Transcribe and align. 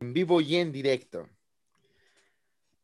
en 0.00 0.12
vivo 0.12 0.40
y 0.40 0.56
en 0.56 0.72
directo. 0.72 1.28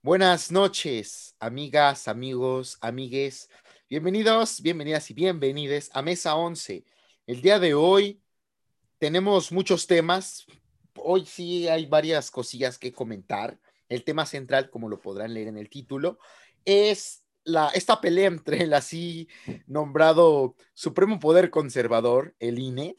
Buenas 0.00 0.50
noches, 0.50 1.36
amigas, 1.38 2.08
amigos, 2.08 2.78
amigues. 2.80 3.50
Bienvenidos, 3.88 4.62
bienvenidas 4.62 5.10
y 5.10 5.14
bienvenides 5.14 5.90
a 5.92 6.00
Mesa 6.00 6.34
11. 6.36 6.84
El 7.26 7.42
día 7.42 7.58
de 7.58 7.74
hoy 7.74 8.22
tenemos 8.98 9.52
muchos 9.52 9.86
temas. 9.86 10.46
Hoy 10.96 11.26
sí 11.26 11.68
hay 11.68 11.84
varias 11.84 12.30
cosillas 12.30 12.78
que 12.78 12.92
comentar. 12.92 13.60
El 13.90 14.04
tema 14.04 14.24
central, 14.24 14.70
como 14.70 14.88
lo 14.88 14.98
podrán 14.98 15.34
leer 15.34 15.48
en 15.48 15.58
el 15.58 15.68
título, 15.68 16.18
es 16.64 17.24
la, 17.44 17.68
esta 17.74 18.00
pelea 18.00 18.28
entre 18.28 18.62
el 18.62 18.72
así 18.72 19.28
nombrado 19.66 20.56
Supremo 20.72 21.18
Poder 21.20 21.50
Conservador, 21.50 22.34
el 22.38 22.58
INE, 22.58 22.96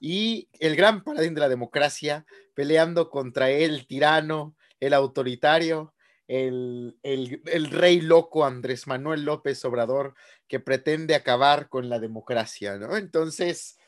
y 0.00 0.48
el 0.60 0.76
gran 0.76 1.02
paladín 1.02 1.34
de 1.34 1.40
la 1.40 1.48
democracia 1.48 2.24
peleando 2.54 3.10
contra 3.10 3.50
el 3.50 3.86
tirano, 3.86 4.56
el 4.80 4.94
autoritario, 4.94 5.94
el, 6.28 7.70
rey 7.70 8.00
loco 8.00 8.44
Andrés 8.44 8.86
Manuel 8.86 9.24
López 9.24 9.64
Obrador 9.64 10.14
que 10.46 10.60
pretende 10.60 11.14
acabar 11.14 11.68
con 11.68 11.88
la 11.88 11.98
democracia, 11.98 12.76
¿no? 12.76 12.96
Entonces, 12.96 13.78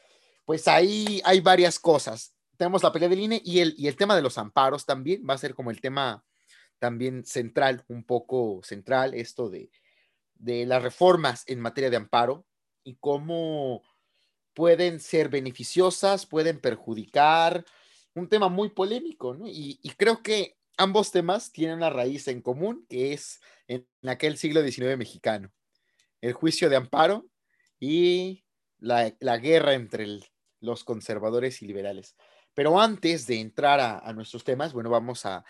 pues 0.44 0.66
ahí 0.66 1.20
hay 1.24 1.40
varias 1.40 1.78
cosas. 1.78 2.34
Tenemos 2.56 2.82
la 2.82 2.92
pelea 2.92 3.08
del 3.08 3.20
INE 3.20 3.42
y 3.44 3.60
el, 3.60 3.74
y 3.76 3.88
el 3.88 3.96
tema 3.96 4.16
de 4.16 4.22
los 4.22 4.38
amparos 4.38 4.86
también 4.86 5.22
va 5.28 5.34
a 5.34 5.38
ser 5.38 5.54
como 5.54 5.70
el 5.70 5.80
tema 5.80 6.24
también 6.78 7.24
central, 7.24 7.84
un 7.88 8.04
poco 8.04 8.60
central, 8.62 9.14
esto 9.14 9.50
de, 9.50 9.70
de 10.34 10.64
las 10.64 10.82
reformas 10.82 11.44
en 11.46 11.60
materia 11.60 11.90
de 11.90 11.96
amparo 11.96 12.46
y 12.82 12.96
cómo 12.96 13.82
pueden 14.60 15.00
ser 15.00 15.30
beneficiosas, 15.30 16.26
pueden 16.26 16.60
perjudicar, 16.60 17.64
un 18.14 18.28
tema 18.28 18.50
muy 18.50 18.68
polémico, 18.68 19.34
¿no? 19.34 19.46
Y, 19.46 19.80
creo 19.96 20.22
que 20.22 20.58
ambos 20.76 21.10
temas 21.10 21.50
tienen 21.50 21.78
una 21.78 21.88
raíz 21.88 22.28
en 22.28 22.42
común, 22.42 22.84
que 22.86 23.14
es 23.14 23.40
en, 23.68 23.88
aquel 24.06 24.36
siglo 24.36 24.60
XIX 24.62 24.98
mexicano, 24.98 25.50
el 26.20 26.34
juicio 26.34 26.68
de 26.68 26.76
amparo 26.76 27.24
y 27.78 28.44
la, 28.78 29.08
guerra 29.38 29.72
entre 29.72 30.06
los 30.60 30.84
conservadores 30.84 31.62
y 31.62 31.66
liberales. 31.66 32.14
Pero 32.52 32.78
antes 32.78 33.26
de 33.26 33.40
entrar 33.40 33.80
a, 33.80 34.12
nuestros 34.12 34.44
temas, 34.44 34.74
bueno, 34.74 34.90
vamos 34.90 35.24
a, 35.24 35.42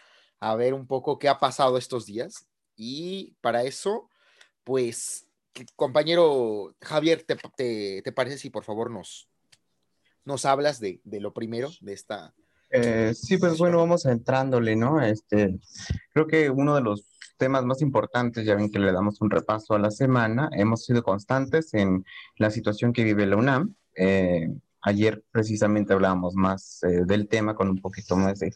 ver 0.56 0.72
un 0.72 0.86
poco 0.86 1.18
qué 1.18 1.28
ha 1.28 1.40
pasado 1.40 1.78
estos 1.78 2.06
días. 2.06 2.46
Y 2.76 3.34
para 3.40 3.64
eso, 3.64 4.08
pues 4.62 5.26
compañero 5.76 6.74
Javier, 6.80 7.24
¿te, 7.24 8.12
parece 8.12 8.38
si 8.38 8.50
por 8.50 8.64
favor 8.64 8.90
nos, 8.90 9.28
nos 10.24 10.44
hablas 10.44 10.80
de, 10.80 11.00
lo 11.04 11.32
primero 11.32 11.70
de 11.80 11.92
esta? 11.92 12.34
Eh, 12.70 13.12
sí, 13.14 13.36
pues 13.36 13.58
bueno, 13.58 13.78
vamos 13.78 14.06
entrándole, 14.06 14.76
¿no? 14.76 15.00
Este, 15.02 15.58
creo 16.12 16.26
que 16.26 16.50
uno 16.50 16.74
de 16.74 16.82
los 16.82 17.04
temas 17.36 17.64
más 17.64 17.82
importantes, 17.82 18.44
ya 18.44 18.54
ven 18.54 18.70
que 18.70 18.78
le 18.78 18.92
damos 18.92 19.20
un 19.20 19.30
repaso 19.30 19.74
a 19.74 19.78
la 19.78 19.90
semana, 19.90 20.50
hemos 20.52 20.84
sido 20.84 21.02
constantes 21.02 21.74
en 21.74 22.04
la 22.36 22.50
situación 22.50 22.92
que 22.92 23.04
vive 23.04 23.26
la 23.26 23.36
UNAM. 23.36 23.74
Eh, 23.96 24.48
ayer 24.82 25.22
precisamente 25.30 25.92
hablábamos 25.92 26.34
más 26.34 26.82
eh, 26.84 27.04
del 27.06 27.28
tema 27.28 27.54
con 27.54 27.68
un 27.68 27.80
poquito 27.80 28.16
más 28.16 28.38
de 28.38 28.52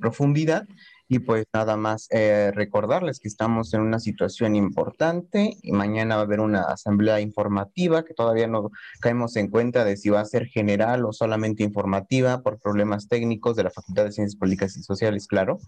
profundidad 0.00 0.66
y 1.14 1.20
pues 1.20 1.46
nada 1.52 1.76
más 1.76 2.08
eh, 2.10 2.50
recordarles 2.52 3.20
que 3.20 3.28
estamos 3.28 3.72
en 3.72 3.82
una 3.82 4.00
situación 4.00 4.56
importante 4.56 5.56
y 5.62 5.70
mañana 5.70 6.16
va 6.16 6.22
a 6.22 6.24
haber 6.24 6.40
una 6.40 6.62
asamblea 6.62 7.20
informativa 7.20 8.04
que 8.04 8.14
todavía 8.14 8.48
no 8.48 8.72
caemos 8.98 9.36
en 9.36 9.46
cuenta 9.46 9.84
de 9.84 9.96
si 9.96 10.10
va 10.10 10.18
a 10.18 10.24
ser 10.24 10.46
general 10.46 11.04
o 11.04 11.12
solamente 11.12 11.62
informativa 11.62 12.42
por 12.42 12.58
problemas 12.58 13.06
técnicos 13.06 13.54
de 13.54 13.62
la 13.62 13.70
Facultad 13.70 14.06
de 14.06 14.10
Ciencias 14.10 14.36
Políticas 14.36 14.76
y 14.76 14.82
Sociales, 14.82 15.28
claro. 15.28 15.60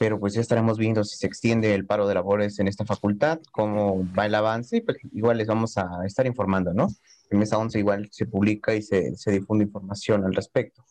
Pero 0.00 0.18
pues 0.18 0.34
ya 0.34 0.40
estaremos 0.40 0.76
viendo 0.76 1.04
si 1.04 1.16
se 1.16 1.28
extiende 1.28 1.72
el 1.72 1.86
paro 1.86 2.08
de 2.08 2.14
labores 2.14 2.58
en 2.58 2.66
esta 2.66 2.84
facultad, 2.84 3.38
cómo 3.52 4.04
va 4.18 4.26
el 4.26 4.34
avance 4.34 4.78
y 4.78 4.80
pues 4.80 4.98
igual 5.12 5.38
les 5.38 5.46
vamos 5.46 5.78
a 5.78 5.88
estar 6.04 6.26
informando, 6.26 6.74
¿no? 6.74 6.88
En 7.30 7.38
Mesa 7.38 7.58
11 7.58 7.78
igual 7.78 8.08
se 8.10 8.26
publica 8.26 8.74
y 8.74 8.82
se, 8.82 9.14
se 9.14 9.30
difunde 9.30 9.66
información 9.66 10.24
al 10.24 10.34
respecto. 10.34 10.82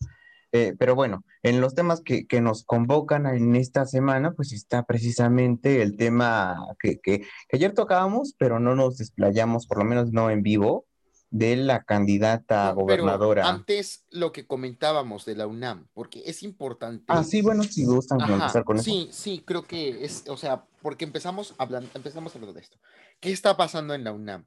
Eh, 0.51 0.75
pero 0.77 0.95
bueno, 0.95 1.23
en 1.43 1.61
los 1.61 1.75
temas 1.75 2.01
que, 2.01 2.25
nos 2.41 2.63
convocan 2.63 3.25
en 3.27 3.55
esta 3.55 3.85
semana, 3.85 4.31
pues 4.31 4.51
está 4.51 4.83
precisamente 4.83 5.81
el 5.81 5.95
tema 5.95 6.57
que, 6.79 7.27
ayer 7.51 7.73
tocábamos, 7.73 8.35
pero 8.37 8.59
no 8.59 8.75
nos 8.75 8.97
desplayamos, 8.97 9.67
por 9.67 9.79
lo 9.79 9.85
menos 9.85 10.11
no 10.11 10.29
en 10.29 10.41
vivo, 10.41 10.85
de 11.31 11.55
la 11.55 11.83
candidata 11.83 12.71
gobernadora. 12.71 13.47
antes 13.47 14.03
lo 14.09 14.31
que 14.31 14.47
comentábamos 14.47 15.25
de 15.25 15.35
la 15.35 15.45
UNAM, 15.45 15.87
porque 15.93 16.23
es 16.25 16.41
importante. 16.41 17.05
Ah, 17.07 17.23
sí, 17.23 17.43
bueno, 17.43 17.61
si 17.61 17.85
gustan 17.85 18.19
empezar 18.21 18.63
con 18.63 18.79
sí, 18.79 19.03
eso. 19.03 19.13
Sí, 19.13 19.35
sí, 19.35 19.43
creo 19.45 19.63
que 19.63 20.03
es, 20.03 20.23
o 20.27 20.37
sea, 20.37 20.65
porque 20.81 21.05
empezamos 21.05 21.53
hablando, 21.59 21.87
empezamos 21.93 22.33
hablando 22.33 22.53
de 22.53 22.61
esto. 22.61 22.79
¿Qué 23.19 23.31
está 23.31 23.55
pasando 23.55 23.93
en 23.93 24.03
la 24.03 24.11
UNAM? 24.11 24.45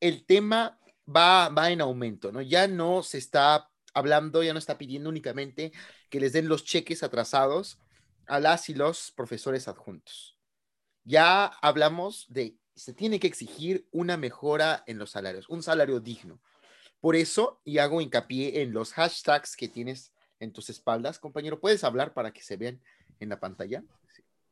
El 0.00 0.26
tema 0.26 0.80
va, 1.06 1.50
va 1.50 1.70
en 1.70 1.80
aumento, 1.80 2.32
¿no? 2.32 2.42
Ya 2.42 2.66
no 2.66 3.04
se 3.04 3.18
está 3.18 3.68
hablando, 3.94 4.42
ya 4.42 4.52
no 4.52 4.58
está 4.58 4.76
pidiendo 4.76 5.08
únicamente 5.08 5.72
que 6.10 6.20
les 6.20 6.32
den 6.32 6.48
los 6.48 6.64
cheques 6.64 7.02
atrasados 7.02 7.78
a 8.26 8.40
las 8.40 8.68
y 8.68 8.74
los 8.74 9.12
profesores 9.12 9.68
adjuntos. 9.68 10.38
Ya 11.04 11.46
hablamos 11.46 12.26
de, 12.28 12.56
se 12.74 12.92
tiene 12.92 13.20
que 13.20 13.26
exigir 13.26 13.86
una 13.92 14.16
mejora 14.16 14.82
en 14.86 14.98
los 14.98 15.10
salarios, 15.10 15.48
un 15.48 15.62
salario 15.62 16.00
digno. 16.00 16.40
Por 17.00 17.16
eso, 17.16 17.60
y 17.64 17.78
hago 17.78 18.00
hincapié 18.00 18.62
en 18.62 18.72
los 18.72 18.92
hashtags 18.94 19.56
que 19.56 19.68
tienes 19.68 20.12
en 20.40 20.52
tus 20.52 20.70
espaldas, 20.70 21.18
compañero, 21.18 21.60
¿puedes 21.60 21.84
hablar 21.84 22.14
para 22.14 22.32
que 22.32 22.42
se 22.42 22.56
vean 22.56 22.80
en 23.20 23.28
la 23.28 23.40
pantalla? 23.40 23.84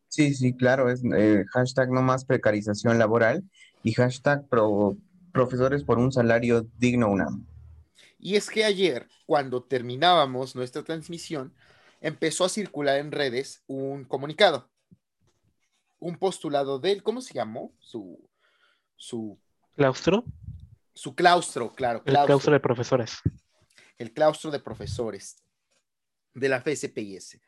Sí, 0.08 0.34
sí, 0.34 0.54
claro, 0.54 0.90
es 0.90 1.02
eh, 1.16 1.44
hashtag 1.52 1.90
no 1.90 2.02
más 2.02 2.26
precarización 2.26 2.98
laboral 2.98 3.42
y 3.82 3.94
hashtag 3.94 4.46
profesores 5.32 5.84
por 5.84 5.98
un 5.98 6.12
salario 6.12 6.66
digno 6.76 7.08
UNAM. 7.08 7.46
Y 8.24 8.36
es 8.36 8.48
que 8.48 8.64
ayer, 8.64 9.08
cuando 9.26 9.64
terminábamos 9.64 10.54
nuestra 10.54 10.84
transmisión, 10.84 11.52
empezó 12.00 12.44
a 12.44 12.48
circular 12.48 12.98
en 12.98 13.10
redes 13.10 13.64
un 13.66 14.04
comunicado, 14.04 14.70
un 15.98 16.16
postulado 16.16 16.78
de 16.78 16.92
él, 16.92 17.02
¿cómo 17.02 17.20
se 17.20 17.34
llamó? 17.34 17.74
Su, 17.80 18.30
su 18.94 19.40
claustro. 19.74 20.24
Su 20.94 21.16
claustro, 21.16 21.72
claro. 21.72 22.00
El 22.06 22.14
claustro 22.14 22.52
de 22.52 22.60
profesores. 22.60 23.18
El 23.98 24.12
claustro 24.12 24.52
de 24.52 24.60
profesores 24.60 25.42
de 26.32 26.48
la 26.48 26.60
FSPIS, 26.60 27.40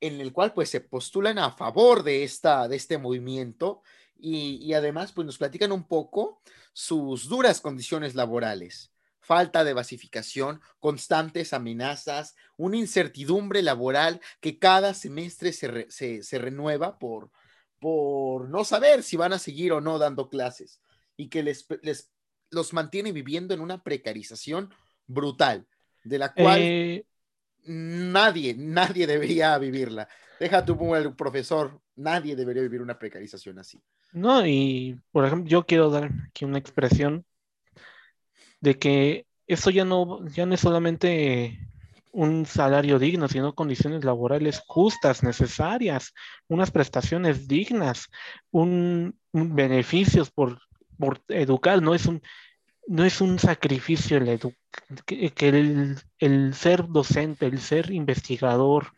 en 0.00 0.22
el 0.22 0.32
cual 0.32 0.54
pues 0.54 0.70
se 0.70 0.80
postulan 0.80 1.38
a 1.38 1.50
favor 1.50 2.02
de, 2.02 2.24
esta, 2.24 2.68
de 2.68 2.76
este 2.76 2.96
movimiento 2.96 3.82
y, 4.16 4.64
y 4.64 4.72
además 4.72 5.12
pues 5.12 5.26
nos 5.26 5.36
platican 5.36 5.72
un 5.72 5.86
poco 5.86 6.40
sus 6.72 7.28
duras 7.28 7.60
condiciones 7.60 8.14
laborales 8.14 8.95
falta 9.26 9.64
de 9.64 9.74
basificación, 9.74 10.60
constantes 10.78 11.52
amenazas, 11.52 12.36
una 12.56 12.76
incertidumbre 12.76 13.60
laboral 13.60 14.20
que 14.40 14.60
cada 14.60 14.94
semestre 14.94 15.52
se, 15.52 16.38
renueva 16.38 17.00
por, 17.00 17.32
por 17.80 18.48
no 18.48 18.64
saber 18.64 19.02
si 19.02 19.16
van 19.16 19.32
a 19.32 19.40
seguir 19.40 19.72
o 19.72 19.80
no 19.80 19.98
dando 19.98 20.28
clases 20.28 20.80
y 21.16 21.28
que 21.28 21.42
les, 21.42 21.66
les 21.82 22.12
los 22.50 22.72
mantiene 22.72 23.10
viviendo 23.10 23.52
en 23.52 23.60
una 23.60 23.82
precarización 23.82 24.72
brutal, 25.08 25.66
de 26.04 26.18
la 26.18 26.32
cual 26.32 26.60
eh, 26.62 27.04
nadie, 27.64 28.54
nadie 28.56 29.08
debería 29.08 29.58
vivirla. 29.58 30.08
Deja 30.38 30.64
tú 30.64 30.94
el 30.94 31.16
profesor, 31.16 31.80
nadie 31.96 32.36
debería 32.36 32.62
vivir 32.62 32.80
una 32.80 32.96
precarización 32.96 33.58
así. 33.58 33.82
No, 34.12 34.46
y 34.46 35.00
por 35.10 35.26
ejemplo, 35.26 35.50
yo 35.50 35.66
quiero 35.66 35.90
dar 35.90 36.12
aquí 36.28 36.44
una 36.44 36.58
expresión 36.58 37.25
de 38.60 38.78
que 38.78 39.26
esto 39.46 39.70
ya 39.70 39.84
no, 39.84 40.26
ya 40.28 40.46
no 40.46 40.54
es 40.54 40.60
solamente 40.60 41.58
un 42.12 42.46
salario 42.46 42.98
digno, 42.98 43.28
sino 43.28 43.54
condiciones 43.54 44.04
laborales 44.04 44.62
justas, 44.66 45.22
necesarias, 45.22 46.14
unas 46.48 46.70
prestaciones 46.70 47.46
dignas, 47.46 48.08
un, 48.50 49.18
beneficios 49.32 50.30
por, 50.30 50.58
por, 50.98 51.20
educar, 51.28 51.82
no 51.82 51.94
es 51.94 52.06
un, 52.06 52.22
no 52.86 53.04
es 53.04 53.20
un 53.20 53.38
sacrificio 53.38 54.16
el 54.16 54.40
que, 55.04 55.48
el, 55.48 55.98
el, 56.18 56.54
ser 56.54 56.88
docente, 56.88 57.46
el 57.46 57.60
ser 57.60 57.90
investigador, 57.90 58.92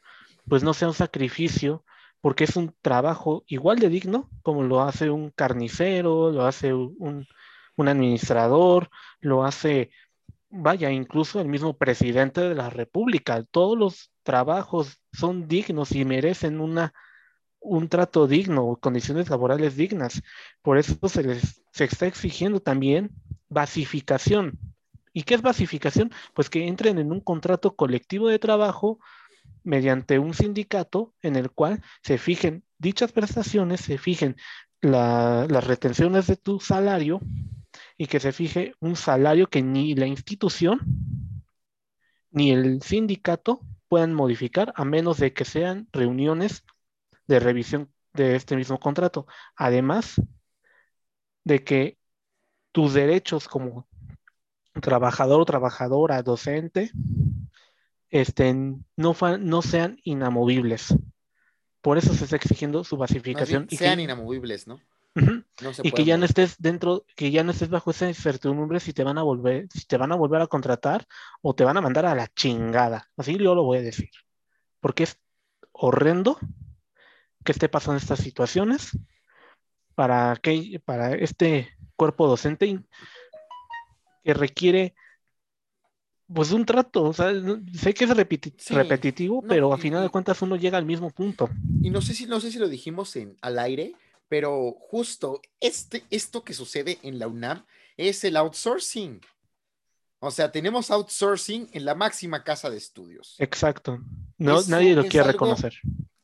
pues 0.47 0.63
no 0.63 0.73
sea 0.73 0.89
un 0.89 0.95
sacrificio, 0.95 1.85
porque 2.21 2.45
es 2.45 2.57
un 2.57 2.75
trabajo 2.83 3.45
igual 3.47 3.81
de 3.81 3.89
digno 3.89 4.31
como 4.43 4.63
lo 4.63 4.83
hace 4.83 5.11
un 5.11 5.31
carnicero, 5.31 6.31
lo 6.31 6.47
hace 6.47 6.73
un, 6.73 7.27
un 7.79 7.89
administrador, 7.89 8.91
lo 9.21 9.45
hace, 9.45 9.91
vaya, 10.51 10.91
incluso 10.91 11.41
el 11.41 11.49
mismo 11.49 11.77
presidente 11.77 12.41
de 12.43 12.55
la 12.55 12.71
República. 12.71 13.43
Todos 13.51 13.79
los 13.79 14.11
trabajos 14.23 15.01
son 15.13 15.49
dignos 15.49 15.93
y 15.93 16.05
merecen 16.05 16.61
una, 16.61 16.93
un 17.61 17.89
trato 17.89 18.27
digno, 18.27 18.77
condiciones 18.81 19.31
laborales 19.31 19.77
dignas. 19.77 20.23
Por 20.63 20.79
eso 20.79 20.97
se 21.09 21.23
les 21.23 21.63
se 21.73 21.85
está 21.85 22.07
exigiendo 22.07 22.61
también 22.61 23.11
basificación. 23.49 24.59
¿Y 25.13 25.23
qué 25.23 25.35
es 25.35 25.43
basificación? 25.43 26.11
Pues 26.35 26.51
que 26.51 26.67
entren 26.67 26.99
en 26.99 27.13
un 27.13 27.21
contrato 27.21 27.77
colectivo 27.77 28.29
de 28.29 28.41
trabajo 28.41 28.99
mediante 29.63 30.19
un 30.19 30.35
sindicato 30.35 31.15
en 31.23 31.37
el 31.37 31.51
cual 31.53 31.83
se 32.03 32.19
fijen 32.19 32.65
dichas 32.79 33.13
prestaciones, 33.13 33.81
se 33.81 33.97
fijen 33.97 34.37
las 34.81 35.65
retenciones 35.65 36.27
de 36.27 36.37
tu 36.37 36.59
salario 36.59 37.21
y 37.99 38.07
que 38.07 38.21
se 38.21 38.33
fije 38.33 38.75
un 38.81 38.97
salario 38.97 39.49
que 39.49 39.61
ni 39.61 39.95
la 39.95 40.07
institución 40.07 40.81
ni 42.31 42.53
el 42.53 42.81
sindicato 42.81 43.61
puedan 43.89 44.15
modificar 44.15 44.73
a 44.77 44.85
menos 44.85 45.19
de 45.19 45.33
que 45.33 45.45
sean 45.45 45.89
reuniones 45.93 46.65
de 47.27 47.41
revisión 47.41 47.93
de 48.15 48.37
este 48.37 48.57
mismo 48.57 48.79
contrato. 48.79 49.27
Además 49.57 50.21
de 51.45 51.65
que 51.65 51.99
tus 52.71 52.95
derechos 52.95 53.49
como 53.49 53.89
trabajador 54.81 55.41
o 55.41 55.45
trabajadora, 55.45 56.23
docente, 56.23 56.93
estén, 58.11 58.85
no, 58.97 59.17
no 59.41 59.63
sean 59.63 59.99
inamovibles. 60.05 60.95
Por 61.81 61.99
eso 61.99 62.15
se 62.15 62.25
está 62.25 62.37
exigiendo 62.37 62.85
su 62.85 62.97
basificación. 62.97 63.67
y 63.71 63.77
sean 63.77 63.99
inamovibles, 63.99 64.69
¿no? 64.69 64.81
Y 65.83 65.93
que 65.93 66.05
ya 66.05 66.17
no 66.17 66.25
estés 66.25 66.57
dentro, 66.59 67.05
que 67.17 67.31
ya 67.31 67.43
no 67.45 67.53
estés 67.53 67.69
bajo 67.69 67.91
esa 67.91 68.09
incertidumbre 68.09 68.81
si 68.81 68.93
te 68.93 69.05
van 69.05 69.19
a 69.19 69.23
volver, 69.23 69.69
si 69.73 69.85
te 69.87 69.97
van 69.97 70.13
a 70.13 70.17
volver 70.17 70.41
a 70.41 70.47
contratar 70.47 71.07
o 71.43 71.55
te 71.55 71.65
van 71.65 71.77
a 71.77 71.81
mandar 71.81 72.07
a 72.07 72.15
la 72.15 72.29
chingada. 72.29 73.11
Así 73.17 73.37
yo 73.37 73.55
lo 73.55 73.65
voy 73.65 73.79
a 73.79 73.83
decir. 73.83 74.11
Porque 74.81 75.05
es 75.05 75.19
horrendo 75.73 76.39
que 77.45 77.53
esté 77.53 77.69
pasando 77.69 77.99
estas 77.99 78.21
situaciones 78.21 78.97
para 79.95 80.37
que 80.37 80.81
para 80.85 81.15
este 81.15 81.69
cuerpo 81.97 82.29
docente 82.29 82.81
que 84.23 84.35
requiere 84.35 84.95
pues 86.33 86.53
un 86.53 86.67
trato, 86.67 87.05
o 87.05 87.13
sea, 87.13 87.33
sé 87.73 87.95
que 87.95 88.05
es 88.05 88.11
repetitivo, 88.11 89.43
pero 89.43 89.73
a 89.73 89.79
final 89.79 90.03
de 90.03 90.11
cuentas 90.11 90.43
uno 90.43 90.57
llega 90.57 90.77
al 90.77 90.85
mismo 90.85 91.11
punto. 91.11 91.49
Y 91.83 91.89
no 91.89 92.03
sé 92.03 92.13
si, 92.13 92.27
no 92.27 92.39
sé 92.39 92.51
si 92.51 92.59
lo 92.59 92.69
dijimos 92.69 93.17
en, 93.17 93.39
al 93.41 93.59
aire, 93.59 93.95
pero 94.29 94.77
justo 94.79 95.41
este, 95.61 96.05
esto 96.11 96.45
que 96.45 96.55
sucede 96.55 96.99
en 97.03 97.19
la 97.19 97.29
UNAM 97.29 97.65
es 97.97 98.25
el 98.25 98.37
outsourcing. 98.37 99.21
O 100.21 100.31
sea, 100.31 100.51
tenemos 100.51 100.91
outsourcing 100.91 101.69
en 101.73 101.85
la 101.85 101.95
máxima 101.95 102.43
casa 102.45 102.71
de 102.71 102.77
estudios. 102.77 103.37
Exacto. 103.39 104.01
No, 104.37 104.63
nadie 104.63 104.95
lo 104.95 105.05
quiere 105.05 105.33
reconocer. 105.33 105.75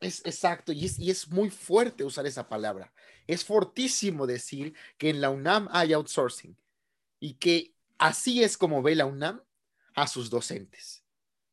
Es 0.00 0.20
exacto, 0.26 0.72
y 0.72 0.84
es, 0.84 0.98
y 0.98 1.10
es 1.10 1.28
muy 1.28 1.48
fuerte 1.48 2.04
usar 2.04 2.26
esa 2.26 2.48
palabra. 2.48 2.92
Es 3.26 3.44
fortísimo 3.44 4.26
decir 4.26 4.74
que 4.98 5.08
en 5.08 5.20
la 5.20 5.30
UNAM 5.30 5.68
hay 5.70 5.94
outsourcing 5.94 6.56
y 7.20 7.34
que 7.34 7.74
así 7.96 8.42
es 8.42 8.58
como 8.58 8.82
ve 8.82 8.94
la 8.94 9.06
UNAM 9.06 9.42
a 9.94 10.06
sus 10.06 10.28
docentes. 10.28 11.04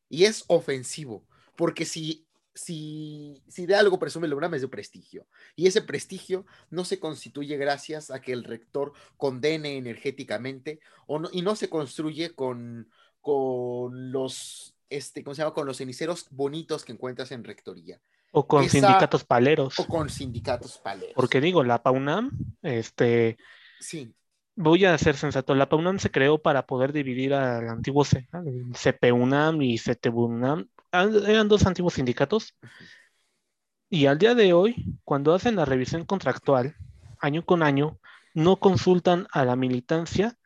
Y 0.08 0.24
es 0.24 0.44
ofensivo, 0.48 1.26
porque 1.56 1.86
si, 1.86 2.26
si, 2.54 3.42
si 3.48 3.66
de 3.66 3.74
algo 3.74 3.98
presume 3.98 4.28
la 4.28 4.36
UNAM 4.36 4.54
es 4.54 4.62
de 4.62 4.68
prestigio, 4.68 5.26
y 5.56 5.66
ese 5.66 5.82
prestigio 5.82 6.46
no 6.70 6.84
se 6.84 6.98
constituye 6.98 7.56
gracias 7.56 8.10
a 8.10 8.20
que 8.20 8.32
el 8.32 8.44
rector 8.44 8.92
condene 9.16 9.76
energéticamente 9.76 10.80
o 11.06 11.18
no, 11.18 11.28
y 11.32 11.42
no 11.42 11.56
se 11.56 11.68
construye 11.68 12.34
con, 12.34 12.90
con 13.20 14.12
los, 14.12 14.74
este, 14.90 15.24
¿cómo 15.24 15.34
se 15.34 15.42
llama? 15.42 15.54
Con 15.54 15.66
los 15.66 15.78
ceniceros 15.78 16.26
bonitos 16.30 16.84
que 16.84 16.92
encuentras 16.92 17.32
en 17.32 17.44
rectoría. 17.44 18.00
O 18.32 18.46
con 18.46 18.68
sindicatos 18.68 19.24
paleros. 19.24 19.78
O 19.78 19.86
con 19.86 20.08
sindicatos 20.08 20.78
paleros. 20.78 21.14
Porque 21.14 21.40
digo, 21.40 21.64
la 21.64 21.82
PAUNAM, 21.82 22.30
este, 22.62 23.36
sí 23.78 24.14
voy 24.54 24.84
a 24.84 24.96
ser 24.98 25.16
sensato, 25.16 25.54
la 25.54 25.68
PAUNAM 25.68 25.98
se 25.98 26.10
creó 26.10 26.40
para 26.40 26.66
poder 26.66 26.92
dividir 26.92 27.34
al 27.34 27.68
antiguo 27.68 28.04
CPUNAM 28.04 29.62
y 29.62 29.78
CTUNAM. 29.78 30.68
Eran 30.92 31.48
dos 31.48 31.66
antiguos 31.66 31.94
sindicatos. 31.94 32.54
Y 33.88 34.06
al 34.06 34.18
día 34.18 34.34
de 34.34 34.52
hoy, 34.52 34.98
cuando 35.04 35.34
hacen 35.34 35.56
la 35.56 35.64
revisión 35.64 36.04
contractual, 36.04 36.76
año 37.18 37.44
con 37.44 37.62
año, 37.62 37.98
no 38.34 38.56
consultan 38.56 39.26
a 39.32 39.44
la 39.44 39.56
militancia 39.56 40.38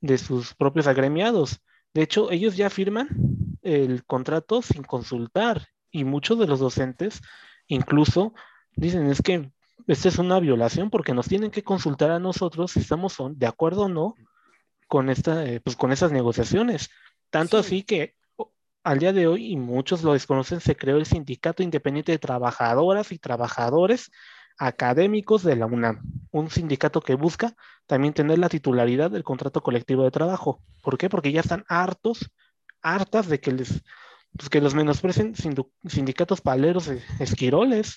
de 0.00 0.18
sus 0.18 0.54
propios 0.54 0.86
agremiados. 0.86 1.62
De 1.94 2.02
hecho, 2.02 2.30
ellos 2.30 2.56
ya 2.56 2.70
firman 2.70 3.08
el 3.62 4.04
contrato 4.04 4.62
sin 4.62 4.82
consultar 4.82 5.68
y 5.90 6.04
muchos 6.04 6.38
de 6.38 6.46
los 6.46 6.58
docentes 6.58 7.22
incluso 7.68 8.34
dicen 8.74 9.06
es 9.06 9.22
que 9.22 9.52
esta 9.86 10.08
es 10.08 10.18
una 10.18 10.40
violación 10.40 10.90
porque 10.90 11.14
nos 11.14 11.28
tienen 11.28 11.50
que 11.50 11.62
consultar 11.62 12.10
a 12.10 12.18
nosotros 12.18 12.72
si 12.72 12.80
estamos 12.80 13.16
de 13.34 13.46
acuerdo 13.46 13.82
o 13.82 13.88
no 13.88 14.14
con, 14.88 15.10
esta, 15.10 15.44
eh, 15.46 15.60
pues 15.60 15.76
con 15.76 15.92
esas 15.92 16.12
negociaciones. 16.12 16.90
Tanto 17.30 17.58
así 17.58 17.82
que 17.82 18.14
al 18.84 18.98
día 18.98 19.12
de 19.12 19.26
hoy, 19.26 19.52
y 19.52 19.56
muchos 19.56 20.02
lo 20.02 20.12
desconocen, 20.12 20.60
se 20.60 20.76
creó 20.76 20.96
el 20.96 21.06
Sindicato 21.06 21.62
Independiente 21.62 22.12
de 22.12 22.18
Trabajadoras 22.18 23.12
y 23.12 23.18
Trabajadores 23.18 24.10
Académicos 24.58 25.42
de 25.42 25.56
la 25.56 25.66
UNAM, 25.66 26.02
un 26.30 26.50
sindicato 26.50 27.00
que 27.00 27.14
busca 27.14 27.56
también 27.86 28.14
tener 28.14 28.38
la 28.38 28.48
titularidad 28.48 29.10
del 29.10 29.24
contrato 29.24 29.62
colectivo 29.62 30.04
de 30.04 30.10
trabajo. 30.10 30.60
¿Por 30.82 30.98
qué? 30.98 31.08
Porque 31.08 31.32
ya 31.32 31.40
están 31.40 31.64
hartos, 31.68 32.30
hartas 32.82 33.28
de 33.28 33.40
que 33.40 33.52
les 33.52 33.82
pues 34.36 34.48
que 34.48 34.60
los 34.60 34.74
menosprecien 34.74 35.34
sindicatos 35.84 36.40
paleros 36.40 36.88
esquiroles. 37.18 37.96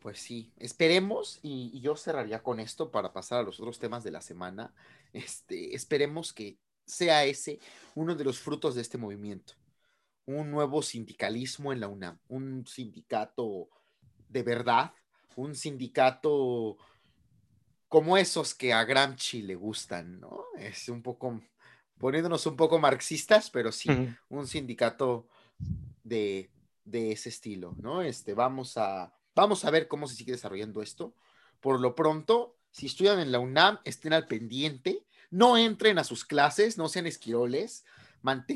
Pues 0.00 0.18
sí, 0.18 0.50
esperemos, 0.58 1.38
y, 1.42 1.78
yo 1.80 1.96
cerraría 1.96 2.42
con 2.42 2.58
esto 2.58 2.90
para 2.90 3.12
pasar 3.12 3.40
a 3.40 3.42
los 3.42 3.60
otros 3.60 3.78
temas 3.78 4.02
de 4.02 4.10
la 4.10 4.22
semana. 4.22 4.72
Este, 5.12 5.74
esperemos 5.74 6.32
que 6.32 6.56
sea 6.90 7.24
ese 7.24 7.58
uno 7.94 8.14
de 8.14 8.24
los 8.24 8.38
frutos 8.38 8.74
de 8.74 8.82
este 8.82 8.98
movimiento. 8.98 9.54
Un 10.26 10.50
nuevo 10.50 10.82
sindicalismo 10.82 11.72
en 11.72 11.80
la 11.80 11.88
UNAM, 11.88 12.18
un 12.28 12.66
sindicato 12.66 13.68
de 14.28 14.42
verdad, 14.42 14.92
un 15.36 15.54
sindicato 15.54 16.76
como 17.88 18.16
esos 18.16 18.54
que 18.54 18.72
a 18.72 18.84
Gramsci 18.84 19.42
le 19.42 19.56
gustan, 19.56 20.20
¿no? 20.20 20.44
Es 20.58 20.88
un 20.88 21.02
poco, 21.02 21.40
poniéndonos 21.98 22.46
un 22.46 22.56
poco 22.56 22.78
marxistas, 22.78 23.50
pero 23.50 23.72
sí, 23.72 23.88
un 24.28 24.46
sindicato 24.46 25.26
de, 26.04 26.50
de 26.84 27.12
ese 27.12 27.30
estilo, 27.30 27.74
¿no? 27.80 28.02
Este, 28.02 28.34
vamos 28.34 28.76
a 28.76 29.12
Vamos 29.34 29.64
a 29.64 29.70
ver 29.70 29.88
cómo 29.88 30.06
se 30.06 30.16
sigue 30.16 30.32
desarrollando 30.32 30.82
esto. 30.82 31.14
Por 31.60 31.80
lo 31.80 31.94
pronto, 31.94 32.56
si 32.70 32.86
estudian 32.86 33.20
en 33.20 33.32
la 33.32 33.38
UNAM, 33.38 33.78
estén 33.84 34.12
al 34.12 34.26
pendiente, 34.26 35.06
no 35.30 35.56
entren 35.56 35.98
a 35.98 36.04
sus 36.04 36.24
clases, 36.24 36.78
no 36.78 36.88
sean 36.88 37.06
esquiroles, 37.06 37.84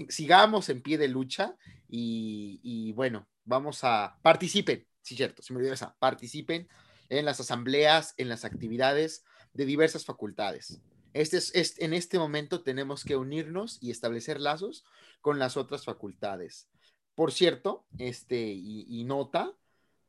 sigamos 0.08 0.68
en 0.68 0.82
pie 0.82 0.98
de 0.98 1.08
lucha 1.08 1.56
y, 1.88 2.92
bueno, 2.92 3.26
vamos 3.44 3.84
a 3.84 4.18
participen, 4.22 4.86
sí, 5.02 5.16
cierto, 5.16 5.42
se 5.42 5.52
me 5.52 5.58
olvidó 5.58 5.74
esa, 5.74 5.94
participen 5.98 6.68
en 7.08 7.24
las 7.24 7.40
asambleas, 7.40 8.14
en 8.16 8.28
las 8.28 8.44
actividades 8.44 9.24
de 9.52 9.66
diversas 9.66 10.04
facultades. 10.04 10.80
Este 11.12 11.36
es, 11.36 11.78
en 11.78 11.94
este 11.94 12.18
momento 12.18 12.62
tenemos 12.62 13.04
que 13.04 13.16
unirnos 13.16 13.78
y 13.80 13.90
establecer 13.90 14.40
lazos 14.40 14.84
con 15.20 15.38
las 15.38 15.56
otras 15.56 15.84
facultades. 15.84 16.68
Por 17.14 17.30
cierto, 17.30 17.86
este, 17.98 18.48
y 18.48 19.04
nota, 19.04 19.54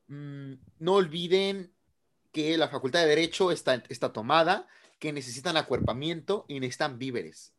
Mm, 0.08 0.54
no 0.80 0.94
olviden 0.94 1.74
que 2.32 2.58
la 2.58 2.68
Facultad 2.68 3.02
de 3.02 3.08
Derecho 3.08 3.52
está, 3.52 3.84
está 3.90 4.14
tomada, 4.14 4.68
que 5.00 5.14
necesitan 5.14 5.58
acuerpamiento 5.58 6.46
y 6.48 6.60
necesitan 6.60 6.98
víveres 6.98 7.54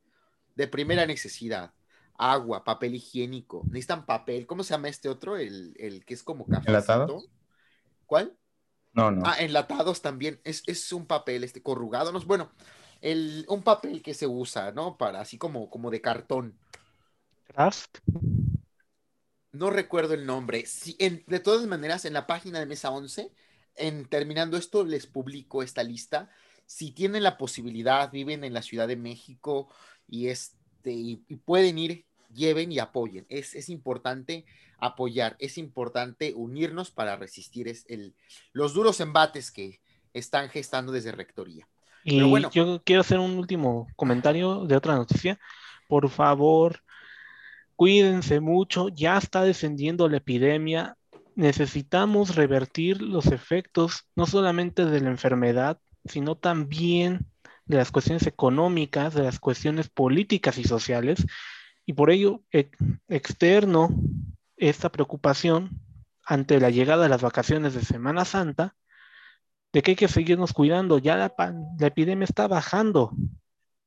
de 0.55 0.69
primera 0.69 1.07
necesidad. 1.07 1.73
Agua, 2.19 2.65
papel 2.65 2.95
higiénico, 2.95 3.63
necesitan 3.67 4.07
papel. 4.07 4.47
¿Cómo 4.47 4.65
se 4.65 4.75
llama 4.75 4.89
este 4.89 5.09
otro? 5.09 5.37
El, 5.37 6.03
que 6.07 6.15
es 6.15 6.23
como 6.23 6.47
café. 6.47 6.69
¿Enlatados? 6.69 7.29
¿Cuál? 8.07 8.37
No, 8.95 9.11
no. 9.11 9.23
Ah, 9.27 9.37
enlatados 9.39 10.01
también. 10.01 10.41
Es, 10.45 10.93
un 10.93 11.07
papel 11.07 11.45
este 11.45 11.63
corrugado. 11.63 12.13
No, 12.13 12.21
bueno, 12.21 12.51
el, 13.03 13.45
un 13.49 13.63
papel 13.63 14.03
que 14.03 14.15
se 14.15 14.27
usa, 14.27 14.73
¿no? 14.73 14.97
Para 14.97 15.21
así 15.21 15.37
como, 15.37 15.69
como 15.69 15.91
de 15.91 16.01
cartón. 16.01 16.59
Craft 17.49 17.99
no 19.57 19.71
recuerdo 19.71 20.15
el 20.15 20.27
nombre. 20.27 20.67
Si, 20.67 20.97
de 20.99 21.41
todas 21.41 21.67
maneras, 21.67 22.05
en 22.05 22.13
la 22.13 22.27
página 22.27 22.59
de 22.61 22.67
Mesa 22.67 22.91
11, 22.91 23.33
en, 23.77 24.09
terminando 24.09 24.57
esto, 24.57 24.85
les 24.85 25.07
publico 25.07 25.63
esta 25.63 25.83
lista. 25.83 26.31
Si 26.67 26.91
tienen 26.91 27.23
la 27.23 27.39
posibilidad, 27.39 28.11
viven 28.11 28.45
en 28.45 28.53
la 28.53 28.63
Ciudad 28.63 28.89
de 28.89 28.97
México 28.97 29.69
y, 30.09 30.29
este, 30.29 30.93
y, 30.93 31.17
pueden 31.45 31.79
ir, 31.79 32.05
lleven 32.35 32.73
y 32.73 32.79
apoyen. 32.79 33.27
Es, 33.29 33.55
es, 33.55 33.69
importante 33.69 34.45
apoyar, 34.79 35.37
es 35.39 35.59
importante 35.59 36.35
unirnos 36.35 36.91
para 36.91 37.17
resistir 37.17 37.69
es 37.69 37.87
el, 37.89 38.15
los 38.53 38.75
duros 38.75 39.01
embates 39.01 39.51
que 39.51 39.81
están 40.13 40.49
gestando 40.51 40.93
desde 40.93 41.13
Rectoría. 41.13 41.67
Y 42.05 42.23
bueno, 42.23 42.51
yo 42.51 42.83
quiero 42.85 43.01
hacer 43.01 43.19
un 43.19 43.37
último 43.37 43.89
comentario 43.97 44.65
de 44.65 44.77
otra 44.77 44.95
noticia. 44.95 45.41
Por 45.89 46.09
favor, 46.09 46.83
Cuídense 47.77 48.41
mucho, 48.41 48.89
ya 48.89 49.19
está 49.19 49.43
descendiendo 49.43 50.09
la 50.09 50.17
epidemia. 50.17 50.97
Necesitamos 51.35 52.35
revertir 52.35 53.03
los 53.03 53.27
efectos 53.27 54.07
no 54.17 54.25
solamente 54.25 54.87
de 54.87 55.01
la 55.03 55.11
enfermedad, 55.11 55.79
sino 56.09 56.37
también 56.37 57.27
de 57.67 57.77
las 57.77 57.91
cuestiones 57.91 58.27
económicas, 58.27 59.15
de 59.15 59.23
las 59.23 59.39
cuestiones 59.39 59.89
políticas 59.89 60.59
y 60.59 60.65
sociales. 60.65 61.27
Y 61.85 61.93
por 61.93 62.11
ello 62.11 62.43
externo 63.09 63.91
esta 64.57 64.91
preocupación 64.91 65.81
ante 66.25 66.61
la 66.61 66.71
llegada 66.71 67.05
de 67.05 67.09
las 67.09 67.23
vacaciones 67.23 67.75
de 67.75 67.83
Semana 67.83 68.25
Santa, 68.25 68.75
de 69.73 69.83
que 69.83 69.93
hay 69.93 69.97
que 69.97 70.09
seguirnos 70.09 70.53
cuidando. 70.53 70.99
Ya 70.99 71.17
la, 71.17 71.35
la 71.79 71.87
epidemia 71.87 72.25
está 72.25 72.49
bajando, 72.49 73.13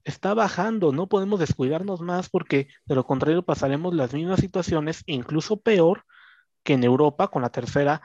está 0.03 0.33
bajando, 0.33 0.91
no 0.91 1.07
podemos 1.07 1.39
descuidarnos 1.39 2.01
más 2.01 2.29
porque 2.29 2.67
de 2.85 2.95
lo 2.95 3.05
contrario 3.05 3.43
pasaremos 3.43 3.93
las 3.93 4.13
mismas 4.13 4.39
situaciones, 4.39 5.03
incluso 5.05 5.59
peor 5.59 6.05
que 6.63 6.73
en 6.73 6.83
Europa 6.83 7.29
con 7.29 7.41
la 7.41 7.49
tercera 7.49 8.01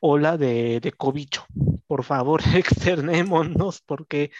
ola 0.00 0.36
de, 0.36 0.80
de 0.80 0.92
cobicho. 0.92 1.44
Por 1.92 2.04
favor, 2.04 2.40
externémonos 2.56 3.82
porque 3.82 4.30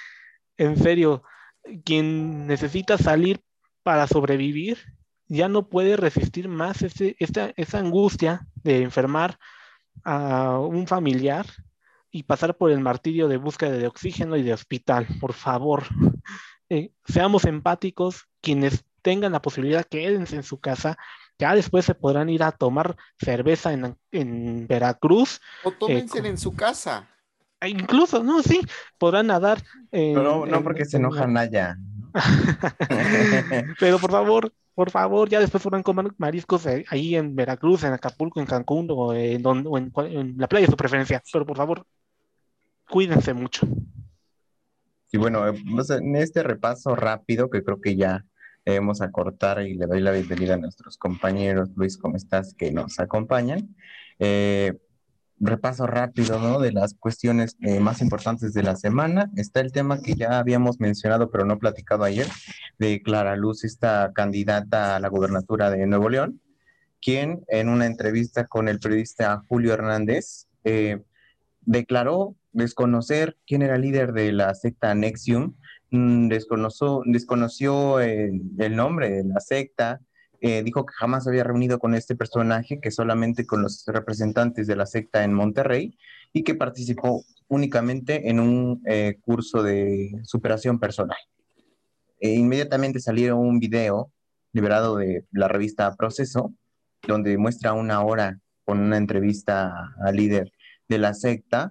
en 0.56 0.74
serio, 0.78 1.22
quien 1.84 2.46
necesita 2.46 2.96
salir 2.96 3.42
para 3.82 4.06
sobrevivir 4.06 4.78
ya 5.28 5.50
no 5.50 5.68
puede 5.68 5.98
resistir 5.98 6.48
más 6.48 6.78
esa 6.80 7.78
angustia 7.78 8.46
de 8.54 8.80
enfermar 8.80 9.38
a 10.02 10.60
un 10.60 10.86
familiar 10.86 11.44
y 12.10 12.22
pasar 12.22 12.56
por 12.56 12.70
el 12.70 12.80
martirio 12.80 13.28
de 13.28 13.36
búsqueda 13.36 13.72
de 13.72 13.86
oxígeno 13.86 14.38
y 14.38 14.42
de 14.42 14.54
hospital. 14.54 15.06
Por 15.20 15.34
favor, 15.34 15.84
eh, 16.70 16.92
seamos 17.04 17.44
empáticos, 17.44 18.28
quienes 18.40 18.82
tengan 19.02 19.32
la 19.32 19.42
posibilidad, 19.42 19.84
quédense 19.84 20.36
en 20.36 20.42
su 20.42 20.58
casa. 20.58 20.96
Ya 21.38 21.54
después 21.54 21.84
se 21.84 21.94
podrán 21.94 22.30
ir 22.30 22.44
a 22.44 22.52
tomar 22.52 22.96
cerveza 23.18 23.74
en, 23.74 24.66
Veracruz. 24.66 25.42
O 25.64 25.70
tómense 25.72 26.18
en 26.18 26.38
su 26.38 26.56
casa. 26.56 27.11
E 27.62 27.68
incluso, 27.68 28.24
no, 28.24 28.42
sí, 28.42 28.60
podrán 28.98 29.28
nadar. 29.28 29.62
no, 29.92 30.46
no, 30.46 30.62
porque 30.64 30.84
se 30.84 30.96
enojan 30.96 31.36
allá. 31.36 31.78
Pero 33.80 33.98
por 33.98 34.10
favor, 34.10 34.52
por 34.74 34.90
favor, 34.90 35.28
ya 35.28 35.38
después 35.38 35.62
podrán 35.62 35.84
comer 35.84 36.12
mariscos 36.18 36.66
eh, 36.66 36.84
ahí 36.88 37.14
en 37.14 37.36
Veracruz, 37.36 37.84
en 37.84 37.92
Acapulco, 37.92 38.40
en 38.40 38.46
Cancún 38.46 38.88
o, 38.90 39.14
en, 39.14 39.44
en, 39.46 40.34
la 40.36 40.48
playa 40.48 40.66
de 40.66 40.72
su 40.72 40.76
preferencia. 40.76 41.22
Pero 41.32 41.46
por 41.46 41.56
favor, 41.56 41.86
cuídense 42.88 43.32
mucho. 43.32 43.66
Y 45.12 45.18
bueno, 45.18 45.44
pues, 45.74 45.90
en 45.90 46.16
este 46.16 46.42
repaso 46.42 46.96
rápido 46.96 47.48
que 47.48 47.62
creo 47.62 47.80
que 47.80 47.94
ya 47.94 48.24
debemos 48.64 49.02
acortar 49.02 49.62
y 49.62 49.74
le 49.74 49.86
doy 49.86 50.00
la 50.00 50.10
bienvenida 50.10 50.54
a 50.54 50.58
nuestros 50.58 50.96
compañeros, 50.96 51.70
Luis, 51.76 51.96
¿cómo 51.96 52.16
estás? 52.16 52.54
Que 52.54 52.72
nos 52.72 52.98
acompañan. 52.98 53.76
Eh, 54.18 54.72
repaso 55.42 55.86
rápido, 55.86 56.38
¿no? 56.38 56.60
De 56.60 56.72
las 56.72 56.94
cuestiones 56.94 57.56
eh, 57.60 57.80
más 57.80 58.00
importantes 58.00 58.54
de 58.54 58.62
la 58.62 58.76
semana. 58.76 59.30
Está 59.36 59.60
el 59.60 59.72
tema 59.72 60.00
que 60.00 60.14
ya 60.14 60.38
habíamos 60.38 60.80
mencionado, 60.80 61.30
pero 61.30 61.44
no 61.44 61.58
platicado 61.58 62.04
ayer, 62.04 62.28
de 62.78 63.02
Clara 63.02 63.36
Luz, 63.36 63.64
esta 63.64 64.12
candidata 64.14 64.96
a 64.96 65.00
la 65.00 65.08
gobernatura 65.08 65.70
de 65.70 65.86
Nuevo 65.86 66.08
León, 66.08 66.40
quien 67.00 67.44
en 67.48 67.68
una 67.68 67.86
entrevista 67.86 68.46
con 68.46 68.68
el 68.68 68.78
periodista 68.78 69.42
Julio 69.48 69.74
Hernández 69.74 70.46
eh, 70.62 71.02
declaró 71.62 72.36
desconocer 72.52 73.36
quién 73.46 73.62
era 73.62 73.78
líder 73.78 74.12
de 74.12 74.30
la 74.30 74.54
secta 74.54 74.94
Nexium, 74.94 75.56
mm, 75.90 76.28
desconoció, 76.28 77.02
desconoció 77.04 78.00
eh, 78.00 78.30
el 78.58 78.76
nombre 78.76 79.10
de 79.10 79.24
la 79.24 79.40
secta, 79.40 80.00
eh, 80.44 80.64
dijo 80.64 80.84
que 80.84 80.92
jamás 80.94 81.28
había 81.28 81.44
reunido 81.44 81.78
con 81.78 81.94
este 81.94 82.16
personaje, 82.16 82.80
que 82.80 82.90
solamente 82.90 83.46
con 83.46 83.62
los 83.62 83.84
representantes 83.86 84.66
de 84.66 84.74
la 84.74 84.86
secta 84.86 85.22
en 85.22 85.32
Monterrey 85.32 85.96
y 86.32 86.42
que 86.42 86.56
participó 86.56 87.24
únicamente 87.46 88.28
en 88.28 88.40
un 88.40 88.82
eh, 88.86 89.18
curso 89.20 89.62
de 89.62 90.10
superación 90.24 90.80
personal. 90.80 91.16
E 92.18 92.30
inmediatamente 92.30 92.98
salió 92.98 93.36
un 93.36 93.60
video 93.60 94.10
liberado 94.52 94.96
de 94.96 95.24
la 95.30 95.46
revista 95.46 95.94
Proceso, 95.94 96.52
donde 97.06 97.38
muestra 97.38 97.72
una 97.72 98.02
hora 98.02 98.40
con 98.64 98.80
una 98.80 98.96
entrevista 98.96 99.94
al 100.04 100.16
líder 100.16 100.50
de 100.88 100.98
la 100.98 101.14
secta 101.14 101.70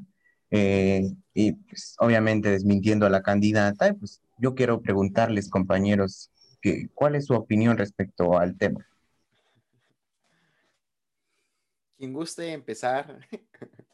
eh, 0.50 1.12
y 1.34 1.54
pues, 1.54 1.96
obviamente 2.00 2.50
desmintiendo 2.50 3.06
a 3.06 3.10
la 3.10 3.22
candidata. 3.22 3.94
Pues 3.96 4.22
yo 4.38 4.56
quiero 4.56 4.82
preguntarles, 4.82 5.50
compañeros, 5.50 6.32
¿Cuál 6.94 7.16
es 7.16 7.26
su 7.26 7.34
opinión 7.34 7.78
respecto 7.78 8.38
al 8.38 8.58
tema? 8.58 8.86
Quien 11.98 12.14
guste 12.14 12.52
empezar. 12.52 13.20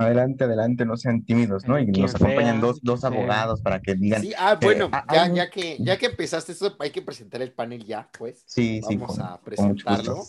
Adelante, 0.00 0.44
adelante, 0.44 0.86
no 0.86 0.96
sean 0.96 1.22
tímidos, 1.26 1.66
¿no? 1.66 1.78
Y 1.78 1.84
nos 1.84 2.14
acompañan 2.14 2.58
dos, 2.58 2.80
dos 2.80 3.04
abogados 3.04 3.60
para 3.60 3.82
que 3.82 3.94
digan. 3.94 4.22
Sí, 4.22 4.32
ah, 4.38 4.58
bueno, 4.58 4.88
ah, 4.92 5.04
ya, 5.12 5.30
ya, 5.30 5.50
que, 5.50 5.76
ya 5.78 5.98
que 5.98 6.06
empezaste 6.06 6.52
esto, 6.52 6.74
hay 6.78 6.88
que 6.88 7.02
presentar 7.02 7.42
el 7.42 7.52
panel 7.52 7.84
ya, 7.84 8.08
pues. 8.18 8.42
Sí, 8.46 8.80
sí. 8.88 8.96
Vamos 8.96 9.18
a 9.18 9.38
presentarlo. 9.42 10.24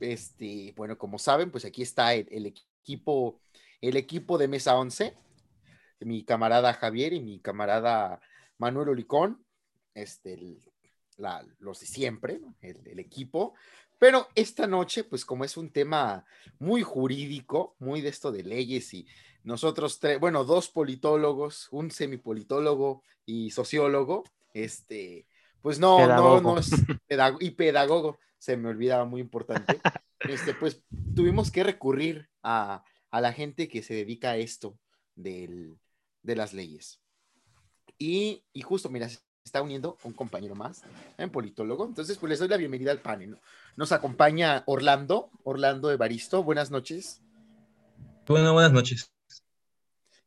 Este, 0.00 0.74
bueno, 0.76 0.98
como 0.98 1.18
saben, 1.18 1.50
pues 1.50 1.64
aquí 1.64 1.80
está 1.80 2.12
el, 2.12 2.28
el, 2.30 2.44
equipo, 2.44 3.40
el 3.80 3.96
equipo 3.96 4.36
de 4.36 4.48
Mesa 4.48 4.76
11 4.76 5.14
mi 6.00 6.24
camarada 6.24 6.74
Javier 6.74 7.12
y 7.12 7.20
mi 7.20 7.40
camarada 7.40 8.20
Manuel 8.58 8.90
Olicón, 8.90 9.44
este, 9.94 10.58
los 11.58 11.80
de 11.80 11.86
siempre, 11.86 12.40
el, 12.60 12.98
equipo. 12.98 13.54
Pero 13.98 14.28
esta 14.34 14.66
noche, 14.66 15.04
pues 15.04 15.24
como 15.24 15.44
es 15.44 15.56
un 15.56 15.70
tema 15.70 16.24
muy 16.58 16.82
jurídico, 16.82 17.74
muy 17.78 18.00
de 18.00 18.08
esto 18.08 18.32
de 18.32 18.42
leyes 18.42 18.92
y 18.94 19.06
nosotros, 19.42 19.98
tres, 20.00 20.18
bueno, 20.18 20.44
dos 20.44 20.68
politólogos, 20.68 21.68
un 21.70 21.90
semipolitólogo 21.90 23.02
y 23.26 23.50
sociólogo, 23.50 24.24
este, 24.54 25.26
pues 25.60 25.78
no, 25.78 26.06
no, 26.06 26.40
no 26.40 26.58
es 26.58 26.70
y 27.40 27.50
pedagogo, 27.50 28.18
se 28.38 28.56
me 28.56 28.68
olvidaba 28.68 29.04
muy 29.04 29.20
importante, 29.20 29.80
este, 30.20 30.54
pues 30.54 30.82
tuvimos 31.14 31.50
que 31.50 31.62
recurrir 31.62 32.28
a, 32.42 32.84
a 33.10 33.20
la 33.20 33.32
gente 33.32 33.68
que 33.68 33.82
se 33.82 33.94
dedica 33.94 34.30
a 34.30 34.36
esto 34.36 34.78
del, 35.14 35.78
de 36.22 36.36
las 36.36 36.52
leyes. 36.52 37.00
Y, 37.98 38.42
justo, 38.62 38.88
mira, 38.88 39.08
se 39.08 39.18
está 39.44 39.60
uniendo 39.60 39.98
un 40.04 40.12
compañero 40.12 40.54
más, 40.54 40.82
en 41.18 41.30
politólogo. 41.30 41.86
Entonces, 41.86 42.16
pues 42.16 42.30
les 42.30 42.38
doy 42.38 42.48
la 42.48 42.56
bienvenida 42.56 42.90
al 42.90 43.00
panel. 43.00 43.38
Nos 43.76 43.92
acompaña 43.92 44.62
Orlando, 44.66 45.30
Orlando 45.44 45.90
Evaristo. 45.90 46.42
Buenas 46.42 46.70
noches. 46.70 47.20
Bueno, 48.26 48.52
buenas 48.52 48.72
noches. 48.72 49.12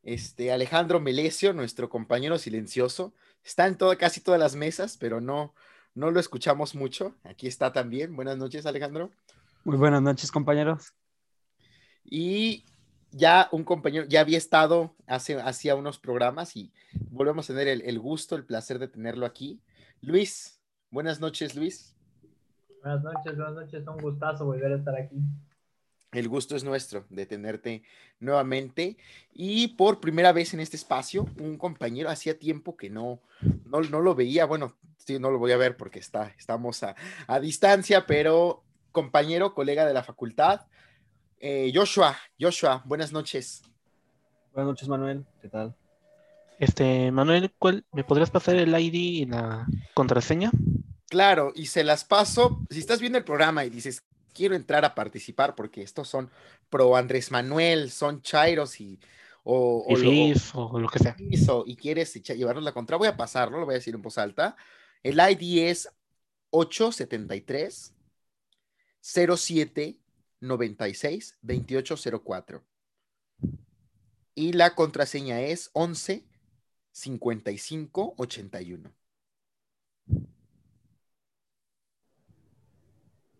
Este, 0.03 0.51
Alejandro 0.51 0.99
Melesio, 0.99 1.53
nuestro 1.53 1.89
compañero 1.89 2.37
silencioso, 2.37 3.13
está 3.43 3.65
en 3.67 3.77
todo, 3.77 3.97
casi 3.97 4.19
todas 4.19 4.39
las 4.39 4.55
mesas, 4.55 4.97
pero 4.97 5.21
no, 5.21 5.55
no 5.95 6.11
lo 6.11 6.19
escuchamos 6.19 6.75
mucho. 6.75 7.15
Aquí 7.23 7.47
está 7.47 7.71
también. 7.71 8.15
Buenas 8.15 8.37
noches, 8.37 8.65
Alejandro. 8.65 9.11
Muy 9.63 9.77
buenas 9.77 10.01
noches, 10.01 10.31
compañeros. 10.31 10.93
Y 12.03 12.65
ya 13.13 13.47
un 13.51 13.63
compañero, 13.63 14.05
ya 14.07 14.21
había 14.21 14.37
estado 14.37 14.95
hace, 15.07 15.39
hacía 15.39 15.75
unos 15.75 15.99
programas 15.99 16.55
y 16.55 16.73
volvemos 17.09 17.49
a 17.49 17.53
tener 17.53 17.67
el, 17.67 17.99
gusto, 17.99 18.35
el 18.35 18.45
placer 18.45 18.79
de 18.79 18.87
tenerlo 18.87 19.25
aquí. 19.25 19.61
Luis, 20.01 20.59
buenas 20.89 21.19
noches, 21.19 21.55
Luis. 21.55 21.95
Buenas 22.81 23.03
noches, 23.03 23.37
buenas 23.37 23.53
noches, 23.53 23.87
un 23.87 23.97
gustazo 23.97 24.45
volver 24.45 24.73
a 24.73 24.75
estar 24.75 24.95
aquí. 24.95 25.17
El 26.11 26.27
gusto 26.27 26.55
es 26.55 26.63
nuestro 26.63 27.05
de 27.09 27.25
tenerte 27.25 27.83
nuevamente 28.19 28.97
y 29.31 29.69
por 29.69 29.99
primera 29.99 30.31
vez 30.31 30.53
en 30.53 30.59
este 30.59 30.77
espacio, 30.77 31.27
un 31.39 31.57
compañero, 31.57 32.09
hacía 32.09 32.37
tiempo 32.37 32.77
que 32.77 32.89
no, 32.89 33.21
no, 33.65 33.81
lo 33.81 34.13
veía, 34.13 34.45
bueno, 34.45 34.75
sí, 34.97 35.17
no 35.17 35.31
lo 35.31 35.39
voy 35.39 35.53
a 35.53 35.57
ver 35.57 35.75
porque 35.75 35.99
está, 35.99 36.33
estamos 36.37 36.83
a, 36.83 36.95
a 37.25 37.39
distancia, 37.39 38.05
pero 38.05 38.63
compañero, 38.91 39.55
colega 39.55 39.85
de 39.85 39.93
la 39.93 40.03
facultad, 40.03 40.61
eh, 41.45 41.71
Joshua, 41.75 42.17
Joshua, 42.39 42.81
buenas 42.85 43.11
noches. 43.11 43.63
Buenas 44.53 44.71
noches, 44.71 44.87
Manuel. 44.87 45.25
¿Qué 45.41 45.49
tal? 45.49 45.75
Este, 46.57 47.11
Manuel, 47.11 47.51
¿cuál, 47.59 47.83
¿me 47.91 48.05
podrías 48.05 48.31
pasar 48.31 48.55
el 48.55 48.73
ID 48.73 48.93
y 48.93 49.25
la 49.25 49.67
contraseña? 49.93 50.51
Claro, 51.09 51.51
y 51.53 51.65
se 51.65 51.83
las 51.83 52.05
paso. 52.05 52.61
Si 52.69 52.79
estás 52.79 53.01
viendo 53.01 53.17
el 53.17 53.25
programa 53.25 53.65
y 53.65 53.69
dices, 53.69 54.05
quiero 54.33 54.55
entrar 54.55 54.85
a 54.85 54.95
participar 54.95 55.53
porque 55.53 55.81
estos 55.81 56.07
son 56.07 56.31
pro 56.69 56.95
Andrés 56.95 57.29
Manuel, 57.29 57.91
son 57.91 58.21
Chairos 58.21 58.79
y 58.79 59.01
o, 59.43 59.83
o, 59.85 59.97
lo, 60.79 60.87
que 60.87 60.99
sea. 60.99 61.17
y 61.19 61.75
quieres 61.75 62.13
llevarnos 62.13 62.63
la 62.63 62.71
contra, 62.71 62.95
voy 62.95 63.09
a 63.09 63.17
pasarlo, 63.17 63.59
lo 63.59 63.65
voy 63.65 63.73
a 63.73 63.79
decir 63.79 63.93
en 63.93 64.01
voz 64.01 64.17
alta. 64.17 64.55
El 65.03 65.19
ID 65.19 65.67
es 65.67 65.89
873 66.51 67.93
07 69.01 69.97
96 70.43 71.37
2804. 71.41 72.63
Y 74.35 74.53
la 74.53 74.75
contraseña 74.75 75.41
es 75.41 75.69
11 75.73 76.23
55 76.91 78.13
81. 78.17 78.91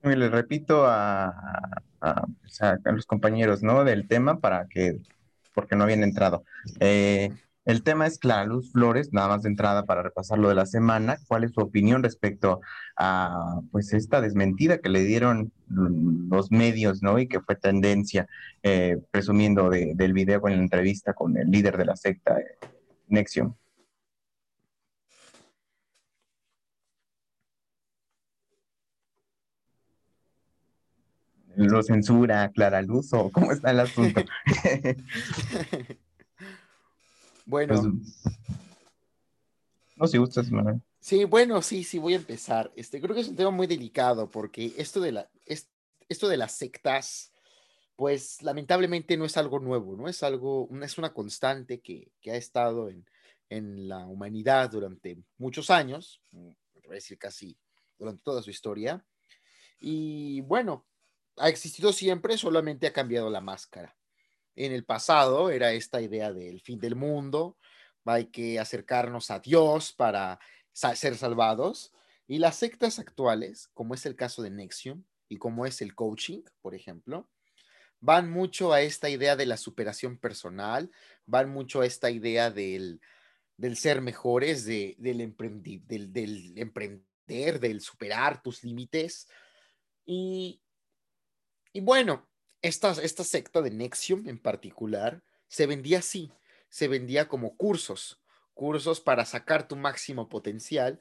Le 0.03 0.29
repito 0.29 0.85
a, 0.85 1.81
pues, 2.41 2.61
a, 2.61 2.77
los 2.85 3.05
compañeros 3.05 3.63
¿no? 3.63 3.83
del 3.83 4.07
tema 4.07 4.39
para 4.39 4.67
que, 4.67 4.99
porque 5.53 5.75
no 5.75 5.83
habían 5.83 6.03
entrado. 6.03 6.43
Eh, 6.79 7.31
El 7.65 7.83
tema 7.83 8.07
es 8.07 8.19
Clara 8.19 8.45
Luz 8.45 8.71
Flores, 8.73 9.13
nada 9.13 9.29
más 9.29 9.43
de 9.43 9.49
entrada 9.49 9.85
para 9.85 10.03
repasar 10.03 10.37
lo 10.37 10.49
de 10.49 10.55
la 10.55 10.65
semana. 10.65 11.17
¿Cuál 11.27 11.45
es 11.45 11.53
su 11.53 11.61
opinión 11.61 12.03
respecto 12.03 12.59
a 12.97 13.61
pues 13.71 13.93
esta 13.93 14.19
desmentida 14.21 14.79
que 14.79 14.89
le 14.89 15.03
dieron 15.03 15.51
los 15.67 16.51
medios, 16.51 17.01
¿no? 17.01 17.19
Y 17.19 17.27
que 17.27 17.39
fue 17.41 17.55
tendencia, 17.55 18.27
eh, 18.63 18.97
presumiendo 19.11 19.69
del 19.69 20.13
video 20.13 20.41
con 20.41 20.51
la 20.51 20.57
entrevista 20.57 21.13
con 21.13 21.37
el 21.37 21.49
líder 21.49 21.77
de 21.77 21.85
la 21.85 21.95
secta, 21.95 22.39
eh, 22.39 22.57
Nexium. 23.07 23.53
¿Lo 31.55 31.81
censura 31.83 32.49
Clara 32.53 32.81
Luz 32.81 33.13
o 33.13 33.31
cómo 33.31 33.51
está 33.51 33.71
el 33.71 33.79
asunto? 33.79 34.21
Bueno. 37.45 37.73
Pues, 37.73 38.33
no, 39.95 40.07
si 40.07 40.17
gustas, 40.17 40.51
Manuel. 40.51 40.81
Sí, 40.99 41.25
bueno, 41.25 41.61
sí, 41.61 41.83
sí, 41.83 41.99
voy 41.99 42.13
a 42.13 42.17
empezar. 42.17 42.71
Este, 42.75 43.01
creo 43.01 43.13
que 43.13 43.21
es 43.21 43.27
un 43.27 43.35
tema 43.35 43.51
muy 43.51 43.67
delicado 43.67 44.29
porque 44.29 44.73
esto 44.77 45.01
de, 45.01 45.11
la, 45.11 45.29
esto 45.45 46.27
de 46.27 46.37
las 46.37 46.53
sectas, 46.53 47.33
pues 47.95 48.41
lamentablemente 48.41 49.17
no 49.17 49.25
es 49.25 49.37
algo 49.37 49.59
nuevo, 49.59 49.95
¿no? 49.95 50.07
Es 50.07 50.23
algo, 50.23 50.69
es 50.81 50.97
una 50.97 51.13
constante 51.13 51.81
que, 51.81 52.11
ha 52.25 52.35
estado 52.35 52.89
en, 52.89 53.05
en, 53.49 53.87
la 53.87 54.05
humanidad 54.05 54.71
durante 54.71 55.17
muchos 55.37 55.69
años, 55.69 56.21
voy 56.31 56.55
a 56.89 56.93
decir 56.93 57.17
casi 57.17 57.57
durante 57.99 58.23
toda 58.23 58.41
su 58.41 58.49
historia. 58.49 59.05
Y 59.79 60.41
bueno, 60.41 60.85
ha 61.37 61.49
existido 61.49 61.91
siempre, 61.91 62.37
solamente 62.37 62.87
ha 62.87 62.93
cambiado 62.93 63.29
la 63.29 63.41
máscara 63.41 63.95
en 64.55 64.71
el 64.71 64.85
pasado 64.85 65.49
era 65.49 65.71
esta 65.73 66.01
idea 66.01 66.31
del 66.31 66.61
fin 66.61 66.79
del 66.79 66.95
mundo, 66.95 67.57
hay 68.05 68.25
que 68.25 68.59
acercarnos 68.59 69.31
a 69.31 69.39
Dios 69.39 69.93
para 69.93 70.39
ser 70.73 71.15
salvados. 71.17 71.93
Y 72.27 72.39
las 72.39 72.55
sectas 72.57 72.99
actuales, 72.99 73.69
como 73.73 73.93
es 73.93 74.05
el 74.05 74.15
caso 74.15 74.41
de 74.41 74.49
Nexium 74.49 75.03
y 75.29 75.37
como 75.37 75.65
es 75.65 75.81
el 75.81 75.95
coaching, 75.95 76.41
por 76.61 76.75
ejemplo, 76.75 77.29
van 77.99 78.29
mucho 78.29 78.73
a 78.73 78.81
esta 78.81 79.09
idea 79.09 79.35
de 79.35 79.45
la 79.45 79.57
superación 79.57 80.17
personal, 80.17 80.91
van 81.25 81.49
mucho 81.49 81.81
a 81.81 81.85
esta 81.85 82.11
idea 82.11 82.51
del, 82.51 82.99
ser 83.75 84.01
mejores, 84.01 84.65
del, 84.65 84.95
del, 84.97 86.11
del 86.11 86.57
emprender, 86.57 87.59
del 87.59 87.81
superar 87.81 88.41
tus 88.41 88.63
límites. 88.63 89.27
Y, 90.05 90.61
y 91.71 91.79
bueno, 91.79 92.27
esta, 92.63 92.93
secta 92.95 93.61
de 93.61 93.71
Nexium 93.71 94.27
en 94.27 94.39
particular 94.39 95.21
se 95.47 95.67
vendía 95.67 95.99
así, 95.99 96.31
se 96.69 96.87
vendía 96.87 97.27
como 97.27 97.55
cursos, 97.57 98.21
cursos 98.53 99.01
para 99.01 99.25
sacar 99.25 99.67
tu 99.67 99.75
máximo 99.75 100.29
potencial 100.29 100.99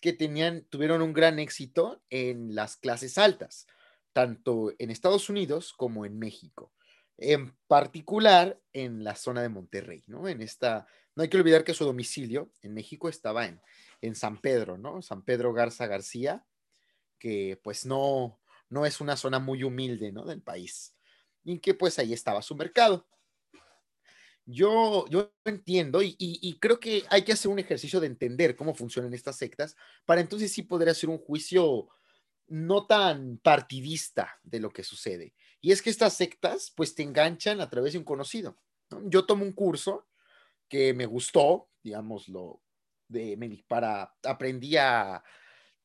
que 0.00 0.12
tenían, 0.12 0.64
tuvieron 0.64 1.00
un 1.00 1.12
gran 1.12 1.38
éxito 1.38 2.02
en 2.10 2.54
las 2.54 2.76
clases 2.76 3.16
altas, 3.16 3.66
tanto 4.12 4.72
en 4.78 4.90
Estados 4.90 5.30
Unidos 5.30 5.72
como 5.72 6.04
en 6.04 6.18
México. 6.18 6.72
En 7.16 7.56
particular 7.68 8.60
en 8.72 9.04
la 9.04 9.14
zona 9.14 9.40
de 9.40 9.48
Monterrey, 9.48 10.02
¿no? 10.08 10.28
En 10.28 10.42
esta, 10.42 10.88
no 11.14 11.22
hay 11.22 11.28
que 11.28 11.36
olvidar 11.36 11.62
que 11.62 11.74
su 11.74 11.84
domicilio 11.84 12.50
en 12.60 12.74
México 12.74 13.08
estaba 13.08 13.46
en, 13.46 13.60
en 14.00 14.16
San 14.16 14.40
Pedro, 14.40 14.78
¿no? 14.78 15.00
San 15.00 15.22
Pedro 15.22 15.52
Garza 15.52 15.86
García, 15.86 16.44
que 17.20 17.60
pues 17.62 17.86
no, 17.86 18.40
no 18.68 18.84
es 18.84 19.00
una 19.00 19.16
zona 19.16 19.38
muy 19.38 19.62
humilde, 19.62 20.10
¿no? 20.10 20.24
Del 20.24 20.42
país 20.42 20.93
y 21.44 21.58
que 21.58 21.74
pues 21.74 21.98
ahí 21.98 22.12
estaba 22.12 22.42
su 22.42 22.56
mercado. 22.56 23.06
Yo, 24.46 25.06
yo 25.08 25.32
entiendo 25.44 26.00
y, 26.02 26.58
creo 26.60 26.78
que 26.78 27.04
hay 27.08 27.22
que 27.22 27.32
hacer 27.32 27.50
un 27.50 27.58
ejercicio 27.58 28.00
de 28.00 28.08
entender 28.08 28.56
cómo 28.56 28.74
funcionan 28.74 29.14
estas 29.14 29.36
sectas 29.36 29.74
para 30.04 30.20
entonces 30.20 30.52
sí 30.52 30.62
poder 30.62 30.90
hacer 30.90 31.08
un 31.08 31.18
juicio 31.18 31.88
no 32.46 32.86
tan 32.86 33.38
partidista 33.38 34.38
de 34.42 34.60
lo 34.60 34.70
que 34.70 34.84
sucede. 34.84 35.34
Y 35.62 35.72
es 35.72 35.80
que 35.80 35.88
estas 35.88 36.14
sectas 36.14 36.72
pues 36.76 36.94
te 36.94 37.02
enganchan 37.02 37.62
a 37.62 37.70
través 37.70 37.94
de 37.94 37.98
un 37.98 38.04
conocido. 38.04 38.58
Yo 39.04 39.24
tomo 39.24 39.44
un 39.44 39.52
curso 39.52 40.08
que 40.68 40.92
me 40.92 41.06
gustó, 41.06 41.70
digámoslo, 41.82 42.60
de, 43.08 43.64
para 43.66 44.14
aprendí 44.24 44.76
a, 44.76 45.24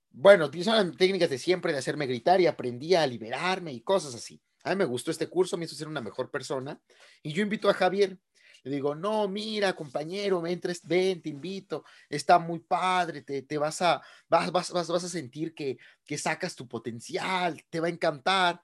bueno, 0.09 0.45
utilizaban 0.45 0.97
técnicas 0.97 1.29
de 1.29 1.37
siempre 1.37 1.71
de 1.71 1.79
hacerme 1.79 2.07
gritar 2.07 2.41
y 2.41 2.47
aprendí 2.47 2.93
a 2.93 3.07
liberarme 3.07 3.71
y 3.71 3.79
cosas 3.81 4.15
así 4.15 4.41
a 4.63 4.75
me 4.75 4.85
gustó 4.85 5.11
este 5.11 5.27
curso, 5.27 5.57
me 5.57 5.65
hizo 5.65 5.75
ser 5.75 5.87
una 5.87 6.01
mejor 6.01 6.29
persona. 6.29 6.79
Y 7.23 7.33
yo 7.33 7.41
invito 7.41 7.69
a 7.69 7.73
Javier. 7.73 8.17
Le 8.63 8.71
digo, 8.71 8.93
no, 8.93 9.27
mira, 9.29 9.73
compañero, 9.73 10.45
entres, 10.45 10.81
ven, 10.83 11.21
te 11.21 11.29
invito, 11.29 11.85
está 12.09 12.39
muy 12.39 12.59
padre, 12.59 13.21
te, 13.21 13.41
te 13.43 13.57
vas, 13.57 13.81
a, 13.81 14.01
vas, 14.27 14.51
vas, 14.51 14.71
vas, 14.71 14.89
a 14.89 15.07
sentir 15.07 15.55
que, 15.55 15.77
que 16.03 16.17
sacas 16.17 16.55
tu 16.55 16.67
potencial, 16.67 17.63
te 17.69 17.79
va 17.79 17.87
a 17.87 17.91
encantar. 17.91 18.61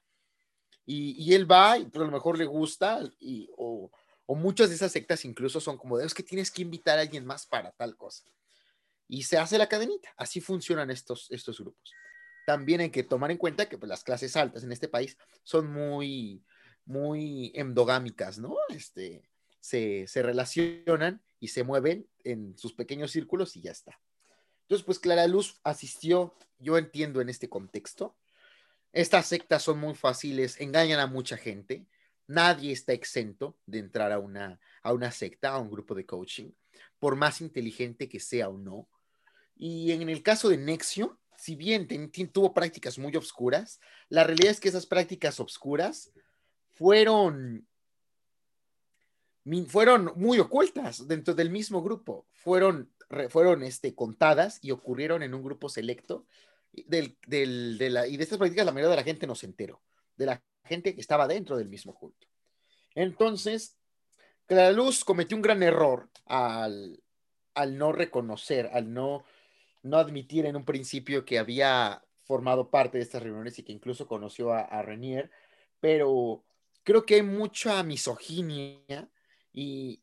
Y, 0.86 1.24
y 1.24 1.34
él 1.34 1.50
va, 1.50 1.78
y 1.78 1.86
pues, 1.86 2.02
a 2.02 2.06
lo 2.06 2.12
mejor 2.12 2.38
le 2.38 2.44
gusta, 2.44 3.00
y, 3.20 3.50
o, 3.56 3.90
o 4.26 4.36
muchas 4.36 4.68
de 4.68 4.76
esas 4.76 4.92
sectas 4.92 5.24
incluso 5.24 5.62
son 5.62 5.78
como, 5.78 5.98
es 5.98 6.14
que 6.14 6.24
tienes 6.24 6.52
que 6.52 6.62
invitar 6.62 6.98
a 6.98 7.02
alguien 7.02 7.26
más 7.26 7.46
para 7.46 7.72
tal 7.72 7.96
cosa. 7.96 8.26
Y 9.08 9.24
se 9.24 9.38
hace 9.38 9.58
la 9.58 9.70
cadenita. 9.70 10.14
Así 10.18 10.42
funcionan 10.42 10.92
estos, 10.92 11.32
estos 11.32 11.58
grupos 11.60 11.94
también 12.46 12.82
hay 12.82 12.90
que 12.90 13.04
tomar 13.04 13.32
en 13.32 13.38
cuenta 13.38 13.68
que 13.68 13.78
pues, 13.78 13.90
las 13.90 14.04
clases 14.04 14.36
altas 14.36 14.64
en 14.64 14.72
este 14.72 14.88
país 14.88 15.18
son 15.44 15.72
muy, 15.72 16.44
muy 16.86 17.52
endogámicas, 17.56 18.38
¿no? 18.40 18.56
Este, 18.70 19.30
se, 19.60 20.08
se 20.08 20.22
relacionan 20.22 21.22
y 21.40 21.50
se 21.50 21.64
mueven 21.64 22.08
en 22.24 22.58
sus 22.58 22.74
pequeños 22.74 23.12
círculos 23.12 23.56
y 23.56 23.62
ya 23.62 23.72
está. 23.72 24.00
Entonces, 24.62 24.86
pues 24.86 25.00
Clara 25.00 25.28
Luz 25.28 25.60
asistió, 25.64 26.36
yo 26.58 26.78
entiendo 26.78 27.22
en 27.22 27.30
este 27.30 27.50
contexto. 27.50 28.18
Estas 28.94 29.28
sectas 29.28 29.62
son 29.62 29.80
muy 29.80 29.94
fáciles, 29.94 30.60
engañan 30.60 31.00
a 31.00 31.08
mucha 31.08 31.38
gente. 31.38 31.86
Nadie 32.28 32.72
está 32.72 32.94
exento 32.94 33.58
de 33.66 33.80
entrar 33.80 34.12
a 34.12 34.18
una, 34.18 34.60
a 34.82 34.94
una 34.94 35.12
secta, 35.12 35.50
a 35.50 35.60
un 35.60 35.70
grupo 35.70 35.94
de 35.94 36.06
coaching, 36.06 36.52
por 36.98 37.16
más 37.16 37.42
inteligente 37.42 38.10
que 38.10 38.20
sea 38.20 38.50
o 38.50 38.58
no. 38.58 38.90
Y 39.56 39.92
en 39.92 40.10
el 40.10 40.24
caso 40.24 40.50
de 40.50 40.58
Nexium, 40.58 41.16
si 41.46 41.56
bien 41.56 41.88
tuvo 42.34 42.56
prácticas 42.56 42.98
muy 42.98 43.16
obscuras, 43.16 43.80
la 44.10 44.24
realidad 44.24 44.50
es 44.50 44.60
que 44.60 44.70
esas 44.70 44.88
prácticas 44.88 45.40
obscuras 45.40 46.12
fueron, 46.72 47.68
fueron 49.68 50.12
muy 50.16 50.40
ocultas 50.40 51.08
dentro 51.08 51.36
del 51.36 51.52
mismo 51.52 51.84
grupo, 51.84 52.26
fueron, 52.34 52.92
fueron 53.30 53.62
este, 53.62 53.94
contadas 53.94 54.58
y 54.64 54.72
ocurrieron 54.72 55.22
en 55.22 55.36
un 55.36 55.44
grupo 55.44 55.70
selecto. 55.70 56.26
Del, 56.72 57.16
de 57.28 57.90
la, 57.92 58.08
y 58.08 58.18
de 58.18 58.24
estas 58.24 58.40
prácticas 58.40 58.66
la 58.66 58.72
mayoría 58.72 58.90
de 58.90 58.98
la 58.98 59.04
gente 59.04 59.28
no 59.28 59.36
se 59.36 59.46
enteró, 59.46 59.84
de 60.18 60.26
la 60.26 60.44
gente 60.64 60.96
que 60.96 61.00
estaba 61.00 61.28
dentro 61.28 61.58
del 61.58 61.70
mismo 61.70 61.94
culto. 61.94 62.28
Entonces, 62.96 63.78
la 64.48 64.72
Luz 64.72 65.06
cometió 65.06 65.38
un 65.38 65.44
gran 65.44 65.62
error 65.62 66.10
al, 66.26 67.04
al 67.54 67.78
no 67.78 67.92
reconocer, 67.92 68.72
al 68.74 68.92
no 68.92 69.24
no 69.86 69.98
admitir 69.98 70.48
en 70.48 70.56
un 70.56 70.66
principio 70.66 71.24
que 71.24 71.38
había 71.38 72.04
formado 72.24 72.72
parte 72.72 72.98
de 72.98 73.04
estas 73.04 73.22
reuniones 73.22 73.58
y 73.60 73.64
que 73.64 73.72
incluso 73.72 74.08
conoció 74.08 74.52
a, 74.52 74.82
Renier, 74.82 75.30
pero 75.80 76.44
creo 76.84 77.06
que 77.06 77.16
hay 77.16 77.22
mucha 77.22 77.84
misoginia 77.84 79.08
y 79.54 80.02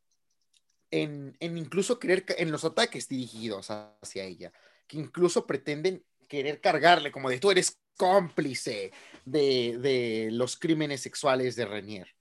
en, 0.92 1.36
incluso 1.40 1.98
querer, 1.98 2.24
en 2.38 2.52
los 2.52 2.64
ataques 2.64 3.08
dirigidos 3.08 3.70
hacia 3.70 4.22
ella, 4.22 4.52
que 4.86 4.98
incluso 4.98 5.46
pretenden 5.46 6.04
querer 6.28 6.60
cargarle 6.60 7.10
como 7.10 7.28
de 7.28 7.40
tú 7.40 7.50
eres 7.50 7.80
cómplice 7.96 8.92
de, 9.24 9.78
de 9.78 10.28
los 10.30 10.56
crímenes 10.56 11.00
sexuales 11.00 11.56
de 11.56 11.66
Renier. 11.66 12.14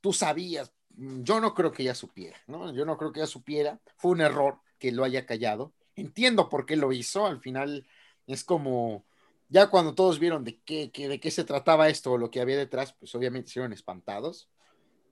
Tú 0.00 0.14
sabías, 0.14 0.72
yo 0.88 1.40
no 1.40 1.52
creo 1.52 1.72
que 1.72 1.82
ella 1.82 1.94
supiera, 1.94 2.40
¿no? 2.46 2.72
Yo 2.72 2.86
no 2.86 2.96
creo 2.96 3.12
que 3.12 3.20
ella 3.20 3.26
supiera, 3.26 3.80
fue 3.96 4.12
un 4.12 4.22
error 4.22 4.60
que 4.78 4.92
lo 4.92 5.04
haya 5.04 5.26
callado, 5.26 5.74
entiendo 5.96 6.48
por 6.48 6.66
qué 6.66 6.76
lo 6.76 6.92
hizo, 6.92 7.26
al 7.26 7.40
final 7.40 7.86
es 8.26 8.44
como, 8.44 9.04
ya 9.48 9.68
cuando 9.68 9.94
todos 9.94 10.18
vieron 10.18 10.44
de 10.44 10.60
qué, 10.60 10.90
de 10.94 11.20
qué 11.20 11.30
se 11.30 11.44
trataba 11.44 11.88
esto 11.88 12.12
o 12.12 12.18
lo 12.18 12.30
que 12.30 12.40
había 12.40 12.56
detrás, 12.56 12.92
pues 12.92 13.14
obviamente 13.14 13.50
se 13.50 13.64
espantados, 13.64 14.48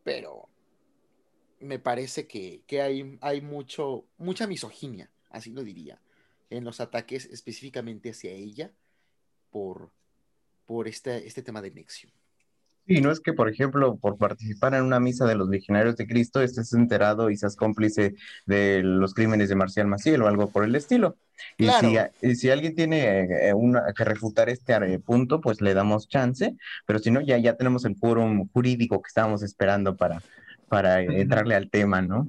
pero 0.03 0.49
me 1.61 1.79
parece 1.79 2.27
que, 2.27 2.63
hay, 2.81 3.19
hay 3.21 3.41
mucho, 3.41 4.07
mucha 4.19 4.47
misoginia, 4.47 5.11
así 5.31 5.51
lo 5.51 5.65
diría, 5.65 6.01
en 6.51 6.65
los 6.65 6.81
ataques 6.81 7.25
específicamente 7.27 8.11
hacia 8.11 8.31
ella 8.31 8.73
por, 9.51 9.91
por 10.67 10.89
este, 10.89 11.27
este 11.27 11.43
tema 11.43 11.63
de 11.63 11.71
Nexium. 11.71 12.13
Sí, 12.87 13.01
no 13.01 13.11
es 13.11 13.21
que, 13.21 13.33
por 13.33 13.49
ejemplo, 13.49 13.97
por 13.97 14.19
participar 14.19 14.75
en 14.75 14.83
una 14.83 15.01
misa 15.01 15.25
de 15.25 15.35
los 15.35 15.49
legionarios 15.49 15.97
de 15.97 16.07
Cristo 16.07 16.43
estés 16.43 16.75
enterado 16.75 17.31
y 17.31 17.37
seas 17.37 17.57
cómplice 17.57 18.15
de 18.45 18.83
los 18.83 19.15
crímenes 19.15 19.49
de 19.49 19.55
Marcial 19.55 19.87
Maciel 19.87 20.21
o 20.21 20.29
algo 20.29 20.51
por 20.51 20.65
el 20.65 20.75
estilo. 20.75 21.17
Y, 21.57 21.69
si, 21.69 22.37
si, 22.37 22.51
alguien 22.51 22.75
tiene 22.75 23.49
eh, 23.49 23.55
una, 23.55 23.85
que 23.97 24.05
refutar 24.05 24.51
este 24.51 24.75
eh, 24.75 24.99
punto, 24.99 25.41
pues 25.41 25.63
le 25.63 25.73
damos 25.73 26.09
chance, 26.09 26.55
pero 26.87 26.99
si 26.99 27.11
no, 27.11 27.23
ya, 27.23 27.39
ya 27.39 27.57
tenemos 27.57 27.87
el 27.87 27.99
quórum 27.99 28.49
jurídico 28.53 29.01
que 29.01 29.09
estábamos 29.09 29.43
esperando 29.43 29.97
para, 29.97 30.23
para 30.69 31.01
entrarle 31.01 31.55
al 31.55 31.71
tema, 31.71 32.03
¿no? 32.03 32.29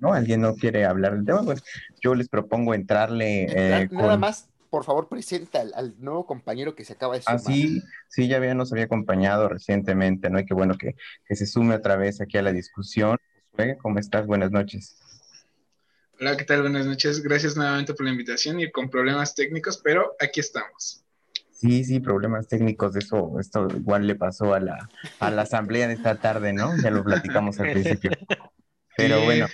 ¿no? 0.00 0.12
¿Alguien 0.12 0.40
no 0.40 0.54
quiere 0.56 0.84
hablar 0.84 1.14
del 1.14 1.26
tema? 1.26 1.42
Pues 1.44 1.62
yo 2.00 2.14
les 2.14 2.28
propongo 2.28 2.74
entrarle. 2.74 3.46
Eh, 3.48 3.88
nada 3.92 4.16
más, 4.16 4.48
por 4.70 4.84
favor, 4.84 5.08
presenta 5.08 5.60
al, 5.60 5.94
nuevo 5.98 6.24
compañero 6.24 6.74
que 6.74 6.84
se 6.84 6.92
acaba 6.92 7.16
de 7.16 7.22
sumar. 7.22 7.40
Ah, 7.40 7.42
sí, 7.44 7.82
sí, 8.08 8.28
ya 8.28 8.36
había, 8.36 8.54
nos 8.54 8.72
había 8.72 8.84
acompañado 8.84 9.48
recientemente, 9.48 10.30
¿no? 10.30 10.38
Y 10.38 10.46
qué 10.46 10.54
bueno 10.54 10.76
que, 10.78 10.94
que 11.26 11.36
se 11.36 11.46
sume 11.46 11.74
otra 11.74 11.96
vez 11.96 12.20
aquí 12.20 12.38
a 12.38 12.42
la 12.42 12.52
discusión. 12.52 13.18
¿Cómo 13.82 13.98
estás? 13.98 14.26
Buenas 14.26 14.50
noches. 14.52 14.96
Hola, 16.18 16.36
¿qué 16.36 16.44
tal? 16.44 16.62
Buenas 16.62 16.86
noches. 16.86 17.22
Gracias 17.22 17.56
nuevamente 17.56 17.92
por 17.94 18.06
la 18.06 18.12
invitación 18.12 18.60
y 18.60 18.70
con 18.70 18.88
problemas 18.88 19.34
técnicos, 19.34 19.80
pero 19.82 20.16
aquí 20.20 20.40
estamos. 20.40 21.04
Sí, 21.50 21.84
sí, 21.84 22.00
problemas 22.00 22.48
técnicos, 22.48 22.96
eso, 22.96 23.38
esto 23.38 23.68
igual 23.76 24.06
le 24.06 24.14
pasó 24.14 24.54
a 24.54 24.60
la, 24.60 24.88
a 25.18 25.30
la 25.30 25.42
asamblea 25.42 25.88
de 25.88 25.94
esta 25.94 26.14
tarde, 26.14 26.54
¿no? 26.54 26.74
Ya 26.82 26.90
lo 26.90 27.04
platicamos 27.04 27.60
al 27.60 27.72
principio. 27.72 28.12
Pero 28.96 29.22
bueno, 29.24 29.46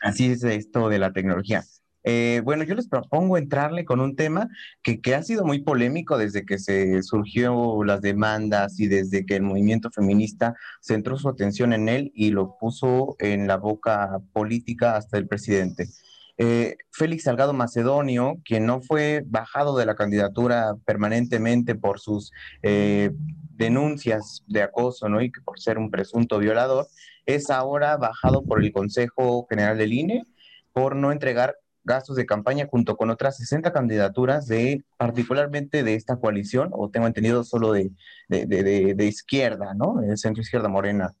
así 0.00 0.32
es 0.32 0.44
esto 0.44 0.88
de 0.88 0.98
la 0.98 1.12
tecnología. 1.12 1.62
Eh, 2.04 2.42
bueno, 2.44 2.64
yo 2.64 2.74
les 2.74 2.86
propongo 2.86 3.38
entrarle 3.38 3.84
con 3.84 4.00
un 4.00 4.14
tema 4.14 4.48
que, 4.82 5.00
que, 5.00 5.14
ha 5.14 5.22
sido 5.22 5.44
muy 5.44 5.62
polémico 5.62 6.18
desde 6.18 6.44
que 6.44 6.58
se 6.58 7.02
surgió 7.02 7.82
las 7.82 8.02
demandas 8.02 8.78
y 8.78 8.86
desde 8.86 9.24
que 9.24 9.36
el 9.36 9.42
movimiento 9.42 9.90
feminista 9.90 10.54
centró 10.82 11.16
su 11.16 11.28
atención 11.30 11.72
en 11.72 11.88
él 11.88 12.12
y 12.14 12.30
lo 12.30 12.58
puso 12.58 13.16
en 13.18 13.46
la 13.46 13.56
boca 13.56 14.20
política 14.32 14.96
hasta 14.96 15.16
el 15.16 15.26
presidente. 15.26 15.88
Eh, 16.36 16.76
Félix 16.90 17.24
Salgado 17.24 17.52
Macedonio, 17.52 18.40
quien 18.44 18.66
no 18.66 18.80
fue 18.80 19.22
bajado 19.26 19.76
de 19.76 19.86
la 19.86 19.94
candidatura 19.94 20.74
permanentemente 20.84 21.76
por 21.76 22.00
sus 22.00 22.32
eh, 22.62 23.12
denuncias 23.56 24.42
de 24.48 24.62
acoso, 24.62 25.08
¿no? 25.08 25.22
Y 25.22 25.30
por 25.30 25.60
ser 25.60 25.78
un 25.78 25.90
presunto 25.90 26.38
violador, 26.38 26.88
es 27.24 27.50
ahora 27.50 27.96
bajado 27.96 28.44
por 28.44 28.62
el 28.62 28.72
Consejo 28.72 29.46
General 29.48 29.78
del 29.78 29.92
INE 29.92 30.24
por 30.72 30.96
no 30.96 31.12
entregar 31.12 31.56
gastos 31.84 32.16
de 32.16 32.26
campaña 32.26 32.66
junto 32.66 32.96
con 32.96 33.10
otras 33.10 33.36
60 33.36 33.72
candidaturas 33.72 34.46
de, 34.46 34.84
particularmente 34.96 35.82
de 35.82 35.94
esta 35.94 36.16
coalición, 36.16 36.70
o 36.72 36.90
tengo 36.90 37.06
entendido 37.06 37.44
solo 37.44 37.72
de, 37.72 37.90
de, 38.28 39.06
izquierda, 39.06 39.74
¿no? 39.74 40.00
El 40.02 40.18
centro 40.18 40.42
izquierda 40.42 40.68
morena. 40.68 41.12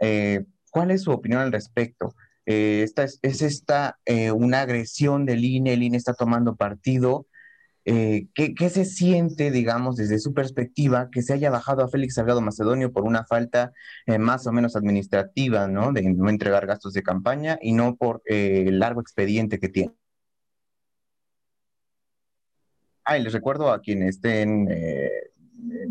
Eh, 0.00 0.44
¿Cuál 0.70 0.90
es 0.90 1.02
su 1.02 1.10
opinión 1.10 1.40
al 1.40 1.52
respecto? 1.52 2.14
Eh, 2.50 2.82
esta 2.82 3.04
es, 3.04 3.20
esta 3.22 3.98
eh, 4.06 4.32
una 4.32 4.62
agresión 4.62 5.26
del 5.26 5.44
INE, 5.44 5.74
el 5.74 5.82
INE 5.82 5.98
está 5.98 6.14
tomando 6.14 6.56
partido. 6.56 7.26
Eh, 7.84 8.28
¿qué, 8.34 8.70
se 8.70 8.84
siente, 8.86 9.50
digamos, 9.50 9.96
desde 9.96 10.18
su 10.18 10.34
perspectiva, 10.34 11.10
que 11.10 11.22
se 11.22 11.34
haya 11.34 11.50
bajado 11.50 11.82
a 11.84 11.88
Félix 11.88 12.14
Salgado 12.14 12.40
Macedonio 12.40 12.92
por 12.92 13.04
una 13.04 13.24
falta 13.26 13.72
más 14.18 14.46
o 14.46 14.52
menos 14.52 14.76
administrativa, 14.76 15.68
¿no? 15.68 15.92
De 15.92 16.02
no 16.02 16.28
entregar 16.30 16.66
gastos 16.66 16.92
de 16.94 17.02
campaña 17.02 17.58
y 17.62 17.72
no 17.72 17.96
por 17.96 18.22
el 18.26 18.78
largo 18.78 19.00
expediente 19.00 19.58
que 19.58 19.68
tiene. 19.68 19.97
Ah, 23.10 23.16
y 23.16 23.22
les 23.22 23.32
recuerdo 23.32 23.72
a 23.72 23.80
quienes 23.80 24.16
estén 24.16 24.68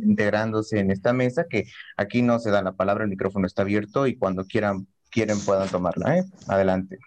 integrándose 0.04 0.80
en 0.80 0.92
esta 0.92 1.14
mesa 1.14 1.48
que 1.50 1.66
aquí 1.98 2.22
no 2.22 2.38
se 2.38 2.52
da 2.52 2.62
la 2.62 2.74
palabra, 2.74 3.04
el 3.04 3.10
micrófono 3.10 3.48
está 3.48 3.64
abierto 3.64 4.06
y 4.06 4.16
cuando 4.16 4.46
quieran 4.46 4.88
quieren 5.10 5.40
puedan 5.44 5.68
tomarla. 5.70 6.20
¿eh? 6.20 6.24
Adelante. 6.48 7.00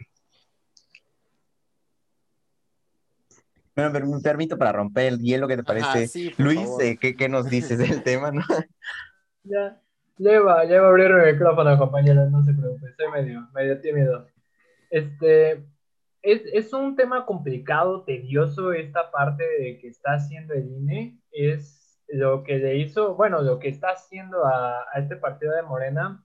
Bueno, 3.74 3.92
me 3.92 4.20
permito 4.20 4.58
para 4.58 4.72
romper 4.72 5.06
el 5.06 5.18
hielo, 5.20 5.48
¿qué 5.48 5.56
te 5.56 5.62
parece? 5.64 6.32
Luis, 6.36 6.68
eh, 6.80 6.98
¿qué, 6.98 7.28
nos 7.28 7.48
dices 7.48 7.78
del 7.78 8.02
tema? 8.02 8.30
¿no? 8.32 8.42
Ya, 9.44 9.80
lleva, 10.18 10.64
lleva 10.64 10.86
a 10.86 10.90
abrir 10.90 11.10
el 11.10 11.32
micrófono, 11.32 11.78
compañero, 11.78 12.28
no 12.28 12.44
se 12.44 12.52
preocupe, 12.52 12.88
soy 12.96 13.10
medio, 13.12 13.48
medio 13.54 13.80
tímido. 13.80 14.26
Este, 14.90 15.64
es, 16.22 16.42
es, 16.52 16.72
un 16.72 16.96
tema 16.96 17.26
complicado, 17.26 18.04
tedioso, 18.04 18.72
esta 18.72 19.11
parte 19.11 19.44
de 19.59 19.78
que 19.78 19.88
está 19.88 20.14
haciendo 20.14 20.54
el 20.54 20.68
INE, 20.68 21.18
es 21.33 21.98
lo 22.09 22.42
que 22.42 22.59
le 22.59 22.76
hizo, 22.76 23.14
bueno, 23.14 23.42
lo 23.42 23.59
que 23.59 23.68
está 23.68 23.90
haciendo 23.90 24.44
a, 24.44 24.80
a 24.92 24.98
este 24.98 25.16
partido 25.16 25.54
de 25.54 25.62
Morena, 25.62 26.24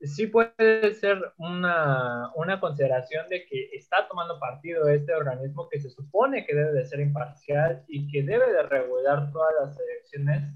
sí 0.00 0.26
puede 0.26 0.94
ser 0.94 1.32
una, 1.38 2.30
una, 2.34 2.60
consideración 2.60 3.28
de 3.28 3.46
que 3.46 3.70
está 3.72 4.06
tomando 4.08 4.38
partido 4.38 4.88
este 4.88 5.14
organismo 5.14 5.68
que 5.68 5.80
se 5.80 5.90
supone 5.90 6.44
que 6.44 6.54
debe 6.54 6.72
de 6.72 6.84
ser 6.84 7.00
imparcial 7.00 7.84
y 7.88 8.10
que 8.10 8.22
debe 8.22 8.52
de 8.52 8.62
regular 8.64 9.30
todas 9.32 9.54
las 9.60 9.78
elecciones, 9.80 10.52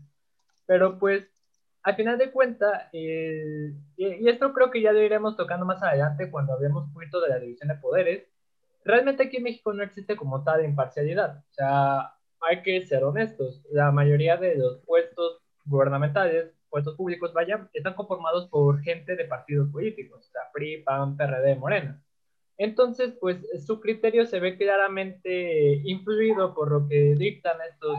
pero 0.67 0.99
pues 0.99 1.29
al 1.83 1.97
final 1.97 2.19
de 2.19 2.31
cuentas, 2.31 2.93
y, 2.93 4.29
esto 4.29 4.53
creo 4.53 4.71
que 4.71 4.83
ya 4.83 4.93
lo 4.93 5.01
iremos 5.01 5.37
tocando 5.37 5.65
más 5.65 5.83
adelante 5.83 6.31
cuando 6.31 6.53
hablemos 6.53 6.93
poquito 6.93 7.21
de 7.21 7.31
la 7.31 7.39
división 7.39 7.69
de 7.69 7.77
poderes, 7.77 8.28
realmente 8.89 9.25
aquí 9.25 9.37
en 9.37 9.45
México 9.45 9.73
no 9.73 9.83
existe 9.83 10.17
como 10.17 10.43
tal 10.43 10.65
imparcialidad, 10.65 11.39
o 11.39 11.53
sea, 11.53 12.13
hay 12.41 12.63
que 12.63 12.85
ser 12.87 13.05
honestos, 13.05 13.63
la 13.71 13.93
mayoría 13.93 14.37
de 14.37 14.57
los 14.57 14.79
puestos 14.85 15.41
gubernamentales 15.65 16.55
puestos 16.71 16.97
públicos, 16.97 17.33
vaya, 17.33 17.69
están 17.73 17.95
conformados 17.95 18.49
por 18.49 18.81
gente 18.83 19.17
de 19.17 19.25
partidos 19.25 19.71
políticos, 19.71 20.27
o 20.29 20.31
sea, 20.31 20.43
PRI, 20.53 20.83
PAN, 20.83 21.17
PRD, 21.17 21.57
Morena. 21.57 22.03
Entonces, 22.59 23.15
pues 23.21 23.39
su 23.65 23.81
criterio 23.81 24.27
se 24.27 24.41
ve 24.41 24.57
claramente 24.57 25.81
influido 25.85 26.55
por 26.55 26.73
lo 26.73 26.89
que 26.89 27.15
dictan 27.15 27.57
estos, 27.71 27.97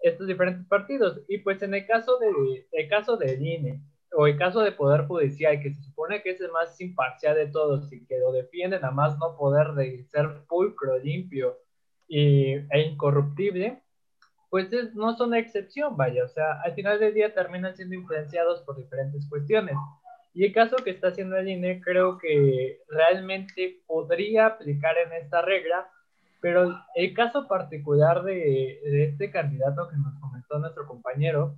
estos 0.00 0.26
diferentes 0.26 0.66
partidos. 0.68 1.20
Y 1.28 1.38
pues 1.38 1.62
en 1.62 1.74
el 1.74 1.86
caso, 1.86 2.18
de, 2.18 2.66
el 2.70 2.88
caso 2.88 3.16
del 3.16 3.44
INE 3.44 3.80
o 4.12 4.26
el 4.26 4.38
caso 4.38 4.60
de 4.60 4.72
Poder 4.72 5.06
Judicial, 5.06 5.60
que 5.60 5.72
se 5.72 5.82
supone 5.82 6.22
que 6.22 6.30
es 6.30 6.40
el 6.40 6.50
más 6.50 6.80
imparcial 6.80 7.36
de 7.36 7.46
todos 7.48 7.92
y 7.92 8.04
que 8.06 8.18
lo 8.18 8.32
defienden 8.32 8.84
a 8.84 8.90
más 8.90 9.18
no 9.18 9.36
poder 9.36 9.72
de 9.72 10.04
ser 10.04 10.44
pulcro, 10.48 10.98
limpio 10.98 11.58
y, 12.06 12.54
e 12.54 12.80
incorruptible, 12.80 13.82
pues 14.50 14.70
no 14.94 15.14
son 15.16 15.34
excepción, 15.34 15.96
vaya, 15.96 16.24
o 16.24 16.28
sea, 16.28 16.60
al 16.62 16.74
final 16.74 16.98
del 16.98 17.12
día 17.12 17.34
terminan 17.34 17.76
siendo 17.76 17.94
influenciados 17.94 18.62
por 18.62 18.78
diferentes 18.78 19.28
cuestiones. 19.28 19.76
Y 20.32 20.44
el 20.44 20.52
caso 20.52 20.76
que 20.76 20.90
está 20.90 21.08
haciendo 21.08 21.36
el 21.36 21.48
INE 21.48 21.80
creo 21.82 22.16
que 22.16 22.80
realmente 22.88 23.80
podría 23.86 24.46
aplicar 24.46 24.96
en 24.98 25.12
esta 25.12 25.42
regla, 25.42 25.90
pero 26.40 26.80
el 26.94 27.12
caso 27.12 27.46
particular 27.46 28.22
de, 28.22 28.80
de 28.84 29.04
este 29.04 29.30
candidato 29.30 29.88
que 29.88 29.96
nos 29.96 30.18
comentó 30.20 30.58
nuestro 30.58 30.86
compañero, 30.86 31.56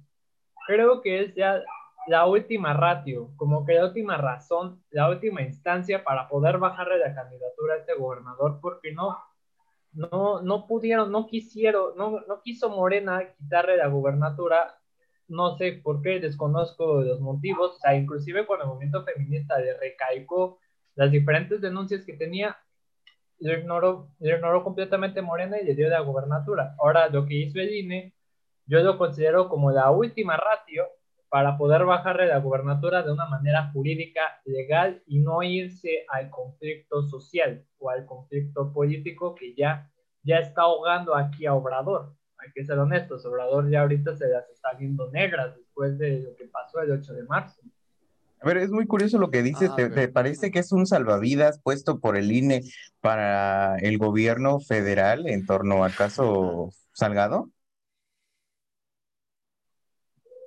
creo 0.66 1.00
que 1.02 1.20
es 1.20 1.34
ya 1.34 1.62
la 2.06 2.26
última 2.26 2.72
ratio, 2.72 3.30
como 3.36 3.64
que 3.64 3.74
la 3.74 3.86
última 3.86 4.16
razón, 4.16 4.82
la 4.90 5.08
última 5.08 5.42
instancia 5.42 6.02
para 6.02 6.28
poder 6.28 6.58
bajarle 6.58 6.98
la 6.98 7.14
candidatura 7.14 7.74
a 7.74 7.78
este 7.78 7.94
gobernador, 7.94 8.58
porque 8.60 8.92
no, 8.92 9.16
no, 9.92 10.40
no 10.42 10.66
pudieron, 10.66 11.12
no 11.12 11.26
quisieron, 11.26 11.96
no, 11.96 12.20
no 12.26 12.42
quiso 12.42 12.70
Morena 12.70 13.22
quitarle 13.38 13.76
la 13.76 13.88
gubernatura, 13.88 14.78
no 15.28 15.56
sé 15.56 15.80
por 15.82 16.02
qué, 16.02 16.20
desconozco 16.20 17.02
los 17.02 17.20
motivos, 17.20 17.76
o 17.76 17.78
sea, 17.78 17.94
inclusive 17.94 18.46
cuando 18.46 18.64
el 18.64 18.70
movimiento 18.70 19.04
feminista 19.04 19.58
le 19.58 19.78
recaicó 19.78 20.58
las 20.94 21.10
diferentes 21.10 21.60
denuncias 21.60 22.04
que 22.04 22.14
tenía, 22.14 22.56
lo 23.38 23.52
ignoró, 23.52 24.08
lo 24.18 24.36
ignoró 24.36 24.64
completamente 24.64 25.22
Morena 25.22 25.58
y 25.60 25.64
le 25.64 25.74
dio 25.74 25.88
la 25.88 26.00
gubernatura. 26.00 26.74
Ahora, 26.78 27.08
lo 27.08 27.24
que 27.26 27.34
hizo 27.34 27.58
el 27.58 27.72
INE, 27.72 28.14
yo 28.66 28.80
lo 28.80 28.98
considero 28.98 29.48
como 29.48 29.70
la 29.70 29.90
última 29.90 30.36
ratio 30.36 30.86
para 31.30 31.56
poder 31.56 31.84
bajarle 31.84 32.26
la 32.26 32.38
gubernatura 32.38 33.04
de 33.04 33.12
una 33.12 33.26
manera 33.26 33.70
jurídica, 33.72 34.20
legal 34.44 35.00
y 35.06 35.20
no 35.20 35.42
irse 35.44 36.04
al 36.08 36.28
conflicto 36.28 37.08
social 37.08 37.64
o 37.78 37.88
al 37.88 38.04
conflicto 38.04 38.72
político 38.72 39.36
que 39.36 39.54
ya, 39.54 39.88
ya 40.24 40.38
está 40.38 40.62
ahogando 40.62 41.14
aquí 41.14 41.46
a 41.46 41.54
Obrador. 41.54 42.14
Hay 42.38 42.50
que 42.52 42.64
ser 42.64 42.78
honestos, 42.78 43.24
Obrador 43.24 43.70
ya 43.70 43.82
ahorita 43.82 44.16
se 44.16 44.28
las 44.28 44.48
está 44.50 44.70
viendo 44.76 45.08
negras 45.12 45.56
después 45.56 45.96
de 45.98 46.18
lo 46.20 46.34
que 46.34 46.46
pasó 46.46 46.80
el 46.80 46.90
8 46.90 47.14
de 47.14 47.22
marzo. 47.22 47.62
A 48.42 48.46
ver, 48.46 48.56
es 48.56 48.70
muy 48.70 48.86
curioso 48.86 49.18
lo 49.18 49.30
que 49.30 49.42
dices. 49.42 49.74
¿Te, 49.76 49.88
¿Te, 49.90 50.08
parece 50.08 50.50
que 50.50 50.58
es 50.60 50.72
un 50.72 50.86
salvavidas 50.86 51.60
puesto 51.62 52.00
por 52.00 52.16
el 52.16 52.32
INE 52.32 52.62
para 53.00 53.76
el 53.76 53.98
gobierno 53.98 54.58
federal 54.60 55.28
en 55.28 55.46
torno 55.46 55.84
a 55.84 55.90
caso 55.90 56.70
Salgado? 56.92 57.50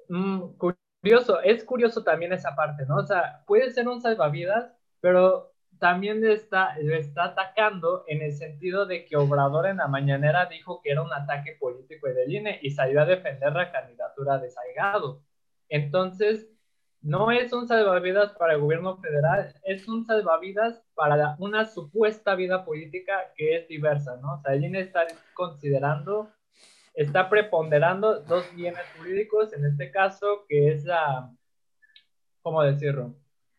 Mm, 0.10 0.58
curioso, 1.02 1.42
es 1.42 1.64
curioso 1.64 2.04
también 2.04 2.34
esa 2.34 2.56
parte, 2.56 2.86
¿no? 2.86 2.98
O 2.98 3.06
sea, 3.06 3.44
puede 3.46 3.72
ser 3.72 3.88
un 3.88 4.02
salvavidas, 4.02 4.72
pero 5.02 5.54
también 5.80 6.26
está, 6.26 6.76
está 6.78 7.26
atacando 7.26 8.06
en 8.08 8.22
el 8.22 8.34
sentido 8.34 8.86
de 8.86 9.06
que 9.06 9.18
Obrador 9.18 9.68
en 9.68 9.78
la 9.78 9.88
mañanera 9.88 10.46
dijo 10.46 10.82
que 10.82 10.92
era 10.92 11.02
un 11.02 11.12
ataque 11.12 11.58
político 11.60 12.08
del 12.08 12.32
INE 12.34 12.60
y 12.62 12.72
salió 12.72 13.02
a 13.02 13.06
defender 13.06 13.54
la 13.54 13.72
candidatura 13.72 14.38
de 14.38 14.50
Salgado. 14.50 15.22
Entonces, 15.70 16.48
no 17.02 17.32
es 17.32 17.52
un 17.52 17.68
salvavidas 17.68 18.32
para 18.34 18.54
el 18.54 18.62
gobierno 18.62 18.98
federal, 18.98 19.54
es 19.66 19.88
un 19.90 20.06
salvavidas 20.06 20.82
para 20.96 21.36
una 21.40 21.66
supuesta 21.66 22.34
vida 22.36 22.64
política 22.64 23.34
que 23.36 23.58
es 23.58 23.68
diversa, 23.68 24.16
¿no? 24.22 24.36
O 24.36 24.42
sea, 24.42 24.54
el 24.54 24.64
INE 24.64 24.80
está 24.80 25.06
considerando 25.34 26.30
está 26.94 27.30
preponderando 27.30 28.22
dos 28.22 28.46
bienes 28.56 28.84
jurídicos, 28.98 29.54
en 29.54 29.66
este 29.66 29.92
caso, 29.92 30.46
que 30.48 30.72
es 30.72 30.86
la, 30.86 31.32
¿cómo 32.42 32.64
decirlo? 32.64 33.16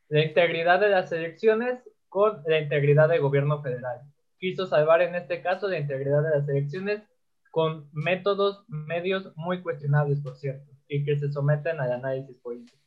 La 0.08 0.24
integridad 0.24 0.80
de 0.80 0.90
las 0.90 1.10
elecciones 1.12 1.82
con 2.08 2.42
la 2.46 2.60
integridad 2.60 3.08
del 3.08 3.20
gobierno 3.20 3.60
federal. 3.60 4.00
Quiso 4.38 4.66
salvar 4.66 5.02
en 5.02 5.14
este 5.14 5.42
caso 5.42 5.68
la 5.68 5.78
integridad 5.78 6.22
de 6.22 6.38
las 6.38 6.48
elecciones 6.48 7.02
con 7.50 7.88
métodos, 7.92 8.64
medios 8.68 9.32
muy 9.36 9.62
cuestionables, 9.62 10.20
por 10.20 10.36
cierto, 10.36 10.72
y 10.88 11.04
que 11.04 11.16
se 11.16 11.30
someten 11.30 11.80
al 11.80 11.92
análisis 11.92 12.36
político, 12.38 12.78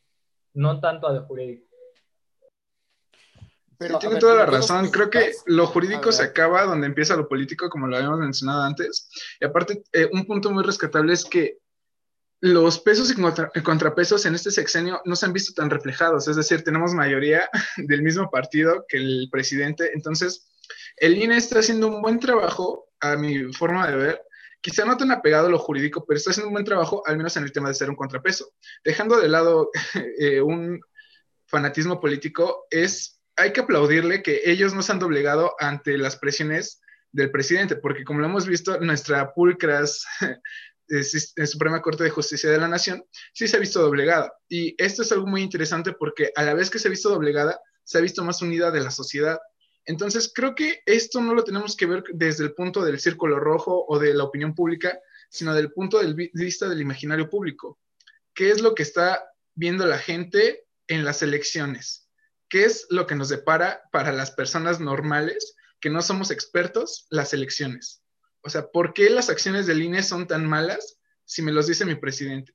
no 0.54 0.80
tanto 0.80 1.08
a 1.08 1.14
lo 1.14 1.26
jurídico. 1.26 1.67
Pero, 3.78 4.00
tiene 4.00 4.18
toda 4.18 4.36
la 4.36 4.46
razón. 4.46 4.90
Creo 4.90 5.10
que 5.10 5.32
lo 5.46 5.68
jurídico 5.68 6.12
se 6.12 6.24
acaba 6.24 6.64
donde 6.64 6.88
empieza 6.88 7.16
lo 7.16 7.28
político, 7.28 7.70
como 7.70 7.88
lo 7.88 7.96
habíamos 7.96 8.20
mencionado 8.20 8.64
antes. 8.64 9.10
Y 9.40 9.46
aparte, 9.46 9.84
eh, 9.94 10.10
un 10.12 10.26
punto 10.26 10.50
muy 10.52 10.64
rescatable 10.64 11.14
es 11.14 11.26
que 11.26 11.60
los 12.40 12.80
pesos 12.80 13.12
y 13.12 13.62
contrapesos 13.62 14.26
en 14.26 14.36
este 14.36 14.52
sexenio 14.52 15.02
no 15.06 15.16
se 15.16 15.26
han 15.26 15.34
visto 15.34 15.54
tan 15.54 15.70
reflejados. 15.70 16.28
Es 16.28 16.36
decir, 16.36 16.64
tenemos 16.64 16.94
mayoría 16.94 17.50
del 17.78 18.04
mismo 18.04 18.30
partido 18.30 18.86
que 18.88 18.98
el 18.98 19.30
presidente. 19.32 19.92
Entonces, 19.94 20.48
el 20.98 21.18
INE 21.18 21.38
está 21.38 21.60
haciendo 21.60 21.88
un 21.88 22.02
buen 22.02 22.20
trabajo, 22.20 22.86
a 23.00 23.16
mi 23.16 23.54
forma 23.54 23.88
de 23.88 23.96
ver. 23.96 24.22
Quizá 24.62 24.86
no 24.86 24.98
tan 24.98 25.12
apegado 25.12 25.48
a 25.48 25.52
lo 25.52 25.60
jurídico, 25.60 26.04
pero 26.06 26.18
está 26.18 26.32
haciendo 26.32 26.48
un 26.48 26.54
buen 26.54 26.66
trabajo, 26.66 27.04
al 27.06 27.18
menos 27.18 27.38
en 27.38 27.44
el 27.44 27.52
tema 27.52 27.70
de 27.70 27.76
ser 27.76 27.90
un 27.90 27.96
contrapeso. 27.96 28.54
Dejando 28.84 29.20
de 29.20 29.30
lado 29.30 29.70
eh, 30.20 30.42
un 30.42 30.82
fanatismo 31.46 32.00
político, 32.00 32.66
es 32.70 33.17
hay 33.38 33.54
que 33.54 33.62
aplaudirle 33.62 34.24
que 34.24 34.42
ellos 34.46 34.74
no 34.74 34.82
se 34.82 34.92
han 34.92 35.00
doblegado 35.00 35.56
ante 35.60 35.98
las 35.98 36.18
presiones 36.18 36.82
del 37.12 37.32
presidente, 37.32 37.76
porque 37.76 38.04
como 38.04 38.20
lo 38.20 38.26
hemos 38.26 38.48
visto, 38.48 38.80
nuestra 38.82 39.34
pulcras 39.34 40.06
Suprema 41.46 41.82
Corte 41.82 42.04
de 42.04 42.10
Justicia 42.10 42.50
de 42.50 42.58
la 42.58 42.68
Nación 42.68 43.04
sí 43.34 43.48
se 43.48 43.58
ha 43.58 43.60
visto 43.60 43.82
doblegada. 43.82 44.34
Y 44.50 44.76
esto 44.82 45.04
es 45.04 45.12
algo 45.12 45.28
muy 45.28 45.42
interesante 45.42 45.94
porque 45.94 46.32
a 46.36 46.44
la 46.44 46.54
vez 46.54 46.70
que 46.70 46.80
se 46.80 46.88
ha 46.88 46.92
visto 46.92 47.10
doblegada, 47.10 47.60
se 47.84 47.98
ha 47.98 48.02
visto 48.02 48.24
más 48.24 48.42
unida 48.42 48.72
de 48.72 48.82
la 48.82 48.92
sociedad. 48.92 49.40
Entonces, 49.86 50.32
creo 50.34 50.54
que 50.54 50.82
esto 50.86 51.22
no 51.22 51.34
lo 51.34 51.44
tenemos 51.44 51.78
que 51.78 51.86
ver 51.86 52.04
desde 52.14 52.44
el 52.44 52.54
punto 52.54 52.84
del 52.84 53.00
círculo 53.00 53.40
rojo 53.40 53.86
o 53.88 54.00
de 54.00 54.14
la 54.14 54.26
opinión 54.26 54.54
pública, 54.54 55.00
sino 55.30 55.54
del 55.54 55.72
punto 55.72 56.00
de 56.00 56.32
vista 56.34 56.68
del 56.68 56.82
imaginario 56.82 57.30
público. 57.30 57.80
¿Qué 58.34 58.50
es 58.50 58.62
lo 58.62 58.76
que 58.76 58.84
está 58.84 59.24
viendo 59.56 59.86
la 59.86 59.98
gente 59.98 60.66
en 60.88 61.06
las 61.06 61.22
elecciones? 61.22 62.07
¿Qué 62.50 62.64
es 62.66 62.88
lo 62.90 63.08
que 63.08 63.16
nos 63.16 63.30
depara 63.30 63.82
para 63.92 64.12
las 64.12 64.32
personas 64.32 64.80
normales 64.80 65.56
que 65.80 65.90
no 65.90 66.02
somos 66.02 66.32
expertos 66.32 67.08
las 67.10 67.34
elecciones? 67.34 68.02
O 68.42 68.50
sea, 68.50 68.68
¿por 68.72 68.94
qué 68.94 69.10
las 69.10 69.30
acciones 69.30 69.68
del 69.68 69.82
INE 69.82 70.04
son 70.04 70.28
tan 70.28 70.46
malas 70.46 70.98
si 71.26 71.42
me 71.42 71.52
los 71.52 71.68
dice 71.68 71.86
mi 71.86 71.96
presidente? 71.96 72.54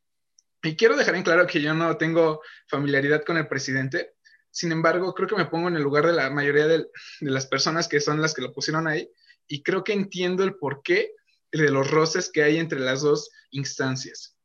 Y 0.62 0.76
quiero 0.76 0.96
dejar 0.96 1.16
en 1.16 1.24
claro 1.24 1.46
que 1.46 1.61
yo 1.61 1.74
no 1.74 1.96
tengo 1.96 2.40
familiaridad 2.68 3.24
con 3.24 3.37
el 3.37 3.48
presidente. 3.48 4.14
Sin 4.50 4.70
embargo, 4.70 5.12
creo 5.12 5.28
que 5.28 5.37
me 5.37 5.46
pongo 5.46 5.68
en 5.68 5.76
el 5.76 5.83
lugar 5.83 6.07
de 6.07 6.12
la 6.12 6.31
mayoría 6.31 6.66
de, 6.66 6.87
las 7.20 7.46
personas 7.46 7.88
que 7.88 8.00
son 8.00 8.22
las 8.22 8.33
que 8.33 8.42
lo 8.42 8.52
pusieron 8.52 8.87
ahí 8.87 9.11
y 9.48 9.62
creo 9.62 9.83
que 9.83 9.92
entiendo 9.92 10.44
el 10.44 10.55
porqué 10.55 11.14
de 11.50 11.70
los 11.70 11.90
roces 11.90 12.31
que 12.31 12.42
hay 12.42 12.59
entre 12.59 12.81
las 12.81 13.02
dos 13.02 13.31
instancias. 13.50 14.37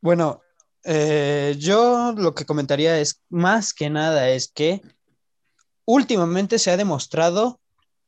Bueno, 0.00 0.42
eh, 0.84 1.56
yo 1.58 2.14
lo 2.16 2.34
que 2.34 2.46
comentaría 2.46 2.98
es 3.00 3.22
más 3.28 3.74
que 3.74 3.90
nada 3.90 4.30
es 4.30 4.48
que 4.48 4.80
últimamente 5.84 6.58
se 6.58 6.70
ha 6.70 6.76
demostrado 6.76 7.60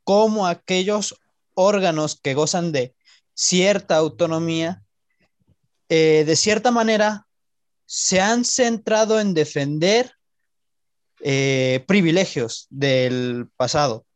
cómo 0.04 0.46
aquellos 0.46 1.16
órganos 1.54 2.18
que 2.20 2.34
gozan 2.34 2.72
de 2.72 2.94
cierta 3.34 3.96
autonomía, 3.96 4.82
eh, 5.88 6.24
de 6.26 6.36
cierta 6.36 6.70
manera, 6.70 7.26
se 7.86 8.20
han 8.20 8.44
centrado 8.44 9.20
en 9.20 9.34
defender 9.34 10.12
eh, 11.20 11.84
privilegios 11.86 12.66
del 12.70 13.48
pasado. 13.56 14.06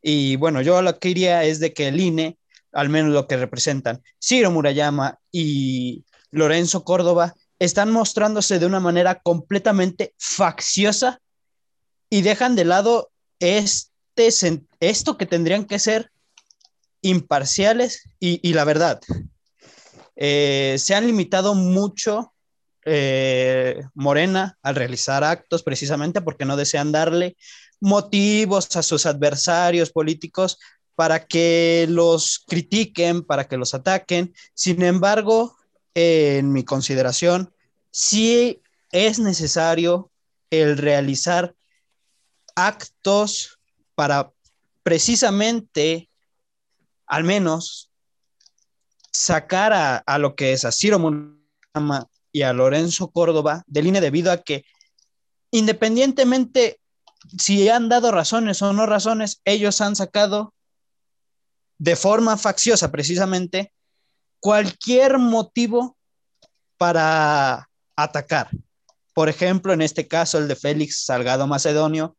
Y 0.00 0.36
bueno, 0.36 0.62
yo 0.62 0.80
lo 0.82 0.98
que 0.98 1.08
diría 1.08 1.44
es 1.44 1.60
de 1.60 1.74
que 1.74 1.88
el 1.88 2.00
INE, 2.00 2.38
al 2.72 2.88
menos 2.88 3.12
lo 3.12 3.26
que 3.26 3.36
representan 3.36 4.02
Ciro 4.22 4.50
Murayama 4.50 5.18
y 5.30 6.04
Lorenzo 6.30 6.84
Córdoba, 6.84 7.34
están 7.58 7.90
mostrándose 7.90 8.58
de 8.58 8.66
una 8.66 8.80
manera 8.80 9.20
completamente 9.20 10.14
facciosa 10.18 11.20
y 12.10 12.22
dejan 12.22 12.54
de 12.54 12.64
lado 12.64 13.10
este, 13.40 14.28
esto 14.80 15.16
que 15.16 15.26
tendrían 15.26 15.64
que 15.64 15.78
ser 15.78 16.10
imparciales 17.02 18.08
y, 18.18 18.52
la 18.52 18.64
verdad. 18.64 19.00
Eh, 20.16 20.76
se 20.78 20.94
han 20.94 21.06
limitado 21.06 21.54
mucho 21.54 22.32
eh, 22.84 23.82
Morena 23.94 24.58
al 24.62 24.76
realizar 24.76 25.24
actos 25.24 25.62
precisamente 25.62 26.20
porque 26.20 26.44
no 26.44 26.56
desean 26.56 26.92
darle 26.92 27.36
motivos 27.80 28.74
a 28.76 28.82
sus 28.82 29.06
adversarios 29.06 29.90
políticos 29.90 30.58
para 30.94 31.26
que 31.26 31.86
los 31.88 32.42
critiquen, 32.46 33.22
para 33.22 33.46
que 33.46 33.58
los 33.58 33.74
ataquen. 33.74 34.34
Sin 34.54 34.82
embargo, 34.82 35.56
en 35.98 36.52
mi 36.52 36.62
consideración, 36.62 37.54
sí 37.90 38.60
es 38.92 39.18
necesario 39.18 40.10
el 40.50 40.76
realizar 40.76 41.54
actos 42.54 43.58
para 43.94 44.30
precisamente, 44.82 46.10
al 47.06 47.24
menos, 47.24 47.90
sacar 49.10 49.72
a, 49.72 50.18
lo 50.18 50.36
que 50.36 50.52
es 50.52 50.66
a 50.66 50.70
Ciro 50.70 50.98
Munama 50.98 52.06
y 52.30 52.42
a 52.42 52.52
Lorenzo 52.52 53.10
Córdoba 53.10 53.64
de 53.66 53.82
línea 53.82 54.02
debido 54.02 54.30
a 54.30 54.42
que 54.42 54.66
independientemente 55.50 56.78
si 57.38 57.70
han 57.70 57.88
dado 57.88 58.12
razones 58.12 58.60
o 58.60 58.74
no 58.74 58.84
razones, 58.84 59.40
ellos 59.46 59.80
han 59.80 59.96
sacado 59.96 60.52
de 61.78 61.96
forma 61.96 62.36
facciosa 62.36 62.92
precisamente 62.92 63.72
cualquier 64.46 65.18
motivo 65.18 65.96
para 66.78 67.68
atacar. 67.96 68.48
Por 69.12 69.28
ejemplo, 69.28 69.72
en 69.72 69.82
este 69.82 70.06
caso, 70.06 70.38
el 70.38 70.46
de 70.46 70.54
Félix 70.54 71.04
Salgado 71.04 71.48
Macedonio, 71.48 72.16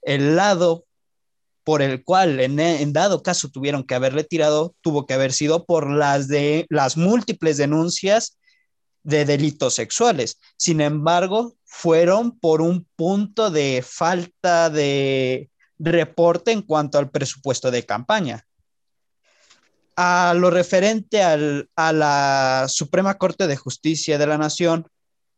el 0.00 0.34
lado 0.34 0.86
por 1.64 1.82
el 1.82 2.04
cual 2.04 2.40
en, 2.40 2.92
dado 2.94 3.22
caso 3.22 3.50
tuvieron 3.50 3.84
que 3.84 3.94
haberle 3.94 4.24
tirado, 4.24 4.74
tuvo 4.80 5.04
que 5.04 5.12
haber 5.12 5.34
sido 5.34 5.66
por 5.66 5.90
las, 5.90 6.26
de, 6.26 6.64
las 6.70 6.96
múltiples 6.96 7.58
denuncias 7.58 8.38
de 9.02 9.26
delitos 9.26 9.74
sexuales. 9.74 10.40
Sin 10.56 10.80
embargo, 10.80 11.54
fueron 11.66 12.38
por 12.38 12.62
un 12.62 12.88
punto 12.96 13.50
de 13.50 13.84
falta 13.86 14.70
de 14.70 15.50
reporte 15.78 16.50
en 16.50 16.62
cuanto 16.62 16.96
al 16.96 17.10
presupuesto 17.10 17.70
de 17.70 17.84
campaña 17.84 18.47
a 20.00 20.32
lo 20.32 20.48
referente 20.50 21.24
a 21.24 21.92
la 21.92 22.66
Suprema 22.68 23.18
Corte 23.18 23.48
de 23.48 23.56
Justicia 23.56 24.16
de 24.16 24.28
la 24.28 24.38
Nación, 24.38 24.86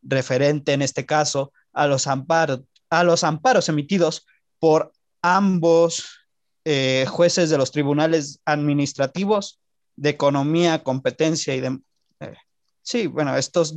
referente 0.03 0.73
en 0.73 0.83
este 0.83 1.03
caso 1.07 1.51
a 1.73 1.87
los 1.87 2.05
amparos, 2.05 2.61
a 2.91 3.03
los 3.03 3.23
amparos 3.23 3.69
emitidos 3.69 4.27
por 4.59 4.93
ambos 5.23 6.27
eh, 6.63 7.07
jueces 7.09 7.49
de 7.49 7.57
los 7.57 7.71
tribunales 7.71 8.39
administrativos 8.45 9.59
de 9.95 10.09
economía, 10.09 10.83
competencia 10.83 11.55
y 11.55 11.61
de... 11.61 11.79
Eh, 12.19 12.35
sí, 12.83 13.07
bueno, 13.07 13.35
estos, 13.35 13.75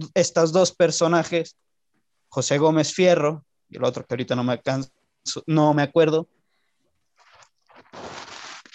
dos 0.53 0.73
personajes, 0.73 1.57
José 2.29 2.59
Gómez 2.59 2.93
Fierro 2.93 3.47
y 3.71 3.79
el 3.79 3.85
otro 3.85 4.05
que 4.05 4.13
ahorita 4.13 4.37
no 4.37 4.45
me, 4.45 4.61
no 5.47 5.73
me 5.73 5.83
acuerdo, 5.83 6.29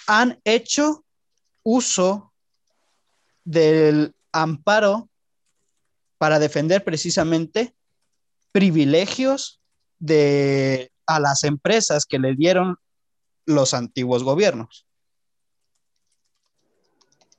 han 0.07 0.39
hecho 0.43 1.05
uso 1.63 2.33
del 3.43 4.13
amparo 4.31 5.09
para 6.17 6.39
defender 6.39 6.83
precisamente 6.83 7.73
privilegios 8.51 9.61
de, 9.99 10.91
a 11.07 11.19
las 11.19 11.43
empresas 11.43 12.05
que 12.05 12.19
le 12.19 12.35
dieron 12.35 12.77
los 13.45 13.73
antiguos 13.73 14.23
gobiernos. 14.23 14.85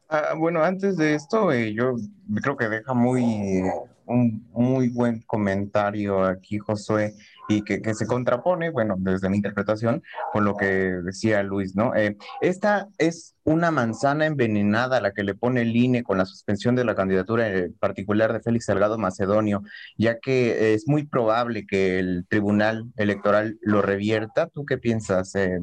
Ah, 0.09 0.35
bueno, 0.37 0.65
antes 0.65 0.97
de 0.97 1.15
esto, 1.15 1.53
eh, 1.53 1.73
yo 1.73 1.95
creo 2.43 2.57
que 2.57 2.69
deja 2.69 2.95
muy 2.95 3.63
un 4.11 4.47
muy 4.53 4.89
buen 4.89 5.23
comentario 5.23 6.25
aquí, 6.25 6.59
Josué, 6.59 7.15
y 7.49 7.63
que, 7.63 7.95
se 7.95 8.07
contrapone, 8.07 8.71
bueno, 8.71 8.95
desde 8.99 9.29
mi 9.29 9.37
interpretación, 9.37 10.03
con 10.33 10.45
lo 10.45 10.57
que 10.57 10.67
decía 10.67 11.43
Luis, 11.43 11.75
¿no? 11.75 11.95
Eh, 11.95 12.17
esta 12.41 12.89
es 12.99 13.35
una 13.45 13.71
manzana 13.71 14.27
envenenada 14.27 15.01
la 15.01 15.13
que 15.13 15.25
le 15.25 15.35
pone 15.35 15.63
el 15.63 15.75
INE 15.75 16.05
con 16.05 16.19
la 16.19 16.27
suspensión 16.27 16.77
de 16.77 16.85
la 16.85 16.95
candidatura 16.95 17.49
en 17.49 17.75
particular 17.75 18.33
de 18.33 18.41
Félix 18.41 18.67
Salgado 18.67 18.99
Macedonio, 18.99 19.63
ya 19.97 20.19
que 20.19 20.75
es 20.75 20.87
muy 20.87 21.07
probable 21.07 21.67
que 21.67 21.99
el 21.99 22.27
Tribunal 22.29 22.85
Electoral 22.97 23.59
lo 23.63 23.83
revierta. 23.83 24.47
¿Tú 24.49 24.65
qué 24.65 24.79
piensas, 24.79 25.35
eh, 25.35 25.59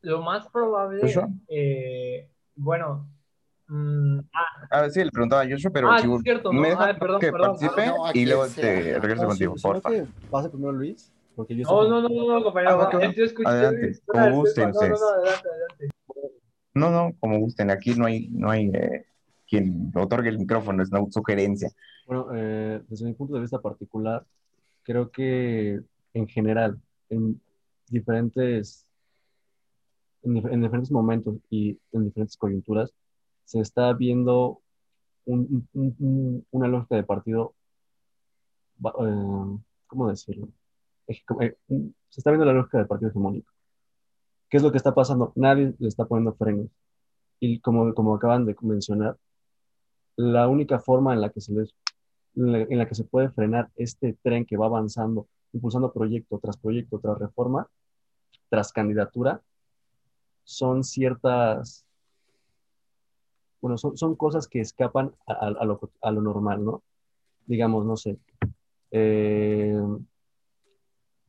Lo 0.00 0.22
más 0.22 0.48
probable, 0.48 1.12
eh, 1.48 2.28
bueno, 2.54 3.06
Mm, 3.68 4.20
ah. 4.32 4.66
A 4.70 4.80
ver, 4.82 4.90
sí, 4.92 5.02
le 5.02 5.10
preguntaba 5.10 5.42
a 5.42 5.48
Joshua, 5.48 5.70
pero 5.72 5.90
ah, 5.90 5.98
si 5.98 6.12
es 6.12 6.22
cierto, 6.22 6.52
me 6.52 6.70
ah, 6.72 6.96
perdón, 6.98 7.20
que 7.20 7.32
perdón, 7.32 7.56
participe 7.58 7.92
y 8.14 8.26
luego 8.26 8.46
te 8.46 8.98
regreso 9.00 9.26
contigo, 9.26 9.54
por 9.60 9.80
favor. 9.80 10.06
Pasa 10.30 10.50
primero 10.50 10.72
Luis. 10.72 11.12
Porque 11.34 11.54
yo 11.54 11.64
no, 11.64 12.00
no, 12.00 12.08
no, 12.08 12.38
no, 12.38 12.42
compañero. 12.42 12.80
Ah, 12.80 12.88
adelante, 13.44 14.00
como 14.06 14.36
gusten 14.36 14.70
no, 14.70 14.80
no, 14.80 14.88
no, 14.88 15.08
adelante, 15.08 15.48
adelante. 15.48 15.96
No, 16.72 16.90
no, 16.90 17.12
como 17.20 17.38
gusten. 17.40 17.70
Aquí 17.70 17.94
no 17.94 18.06
hay, 18.06 18.28
no 18.28 18.50
hay 18.50 18.70
eh, 18.72 19.04
quien 19.46 19.92
otorgue 19.94 20.30
el 20.30 20.38
micrófono, 20.38 20.82
es 20.82 20.90
una 20.90 21.04
sugerencia. 21.10 21.70
Bueno, 22.06 22.28
eh, 22.34 22.80
desde 22.88 23.04
mi 23.04 23.12
punto 23.12 23.34
de 23.34 23.40
vista 23.40 23.60
particular, 23.60 24.24
creo 24.82 25.10
que 25.10 25.80
en 26.14 26.28
general, 26.28 26.80
en 27.10 27.38
diferentes, 27.88 28.86
en, 30.22 30.36
en 30.36 30.62
diferentes 30.62 30.90
momentos 30.90 31.36
y 31.50 31.78
en 31.92 32.04
diferentes 32.04 32.36
coyunturas, 32.38 32.94
se 33.46 33.60
está 33.60 33.92
viendo 33.92 34.60
un, 35.24 35.66
un, 35.72 36.46
una 36.50 36.68
lógica 36.68 36.96
de 36.96 37.04
partido, 37.04 37.54
eh, 38.84 39.58
¿cómo 39.86 40.08
decirlo? 40.08 40.48
Eh, 41.08 41.56
se 41.68 42.20
está 42.20 42.30
viendo 42.30 42.44
la 42.44 42.52
lógica 42.52 42.78
del 42.78 42.88
partido 42.88 43.10
hegemónico. 43.10 43.52
¿Qué 44.50 44.56
es 44.56 44.62
lo 44.62 44.72
que 44.72 44.78
está 44.78 44.94
pasando? 44.94 45.32
Nadie 45.36 45.74
le 45.78 45.88
está 45.88 46.04
poniendo 46.06 46.34
frenos. 46.34 46.68
Y 47.38 47.60
como, 47.60 47.94
como 47.94 48.14
acaban 48.16 48.44
de 48.44 48.56
mencionar, 48.62 49.16
la 50.16 50.48
única 50.48 50.80
forma 50.80 51.14
en 51.14 51.20
la 51.20 51.30
que 51.30 51.40
se 51.40 51.52
en 52.34 52.78
la 52.78 52.86
que 52.86 52.94
se 52.94 53.04
puede 53.04 53.30
frenar 53.30 53.70
este 53.76 54.18
tren 54.22 54.44
que 54.44 54.56
va 54.56 54.66
avanzando, 54.66 55.28
impulsando 55.52 55.92
proyecto 55.92 56.38
tras 56.38 56.58
proyecto, 56.58 56.98
tras 56.98 57.18
reforma, 57.18 57.66
tras 58.50 58.72
candidatura, 58.72 59.40
son 60.44 60.84
ciertas, 60.84 61.85
bueno, 63.60 63.78
son, 63.78 63.96
son 63.96 64.16
cosas 64.16 64.48
que 64.48 64.60
escapan 64.60 65.12
a, 65.26 65.64
lo, 65.64 65.80
a, 66.02 66.10
lo, 66.10 66.22
normal, 66.22 66.64
¿no? 66.64 66.82
Digamos, 67.46 67.84
no 67.86 67.96
sé, 67.96 68.18
eh, 68.90 69.78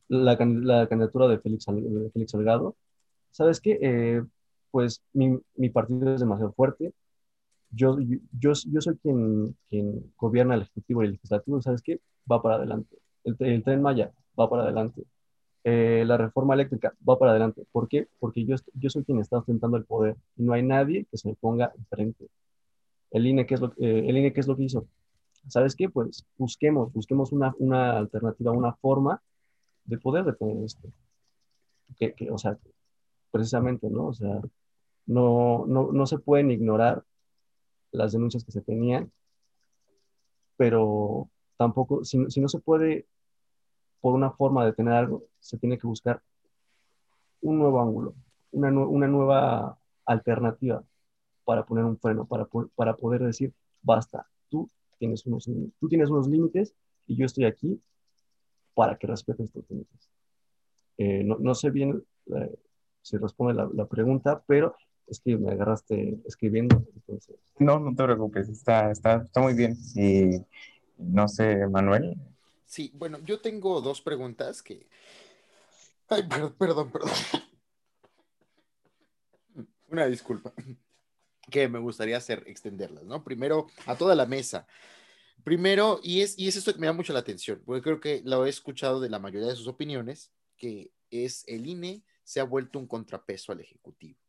la, 0.08 0.36
la, 0.36 0.88
candidatura 0.88 1.28
de 1.28 1.38
Félix, 1.38 1.66
de 1.66 2.10
Félix 2.12 2.32
¿sabes 3.30 3.60
qué? 3.60 3.78
Eh, 3.82 4.22
pues 4.70 5.02
mi, 5.12 5.38
mi 5.56 5.70
partido 5.70 6.14
es 6.14 6.20
demasiado 6.20 6.52
fuerte, 6.52 6.92
yo, 7.70 7.98
yo, 8.38 8.52
yo 8.66 8.80
soy 8.80 8.96
quien, 8.98 9.56
quien 9.68 10.12
gobierna 10.16 10.54
el 10.54 10.62
Ejecutivo 10.62 11.02
y 11.02 11.06
el 11.06 11.12
Legislativo, 11.12 11.60
¿sabes 11.62 11.82
qué? 11.82 12.00
Va 12.30 12.42
para 12.42 12.56
adelante. 12.56 12.96
El, 13.24 13.36
el 13.40 13.62
tren 13.62 13.82
Maya 13.82 14.12
va 14.38 14.48
para 14.48 14.62
adelante. 14.64 15.04
Eh, 15.64 16.04
la 16.06 16.16
reforma 16.16 16.54
eléctrica 16.54 16.94
va 17.06 17.18
para 17.18 17.32
adelante. 17.32 17.64
¿Por 17.72 17.88
qué? 17.88 18.08
Porque 18.18 18.44
yo, 18.44 18.56
yo 18.74 18.90
soy 18.90 19.04
quien 19.04 19.18
está 19.18 19.38
ostentando 19.38 19.76
el 19.76 19.84
poder 19.84 20.16
y 20.36 20.42
no 20.44 20.52
hay 20.52 20.62
nadie 20.62 21.06
que 21.10 21.18
se 21.18 21.28
me 21.28 21.34
ponga 21.34 21.72
enfrente. 21.76 22.28
El 23.10 23.26
INE, 23.26 23.46
¿qué 23.46 23.54
es 23.54 23.60
lo, 23.60 23.68
eh, 23.78 24.04
el 24.06 24.16
INE, 24.16 24.32
¿qué 24.32 24.40
es 24.40 24.46
lo 24.46 24.56
que 24.56 24.64
hizo? 24.64 24.86
¿Sabes 25.48 25.74
qué? 25.74 25.88
Pues 25.88 26.26
busquemos, 26.36 26.92
busquemos 26.92 27.32
una, 27.32 27.54
una 27.58 27.96
alternativa, 27.96 28.52
una 28.52 28.74
forma 28.74 29.22
de 29.84 29.98
poder 29.98 30.24
detener 30.24 30.64
esto. 30.64 30.88
Que, 31.96 32.12
que, 32.14 32.30
o 32.30 32.38
sea, 32.38 32.58
precisamente, 33.30 33.88
¿no? 33.88 34.08
O 34.08 34.14
sea, 34.14 34.40
no, 35.06 35.64
no, 35.66 35.90
no 35.92 36.06
se 36.06 36.18
pueden 36.18 36.50
ignorar 36.50 37.02
las 37.92 38.12
denuncias 38.12 38.44
que 38.44 38.52
se 38.52 38.60
tenían, 38.60 39.10
pero 40.56 41.30
tampoco, 41.56 42.04
si, 42.04 42.30
si 42.30 42.40
no 42.40 42.48
se 42.48 42.58
puede 42.58 43.06
por 44.00 44.14
una 44.14 44.30
forma 44.30 44.64
de 44.64 44.72
tener 44.72 44.94
algo, 44.94 45.24
se 45.40 45.58
tiene 45.58 45.78
que 45.78 45.86
buscar 45.86 46.22
un 47.40 47.58
nuevo 47.58 47.80
ángulo, 47.80 48.14
una, 48.52 48.70
una 48.70 49.06
nueva 49.06 49.78
alternativa 50.04 50.82
para 51.44 51.64
poner 51.64 51.84
un 51.84 51.98
freno, 51.98 52.26
para, 52.26 52.46
para 52.74 52.96
poder 52.96 53.22
decir, 53.22 53.52
basta, 53.82 54.26
tú 54.48 54.68
tienes, 54.98 55.24
unos, 55.26 55.44
tú 55.78 55.88
tienes 55.88 56.10
unos 56.10 56.28
límites 56.28 56.74
y 57.06 57.16
yo 57.16 57.26
estoy 57.26 57.44
aquí 57.44 57.80
para 58.74 58.96
que 58.96 59.06
respetes 59.06 59.46
estos 59.46 59.64
límites. 59.70 60.10
Eh, 60.98 61.22
no, 61.24 61.36
no, 61.38 61.54
sé 61.54 61.70
bien 61.70 62.04
eh, 62.26 62.58
si 63.02 63.16
responde 63.16 63.54
la, 63.54 63.68
la, 63.72 63.86
pregunta, 63.86 64.42
pero 64.46 64.74
es 65.06 65.20
que 65.20 65.36
me 65.36 65.52
agarraste 65.52 66.18
escribiendo. 66.26 66.84
Entonces. 66.94 67.36
No, 67.58 67.78
no 67.78 67.94
te 67.94 68.04
preocupes, 68.04 68.48
está, 68.48 68.90
está, 68.90 69.22
está 69.22 69.40
muy 69.40 69.54
bien. 69.54 69.76
Y 69.94 70.44
no 70.98 71.28
sé, 71.28 71.66
Manuel. 71.68 72.16
Sí, 72.68 72.92
bueno, 72.94 73.18
yo 73.24 73.40
tengo 73.40 73.80
dos 73.80 74.00
preguntas 74.00 74.62
que... 74.62 74.88
Ay, 76.08 76.22
perdón, 76.56 76.92
perdón. 76.92 77.10
Una 79.88 80.06
disculpa. 80.06 80.52
Que 81.50 81.66
me 81.66 81.78
gustaría 81.78 82.18
hacer, 82.18 82.44
extenderlas, 82.46 83.04
¿no? 83.04 83.24
Primero, 83.24 83.68
a 83.86 83.96
toda 83.96 84.14
la 84.14 84.26
mesa. 84.26 84.66
Primero, 85.44 85.98
y 86.02 86.20
es, 86.20 86.38
y 86.38 86.46
es 86.46 86.56
esto 86.56 86.74
que 86.74 86.78
me 86.78 86.86
da 86.86 86.92
mucho 86.92 87.14
la 87.14 87.20
atención, 87.20 87.62
porque 87.64 87.80
creo 87.80 88.00
que 88.00 88.20
lo 88.22 88.44
he 88.44 88.50
escuchado 88.50 89.00
de 89.00 89.08
la 89.08 89.18
mayoría 89.18 89.48
de 89.48 89.56
sus 89.56 89.66
opiniones, 89.66 90.30
que 90.58 90.92
es 91.10 91.44
el 91.48 91.66
INE 91.66 92.04
se 92.22 92.40
ha 92.40 92.44
vuelto 92.44 92.78
un 92.78 92.86
contrapeso 92.86 93.50
al 93.50 93.60
Ejecutivo 93.60 94.20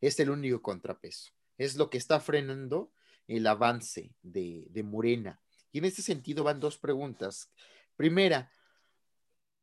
es 0.00 0.18
el 0.20 0.30
único 0.30 0.62
contrapeso. 0.62 1.32
Es 1.56 1.76
lo 1.76 1.90
que 1.90 1.98
está 1.98 2.20
frenando 2.20 2.92
el 3.26 3.46
avance 3.46 4.14
de, 4.22 4.66
de 4.70 4.82
Morena. 4.82 5.40
Y 5.72 5.78
en 5.78 5.84
este 5.84 6.02
sentido 6.02 6.44
van 6.44 6.60
dos 6.60 6.78
preguntas. 6.78 7.52
Primera, 7.98 8.48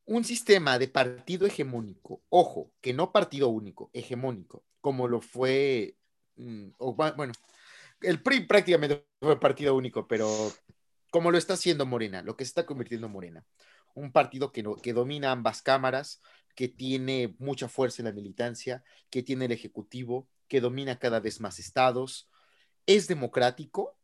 un 0.04 0.26
sistema 0.26 0.78
de 0.78 0.90
partido 0.90 1.48
hegemónico, 1.48 2.22
ojo, 2.28 2.74
que 2.82 2.94
no 2.94 3.14
partido 3.14 3.48
único, 3.48 3.90
hegemónico, 3.94 4.66
como 4.82 5.08
lo 5.08 5.22
fue, 5.22 5.96
mm, 6.36 6.68
o, 6.78 6.94
bueno, 6.94 7.32
el 8.02 8.22
PRI 8.22 8.42
prácticamente 8.42 9.08
fue 9.22 9.40
partido 9.40 9.74
único, 9.74 10.06
pero 10.06 10.52
como 11.12 11.32
lo 11.32 11.38
está 11.38 11.54
haciendo 11.54 11.86
Morena, 11.86 12.24
lo 12.24 12.36
que 12.36 12.44
se 12.44 12.50
está 12.50 12.66
convirtiendo 12.66 13.08
en 13.08 13.14
Morena, 13.14 13.46
un 13.94 14.12
partido 14.12 14.52
que, 14.52 14.64
no, 14.64 14.76
que 14.76 14.92
domina 14.92 15.32
ambas 15.32 15.62
cámaras, 15.62 16.22
que 16.56 16.68
tiene 16.68 17.38
mucha 17.40 17.70
fuerza 17.70 18.02
en 18.02 18.08
la 18.08 18.12
militancia, 18.12 18.84
que 19.10 19.24
tiene 19.24 19.46
el 19.46 19.54
Ejecutivo, 19.54 20.28
que 20.50 20.60
domina 20.60 21.00
cada 21.00 21.22
vez 21.22 21.40
más 21.40 21.58
estados. 21.58 22.30
¿Es 22.86 23.08
democrático? 23.08 23.98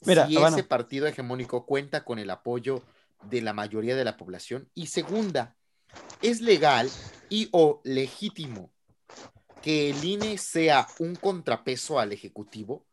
Mira, 0.00 0.26
si 0.26 0.36
ese 0.36 0.64
partido 0.64 1.06
hegemónico 1.06 1.66
cuenta 1.66 2.04
con 2.04 2.18
el 2.18 2.30
apoyo 2.30 2.82
de 3.22 3.42
la 3.42 3.52
mayoría 3.52 3.96
de 3.96 4.04
la 4.04 4.16
población. 4.16 4.70
Y 4.74 4.86
segunda, 4.86 5.56
¿es 6.22 6.40
legal 6.40 6.90
y 7.28 7.48
o 7.52 7.80
legítimo 7.84 8.72
que 9.62 9.90
el 9.90 10.02
INE 10.04 10.38
sea 10.38 10.86
un 10.98 11.16
contrapeso 11.16 11.98
al 11.98 12.12
Ejecutivo? 12.12 12.86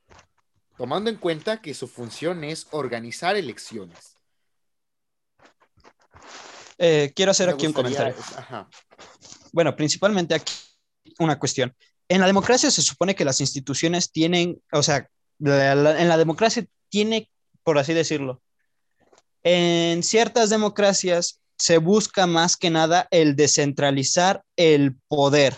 Tomando 0.77 1.09
en 1.09 1.15
cuenta 1.15 1.61
que 1.61 1.73
su 1.73 1.87
función 1.87 2.43
es 2.43 2.67
organizar 2.71 3.35
elecciones. 3.35 4.15
Eh, 6.77 7.11
quiero 7.15 7.31
hacer 7.31 7.47
Me 7.47 7.53
aquí 7.53 7.65
gustaría, 7.65 7.89
un 7.89 8.13
comentario. 8.13 8.23
Ajá. 8.37 8.69
Bueno, 9.51 9.75
principalmente 9.75 10.35
aquí 10.35 10.53
una 11.19 11.39
cuestión. 11.39 11.75
En 12.07 12.21
la 12.21 12.27
democracia 12.27 12.69
se 12.69 12.81
supone 12.81 13.15
que 13.15 13.25
las 13.25 13.41
instituciones 13.41 14.11
tienen, 14.11 14.61
o 14.71 14.83
sea, 14.83 15.09
la, 15.39 15.75
la, 15.75 16.01
en 16.01 16.07
la 16.07 16.17
democracia 16.17 16.65
tiene, 16.89 17.29
por 17.63 17.77
así 17.77 17.93
decirlo, 17.93 18.41
en 19.49 20.03
ciertas 20.03 20.49
democracias 20.49 21.39
se 21.57 21.77
busca 21.77 22.27
más 22.27 22.57
que 22.57 22.69
nada 22.69 23.07
el 23.11 23.37
descentralizar 23.37 24.43
el 24.57 24.97
poder 25.07 25.55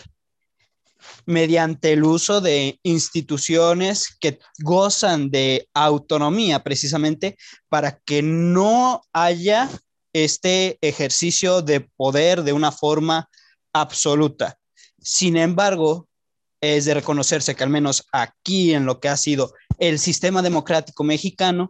mediante 1.26 1.92
el 1.92 2.04
uso 2.04 2.40
de 2.40 2.78
instituciones 2.84 4.16
que 4.20 4.38
gozan 4.62 5.30
de 5.30 5.68
autonomía 5.74 6.62
precisamente 6.62 7.36
para 7.68 7.98
que 8.04 8.22
no 8.22 9.02
haya 9.12 9.68
este 10.12 10.78
ejercicio 10.82 11.60
de 11.60 11.80
poder 11.80 12.44
de 12.44 12.52
una 12.52 12.70
forma 12.70 13.28
absoluta. 13.72 14.56
Sin 15.00 15.36
embargo, 15.36 16.06
es 16.60 16.84
de 16.84 16.94
reconocerse 16.94 17.56
que 17.56 17.64
al 17.64 17.70
menos 17.70 18.04
aquí 18.12 18.72
en 18.72 18.86
lo 18.86 19.00
que 19.00 19.08
ha 19.08 19.16
sido 19.16 19.52
el 19.78 19.98
sistema 19.98 20.42
democrático 20.42 21.02
mexicano, 21.02 21.68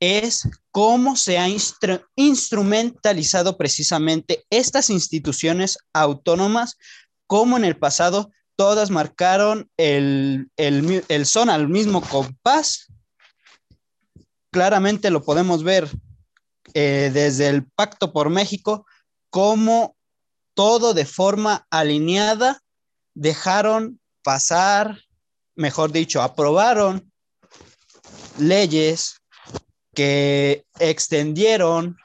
es 0.00 0.48
cómo 0.70 1.16
se 1.16 1.38
ha 1.38 1.48
instru 1.48 2.00
instrumentalizado 2.16 3.56
precisamente 3.56 4.44
estas 4.50 4.90
instituciones 4.90 5.78
autónomas, 5.92 6.76
como 7.26 7.56
en 7.56 7.64
el 7.64 7.76
pasado 7.76 8.30
todas 8.56 8.90
marcaron 8.90 9.70
el, 9.76 10.50
el, 10.56 11.26
son 11.26 11.50
al 11.50 11.68
mismo 11.68 12.00
compás. 12.02 12.92
Claramente 14.50 15.10
lo 15.10 15.24
podemos 15.24 15.64
ver 15.64 15.90
eh, 16.74 17.10
desde 17.12 17.48
el 17.48 17.66
Pacto 17.66 18.12
por 18.12 18.30
México, 18.30 18.86
como 19.30 19.96
todo 20.54 20.94
de 20.94 21.04
forma 21.04 21.66
alineada 21.70 22.60
dejaron 23.14 24.00
pasar, 24.22 25.00
mejor 25.56 25.92
dicho, 25.92 26.22
aprobaron 26.22 27.12
leyes 28.38 29.20
que 29.94 30.64
extendieron 30.78 31.96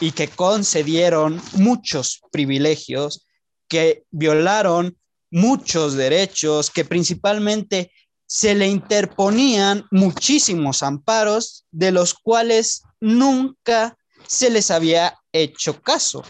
y 0.00 0.12
que 0.12 0.28
concedieron 0.28 1.40
muchos 1.54 2.20
privilegios, 2.30 3.26
que 3.68 4.04
violaron 4.10 4.98
muchos 5.30 5.94
derechos, 5.94 6.70
que 6.70 6.84
principalmente 6.84 7.90
se 8.26 8.54
le 8.54 8.66
interponían 8.66 9.86
muchísimos 9.90 10.82
amparos 10.82 11.64
de 11.70 11.92
los 11.92 12.14
cuales 12.14 12.82
nunca 13.00 13.96
se 14.26 14.50
les 14.50 14.70
había 14.70 15.16
hecho 15.32 15.80
caso. 15.80 16.24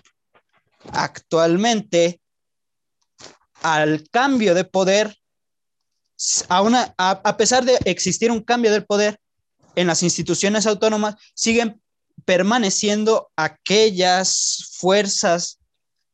actualmente 0.93 2.21
al 3.63 4.09
cambio 4.11 4.55
de 4.55 4.65
poder, 4.65 5.17
a, 6.49 6.63
una, 6.63 6.95
a, 6.97 7.37
pesar 7.37 7.65
de 7.65 7.77
existir 7.85 8.31
un 8.31 8.43
cambio 8.43 8.71
del 8.71 8.85
poder 8.85 9.19
en 9.77 9.87
las 9.87 10.03
instituciones 10.03 10.67
autónomas, 10.67 11.15
siguen 11.35 11.81
permaneciendo 12.25 13.31
aquellas 13.37 14.73
fuerzas 14.73 15.59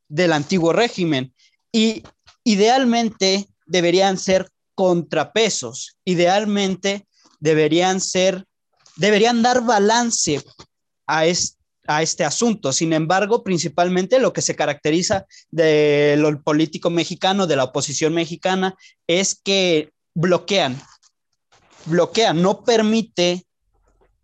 del 0.08 0.32
antiguo 0.32 0.74
régimen 0.74 1.32
y 1.72 2.02
idealmente 2.44 3.48
deberían 3.64 4.18
ser 4.18 4.50
contrapesos, 4.74 5.96
idealmente 6.04 7.06
deberían 7.40 8.00
ser, 8.00 8.44
deberían 8.96 9.42
dar 9.42 9.64
balance 9.64 10.42
a, 11.06 11.24
este 11.24 11.62
a 11.86 12.02
este 12.02 12.24
asunto. 12.24 12.72
Sin 12.72 12.92
embargo, 12.92 13.42
principalmente 13.42 14.18
lo 14.18 14.32
que 14.32 14.42
se 14.42 14.54
caracteriza 14.54 15.26
de 15.50 16.16
lo 16.18 16.42
político 16.42 16.90
mexicano, 16.90 17.46
de 17.46 17.56
la 17.56 17.64
oposición 17.64 18.14
mexicana, 18.14 18.76
es 19.06 19.34
que 19.34 19.92
bloquean, 20.14 20.80
bloquean, 21.86 22.40
no 22.42 22.64
permite, 22.64 23.44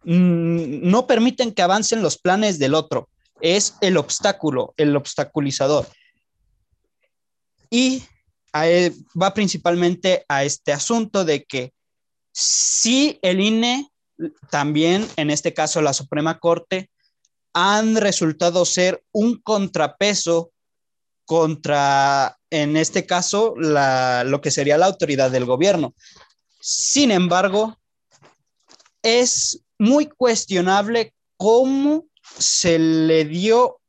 no 0.05 1.07
permiten 1.07 1.53
que 1.53 1.63
avancen 1.63 2.03
los 2.03 2.19
planes 2.19 2.59
del 2.59 2.75
otro. 2.75 3.09
Es 3.41 3.75
el 3.81 3.97
obstáculo, 3.97 4.75
el 4.77 4.97
obstaculizador. 4.97 5.87
Y 7.71 8.03
va 8.55 9.35
principalmente 9.35 10.25
a 10.29 10.45
este 10.45 10.73
asunto 10.73 11.25
de 11.25 11.45
que 11.45 11.73
si 12.33 13.19
el 13.23 13.41
INE, 13.41 13.91
también 14.51 15.07
en 15.17 15.31
este 15.31 15.55
caso 15.55 15.81
la 15.83 15.93
Suprema 15.93 16.39
Corte, 16.39 16.91
han 17.53 17.97
resultado 17.97 18.65
ser 18.65 19.03
un 19.13 19.41
contrapeso 19.41 20.51
contra, 21.25 22.39
en 22.51 22.77
este 22.77 23.05
caso, 23.07 23.55
lo 23.57 24.41
que 24.41 24.51
sería 24.51 24.79
la 24.79 24.87
autoridad 24.87 25.31
del 25.31 25.45
gobierno. 25.45 25.95
Sin 26.61 27.11
embargo, 27.11 27.79
es 29.03 29.61
muy 29.79 30.07
cuestionable 30.07 31.14
cómo 31.37 32.07
se 32.39 32.79
le 32.79 33.24
dio, 33.24 33.81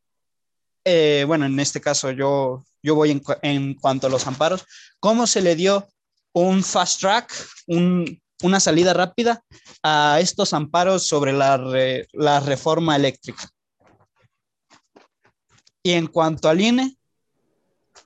eh, 0.85 1.23
bueno, 1.27 1.45
en 1.45 1.59
este 1.59 1.81
caso 1.81 2.11
yo, 2.11 2.63
yo 2.81 2.95
voy 2.95 3.21
en, 3.41 3.73
cuanto 3.75 4.07
a 4.07 4.09
los 4.09 4.27
amparos, 4.27 4.65
cómo 4.99 5.27
se 5.27 5.41
le 5.41 5.55
dio 5.55 5.87
un 6.33 6.63
fast 6.63 7.01
track, 7.01 7.33
una 8.41 8.59
salida 8.59 8.93
rápida 8.93 9.43
a 9.83 10.19
estos 10.21 10.53
amparos 10.53 11.07
sobre 11.07 11.33
la 11.33 12.39
reforma 12.39 12.95
eléctrica. 12.95 13.49
Y 15.81 15.93
en 15.93 16.07
cuanto 16.07 16.49
al 16.49 16.61
INE, 16.61 16.97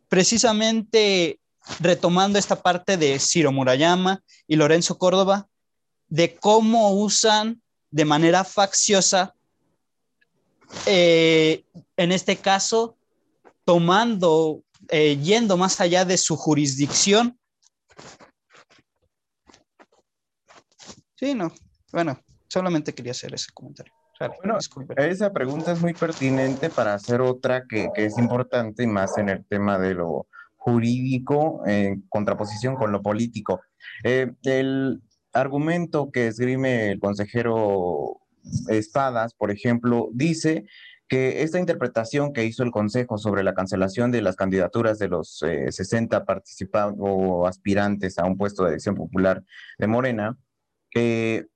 precisamente 0.07 1.39
retomando 1.79 2.37
esta 2.37 2.61
parte 2.61 2.97
de 2.97 3.19
Ciro 3.19 3.51
Murayama 3.51 4.21
y 4.47 4.55
Lorenzo 4.55 4.97
Córdoba, 4.97 5.47
de 6.07 6.35
cómo 6.35 6.91
usan 6.91 7.62
de 7.93 8.05
manera 8.05 8.43
facciosa, 8.43 9.35
eh, 10.87 11.63
en 11.95 12.11
este 12.11 12.37
caso, 12.37 12.97
tomando, 13.63 14.63
eh, 14.89 15.15
yendo 15.17 15.57
más 15.57 15.79
allá 15.79 16.03
de 16.03 16.17
su 16.17 16.35
jurisdicción. 16.35 17.37
Sí, 21.15 21.35
no, 21.35 21.53
bueno, 21.91 22.19
solamente 22.47 22.95
quería 22.95 23.11
hacer 23.11 23.31
ese 23.35 23.51
comentario. 23.53 23.93
Bueno, 24.39 24.57
esa 24.97 25.31
pregunta 25.31 25.73
es 25.73 25.81
muy 25.81 25.93
pertinente 25.93 26.71
para 26.71 26.95
hacer 26.95 27.21
otra 27.21 27.65
que, 27.67 27.89
que 27.93 28.05
es 28.05 28.17
importante 28.17 28.83
y 28.83 28.87
más 28.87 29.17
en 29.19 29.29
el 29.29 29.45
tema 29.45 29.77
de 29.77 29.93
lo 29.93 30.25
jurídico 30.55 31.61
en 31.67 32.01
contraposición 32.09 32.75
con 32.75 32.91
lo 32.91 33.03
político. 33.03 33.61
Eh, 34.03 34.33
el 34.43 35.01
argumento 35.33 36.11
que 36.11 36.27
esgrime 36.27 36.91
el 36.91 36.99
consejero 36.99 38.21
Espadas, 38.67 39.33
por 39.33 39.51
ejemplo, 39.51 40.09
dice 40.13 40.65
que 41.07 41.43
esta 41.43 41.59
interpretación 41.59 42.33
que 42.33 42.45
hizo 42.45 42.63
el 42.63 42.71
Consejo 42.71 43.17
sobre 43.17 43.43
la 43.43 43.53
cancelación 43.53 44.11
de 44.11 44.21
las 44.21 44.35
candidaturas 44.35 44.99
de 44.99 45.09
los 45.09 45.43
60 45.69 46.17
eh, 46.17 46.21
participantes 46.21 46.99
o 46.99 47.47
aspirantes 47.47 48.17
a 48.17 48.25
un 48.25 48.37
puesto 48.37 48.63
de 48.63 48.69
elección 48.69 48.95
popular 48.95 49.43
de 49.77 49.87
Morena, 49.87 50.37
eh, 50.95 51.47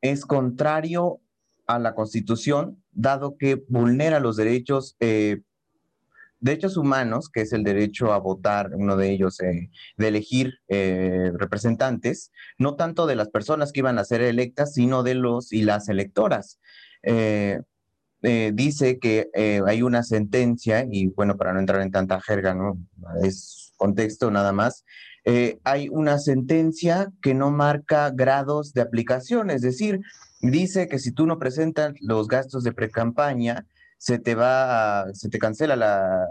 es 0.00 0.26
contrario 0.26 1.20
a 1.66 1.78
la 1.78 1.94
Constitución, 1.94 2.82
dado 2.92 3.36
que 3.36 3.64
vulnera 3.68 4.20
los 4.20 4.36
derechos, 4.36 4.96
eh, 5.00 5.42
derechos 6.40 6.76
humanos, 6.76 7.28
que 7.28 7.42
es 7.42 7.52
el 7.52 7.64
derecho 7.64 8.12
a 8.12 8.18
votar, 8.18 8.70
uno 8.74 8.96
de 8.96 9.10
ellos, 9.10 9.40
eh, 9.40 9.70
de 9.96 10.08
elegir 10.08 10.54
eh, 10.68 11.32
representantes, 11.34 12.30
no 12.58 12.76
tanto 12.76 13.06
de 13.06 13.16
las 13.16 13.28
personas 13.28 13.72
que 13.72 13.80
iban 13.80 13.98
a 13.98 14.04
ser 14.04 14.22
electas, 14.22 14.74
sino 14.74 15.02
de 15.02 15.14
los 15.14 15.52
y 15.52 15.62
las 15.62 15.88
electoras. 15.88 16.58
dice 18.22 18.98
que 18.98 19.28
hay 19.66 19.82
una 19.82 20.02
sentencia, 20.02 20.86
y 20.90 21.08
bueno, 21.08 21.36
para 21.36 21.52
no 21.52 21.60
entrar 21.60 21.80
en 21.80 21.92
tanta 21.92 22.20
jerga, 22.20 22.54
¿no? 22.54 22.78
Es 23.22 23.72
contexto 23.76 24.30
nada 24.30 24.52
más, 24.52 24.84
hay 25.64 25.88
una 25.90 26.18
sentencia 26.18 27.12
que 27.22 27.34
no 27.34 27.50
marca 27.50 28.10
grados 28.10 28.72
de 28.72 28.80
aplicación, 28.80 29.50
es 29.50 29.62
decir, 29.62 30.00
dice 30.40 30.88
que 30.88 30.98
si 30.98 31.12
tú 31.12 31.26
no 31.26 31.38
presentas 31.38 31.94
los 32.00 32.28
gastos 32.28 32.64
de 32.64 32.72
precampaña, 32.72 33.66
se 33.98 34.18
te 34.18 34.34
va, 34.34 35.06
se 35.14 35.28
te 35.28 35.38
cancela 35.38 35.76
la, 35.76 36.26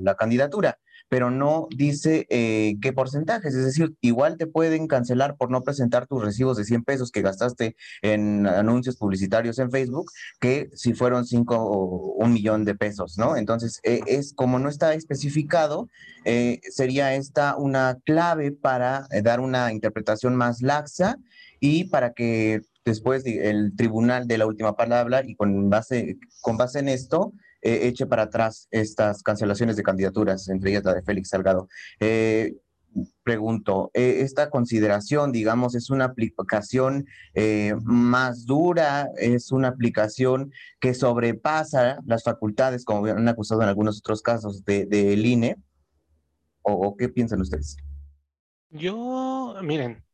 la, 0.00 0.14
candidatura, 0.16 0.78
pero 1.08 1.30
no 1.30 1.68
dice 1.76 2.26
eh, 2.30 2.76
qué 2.80 2.92
porcentajes, 2.92 3.54
es 3.54 3.64
decir, 3.64 3.94
igual 4.00 4.36
te 4.36 4.46
pueden 4.46 4.88
cancelar 4.88 5.36
por 5.36 5.50
no 5.50 5.62
presentar 5.62 6.06
tus 6.06 6.24
recibos 6.24 6.56
de 6.56 6.64
100 6.64 6.84
pesos 6.84 7.10
que 7.10 7.22
gastaste 7.22 7.76
en 8.02 8.46
anuncios 8.46 8.96
publicitarios 8.96 9.58
en 9.58 9.70
Facebook, 9.70 10.10
que 10.40 10.68
si 10.74 10.94
fueron 10.94 11.26
5 11.26 11.54
o 11.56 12.14
un 12.14 12.32
millón 12.32 12.64
de 12.64 12.74
pesos, 12.74 13.18
¿no? 13.18 13.36
Entonces, 13.36 13.80
eh, 13.84 14.00
es 14.06 14.32
como 14.34 14.58
no 14.58 14.68
está 14.68 14.94
especificado, 14.94 15.88
eh, 16.24 16.60
sería 16.70 17.14
esta 17.14 17.56
una 17.56 17.98
clave 18.04 18.50
para 18.52 19.06
dar 19.22 19.40
una 19.40 19.72
interpretación 19.72 20.34
más 20.34 20.60
laxa 20.60 21.16
y 21.60 21.84
para 21.84 22.12
que 22.12 22.62
después 22.86 23.26
el 23.26 23.74
tribunal 23.76 24.26
de 24.26 24.38
la 24.38 24.46
última 24.46 24.76
palabra 24.76 25.22
y 25.26 25.34
con 25.34 25.68
base, 25.68 26.16
con 26.40 26.56
base 26.56 26.78
en 26.78 26.88
esto 26.88 27.32
eh, 27.60 27.88
eche 27.88 28.06
para 28.06 28.22
atrás 28.22 28.68
estas 28.70 29.24
cancelaciones 29.24 29.76
de 29.76 29.82
candidaturas, 29.82 30.48
entre 30.48 30.70
ellas 30.70 30.84
la 30.84 30.94
de 30.94 31.02
Félix 31.02 31.30
Salgado. 31.30 31.68
Eh, 31.98 32.54
pregunto, 33.24 33.90
eh, 33.92 34.20
¿esta 34.20 34.50
consideración, 34.50 35.32
digamos, 35.32 35.74
es 35.74 35.90
una 35.90 36.04
aplicación 36.04 37.06
más 37.82 38.46
dura, 38.46 39.08
es 39.16 39.50
una 39.50 39.68
aplicación 39.68 40.52
que 40.80 40.94
sobrepasa 40.94 41.98
las 42.06 42.22
facultades, 42.22 42.84
como 42.84 43.04
han 43.06 43.28
acusado 43.28 43.62
en 43.62 43.68
algunos 43.68 43.98
otros 43.98 44.22
casos, 44.22 44.64
del 44.64 44.88
de, 44.88 45.14
INE? 45.14 45.56
¿O 46.62 46.96
qué 46.96 47.08
piensan 47.08 47.40
ustedes? 47.40 47.76
Yo, 48.70 49.56
miren, 49.62 50.04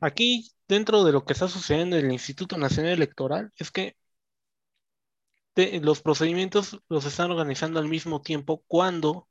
aquí 0.00 0.50
dentro 0.72 1.04
de 1.04 1.12
lo 1.12 1.24
que 1.24 1.34
está 1.34 1.48
sucediendo 1.48 1.96
en 1.96 2.06
el 2.06 2.12
Instituto 2.12 2.56
Nacional 2.56 2.92
Electoral 2.92 3.52
es 3.56 3.70
que 3.70 3.96
los 5.82 6.00
procedimientos 6.00 6.80
los 6.88 7.04
están 7.04 7.30
organizando 7.30 7.78
al 7.78 7.88
mismo 7.88 8.22
tiempo 8.22 8.64
cuando 8.66 9.28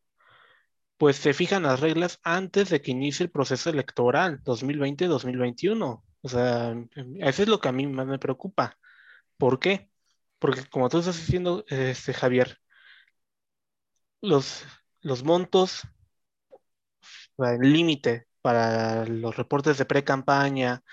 pues 0.98 1.16
se 1.18 1.34
fijan 1.34 1.64
las 1.64 1.80
reglas 1.80 2.20
antes 2.24 2.70
de 2.70 2.82
que 2.82 2.92
inicie 2.92 3.24
el 3.24 3.32
proceso 3.32 3.72
electoral 3.72 4.44
2020-2021. 4.44 6.04
O 6.22 6.30
sea, 6.30 6.76
eso 7.20 7.44
es 7.44 7.50
lo 7.50 7.60
que 7.60 7.70
a 7.70 7.72
mí 7.72 7.88
más 7.88 8.06
me 8.06 8.20
preocupa. 8.20 8.78
¿Por 9.38 9.60
qué? 9.60 9.89
Porque 10.39 10.66
como 10.70 10.89
tú 10.89 11.00
estás 11.00 11.18
diciendo, 11.18 11.66
este, 11.70 12.14
Javier, 12.14 12.60
los, 14.22 14.64
los 15.02 15.24
montos, 15.24 15.82
el 17.39 17.74
límite 17.74 18.28
para 18.42 19.06
los 19.08 19.36
reportes 19.36 19.78
de 19.80 19.86
pre-campaña, 19.86 20.84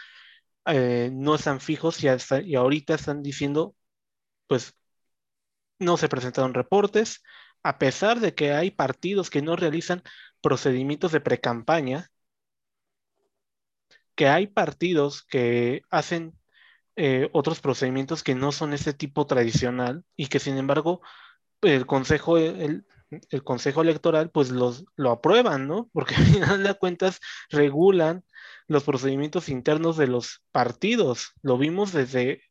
eh, 0.69 1.11
no 1.12 1.35
están 1.35 1.61
fijos 1.61 2.03
y, 2.05 2.09
ahorita 2.55 2.95
están 2.95 3.23
diciendo, 3.23 3.75
pues 4.47 4.75
no 5.79 5.97
se 5.97 6.09
presentaron 6.09 6.55
reportes, 6.55 7.23
a 7.62 7.79
pesar 7.79 8.21
de 8.21 8.35
que 8.35 8.53
hay 8.53 8.71
partidos 8.71 9.31
que 9.31 9.43
no 9.43 9.57
realizan 9.57 10.03
procedimientos 10.41 11.12
de 11.12 11.21
pre-campaña, 11.21 12.11
que 14.14 14.29
hay 14.29 14.47
partidos 14.49 15.23
que 15.23 15.83
hacen 15.91 16.35
eh, 16.97 17.31
otros 17.33 17.61
procedimientos 17.61 18.23
que 18.25 18.35
no 18.35 18.53
son 18.53 18.73
ese 18.73 18.93
tipo 18.93 19.27
tradicional 19.27 20.05
y 20.16 20.27
que 20.29 20.41
sin 20.41 20.59
embargo 20.59 21.01
el 21.62 21.87
consejo, 21.87 22.39
el, 22.39 22.85
consejo 23.45 23.83
electoral 23.83 24.31
pues 24.31 24.51
los, 24.51 24.85
lo 24.97 25.12
aprueban, 25.12 25.69
¿no? 25.69 25.89
Porque 25.93 26.14
al 26.16 26.25
final 26.27 26.79
cuentas 26.79 27.21
regulan 27.51 28.25
los 28.69 28.85
procedimientos 28.85 29.49
internos 29.49 29.97
de 29.97 30.07
los 30.07 30.43
partidos. 30.53 31.33
Lo 31.43 31.59
vimos 31.59 31.93
desde, 31.93 32.43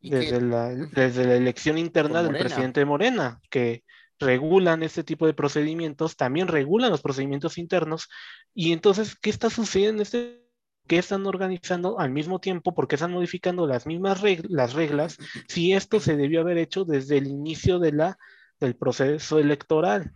desde, 0.00 0.40
la, 0.40 0.68
desde 0.68 1.24
la 1.24 1.34
elección 1.34 1.78
interna 1.78 2.22
del 2.22 2.36
presidente 2.36 2.84
Morena, 2.84 3.40
que 3.50 3.82
regulan 4.20 4.82
este 4.82 5.02
tipo 5.02 5.26
de 5.26 5.34
procedimientos, 5.34 6.16
también 6.16 6.46
regulan 6.46 6.90
los 6.90 7.02
procedimientos 7.02 7.58
internos. 7.58 8.08
Y 8.54 8.72
entonces, 8.72 9.16
¿qué 9.16 9.30
está 9.30 9.50
sucediendo 9.50 10.02
en 10.02 10.02
este 10.02 10.44
¿Qué 10.86 10.98
están 10.98 11.26
organizando 11.26 11.98
al 11.98 12.10
mismo 12.10 12.40
tiempo? 12.40 12.74
porque 12.74 12.96
están 12.96 13.12
modificando 13.12 13.66
las 13.66 13.86
mismas 13.86 14.22
las 14.50 14.74
reglas 14.74 15.16
si 15.48 15.72
esto 15.72 15.98
se 15.98 16.14
debió 16.14 16.42
haber 16.42 16.58
hecho 16.58 16.84
desde 16.84 17.16
el 17.16 17.26
inicio 17.26 17.78
de 17.78 17.92
la, 17.92 18.18
del 18.60 18.76
proceso 18.76 19.38
electoral? 19.38 20.12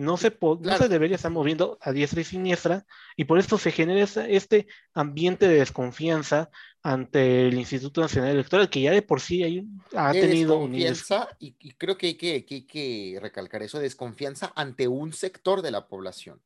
No 0.00 0.16
se, 0.16 0.36
no 0.40 0.78
se 0.78 0.88
debería 0.88 1.16
estar 1.16 1.30
moviendo 1.30 1.78
a 1.80 1.92
diestra 1.92 2.20
y 2.20 2.24
siniestra 2.24 2.86
y 3.16 3.24
por 3.24 3.38
esto 3.38 3.58
se 3.58 3.70
genera 3.70 4.02
este 4.02 4.66
ambiente 4.94 5.46
de 5.46 5.58
desconfianza 5.58 6.50
ante 6.82 7.46
el 7.46 7.54
Instituto 7.54 8.00
Nacional 8.00 8.30
Electoral, 8.30 8.70
que 8.70 8.80
ya 8.80 8.92
de 8.92 9.02
por 9.02 9.20
sí 9.20 9.42
hay, 9.42 9.66
ha 9.94 10.12
tenido... 10.12 10.54
Desconfianza, 10.54 11.28
y, 11.38 11.54
y, 11.58 11.72
creo 11.72 11.98
que 11.98 12.06
hay 12.06 12.14
que, 12.14 12.44
que 12.44 12.54
hay 12.54 12.62
que 12.62 13.18
recalcar 13.20 13.62
eso, 13.62 13.78
desconfianza 13.78 14.52
ante 14.56 14.88
un 14.88 15.12
sector 15.12 15.60
de 15.60 15.70
la 15.70 15.86
población 15.86 16.40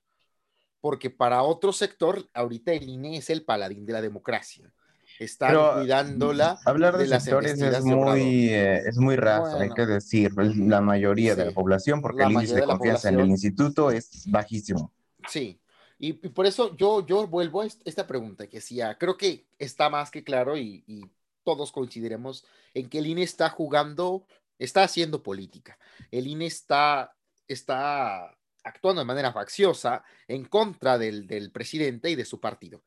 porque 0.84 1.08
para 1.08 1.42
otro 1.42 1.72
sector, 1.72 2.28
ahorita 2.34 2.74
el 2.74 2.86
INE 2.86 3.16
es 3.16 3.30
el 3.30 3.42
paladín 3.42 3.86
de 3.86 3.94
la 3.94 4.02
democracia. 4.02 4.70
Están 5.18 5.54
cuidándola. 5.74 6.58
Hablar 6.64 6.96
de, 6.98 7.06
sectores 7.06 7.60
es 7.60 7.84
muy, 7.84 8.48
eh, 8.48 8.78
es 8.86 8.98
muy 8.98 9.16
raso, 9.16 9.58
hay 9.58 9.70
que 9.70 9.86
decir. 9.86 10.32
La 10.34 10.80
mayoría 10.80 11.34
de 11.34 11.46
la 11.46 11.52
población, 11.52 12.00
porque 12.00 12.22
el 12.22 12.32
índice 12.32 12.56
de, 12.56 12.64
confianza 12.64 13.08
en 13.08 13.20
el 13.20 13.28
instituto 13.28 13.90
es 13.90 14.24
bajísimo. 14.26 14.92
Sí, 15.28 15.60
y, 15.98 16.12
por 16.12 16.46
eso 16.46 16.76
yo, 16.76 17.06
yo 17.06 17.26
vuelvo 17.26 17.62
a 17.62 17.66
esta 17.66 18.06
pregunta 18.06 18.46
que 18.46 18.58
decía, 18.58 18.96
creo 18.98 19.16
que 19.16 19.46
está 19.58 19.88
más 19.88 20.10
que 20.10 20.24
claro 20.24 20.56
y, 20.56 20.82
y 20.86 21.04
todos 21.44 21.70
coincidiremos 21.70 22.44
en 22.72 22.88
que 22.88 22.98
el 22.98 23.06
INE 23.06 23.22
está 23.22 23.50
jugando, 23.50 24.26
está 24.58 24.82
haciendo 24.82 25.22
política. 25.22 25.78
El 26.10 26.26
INE 26.26 26.46
está, 26.46 27.14
está 27.46 28.36
actuando 28.64 29.00
de 29.02 29.06
manera 29.06 29.32
facciosa 29.32 30.02
en 30.26 30.46
contra 30.46 30.98
del, 30.98 31.50
presidente 31.52 32.10
y 32.10 32.16
de 32.16 32.24
su 32.24 32.40
partido. 32.40 32.82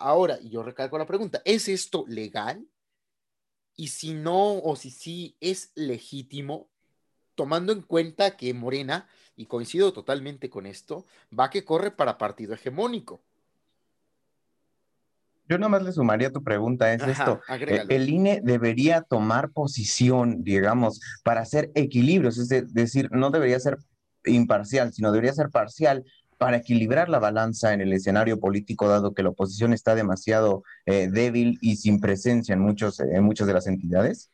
Ahora, 0.00 0.40
yo 0.40 0.62
recalco 0.62 0.96
la 0.96 1.06
pregunta, 1.06 1.42
¿es 1.44 1.68
esto 1.68 2.06
legal? 2.08 2.66
Y 3.76 3.88
si 3.88 4.14
no, 4.14 4.58
o 4.58 4.74
si 4.74 4.90
sí 4.90 5.36
es 5.40 5.72
legítimo, 5.74 6.70
tomando 7.34 7.72
en 7.72 7.82
cuenta 7.82 8.34
que 8.36 8.54
Morena, 8.54 9.06
y 9.36 9.44
coincido 9.44 9.92
totalmente 9.92 10.48
con 10.48 10.64
esto, 10.64 11.04
va 11.38 11.50
que 11.50 11.66
corre 11.66 11.90
para 11.90 12.16
partido 12.16 12.54
hegemónico. 12.54 13.20
Yo 15.46 15.58
nada 15.58 15.68
más 15.68 15.82
le 15.82 15.92
sumaría 15.92 16.28
a 16.28 16.32
tu 16.32 16.42
pregunta, 16.42 16.92
es 16.94 17.02
esto. 17.02 17.40
El 17.48 18.08
INE 18.08 18.40
debería 18.42 19.02
tomar 19.02 19.50
posición, 19.50 20.42
digamos, 20.44 21.00
para 21.24 21.42
hacer 21.42 21.70
equilibrios, 21.74 22.38
es 22.38 22.72
decir, 22.72 23.10
no 23.12 23.30
debería 23.30 23.60
ser 23.60 23.76
imparcial, 24.24 24.92
sino 24.92 25.12
debería 25.12 25.34
ser 25.34 25.50
parcial 25.50 26.04
para 26.40 26.56
equilibrar 26.56 27.10
la 27.10 27.18
balanza 27.18 27.74
en 27.74 27.82
el 27.82 27.92
escenario 27.92 28.40
político, 28.40 28.88
dado 28.88 29.12
que 29.12 29.22
la 29.22 29.28
oposición 29.28 29.74
está 29.74 29.94
demasiado 29.94 30.62
eh, 30.86 31.06
débil 31.06 31.58
y 31.60 31.76
sin 31.76 32.00
presencia 32.00 32.54
en, 32.54 32.60
muchos, 32.60 32.98
en 32.98 33.22
muchas 33.22 33.46
de 33.46 33.52
las 33.52 33.66
entidades? 33.66 34.32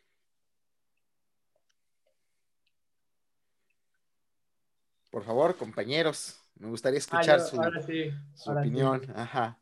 Por 5.10 5.24
favor, 5.24 5.56
compañeros, 5.56 6.40
me 6.60 6.68
gustaría 6.68 6.98
ah, 6.98 7.02
escuchar 7.02 7.40
su, 7.40 7.60
opinión. 8.52 9.02
Ajá. 9.12 9.58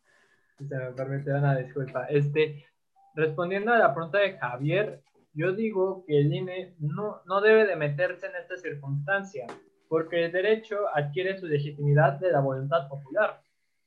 Si 0.59 0.69
se 0.69 0.77
me 0.77 0.93
permite 0.93 1.33
una 1.33 1.57
disculpa. 1.57 2.05
Este, 2.11 2.67
respondiendo 3.15 3.73
a 3.73 3.79
la 3.79 3.95
pregunta 3.95 4.19
de 4.19 4.37
Javier, 4.37 5.03
yo 5.33 5.55
digo 5.55 6.05
que 6.07 6.21
el 6.21 6.31
INE 6.31 6.75
no, 6.79 7.23
no 7.25 7.41
debe 7.41 7.65
de 7.67 7.77
meterse 7.77 8.27
en 8.27 8.37
esta 8.37 8.59
circunstancia 8.59 9.47
porque 9.89 10.25
el 10.25 10.33
derecho 10.33 10.77
adquiere 10.95 11.39
su 11.39 11.47
legitimidad 11.47 12.15
de 12.15 12.33
la 12.33 12.41
voluntad 12.41 12.89
popular. 12.89 13.41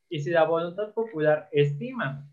Y 0.09 0.19
si 0.19 0.29
la 0.29 0.43
voluntad 0.43 0.93
popular 0.93 1.49
estima 1.51 2.25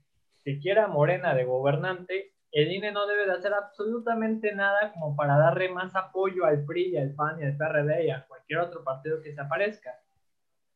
que 0.45 0.59
quiera 0.59 0.87
Morena 0.87 1.35
de 1.35 1.45
gobernante, 1.45 2.35
el 2.53 2.71
INE 2.71 2.93
no 2.93 3.07
debe 3.07 3.27
de 3.27 3.33
hacer 3.33 3.53
absolutamente 3.53 4.55
nada 4.55 4.93
como 4.93 5.17
para 5.17 5.37
darle 5.37 5.71
más 5.71 5.97
apoyo 5.97 6.45
al 6.45 6.65
PRI 6.65 6.97
al 6.99 7.15
PAN 7.15 7.41
y 7.41 7.45
al 7.45 7.57
PRD 7.57 8.07
y 8.07 8.11
a 8.11 8.25
cualquier 8.27 8.61
otro 8.61 8.85
partido 8.85 9.21
que 9.23 9.33
se 9.33 9.41
aparezca. 9.41 9.99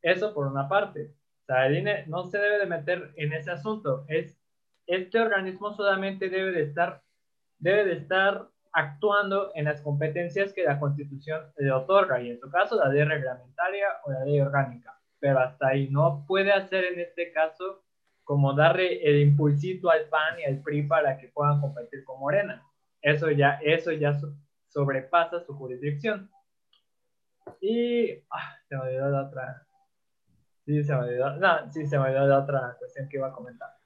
Eso 0.02 0.34
por 0.34 0.46
una 0.46 0.68
parte. 0.68 1.12
O 1.42 1.46
sea, 1.46 1.66
el 1.66 1.76
INE 1.76 2.04
no 2.06 2.24
se 2.24 2.38
debe 2.38 2.58
de 2.58 2.66
meter 2.66 3.12
en 3.16 3.32
ese 3.32 3.52
asunto. 3.52 4.04
Es, 4.08 4.36
este 4.86 5.20
organismo 5.20 5.72
solamente 5.72 6.28
debe 6.28 6.50
de 6.50 6.62
estar, 6.62 7.02
debe 7.58 7.84
de 7.84 7.92
estar 7.92 8.48
actuando 8.72 9.50
en 9.54 9.64
las 9.64 9.80
competencias 9.82 10.52
que 10.52 10.64
la 10.64 10.78
Constitución 10.78 11.40
le 11.56 11.72
otorga, 11.72 12.20
y 12.20 12.30
en 12.30 12.38
su 12.38 12.50
caso 12.50 12.76
la 12.76 12.88
ley 12.88 13.04
reglamentaria 13.04 13.86
o 14.04 14.12
la 14.12 14.24
ley 14.24 14.40
orgánica. 14.40 14.98
Pero 15.20 15.40
hasta 15.40 15.68
ahí 15.68 15.88
no 15.90 16.24
puede 16.26 16.52
hacer 16.52 16.84
en 16.84 17.00
este 17.00 17.32
caso 17.32 17.82
como 18.24 18.52
darle 18.52 19.02
el 19.02 19.20
impulsito 19.22 19.90
al 19.90 20.04
PAN 20.10 20.38
y 20.38 20.44
al 20.44 20.62
PRI 20.62 20.82
para 20.82 21.16
que 21.16 21.28
puedan 21.28 21.60
competir 21.60 22.04
con 22.04 22.20
Morena. 22.20 22.62
Eso 23.00 23.30
ya, 23.30 23.58
eso 23.62 23.90
ya 23.92 24.18
sobrepasa 24.66 25.40
su 25.40 25.54
jurisdicción. 25.54 26.30
Y 27.60 28.12
ah, 28.30 28.56
se 28.68 28.76
me 28.76 28.82
olvidó 28.82 29.08
la 29.08 29.22
otra. 29.22 29.66
Sí, 30.66 30.84
se 30.84 30.92
me 30.92 31.00
olvidó. 31.00 31.36
No, 31.36 31.70
sí, 31.70 31.86
se 31.86 31.98
me 31.98 32.04
olvidó 32.04 32.26
la 32.26 32.40
otra 32.40 32.76
cuestión 32.78 33.08
que 33.08 33.16
iba 33.16 33.28
a 33.28 33.32
comentar. 33.32 33.77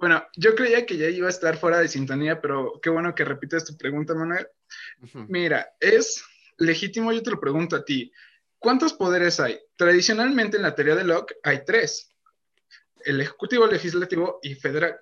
Bueno, 0.00 0.26
yo 0.34 0.54
creía 0.54 0.86
que 0.86 0.96
ya 0.96 1.08
iba 1.08 1.26
a 1.26 1.30
estar 1.30 1.58
fuera 1.58 1.78
de 1.78 1.86
sintonía, 1.86 2.40
pero 2.40 2.80
qué 2.82 2.88
bueno 2.88 3.14
que 3.14 3.22
repites 3.22 3.66
tu 3.66 3.76
pregunta, 3.76 4.14
Manuel. 4.14 4.48
Mira, 5.28 5.74
es 5.78 6.24
legítimo, 6.56 7.12
yo 7.12 7.22
te 7.22 7.30
lo 7.30 7.38
pregunto 7.38 7.76
a 7.76 7.84
ti. 7.84 8.10
¿Cuántos 8.58 8.94
poderes 8.94 9.40
hay? 9.40 9.60
Tradicionalmente 9.76 10.56
en 10.56 10.62
la 10.62 10.74
teoría 10.74 10.96
de 10.96 11.04
Locke 11.04 11.36
hay 11.42 11.66
tres. 11.66 12.14
El 13.04 13.20
ejecutivo, 13.20 13.66
legislativo 13.66 14.38
y 14.42 14.54
federal. 14.54 14.98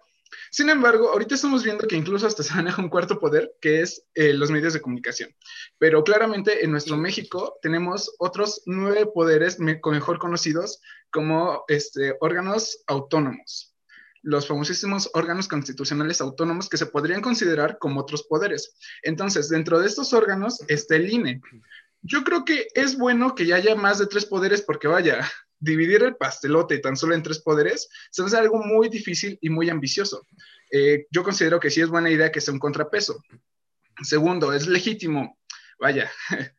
Sin 0.51 0.69
embargo, 0.69 1.11
ahorita 1.11 1.37
estamos 1.37 1.63
viendo 1.63 1.87
que 1.87 1.95
incluso 1.95 2.27
hasta 2.27 2.43
se 2.43 2.55
maneja 2.55 2.83
un 2.83 2.89
cuarto 2.89 3.21
poder, 3.21 3.55
que 3.61 3.83
es 3.83 4.05
eh, 4.17 4.33
los 4.33 4.51
medios 4.51 4.73
de 4.73 4.81
comunicación. 4.81 5.33
Pero 5.79 6.03
claramente 6.03 6.65
en 6.65 6.73
nuestro 6.73 6.97
México 6.97 7.57
tenemos 7.63 8.17
otros 8.19 8.63
nueve 8.67 9.07
poderes 9.07 9.61
mejor 9.61 10.19
conocidos 10.19 10.81
como 11.13 11.63
este, 11.69 12.17
órganos 12.19 12.83
autónomos 12.89 13.78
los 14.23 14.47
famosísimos 14.47 15.11
órganos 15.15 15.49
constitucionales 15.49 16.21
autónomos 16.21 16.69
que 16.69 16.77
se 16.77 16.87
podrían 16.87 17.21
considerar 17.21 17.79
como 17.79 18.01
otros 18.01 18.25
poderes. 18.25 18.75
Entonces, 19.03 19.49
dentro 19.49 19.81
de 19.81 19.87
estos 19.87 20.13
órganos 20.13 20.63
está 20.69 20.97
el 20.97 21.13
INE. 21.13 21.41
Yo 22.03 22.25
creo 22.25 22.45
que 22.45 22.69
es 22.75 22.97
bueno 22.97 23.35
que 23.35 23.47
ya 23.47 23.57
haya 23.57 23.75
más 23.75 23.99
de 23.99 24.07
tres 24.07 24.27
poderes 24.27 24.63
porque 24.63 24.89
vaya, 24.89 25.21
dividir 25.61 26.03
el 26.03 26.17
pastelote 26.17 26.79
tan 26.79 26.97
solo 26.97 27.15
en 27.15 27.23
tres 27.23 27.41
poderes 27.41 27.89
se 28.11 28.23
hace 28.23 28.37
algo 28.37 28.59
muy 28.59 28.89
difícil 28.89 29.39
y 29.41 29.51
muy 29.51 29.69
ambicioso. 29.71 30.27
Eh, 30.71 31.07
yo 31.11 31.25
considero 31.25 31.59
que 31.59 31.71
sí 31.71 31.81
es 31.81 31.89
buena 31.89 32.11
idea 32.11 32.31
que 32.31 32.41
sea 32.41 32.55
un 32.55 32.61
contrapeso. 32.61 33.23
Segundo, 34.03 34.53
es 34.53 34.67
legítimo. 34.67 35.39
Vaya, 35.81 36.11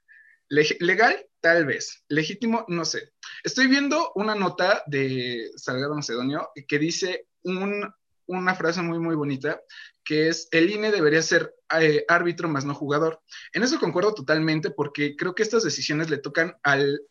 legal, 0.49 1.25
tal 1.39 1.65
vez. 1.65 2.03
Legítimo, 2.07 2.65
no 2.67 2.85
sé. 2.85 3.13
Estoy 3.43 3.67
viendo 3.67 4.11
una 4.15 4.35
nota 4.35 4.83
de 4.87 5.51
Salgado 5.55 5.95
Macedonio 5.95 6.49
que 6.67 6.79
dice 6.79 7.27
una 7.43 8.55
frase 8.55 8.81
muy, 8.81 8.99
muy 8.99 9.15
bonita, 9.15 9.61
que 10.03 10.27
es, 10.27 10.47
el 10.51 10.69
INE 10.69 10.91
debería 10.91 11.21
ser 11.21 11.53
eh, 11.79 12.05
árbitro 12.07 12.47
más 12.47 12.65
no 12.65 12.73
jugador. 12.73 13.21
En 13.53 13.63
eso 13.63 13.79
concuerdo 13.79 14.13
totalmente 14.13 14.71
porque 14.71 15.15
creo 15.15 15.35
que 15.35 15.43
estas 15.43 15.63
decisiones 15.63 16.09
le 16.09 16.17
tocan 16.17 16.57
al, 16.63 17.01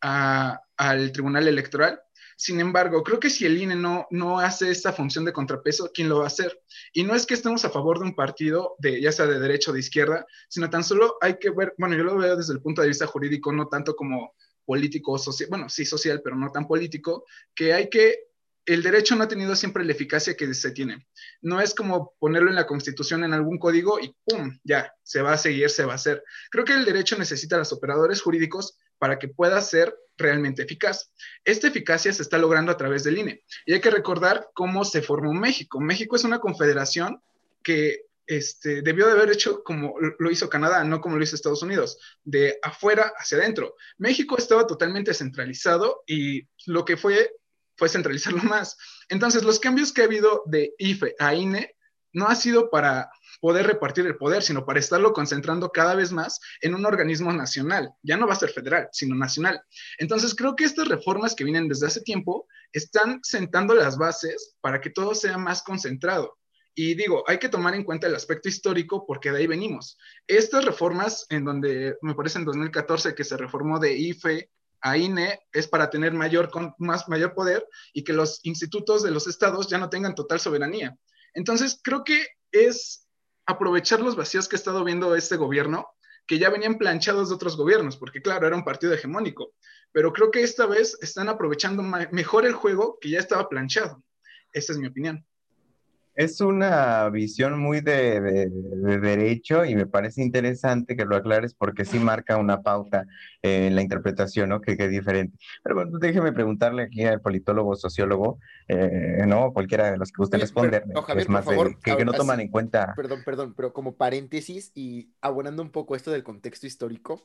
al 0.00 1.12
Tribunal 1.12 1.48
Electoral. 1.48 2.00
Sin 2.36 2.60
embargo, 2.60 3.02
creo 3.04 3.20
que 3.20 3.30
si 3.30 3.46
el 3.46 3.60
INE 3.60 3.76
no, 3.76 4.06
no 4.10 4.40
hace 4.40 4.70
esta 4.70 4.92
función 4.92 5.24
de 5.24 5.32
contrapeso, 5.32 5.90
¿quién 5.94 6.08
lo 6.08 6.18
va 6.18 6.24
a 6.24 6.28
hacer? 6.28 6.60
Y 6.92 7.04
no 7.04 7.14
es 7.14 7.26
que 7.26 7.34
estemos 7.34 7.64
a 7.64 7.70
favor 7.70 8.00
de 8.00 8.06
un 8.06 8.14
partido, 8.14 8.74
de, 8.78 9.00
ya 9.00 9.12
sea 9.12 9.26
de 9.26 9.38
derecha 9.38 9.70
o 9.70 9.74
de 9.74 9.80
izquierda, 9.80 10.26
sino 10.48 10.68
tan 10.68 10.82
solo 10.82 11.16
hay 11.20 11.38
que 11.38 11.50
ver, 11.50 11.74
bueno, 11.78 11.96
yo 11.96 12.02
lo 12.02 12.16
veo 12.16 12.36
desde 12.36 12.52
el 12.52 12.60
punto 12.60 12.82
de 12.82 12.88
vista 12.88 13.06
jurídico, 13.06 13.52
no 13.52 13.68
tanto 13.68 13.94
como 13.94 14.34
político 14.64 15.12
o 15.12 15.18
social, 15.18 15.48
bueno, 15.50 15.68
sí 15.68 15.84
social, 15.84 16.22
pero 16.22 16.36
no 16.36 16.50
tan 16.50 16.66
político, 16.66 17.24
que 17.54 17.72
hay 17.72 17.88
que 17.88 18.18
el 18.66 18.82
derecho 18.82 19.14
no 19.14 19.24
ha 19.24 19.28
tenido 19.28 19.54
siempre 19.56 19.84
la 19.84 19.92
eficacia 19.92 20.36
que 20.36 20.52
se 20.54 20.70
tiene. 20.70 21.06
No 21.42 21.60
es 21.60 21.74
como 21.74 22.14
ponerlo 22.18 22.48
en 22.48 22.56
la 22.56 22.66
constitución 22.66 23.24
en 23.24 23.34
algún 23.34 23.58
código 23.58 24.00
y 24.00 24.14
¡pum! 24.24 24.58
Ya, 24.64 24.92
se 25.02 25.22
va 25.22 25.34
a 25.34 25.38
seguir, 25.38 25.68
se 25.70 25.84
va 25.84 25.92
a 25.92 25.96
hacer. 25.96 26.22
Creo 26.50 26.64
que 26.64 26.72
el 26.72 26.84
derecho 26.84 27.16
necesita 27.18 27.56
a 27.56 27.58
los 27.58 27.72
operadores 27.72 28.22
jurídicos 28.22 28.78
para 28.98 29.18
que 29.18 29.28
pueda 29.28 29.60
ser 29.60 29.94
realmente 30.16 30.62
eficaz. 30.62 31.10
Esta 31.44 31.68
eficacia 31.68 32.12
se 32.12 32.22
está 32.22 32.38
logrando 32.38 32.72
a 32.72 32.76
través 32.76 33.04
del 33.04 33.18
INE. 33.18 33.44
Y 33.66 33.74
hay 33.74 33.80
que 33.80 33.90
recordar 33.90 34.48
cómo 34.54 34.84
se 34.84 35.02
formó 35.02 35.34
México. 35.34 35.80
México 35.80 36.16
es 36.16 36.24
una 36.24 36.38
confederación 36.38 37.20
que 37.62 38.06
este, 38.26 38.80
debió 38.80 39.06
de 39.06 39.12
haber 39.12 39.30
hecho 39.30 39.62
como 39.62 39.94
lo 40.18 40.30
hizo 40.30 40.48
Canadá, 40.48 40.82
no 40.84 41.00
como 41.00 41.16
lo 41.16 41.22
hizo 41.22 41.36
Estados 41.36 41.62
Unidos, 41.62 41.98
de 42.22 42.58
afuera 42.62 43.12
hacia 43.18 43.38
adentro. 43.38 43.74
México 43.98 44.38
estaba 44.38 44.66
totalmente 44.66 45.12
centralizado 45.12 46.02
y 46.06 46.48
lo 46.66 46.84
que 46.84 46.96
fue 46.96 47.30
fue 47.76 47.88
centralizarlo 47.88 48.42
más. 48.44 48.76
Entonces, 49.08 49.42
los 49.42 49.58
cambios 49.58 49.92
que 49.92 50.02
ha 50.02 50.06
habido 50.06 50.42
de 50.46 50.74
IFE 50.78 51.14
a 51.18 51.34
INE 51.34 51.74
no 52.12 52.28
ha 52.28 52.34
sido 52.36 52.70
para 52.70 53.10
poder 53.40 53.66
repartir 53.66 54.06
el 54.06 54.16
poder, 54.16 54.42
sino 54.42 54.64
para 54.64 54.78
estarlo 54.78 55.12
concentrando 55.12 55.70
cada 55.70 55.94
vez 55.94 56.12
más 56.12 56.40
en 56.60 56.74
un 56.74 56.86
organismo 56.86 57.32
nacional. 57.32 57.92
Ya 58.02 58.16
no 58.16 58.26
va 58.26 58.34
a 58.34 58.38
ser 58.38 58.50
federal, 58.50 58.88
sino 58.92 59.16
nacional. 59.16 59.60
Entonces, 59.98 60.34
creo 60.34 60.56
que 60.56 60.64
estas 60.64 60.88
reformas 60.88 61.34
que 61.34 61.44
vienen 61.44 61.68
desde 61.68 61.88
hace 61.88 62.00
tiempo 62.00 62.46
están 62.72 63.20
sentando 63.22 63.74
las 63.74 63.98
bases 63.98 64.56
para 64.60 64.80
que 64.80 64.90
todo 64.90 65.14
sea 65.14 65.36
más 65.38 65.62
concentrado. 65.62 66.38
Y 66.76 66.94
digo, 66.94 67.22
hay 67.28 67.38
que 67.38 67.48
tomar 67.48 67.74
en 67.74 67.84
cuenta 67.84 68.08
el 68.08 68.16
aspecto 68.16 68.48
histórico 68.48 69.04
porque 69.06 69.30
de 69.30 69.38
ahí 69.38 69.46
venimos. 69.46 69.96
Estas 70.26 70.64
reformas, 70.64 71.26
en 71.30 71.44
donde 71.44 71.96
me 72.02 72.14
parece 72.14 72.38
en 72.38 72.44
2014 72.44 73.14
que 73.14 73.24
se 73.24 73.36
reformó 73.36 73.78
de 73.78 73.96
IFE 73.96 74.50
a 74.84 74.98
INE, 74.98 75.40
es 75.50 75.66
para 75.66 75.88
tener 75.88 76.12
mayor, 76.12 76.50
más, 76.78 77.08
mayor 77.08 77.34
poder 77.34 77.66
y 77.94 78.04
que 78.04 78.12
los 78.12 78.40
institutos 78.44 79.02
de 79.02 79.10
los 79.10 79.26
estados 79.26 79.66
ya 79.66 79.78
no 79.78 79.88
tengan 79.88 80.14
total 80.14 80.38
soberanía. 80.38 80.94
Entonces, 81.32 81.80
creo 81.82 82.04
que 82.04 82.28
es 82.52 83.08
aprovechar 83.46 84.00
los 84.00 84.14
vacíos 84.14 84.46
que 84.46 84.56
ha 84.56 84.58
estado 84.58 84.84
viendo 84.84 85.16
este 85.16 85.36
gobierno, 85.36 85.88
que 86.26 86.38
ya 86.38 86.50
venían 86.50 86.76
planchados 86.76 87.30
de 87.30 87.34
otros 87.34 87.56
gobiernos, 87.56 87.96
porque 87.96 88.20
claro, 88.20 88.46
era 88.46 88.56
un 88.56 88.64
partido 88.64 88.92
hegemónico, 88.92 89.54
pero 89.90 90.12
creo 90.12 90.30
que 90.30 90.42
esta 90.42 90.66
vez 90.66 90.98
están 91.00 91.30
aprovechando 91.30 91.82
mejor 91.82 92.44
el 92.44 92.52
juego 92.52 92.98
que 93.00 93.08
ya 93.08 93.20
estaba 93.20 93.48
planchado. 93.48 94.04
Esa 94.52 94.72
es 94.72 94.78
mi 94.78 94.86
opinión 94.86 95.26
es 96.14 96.40
una 96.40 97.08
visión 97.10 97.58
muy 97.58 97.80
de, 97.80 98.48
derecho 99.00 99.64
y 99.64 99.74
me 99.74 99.86
parece 99.86 100.22
interesante 100.22 100.96
que 100.96 101.04
lo 101.04 101.16
aclares 101.16 101.54
porque 101.54 101.84
sí 101.84 101.98
marca 101.98 102.36
una 102.36 102.62
pauta 102.62 103.06
en 103.42 103.74
la 103.74 103.82
interpretación, 103.82 104.50
¿no? 104.50 104.60
Que, 104.60 104.76
es 104.78 104.90
diferente. 104.90 105.36
Pero 105.62 105.76
bueno, 105.76 105.98
déjeme 105.98 106.32
preguntarle 106.32 106.84
aquí 106.84 107.04
al 107.04 107.20
politólogo, 107.20 107.74
sociólogo, 107.74 108.38
eh, 108.68 109.24
¿no? 109.26 109.52
Cualquiera 109.52 109.90
de 109.90 109.98
los 109.98 110.12
que 110.12 110.18
guste 110.18 110.38
responder. 110.38 110.84
es 111.16 111.28
más 111.28 111.46
que, 111.82 112.04
no 112.04 112.12
toman 112.12 112.40
en 112.40 112.48
cuenta. 112.48 112.94
Perdón, 112.94 113.22
perdón, 113.24 113.54
pero 113.56 113.72
como 113.72 113.96
paréntesis 113.96 114.70
y 114.74 115.10
abonando 115.20 115.62
un 115.62 115.70
poco 115.70 115.96
esto 115.96 116.10
del 116.10 116.22
contexto 116.22 116.66
histórico, 116.66 117.22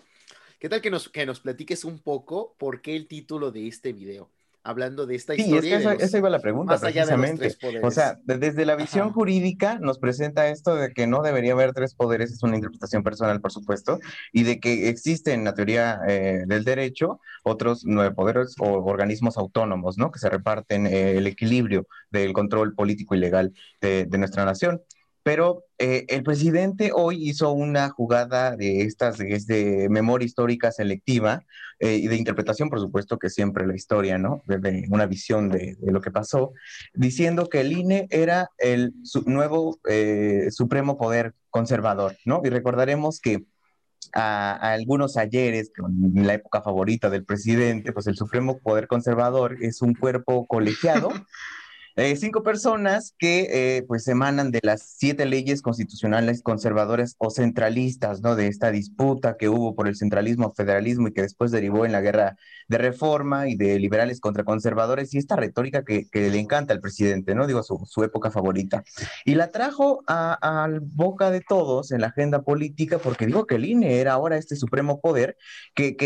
¿qué 0.59 0.67
tal 0.67 0.81
que 0.81 0.89
nos, 0.89 1.09
que 1.09 1.25
nos 1.25 1.41
platiques 1.41 1.85
un 1.85 1.99
poco 1.99 2.55
por 2.57 2.81
qué 2.81 2.95
el 2.95 3.07
título 3.07 3.51
de 3.51 3.67
este 3.67 3.93
video? 3.93 4.29
Hablando 4.69 5.05
de 5.05 5.15
esta 5.15 5.35
historia. 5.35 5.61
Sí, 5.61 5.67
es 5.67 5.97
que 5.97 6.03
esa, 6.03 6.17
iba 6.17 6.29
la 6.29 6.39
pregunta, 6.39 6.77
precisamente. 6.79 7.55
o 7.81 7.91
sea, 7.91 8.19
desde 8.23 8.65
la 8.65 8.75
visión 8.75 9.11
jurídica 9.11 9.79
nos 9.79 9.99
presenta 9.99 10.47
esto 10.47 10.75
de 10.75 10.93
que 10.93 11.07
no 11.07 11.21
debería 11.21 11.53
haber 11.53 11.73
tres 11.73 11.95
poderes, 11.95 12.31
es 12.31 12.43
una 12.43 12.55
interpretación 12.55 13.03
personal, 13.03 13.41
por 13.41 13.51
supuesto, 13.51 13.99
y 14.31 14.43
de 14.43 14.59
que 14.59 14.89
existen 14.89 15.39
en 15.39 15.45
la 15.45 15.53
teoría 15.53 15.99
eh, 16.07 16.43
del 16.45 16.63
derecho 16.63 17.19
otros 17.43 17.83
nueve 17.85 18.13
poderes 18.13 18.55
o 18.59 18.83
organismos 18.83 19.37
autónomos, 19.37 19.97
¿no? 19.97 20.11
Que 20.11 20.19
se 20.19 20.29
reparten 20.29 20.87
eh, 20.87 21.17
el 21.17 21.27
equilibrio 21.27 21.87
del 22.11 22.33
control 22.33 22.75
político 22.75 23.15
y 23.15 23.19
legal 23.19 23.53
de, 23.81 24.05
de 24.05 24.17
nuestra 24.17 24.45
nación. 24.45 24.81
Pero 25.23 25.65
eh, 25.77 26.05
el 26.07 26.23
presidente 26.23 26.91
hoy 26.93 27.29
hizo 27.29 27.51
una 27.51 27.89
jugada 27.89 28.55
de 28.55 28.81
estas, 28.81 29.17
de, 29.17 29.87
memoria 29.89 30.25
histórica 30.25 30.71
selectiva 30.71 31.43
eh, 31.79 31.95
y 31.95 32.07
de 32.07 32.15
interpretación, 32.15 32.69
por 32.69 32.79
supuesto, 32.79 33.19
que 33.19 33.29
siempre 33.29 33.67
la 33.67 33.75
historia, 33.75 34.17
¿no? 34.17 34.43
De, 34.45 34.85
una 34.89 35.05
visión 35.05 35.49
de, 35.49 35.77
lo 35.81 36.01
que 36.01 36.11
pasó, 36.11 36.53
diciendo 36.93 37.47
que 37.49 37.61
el 37.61 37.73
INE 37.73 38.07
era 38.09 38.49
el 38.57 38.93
nuevo 39.25 39.79
eh, 39.89 40.47
supremo 40.51 40.97
poder 40.97 41.33
conservador, 41.49 42.15
¿no? 42.25 42.41
Y 42.43 42.49
recordaremos 42.49 43.19
que 43.19 43.43
a, 44.13 44.51
a, 44.53 44.73
algunos 44.73 45.17
ayeres, 45.17 45.71
en 45.77 46.25
la 46.25 46.35
época 46.35 46.61
favorita 46.61 47.09
del 47.09 47.25
presidente, 47.25 47.91
pues 47.91 48.07
el 48.07 48.15
Supremo 48.15 48.59
Poder 48.59 48.87
Conservador 48.87 49.57
es 49.61 49.81
un 49.81 49.93
cuerpo 49.93 50.47
colegiado 50.47 51.09
Eh, 51.99 52.15
cinco 52.15 52.43
personas 52.43 53.13
que 53.19 53.47
eh, 53.51 53.83
pues 53.85 54.07
emanan 54.07 54.51
de 54.51 54.61
las 54.63 54.95
siete 54.97 55.25
leyes 55.25 55.61
constitucionales 55.61 56.41
conservadoras 56.41 57.15
o 57.17 57.29
centralistas, 57.29 58.21
¿no? 58.21 58.37
De 58.37 58.47
esta 58.47 58.71
disputa 58.71 59.35
que 59.35 59.49
hubo 59.49 59.75
por 59.75 59.85
el 59.85 59.97
centralismo, 59.97 60.53
federalismo 60.55 61.09
y 61.09 61.11
que 61.11 61.23
después 61.23 61.51
derivó 61.51 61.85
en 61.85 61.91
la 61.91 61.99
guerra 61.99 62.37
de 62.69 62.77
reforma 62.77 63.49
y 63.49 63.57
de 63.57 63.77
liberales 63.79 64.21
contra 64.21 64.45
conservadores 64.45 65.13
y 65.13 65.17
esta 65.17 65.35
retórica 65.35 65.83
que, 65.83 66.07
le 66.13 66.39
encanta 66.39 66.73
al 66.73 66.79
presidente, 66.79 67.35
¿no? 67.35 67.47
Digo, 67.47 67.63
su, 67.63 68.03
época 68.05 68.31
favorita. 68.31 68.81
Y 69.25 69.35
la 69.35 69.51
trajo 69.51 70.01
a, 70.07 70.69
boca 70.81 71.31
de 71.31 71.41
todos 71.41 71.91
en 71.91 71.99
la 71.99 72.07
agenda 72.07 72.43
política 72.43 72.99
porque 72.99 73.25
digo 73.25 73.45
que 73.45 73.55
el 73.55 73.65
INE 73.65 73.99
era 73.99 74.13
ahora 74.13 74.37
este 74.37 74.55
supremo 74.55 75.01
poder 75.01 75.35
que 75.75 75.97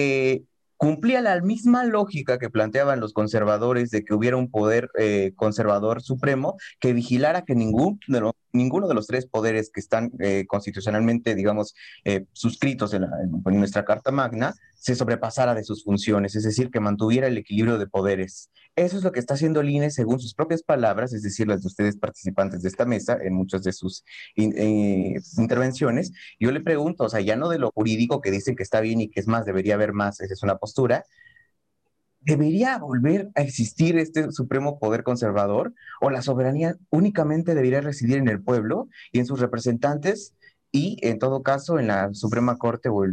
cumplía 0.77 1.21
la 1.21 1.39
misma 1.41 1.85
lógica 1.85 2.39
que 2.39 2.49
planteaban 2.49 2.99
los 2.99 3.13
conservadores 3.13 3.89
de 3.89 4.03
que 4.03 4.13
hubiera 4.13 4.37
un 4.37 4.49
poder 4.51 4.89
eh, 4.97 5.33
conservador 5.35 6.01
supremo 6.01 6.57
que 6.79 6.93
vigilara 6.93 7.43
que 7.43 7.55
ningún 7.55 7.99
de 8.07 8.21
los 8.21 8.33
ninguno 8.53 8.87
de 8.87 8.93
los 8.93 9.07
tres 9.07 9.25
poderes 9.25 9.69
que 9.71 9.79
están 9.79 10.11
eh, 10.19 10.45
constitucionalmente, 10.47 11.35
digamos, 11.35 11.75
eh, 12.05 12.25
suscritos 12.31 12.93
en, 12.93 13.05
nuestra 13.43 13.83
Carta 13.83 14.11
Magna, 14.11 14.53
se 14.75 14.95
sobrepasara 14.95 15.55
de 15.55 15.63
sus 15.63 15.83
funciones, 15.83 16.35
es 16.35 16.43
decir, 16.43 16.69
que 16.69 16.79
mantuviera 16.79 17.27
el 17.27 17.37
equilibrio 17.37 17.77
de 17.77 17.87
poderes. 17.87 18.51
Eso 18.75 18.97
es 18.97 19.03
lo 19.03 19.11
que 19.11 19.19
está 19.19 19.35
haciendo 19.35 19.61
el 19.61 19.69
INE 19.69 19.91
según 19.91 20.19
sus 20.19 20.33
propias 20.33 20.63
palabras, 20.63 21.13
es 21.13 21.21
decir, 21.21 21.47
las 21.47 21.61
de 21.61 21.67
ustedes 21.67 21.97
participantes 21.97 22.63
de 22.63 22.69
esta 22.69 22.85
mesa 22.85 23.17
en 23.21 23.33
muchas 23.33 23.63
de 23.63 23.71
sus 23.71 24.03
eh, 24.35 25.15
intervenciones. 25.37 26.11
Yo 26.39 26.51
le 26.51 26.59
pregunto, 26.59 27.03
o 27.03 27.09
sea, 27.09 27.21
ya 27.21 27.35
no 27.35 27.49
de 27.49 27.59
lo 27.59 27.71
jurídico 27.71 28.19
que 28.19 28.31
dicen 28.31 28.55
que 28.55 28.63
está 28.63 28.81
bien 28.81 29.01
y 29.01 29.09
que 29.09 29.19
es 29.19 29.27
más, 29.27 29.45
debería 29.45 29.75
haber 29.75 29.93
más, 29.93 30.19
esa 30.21 30.33
es 30.33 30.41
una 30.41 30.57
postura, 30.57 31.05
¿Debería 32.25 32.77
volver 32.77 33.31
a 33.35 33.41
existir 33.41 33.97
este 33.97 34.31
supremo 34.31 34.79
poder 34.79 35.03
conservador 35.03 35.73
o 35.99 36.09
la 36.09 36.21
soberanía 36.21 36.77
únicamente 36.89 37.53
debería 37.53 37.81
residir 37.81 38.17
en 38.17 38.29
el 38.29 38.41
pueblo 38.41 38.87
y 39.11 39.19
en 39.19 39.25
sus 39.25 39.41
representantes 39.41 40.33
y 40.71 40.97
en 41.01 41.19
todo 41.19 41.43
caso 41.43 41.77
en 41.79 41.87
la 41.87 42.13
Suprema 42.13 42.57
Corte 42.57 42.89
o 42.89 43.05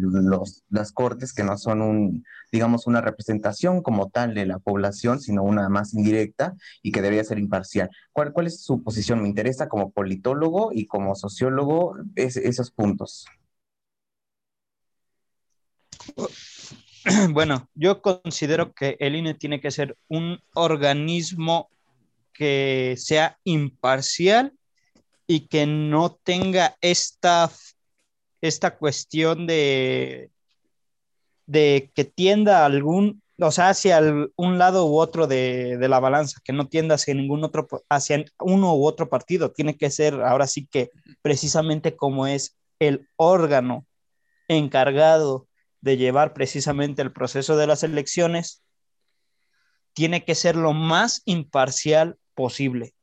las 0.71 0.93
cortes 0.93 1.35
que 1.35 1.45
no 1.45 1.59
son 1.59 1.83
un, 1.83 2.25
digamos, 2.51 2.87
una 2.87 3.03
representación 3.03 3.83
como 3.83 4.09
tal 4.09 4.33
de 4.33 4.47
la 4.47 4.59
población, 4.59 5.21
sino 5.21 5.43
una 5.43 5.69
más 5.69 5.93
indirecta 5.93 6.55
y 6.83 6.91
que 6.91 7.03
debería 7.03 7.23
ser 7.23 7.39
imparcial. 7.39 7.91
¿Cuál, 8.13 8.33
cuál 8.33 8.47
es 8.47 8.63
su 8.63 8.83
posición? 8.83 9.21
Me 9.21 9.29
interesa 9.29 9.69
como 9.69 9.91
politólogo 9.91 10.71
y 10.73 10.87
como 10.87 11.15
sociólogo 11.15 11.97
esos 12.17 12.71
puntos. 12.71 13.27
bueno, 17.31 17.69
yo 17.75 18.03
considero 18.03 18.73
que 18.73 18.97
el 19.01 19.17
INE 19.17 19.35
tiene 19.35 19.61
que 19.61 19.71
ser 19.71 19.97
un 20.09 20.41
organismo 20.55 21.71
que 22.33 22.95
sea 22.99 23.39
imparcial 23.45 24.53
y 25.27 25.47
que 25.49 25.67
no 25.67 26.19
tenga 26.23 26.77
esta, 26.81 27.51
esta 28.41 28.77
cuestión 28.77 29.47
de, 29.47 30.31
de 31.47 31.91
que 31.95 32.05
tienda 32.05 32.67
algún, 32.67 33.23
o 33.39 33.51
sea, 33.51 33.71
hacia 33.71 34.01
un 34.37 34.59
lado 34.59 34.87
u 34.87 34.99
otro 34.99 35.27
de, 35.27 35.79
de, 35.79 35.89
la 35.89 36.01
balanza, 36.01 36.41
que 36.45 36.53
no 36.53 36.69
tienda 36.69 36.97
hacia 36.97 37.15
ningún 37.15 37.45
otro, 37.45 37.67
hacia 37.89 38.25
uno 38.41 38.75
u 38.75 38.87
otro 38.87 39.09
partido. 39.09 39.53
Tiene 39.53 39.77
que 39.77 39.91
ser 39.91 40.15
ahora 40.15 40.47
sí 40.47 40.67
que 40.67 40.91
precisamente 41.23 41.97
como 41.97 42.27
es 42.27 42.59
el 42.79 43.09
órgano 43.17 43.87
encargado 44.49 45.47
de 45.81 45.97
llevar 45.97 46.35
precisamente 46.35 47.03
el 47.03 47.13
proceso 47.13 47.57
de 47.57 47.67
las 47.67 47.83
elecciones, 47.83 48.63
tiene 49.93 50.25
que 50.25 50.35
ser 50.35 50.57
lo 50.57 50.73
más 50.73 51.23
imparcial 51.25 52.19
posible. 52.35 52.95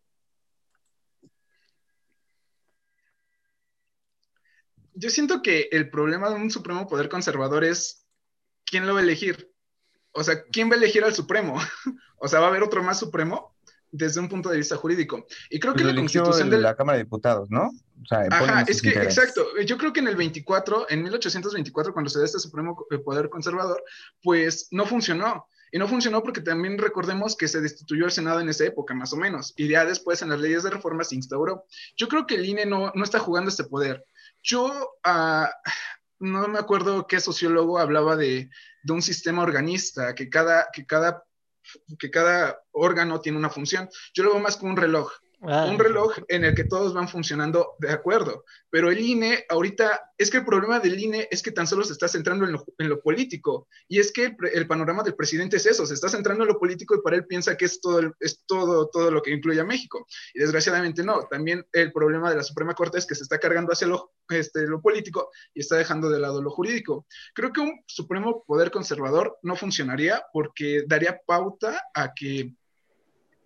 Yo 4.93 5.09
siento 5.09 5.41
que 5.43 5.69
el 5.71 5.91
problema 5.91 6.29
de 6.29 6.35
un 6.35 6.49
Supremo 6.49 6.87
Poder 6.87 7.07
Conservador 7.07 7.63
es 7.63 8.07
quién 8.65 8.87
lo 8.87 8.93
va 8.93 9.01
a 9.01 9.03
elegir. 9.03 9.51
O 10.11 10.23
sea, 10.23 10.43
¿quién 10.51 10.69
va 10.71 10.73
a 10.73 10.77
elegir 10.77 11.03
al 11.03 11.13
Supremo? 11.13 11.55
o 12.17 12.27
sea, 12.27 12.39
¿va 12.39 12.47
a 12.47 12.49
haber 12.49 12.63
otro 12.63 12.81
más 12.81 12.97
Supremo? 12.97 13.56
Desde 13.91 14.19
un 14.19 14.29
punto 14.29 14.49
de 14.49 14.57
vista 14.57 14.75
jurídico. 14.75 15.25
Y 15.49 15.59
creo 15.59 15.73
que 15.73 15.83
la 15.83 15.95
constitución 15.95 16.49
de 16.49 16.59
la 16.59 16.75
Cámara 16.75 16.97
de 16.97 17.03
Diputados, 17.03 17.49
¿no? 17.49 17.67
O 17.67 18.05
sea, 18.07 18.27
Ajá, 18.29 18.65
es 18.67 18.81
que, 18.81 18.89
exacto. 18.89 19.45
Yo 19.65 19.77
creo 19.77 19.91
que 19.91 19.99
en 19.99 20.07
el 20.07 20.15
24, 20.15 20.87
en 20.89 21.03
1824, 21.03 21.93
cuando 21.93 22.09
se 22.09 22.19
da 22.19 22.25
este 22.25 22.39
Supremo 22.39 22.85
Poder 23.03 23.29
Conservador, 23.29 23.83
pues 24.21 24.67
no 24.71 24.85
funcionó. 24.85 25.47
Y 25.71 25.79
no 25.79 25.87
funcionó 25.87 26.23
porque 26.23 26.41
también 26.41 26.77
recordemos 26.77 27.35
que 27.35 27.47
se 27.47 27.59
destituyó 27.59 28.05
el 28.05 28.11
Senado 28.11 28.39
en 28.39 28.49
esa 28.49 28.65
época, 28.65 28.93
más 28.93 29.11
o 29.11 29.17
menos, 29.17 29.53
y 29.57 29.67
ya 29.67 29.83
después 29.83 30.21
en 30.21 30.29
las 30.29 30.39
leyes 30.39 30.63
de 30.63 30.69
reforma 30.69 31.03
se 31.03 31.15
instauró. 31.15 31.65
Yo 31.97 32.07
creo 32.07 32.25
que 32.25 32.35
el 32.35 32.45
INE 32.45 32.65
no, 32.65 32.91
no 32.95 33.03
está 33.03 33.19
jugando 33.19 33.49
este 33.49 33.65
poder. 33.65 34.05
Yo 34.41 34.67
uh, 35.05 35.45
no 36.19 36.47
me 36.47 36.59
acuerdo 36.59 37.05
qué 37.05 37.19
sociólogo 37.19 37.79
hablaba 37.79 38.15
de, 38.15 38.49
de, 38.83 38.93
un 38.93 39.01
sistema 39.01 39.43
organista, 39.43 40.15
que 40.15 40.29
cada, 40.29 40.67
que 40.71 40.85
cada 40.85 41.26
que 41.99 42.11
cada 42.11 42.59
órgano 42.71 43.19
tiene 43.21 43.37
una 43.37 43.49
función. 43.49 43.89
Yo 44.13 44.23
lo 44.23 44.31
veo 44.31 44.39
más 44.39 44.57
como 44.57 44.71
un 44.71 44.77
reloj. 44.77 45.11
Ah, 45.49 45.65
un 45.71 45.79
reloj 45.79 46.13
en 46.27 46.43
el 46.43 46.53
que 46.53 46.65
todos 46.65 46.93
van 46.93 47.07
funcionando 47.07 47.75
de 47.79 47.89
acuerdo. 47.89 48.43
Pero 48.69 48.91
el 48.91 48.99
INE, 48.99 49.45
ahorita, 49.47 50.11
es 50.17 50.29
que 50.29 50.39
el 50.39 50.45
problema 50.45 50.81
del 50.81 50.99
INE 50.99 51.29
es 51.31 51.41
que 51.41 51.53
tan 51.53 51.65
solo 51.65 51.85
se 51.85 51.93
está 51.93 52.09
centrando 52.09 52.45
en 52.45 52.51
lo, 52.51 52.65
en 52.77 52.89
lo 52.89 52.99
político. 52.99 53.69
Y 53.87 53.99
es 53.99 54.11
que 54.11 54.25
el, 54.25 54.35
el, 54.53 54.67
panorama 54.67 55.03
del 55.03 55.15
presidente 55.15 55.55
es 55.55 55.65
eso, 55.65 55.85
se 55.85 55.93
está 55.93 56.09
centrando 56.09 56.43
en 56.43 56.49
lo 56.49 56.59
político 56.59 56.95
y 56.95 57.01
para 57.01 57.15
él 57.15 57.25
piensa 57.25 57.55
que 57.55 57.63
es 57.63 57.79
todo, 57.79 58.13
es 58.19 58.43
todo, 58.45 58.89
todo 58.89 59.09
lo 59.09 59.21
que 59.21 59.31
incluye 59.31 59.61
a 59.61 59.63
México. 59.63 60.05
Y 60.33 60.39
desgraciadamente 60.39 61.01
no. 61.01 61.23
También 61.29 61.65
el 61.71 61.93
problema 61.93 62.29
de 62.29 62.35
la 62.35 62.43
Suprema 62.43 62.73
Corte 62.73 62.97
es 62.97 63.05
que 63.05 63.15
se 63.15 63.23
está 63.23 63.39
cargando 63.39 63.71
hacia 63.71 63.87
lo, 63.87 64.11
este, 64.27 64.67
lo 64.67 64.81
político 64.81 65.29
y 65.53 65.61
está 65.61 65.77
dejando 65.77 66.09
de 66.09 66.19
lado 66.19 66.41
lo 66.41 66.49
jurídico. 66.49 67.05
Creo 67.33 67.53
que 67.53 67.61
un 67.61 67.83
supremo 67.87 68.43
poder 68.45 68.69
conservador 68.69 69.37
no 69.43 69.55
funcionaría 69.55 70.21
porque 70.33 70.83
daría 70.85 71.21
pauta 71.25 71.81
a 71.93 72.13
que 72.13 72.51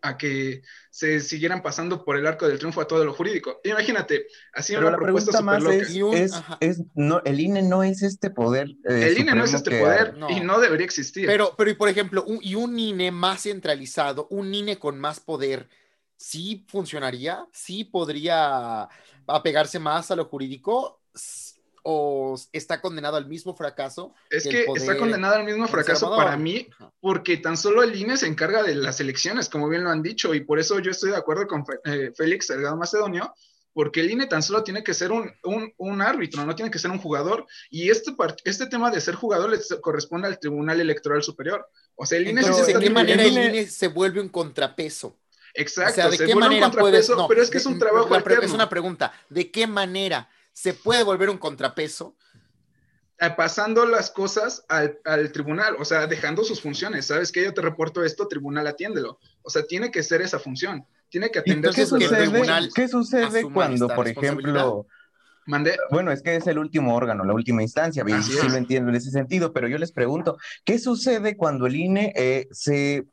a 0.02 0.18
que 0.18 0.62
se 0.89 1.20
siguieran 1.20 1.62
pasando 1.62 2.04
por 2.04 2.18
el 2.18 2.26
arco 2.28 2.47
del 2.47 2.58
triunfo 2.58 2.82
a 2.82 2.88
todo 2.88 3.06
lo 3.06 3.14
jurídico. 3.14 3.62
Imagínate, 3.64 4.28
así 4.54 4.74
Pero 4.74 4.88
una 4.88 4.91
la 4.91 4.97
propuesta 4.97 5.32
pregunta 5.32 5.43
súper 5.43 5.60
más 5.60 5.64
loca. 5.64 5.76
es, 5.84 5.95
Y 5.95 6.02
un- 6.02 6.16
es- 6.16 6.34
ajá. 6.34 6.58
es- 6.60 6.82
no, 6.95 7.22
el 7.26 7.39
INE 7.39 7.62
no 7.64 7.84
es 7.84 8.02
este 8.02 8.30
poder. 8.32 8.70
eh, 8.89 9.10
El 9.10 9.18
INE 9.18 9.36
no 9.36 9.43
es 9.43 9.54
este 9.54 9.72
poder 9.80 10.18
no. 10.18 10.30
y 10.30 10.39
no 10.41 10.60
debería 10.60 10.86
existir. 10.86 11.28
Pero, 11.28 11.56
pero, 11.58 11.70
y 11.70 11.74
por 11.76 11.89
ejemplo, 11.89 12.24
un, 12.26 12.39
y 12.41 12.56
un 12.56 12.78
INE 12.80 13.12
más 13.12 13.43
centralizado, 13.43 14.28
un 14.32 14.54
INE 14.54 14.80
con 14.80 14.99
más 14.99 15.20
poder, 15.20 15.70
¿sí 16.18 16.66
funcionaría? 16.68 17.47
¿Sí 17.54 17.84
podría 17.84 18.89
apegarse 19.28 19.80
más 19.80 20.12
a 20.12 20.16
lo 20.16 20.26
jurídico? 20.26 21.02
S- 21.14 21.51
¿O 21.84 22.40
está 22.52 22.80
condenado 22.80 23.18
al 23.18 23.28
mismo 23.28 23.56
fracaso? 23.56 24.14
es 24.30 24.44
que 24.44 24.66
está 24.76 24.98
condenado 24.98 25.36
al 25.36 25.44
mismo 25.46 25.68
fracaso 25.68 26.16
para 26.16 26.38
mí 26.38 26.68
porque 27.00 27.38
tan 27.38 27.58
solo 27.58 27.82
el 27.82 27.96
INE 27.96 28.18
se 28.18 28.28
encarga 28.28 28.62
de 28.64 28.76
las 28.76 29.00
elecciones, 29.00 29.50
como 29.50 29.68
bien 29.68 29.84
lo 29.84 29.90
han 29.90 30.04
dicho, 30.04 30.34
y 30.36 30.42
por 30.42 30.60
eso 30.60 30.80
yo 30.80 30.92
estoy 30.92 31.10
de 31.12 31.18
acuerdo 31.18 31.48
con 31.48 31.66
eh, 31.86 32.12
Félix 32.16 32.48
Salgado 32.48 32.78
Macedonio, 32.78 33.34
porque 33.74 34.02
el 34.02 34.12
INE 34.12 34.28
tan 34.28 34.44
solo 34.44 34.64
tiene 34.64 34.84
que 34.84 34.94
ser 34.94 35.12
un, 35.12 35.32
un- 35.44 35.74
un 35.78 36.02
árbitro, 36.02 36.46
no 36.46 36.54
tiene 36.56 36.70
que 36.70 36.78
ser 36.78 36.92
un 36.92 37.00
jugador, 37.00 37.48
y 37.72 37.90
este, 37.90 38.12
este 38.44 38.68
tema 38.68 38.92
de 38.92 39.02
ser 39.02 39.16
jugador 39.16 39.50
le 39.50 39.60
corresponde 39.82 40.28
al 40.28 40.38
Tribunal 40.40 40.80
Electoral 40.82 41.24
Superior. 41.24 41.68
O 41.96 42.06
sea, 42.06 42.20
el 42.20 42.28
INE 42.28 42.44
sí 42.44 42.54
se 42.54 42.74
¿de 42.74 42.80
qué 42.80 42.90
manera 42.92 43.24
el 43.24 43.30
dividiendo- 43.30 43.58
INE 43.58 43.68
se 43.68 43.88
vuelve 43.88 44.22
un 44.22 44.30
contrapeso? 44.30 45.18
Exacto, 45.54 45.92
o 45.94 45.96
sea, 45.96 46.10
¿de 46.10 46.18
se 46.18 46.26
qué 46.26 46.34
vuelve 46.34 46.48
un 46.50 46.60
manera 46.62 46.72
puedes...? 46.80 47.08
contrapeso, 47.08 47.16
No, 47.16 47.28
pero 47.28 47.42
es 47.42 47.50
que 47.50 47.58
es 47.58 47.66
un 47.66 47.80
trabajo 47.80 48.08
la 48.10 48.20
Es 48.44 48.52
una 48.52 48.70
pregunta. 48.70 49.12
¿De 49.30 49.50
qué 49.52 49.66
manera 49.68 50.30
se 50.54 50.74
puede 50.74 51.04
volver 51.04 51.30
un 51.30 51.38
contrapeso? 51.38 52.16
eh, 53.22 53.30
pasando 53.38 53.86
las 53.86 54.10
cosas 54.10 54.66
al, 54.68 54.97
al 55.06 55.32
tribunal, 55.32 55.76
o 55.78 55.86
sea, 55.86 56.08
dejando 56.08 56.43
sus 56.43 56.60
funciones. 56.60 57.06
¿Sabes 57.06 57.32
qué? 57.32 57.43
Yo 57.43 57.54
te 57.54 57.62
reporto 57.62 58.04
esto, 58.04 58.28
tribunal, 58.28 58.66
atiéndelo. 58.66 59.20
O 59.43 59.49
sea, 59.52 59.64
tiene 59.64 59.91
que 59.91 60.02
ser 60.02 60.22
esa 60.22 60.39
función. 60.39 60.84
Tiene 61.08 61.30
que 61.30 61.38
¿Y 61.38 61.41
atender 61.41 61.72
qué 61.72 61.82
que 61.82 61.86
sucede, 61.86 62.28
tribunal 62.30 62.70
qué 62.74 62.88
sucede 62.88 63.43
cuando, 63.43 63.88
por 63.89 64.08
ejemplo, 64.08 64.88
Mandé. 65.45 65.78
bueno, 65.91 66.12
es 66.12 66.24
que 66.24 66.36
es 66.36 66.47
el 66.47 66.58
último 66.58 66.95
órgano, 66.95 67.24
la 67.24 67.34
última 67.34 67.62
instancia, 67.62 68.04
Así 68.04 68.32
sí 68.32 68.47
lo 68.47 68.56
entiendo 68.56 68.89
en 68.89 68.95
ese 68.95 69.12
sentido, 69.12 69.54
pero 69.54 69.68
yo 69.68 69.78
les 69.78 69.91
pregunto, 69.91 70.38
¿qué 70.66 70.80
sucede 70.80 71.38
cuando 71.38 71.68
el 71.68 71.76
INE 71.76 72.14
eh, 72.16 72.47
se 72.52 73.06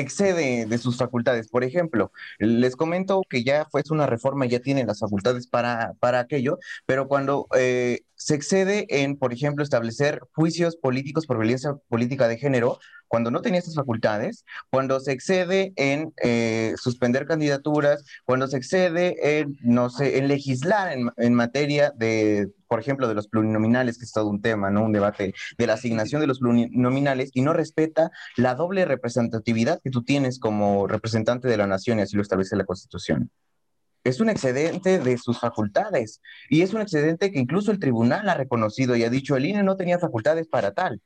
excede 0.00 0.66
de 0.66 0.78
sus 0.78 0.96
facultades? 0.96 1.48
Por 1.48 1.64
ejemplo, 1.64 2.12
les 2.38 2.76
comento 2.76 3.22
que 3.28 3.44
ya 3.44 3.66
fue 3.70 3.82
una 3.90 4.06
reforma, 4.06 4.46
ya 4.46 4.60
tiene 4.60 4.84
las 4.84 5.00
facultades 5.00 5.46
para, 5.46 5.94
para 6.00 6.20
aquello, 6.20 6.58
pero 6.86 7.08
cuando 7.08 7.46
eh, 7.56 8.00
se 8.14 8.34
excede 8.34 8.86
en, 8.88 9.16
por 9.16 9.32
ejemplo, 9.32 9.62
establecer 9.62 10.20
juicios 10.34 10.76
políticos 10.76 11.26
por 11.26 11.38
violencia 11.38 11.74
política 11.88 12.28
de 12.28 12.38
género, 12.38 12.78
cuando 13.08 13.30
no 13.30 13.40
tenía 13.40 13.58
estas 13.58 13.74
facultades, 13.74 14.44
cuando 14.70 15.00
se 15.00 15.12
excede 15.12 15.72
en 15.76 16.12
eh, 16.22 16.74
suspender 16.76 17.26
candidaturas, 17.26 18.04
cuando 18.24 18.46
se 18.46 18.58
excede 18.58 19.40
en, 19.40 19.56
no 19.62 19.90
sé, 19.90 20.18
en 20.18 20.28
legislar 20.28 20.96
en, 21.16 21.34
materia 21.34 21.92
de, 21.96 22.48
por 22.68 22.80
ejemplo, 22.80 23.08
de 23.08 23.14
los 23.14 23.28
plurinominales, 23.28 23.98
que 23.98 24.04
es 24.04 24.12
todo 24.12 24.28
un 24.28 24.42
tema, 24.42 24.70
¿no? 24.70 24.84
Un 24.84 24.92
debate 24.92 25.34
de 25.56 25.66
la 25.66 25.74
asignación 25.74 26.20
de 26.20 26.26
los 26.26 26.38
plurinominales 26.38 27.30
y 27.32 27.42
no 27.42 27.52
respeta 27.52 28.10
la 28.36 28.54
doble 28.54 28.84
representatividad 28.84 29.80
que 29.82 29.90
tú 29.90 30.02
tienes 30.02 30.38
como 30.38 30.86
representante 30.86 31.48
de 31.48 31.56
la 31.56 31.66
nación 31.66 31.98
y 31.98 32.02
así 32.02 32.16
lo 32.16 32.22
establece 32.22 32.56
la 32.56 32.64
Constitución. 32.64 33.30
Es 34.04 34.20
un 34.20 34.30
excedente 34.30 34.98
de 34.98 35.18
sus 35.18 35.38
facultades 35.38 36.20
y 36.48 36.62
es 36.62 36.72
un 36.72 36.80
excedente 36.80 37.30
que 37.30 37.38
incluso 37.38 37.70
el 37.72 37.78
tribunal 37.78 38.28
ha 38.28 38.34
reconocido 38.34 38.96
y 38.96 39.04
ha 39.04 39.10
dicho 39.10 39.36
el 39.36 39.44
INE 39.44 39.62
no 39.62 39.76
tenía 39.76 39.98
facultades 39.98 40.46
para 40.48 40.72
tal. 40.72 41.00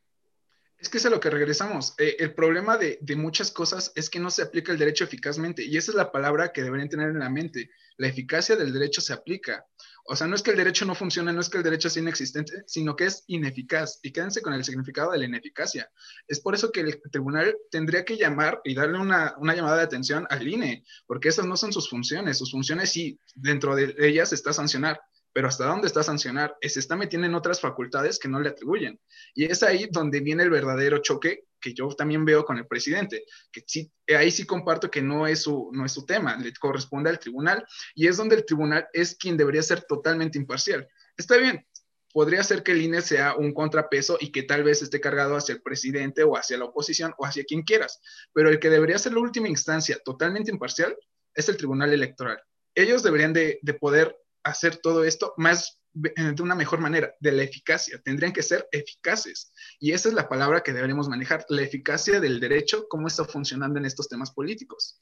Es 0.82 0.88
que 0.88 0.98
es 0.98 1.06
a 1.06 1.10
lo 1.10 1.20
que 1.20 1.30
regresamos. 1.30 1.94
Eh, 1.96 2.16
el 2.18 2.34
problema 2.34 2.76
de, 2.76 2.98
muchas 3.14 3.52
cosas 3.52 3.92
es 3.94 4.10
que 4.10 4.18
no 4.18 4.32
se 4.32 4.42
aplica 4.42 4.72
el 4.72 4.78
derecho 4.80 5.04
eficazmente 5.04 5.62
y 5.62 5.76
esa 5.76 5.92
es 5.92 5.94
la 5.94 6.10
palabra 6.10 6.52
que 6.52 6.64
deberían 6.64 6.88
tener 6.88 7.10
en 7.10 7.20
la 7.20 7.30
mente. 7.30 7.70
La 7.98 8.08
eficacia 8.08 8.56
del 8.56 8.72
derecho 8.72 9.00
se 9.00 9.12
aplica. 9.12 9.64
O 10.06 10.16
sea, 10.16 10.26
no 10.26 10.34
es 10.34 10.42
que 10.42 10.50
el 10.50 10.56
derecho 10.56 10.84
no 10.84 10.96
funcione, 10.96 11.32
no 11.32 11.40
es 11.40 11.48
que 11.48 11.58
el 11.58 11.62
derecho 11.62 11.88
sea 11.88 12.02
inexistente, 12.02 12.64
sino 12.66 12.96
que 12.96 13.04
es 13.04 13.22
ineficaz. 13.28 14.00
Y 14.02 14.10
quédense 14.10 14.42
con 14.42 14.54
el 14.54 14.64
significado 14.64 15.12
de 15.12 15.18
la 15.18 15.26
ineficacia. 15.26 15.88
Es 16.26 16.40
por 16.40 16.56
eso 16.56 16.72
que 16.72 16.80
el 16.80 17.00
tribunal 17.12 17.56
tendría 17.70 18.04
que 18.04 18.16
llamar 18.16 18.60
y 18.64 18.74
darle 18.74 18.98
una, 18.98 19.36
una 19.38 19.54
llamada 19.54 19.76
de 19.76 19.84
atención 19.84 20.26
al 20.30 20.48
INE, 20.48 20.84
porque 21.06 21.28
esas 21.28 21.46
no 21.46 21.56
son 21.56 21.72
sus 21.72 21.88
funciones. 21.88 22.38
Sus 22.38 22.50
funciones 22.50 22.90
sí, 22.90 23.20
dentro 23.36 23.76
de 23.76 23.94
ellas 23.98 24.32
está 24.32 24.52
sancionar, 24.52 25.00
pero 25.32 25.48
¿hasta 25.48 25.66
dónde 25.66 25.86
está 25.86 26.02
sancionar? 26.02 26.56
Se 26.60 26.78
está 26.78 26.96
metiendo 26.96 27.26
en 27.26 27.34
otras 27.34 27.60
facultades 27.60 28.18
que 28.18 28.28
no 28.28 28.40
le 28.40 28.50
atribuyen. 28.50 29.00
Y 29.34 29.44
es 29.44 29.62
ahí 29.62 29.88
donde 29.90 30.20
viene 30.20 30.42
el 30.42 30.50
verdadero 30.50 30.98
choque 30.98 31.46
que 31.62 31.72
yo 31.72 31.88
también 31.88 32.24
veo 32.24 32.44
con 32.44 32.58
el 32.58 32.66
presidente, 32.66 33.24
que 33.50 33.62
sí, 33.66 33.90
ahí 34.14 34.30
sí 34.30 34.44
comparto 34.44 34.90
que 34.90 35.00
no 35.00 35.26
es, 35.26 35.42
su, 35.42 35.70
no 35.72 35.86
es 35.86 35.92
su 35.92 36.04
tema, 36.04 36.36
le 36.36 36.52
corresponde 36.52 37.08
al 37.08 37.20
tribunal 37.20 37.64
y 37.94 38.08
es 38.08 38.16
donde 38.16 38.34
el 38.34 38.44
tribunal 38.44 38.88
es 38.92 39.16
quien 39.16 39.36
debería 39.36 39.62
ser 39.62 39.82
totalmente 39.82 40.38
imparcial. 40.38 40.86
Está 41.16 41.36
bien, 41.36 41.64
podría 42.12 42.42
ser 42.42 42.62
que 42.62 42.72
el 42.72 42.82
INE 42.82 43.00
sea 43.00 43.36
un 43.36 43.54
contrapeso 43.54 44.18
y 44.20 44.32
que 44.32 44.42
tal 44.42 44.64
vez 44.64 44.82
esté 44.82 45.00
cargado 45.00 45.36
hacia 45.36 45.54
el 45.54 45.62
presidente 45.62 46.24
o 46.24 46.36
hacia 46.36 46.58
la 46.58 46.66
oposición 46.66 47.14
o 47.16 47.24
hacia 47.24 47.44
quien 47.44 47.62
quieras, 47.62 48.00
pero 48.34 48.50
el 48.50 48.58
que 48.58 48.68
debería 48.68 48.98
ser 48.98 49.14
la 49.14 49.20
última 49.20 49.48
instancia 49.48 49.98
totalmente 50.04 50.50
imparcial 50.50 50.96
es 51.34 51.48
el 51.48 51.56
tribunal 51.56 51.92
electoral. 51.92 52.42
Ellos 52.74 53.02
deberían 53.02 53.32
de, 53.32 53.58
de 53.62 53.74
poder 53.74 54.16
hacer 54.44 54.76
todo 54.76 55.04
esto 55.04 55.34
más 55.36 55.82
de 55.94 56.42
una 56.42 56.54
mejor 56.54 56.80
manera, 56.80 57.14
de 57.20 57.32
la 57.32 57.42
eficacia. 57.42 58.00
Tendrían 58.02 58.32
que 58.32 58.42
ser 58.42 58.66
eficaces. 58.72 59.52
Y 59.78 59.92
esa 59.92 60.08
es 60.08 60.14
la 60.14 60.28
palabra 60.28 60.62
que 60.62 60.72
deberemos 60.72 61.08
manejar, 61.08 61.44
la 61.48 61.62
eficacia 61.62 62.20
del 62.20 62.40
derecho, 62.40 62.86
cómo 62.88 63.08
está 63.08 63.24
funcionando 63.24 63.78
en 63.78 63.84
estos 63.84 64.08
temas 64.08 64.30
políticos. 64.30 64.98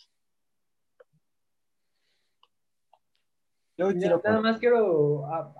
Yo 3.76 3.92
quiero... 3.92 4.20
Nada 4.24 4.40
más 4.40 4.58
quiero... 4.58 5.26
Ah, 5.26 5.54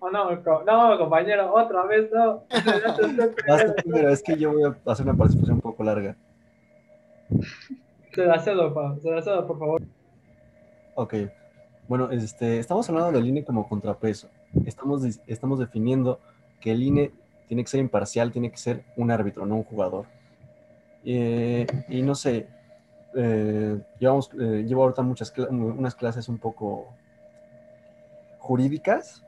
oh, 0.00 0.10
no, 0.10 0.30
no, 0.64 0.98
compañero, 0.98 1.54
otra 1.54 1.84
vez 1.84 2.10
no. 2.10 2.46
Es 4.10 4.22
que 4.22 4.36
yo 4.36 4.52
voy 4.52 4.64
a 4.64 4.90
hacer 4.90 5.06
una 5.06 5.16
participación 5.16 5.56
un 5.56 5.62
poco 5.62 5.84
larga. 5.84 6.16
Se 8.12 8.24
la 8.24 8.38
cedo, 8.40 8.72
pa, 8.72 8.96
se 9.00 9.10
la 9.10 9.22
cedo, 9.22 9.46
por 9.46 9.58
favor. 9.58 9.82
Ok. 10.94 11.14
Bueno, 11.88 12.10
este, 12.10 12.58
estamos 12.58 12.88
hablando 12.88 13.12
del 13.12 13.28
INE 13.28 13.44
como 13.44 13.68
contrapeso. 13.68 14.28
Estamos, 14.64 15.04
estamos 15.26 15.60
definiendo 15.60 16.18
que 16.60 16.72
el 16.72 16.82
INE 16.82 17.12
tiene 17.46 17.62
que 17.62 17.70
ser 17.70 17.78
imparcial, 17.78 18.32
tiene 18.32 18.50
que 18.50 18.56
ser 18.56 18.84
un 18.96 19.12
árbitro, 19.12 19.46
no 19.46 19.54
un 19.54 19.64
jugador. 19.64 20.06
Eh, 21.04 21.64
y 21.88 22.02
no 22.02 22.16
sé, 22.16 22.48
eh, 23.14 23.80
llevamos, 24.00 24.30
eh, 24.34 24.64
llevo 24.66 24.82
ahorita 24.82 25.02
muchas 25.02 25.32
unas 25.48 25.94
clases 25.94 26.28
un 26.28 26.38
poco 26.38 26.88
jurídicas 28.40 29.24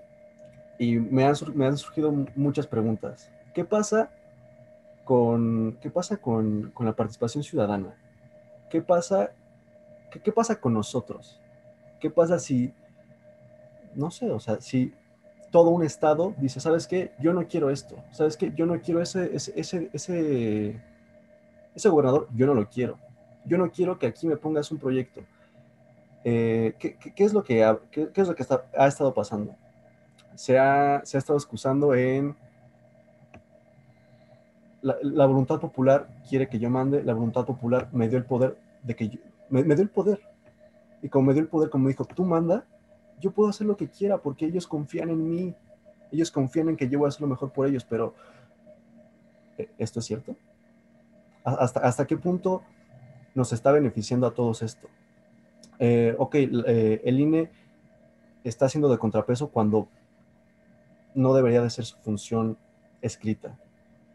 y 0.80 0.96
me 0.96 1.24
han, 1.24 1.34
me 1.54 1.66
han 1.66 1.76
surgido 1.76 2.12
muchas 2.34 2.66
preguntas. 2.66 3.30
¿Qué 3.54 3.64
pasa 3.64 4.10
con, 5.04 5.78
qué 5.80 5.90
pasa 5.90 6.16
con, 6.16 6.72
con 6.72 6.86
la 6.86 6.96
participación 6.96 7.44
ciudadana? 7.44 7.94
¿Qué 8.68 8.82
pasa, 8.82 9.30
qué, 10.10 10.18
qué 10.20 10.32
pasa 10.32 10.60
con 10.60 10.74
nosotros? 10.74 11.40
¿Qué 12.00 12.10
pasa 12.10 12.38
si, 12.38 12.72
no 13.94 14.10
sé, 14.10 14.30
o 14.30 14.38
sea, 14.38 14.60
si 14.60 14.92
todo 15.50 15.70
un 15.70 15.82
estado 15.82 16.34
dice, 16.38 16.60
¿sabes 16.60 16.86
qué? 16.86 17.12
Yo 17.20 17.32
no 17.32 17.46
quiero 17.46 17.70
esto, 17.70 17.96
¿sabes 18.12 18.36
qué? 18.36 18.52
Yo 18.54 18.66
no 18.66 18.80
quiero 18.80 19.00
ese, 19.00 19.34
ese, 19.34 19.52
ese, 19.92 20.80
ese, 21.74 21.88
gobernador, 21.88 22.28
yo 22.34 22.46
no 22.46 22.54
lo 22.54 22.68
quiero. 22.68 22.98
Yo 23.44 23.56
no 23.56 23.70
quiero 23.70 23.98
que 23.98 24.06
aquí 24.06 24.26
me 24.26 24.36
pongas 24.36 24.70
un 24.70 24.78
proyecto. 24.78 25.22
Eh, 26.24 26.74
¿qué, 26.78 26.96
qué, 26.96 27.14
¿qué, 27.14 27.24
es 27.24 27.32
lo 27.32 27.42
que, 27.42 27.64
ha, 27.64 27.78
qué, 27.90 28.10
es 28.14 28.28
lo 28.28 28.34
que 28.34 28.42
está, 28.42 28.64
ha 28.76 28.86
estado 28.86 29.14
pasando? 29.14 29.54
Se 30.34 30.58
ha, 30.58 31.00
se 31.04 31.16
ha 31.16 31.18
estado 31.18 31.38
excusando 31.38 31.94
en 31.94 32.36
la, 34.82 35.26
voluntad 35.26 35.58
popular 35.58 36.08
quiere 36.28 36.48
que 36.48 36.58
yo 36.58 36.70
mande, 36.70 37.02
la 37.02 37.14
voluntad 37.14 37.44
popular 37.44 37.88
me 37.92 38.08
dio 38.08 38.18
el 38.18 38.24
poder 38.24 38.56
de 38.82 38.94
que 38.94 39.08
yo, 39.08 39.18
me 39.48 39.62
dio 39.62 39.82
el 39.82 39.90
poder 39.90 40.20
y 41.02 41.08
como 41.08 41.26
me 41.26 41.32
dio 41.34 41.42
el 41.42 41.48
poder, 41.48 41.70
como 41.70 41.84
me 41.84 41.90
dijo, 41.90 42.04
tú 42.04 42.24
manda, 42.24 42.66
yo 43.20 43.30
puedo 43.30 43.50
hacer 43.50 43.66
lo 43.66 43.76
que 43.76 43.88
quiera 43.88 44.18
porque 44.18 44.46
ellos 44.46 44.66
confían 44.66 45.10
en 45.10 45.30
mí. 45.30 45.54
Ellos 46.10 46.30
confían 46.30 46.68
en 46.70 46.76
que 46.76 46.88
yo 46.88 46.98
voy 46.98 47.06
a 47.06 47.08
hacer 47.08 47.20
lo 47.20 47.26
mejor 47.26 47.52
por 47.52 47.66
ellos, 47.66 47.84
pero 47.84 48.14
¿esto 49.76 50.00
es 50.00 50.06
cierto? 50.06 50.36
¿Hasta, 51.44 51.80
hasta 51.80 52.06
qué 52.06 52.16
punto 52.16 52.62
nos 53.34 53.52
está 53.52 53.72
beneficiando 53.72 54.26
a 54.26 54.32
todos 54.32 54.62
esto? 54.62 54.88
eh, 55.78 56.14
ok, 56.18 56.34
eh, 56.34 57.00
el 57.04 57.20
INE 57.20 57.50
está 58.44 58.66
haciendo 58.66 58.88
de 58.88 58.98
contrapeso 58.98 59.48
cuando 59.48 59.88
no 61.14 61.34
debería 61.34 61.62
de 61.62 61.70
ser 61.70 61.84
su 61.84 61.96
función 61.98 62.58
escrita. 63.00 63.58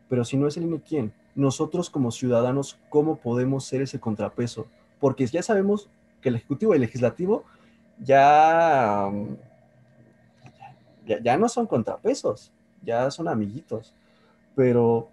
Pero 0.10 0.26
si 0.26 0.38
no 0.38 0.48
es 0.48 0.58
el 0.58 0.64
INE, 0.64 0.82
¿quién? 0.82 1.14
Nosotros 1.36 1.90
como 1.90 2.12
ciudadanos, 2.12 2.80
¿cómo 2.90 3.18
podemos 3.18 3.66
ser 3.66 3.82
ese 3.82 4.00
contrapeso? 4.00 4.68
Porque 5.00 5.26
ya 5.26 5.42
sabemos 5.42 5.90
que 6.24 6.30
el 6.30 6.36
Ejecutivo 6.36 6.74
y 6.74 6.78
el 6.78 6.82
Legislativo 6.82 7.43
ya, 7.99 9.11
ya, 11.05 11.21
ya 11.21 11.38
no 11.38 11.47
son 11.47 11.67
contrapesos, 11.67 12.51
ya 12.82 13.11
son 13.11 13.28
amiguitos. 13.28 13.93
Pero 14.55 15.09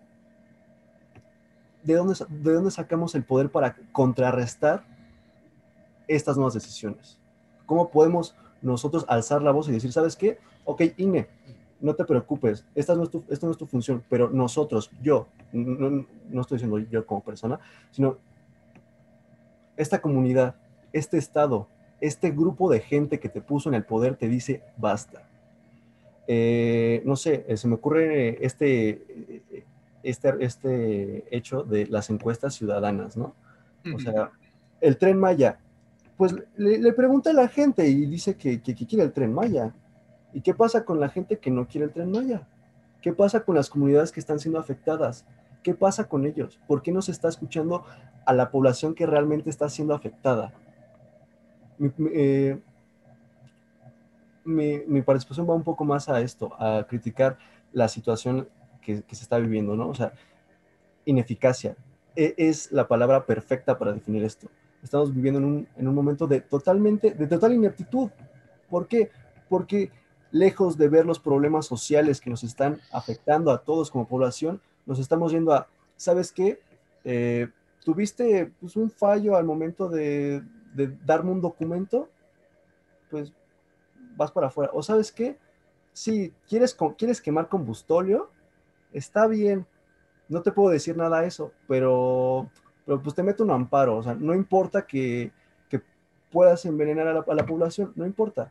¿de 1.82 1.94
dónde, 1.94 2.14
¿de 2.28 2.52
dónde 2.52 2.70
sacamos 2.70 3.14
el 3.14 3.24
poder 3.24 3.50
para 3.50 3.76
contrarrestar 3.92 4.84
estas 6.08 6.36
nuevas 6.36 6.54
decisiones? 6.54 7.18
¿Cómo 7.66 7.90
podemos 7.90 8.34
nosotros 8.62 9.04
alzar 9.08 9.42
la 9.42 9.52
voz 9.52 9.68
y 9.68 9.72
decir, 9.72 9.92
¿sabes 9.92 10.16
qué? 10.16 10.38
Ok, 10.64 10.82
INE, 10.96 11.28
no 11.80 11.94
te 11.94 12.04
preocupes, 12.04 12.66
esta 12.74 12.94
no 12.94 13.04
es 13.04 13.11
tu, 13.11 13.24
esta 13.28 13.50
es 13.50 13.56
función, 13.56 14.04
pero 14.08 14.28
nosotros, 14.28 14.90
yo, 15.02 15.28
no, 15.52 16.06
no 16.28 16.40
estoy 16.40 16.56
diciendo 16.56 16.78
yo 16.78 17.06
como 17.06 17.22
persona, 17.22 17.58
sino 17.90 18.18
esta 19.76 20.00
comunidad, 20.00 20.56
este 20.93 21.18
Estado, 21.18 21.68
este 22.01 22.30
grupo 22.30 22.70
de 22.70 22.80
gente 22.80 23.20
que 23.20 23.28
te 23.28 23.41
puso 23.41 23.68
en 23.68 23.74
el 23.74 23.84
poder 23.84 24.16
te 24.16 24.28
dice, 24.28 24.62
basta. 24.76 25.22
Eh, 26.26 27.03
no 27.05 27.16
sé, 27.16 27.45
se 27.57 27.68
me 27.68 27.74
ocurre 27.74 28.45
este, 28.45 29.43
este, 30.03 30.34
este 30.45 31.36
hecho 31.36 31.62
de 31.62 31.86
las 31.86 32.09
encuestas 32.11 32.55
ciudadanas, 32.55 33.16
¿no? 33.16 33.34
O 33.95 33.99
sea, 33.99 34.30
el 34.80 34.97
tren 34.97 35.18
Maya, 35.18 35.59
pues 36.16 36.34
le, 36.57 36.93
pregunta 36.93 37.30
a 37.30 37.32
la 37.32 37.49
gente 37.49 37.88
y 37.88 38.07
dice 38.07 38.36
que, 38.36 38.61
que, 38.61 38.74
quiere 38.74 39.05
el 39.05 39.12
tren 39.12 39.32
Maya. 39.32 39.74
¿Y 40.32 40.43
qué 40.43 40.55
pasa 40.55 40.84
con 40.84 41.01
la 41.01 41.09
gente 41.09 41.38
que 41.38 41.51
no 41.51 41.66
quiere 41.66 41.86
el 41.86 41.93
tren 41.93 42.11
Maya? 42.11 42.47
¿Qué 43.01 43.12
pasa 43.12 43.41
con 43.41 43.55
las 43.55 43.70
comunidades 43.70 44.12
que 44.12 44.20
están 44.20 44.38
siendo 44.38 44.61
afectadas? 44.61 45.24
¿Qué 45.62 45.74
pasa 45.74 46.09
con 46.09 46.26
ellos? 46.26 46.61
¿Por 46.66 46.82
qué 46.82 46.93
no 46.93 47.03
se 47.03 47.12
está 47.12 47.28
escuchando 47.28 47.84
a 48.24 48.32
la 48.32 48.51
población 48.51 48.95
que 48.95 49.07
realmente 49.07 49.51
está 49.51 49.68
siendo 49.68 49.95
afectada? 49.95 50.53
Mi, 51.81 51.91
eh, 52.12 52.61
mi, 54.45 55.03
participación 55.03 55.49
va 55.49 55.55
un 55.55 55.64
poco 55.64 55.85
más 55.85 56.09
a 56.09 56.20
esto, 56.20 56.55
a 56.62 56.87
criticar 56.89 57.39
la 57.72 57.89
situación 57.89 58.49
que, 58.81 59.03
que 59.03 59.16
se 59.16 59.24
está 59.24 59.39
viviendo, 59.39 59.74
¿no? 59.74 59.89
O 59.89 59.95
sea, 59.95 60.12
ineficacia. 61.05 61.76
E, 62.14 62.35
es 62.37 62.70
la 62.70 62.87
palabra 62.87 63.26
perfecta 63.26 63.76
para 63.76 63.93
definir 63.93 64.22
esto 64.22 64.49
estamos 64.83 65.14
viviendo 65.14 65.39
en 65.39 65.45
un, 65.45 65.68
en 65.76 65.89
un 65.89 65.95
momento 65.95 66.26
de 66.26 66.41
totalmente, 66.41 67.12
de 67.12 67.26
total 67.26 67.55
ineptitud. 67.55 68.11
¿Por 68.68 68.87
qué? 68.87 69.11
Porque 69.49 69.91
lejos 70.31 70.78
de 70.78 70.89
ver 70.89 71.07
los 71.07 71.18
problemas 71.18 71.66
sociales 71.66 72.20
que 72.20 72.31
nos 72.31 72.45
están 72.45 72.81
afectando 72.93 73.51
a 73.51 73.59
todos 73.59 73.91
como 73.91 74.07
población, 74.07 74.61
nos 74.87 74.99
estamos 74.99 75.33
yendo 75.33 75.53
a, 75.53 75.68
¿sabes 75.97 76.33
qué? 76.33 76.61
Eh, 77.05 77.49
¿Tuviste 77.85 78.53
pues, 78.61 78.76
un 78.76 78.91
fallo 78.91 79.37
al 79.37 79.45
momento 79.45 79.89
de, 79.89 80.43
de, 80.75 80.97
darme 81.05 81.31
un 81.31 81.41
documento? 81.41 82.09
Pues 83.11 83.33
vas 84.16 84.31
para 84.31 84.49
afuera. 84.49 84.71
¿O 84.75 84.83
sabes 84.83 85.12
qué? 85.12 85.39
Si 85.93 86.33
quieres, 86.49 86.77
quieres 86.97 87.21
quemar 87.21 87.49
combustóleo, 87.49 88.31
está 88.93 89.27
bien. 89.27 89.66
No 90.29 90.43
te 90.43 90.53
puedo 90.53 90.71
decir 90.71 90.97
nada 90.97 91.18
a 91.18 91.25
eso, 91.25 91.53
pero 91.66 92.49
pero 92.91 93.01
pues 93.01 93.14
te 93.14 93.23
mete 93.23 93.43
un 93.45 93.53
amparo, 93.53 93.99
o 93.99 94.03
sea, 94.03 94.14
no 94.14 94.35
importa 94.35 94.85
que, 94.85 95.31
que 95.68 95.81
puedas 96.29 96.64
envenenar 96.64 97.07
a 97.07 97.35
la, 97.35 97.47
población, 97.47 97.93
no 97.95 98.05
importa. 98.05 98.51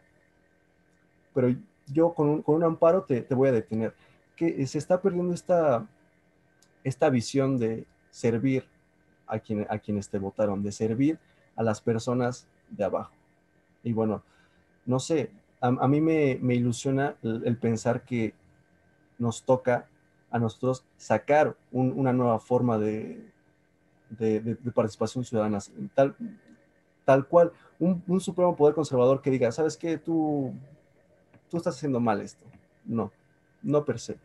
Pero 1.34 1.54
yo 1.88 2.14
con 2.14 2.30
un, 2.30 2.42
con 2.42 2.56
un 2.56 2.64
amparo 2.64 3.04
te, 3.04 3.22
te, 3.22 3.36
voy 3.36 3.50
a 3.50 3.52
detener. 3.52 3.94
Que 4.38 4.66
se 4.66 4.78
está 4.78 5.02
perdiendo 5.02 5.34
esta, 5.34 5.86
esta 6.86 7.10
visión 7.10 7.58
de 7.58 7.86
servir 8.12 8.66
a, 9.28 9.42
a 9.68 9.80
quienes 9.80 10.08
te 10.08 10.20
votaron, 10.20 10.64
de 10.64 10.72
servir 10.72 11.20
a 11.60 11.64
las 11.64 11.82
personas 11.82 12.48
de 12.70 12.86
abajo. 12.86 13.12
Y 13.84 13.92
bueno, 13.92 14.24
no 14.86 14.98
sé, 14.98 15.30
a, 15.60 15.88
mí 15.90 16.00
me, 16.00 16.40
ilusiona 16.56 17.18
el, 17.22 17.58
pensar 17.58 18.06
que 18.06 18.34
nos 19.18 19.44
toca 19.44 19.90
a 20.32 20.40
nosotros 20.40 20.86
sacar 20.96 21.58
un, 21.74 21.92
una 21.98 22.14
nueva 22.14 22.40
forma 22.40 22.78
de, 22.78 23.30
de, 24.10 24.58
participación 24.74 25.26
ciudadana, 25.26 25.60
tal, 25.94 26.16
tal 27.04 27.28
cual, 27.28 27.52
un, 27.78 28.22
supremo 28.22 28.56
poder 28.56 28.74
conservador 28.74 29.22
que 29.22 29.30
diga, 29.30 29.52
¿sabes 29.52 29.76
qué? 29.76 29.98
Tú, 29.98 30.54
tú 31.50 31.58
estás 31.58 31.76
haciendo 31.76 32.00
mal 32.00 32.22
esto. 32.22 32.46
No, 32.86 33.12
no 33.62 33.84
per 33.84 34.00
se. 34.00 34.18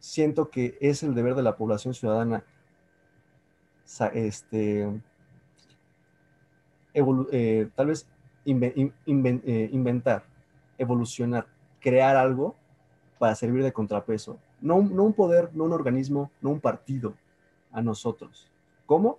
Siento 0.00 0.50
que 0.50 0.76
es 0.82 1.02
el 1.02 1.14
deber 1.14 1.34
de 1.34 1.42
la 1.42 1.56
población 1.56 1.94
ciudadana 1.94 2.44
este, 4.12 5.00
eh, 7.32 7.68
tal 7.74 7.86
vez 7.88 8.06
eh, 8.44 9.70
inventar, 9.72 10.24
evolucionar, 10.78 11.46
crear 11.80 12.16
algo 12.16 12.54
para 13.18 13.34
servir 13.34 13.62
de 13.62 13.72
contrapeso. 13.72 14.38
No, 14.60 14.82
no 14.82 15.04
un 15.04 15.12
poder, 15.12 15.50
no 15.54 15.64
un 15.64 15.72
organismo, 15.72 16.30
no 16.40 16.50
un 16.50 16.60
partido, 16.60 17.14
a 17.72 17.82
nosotros. 17.82 18.48
¿Cómo? 18.86 19.18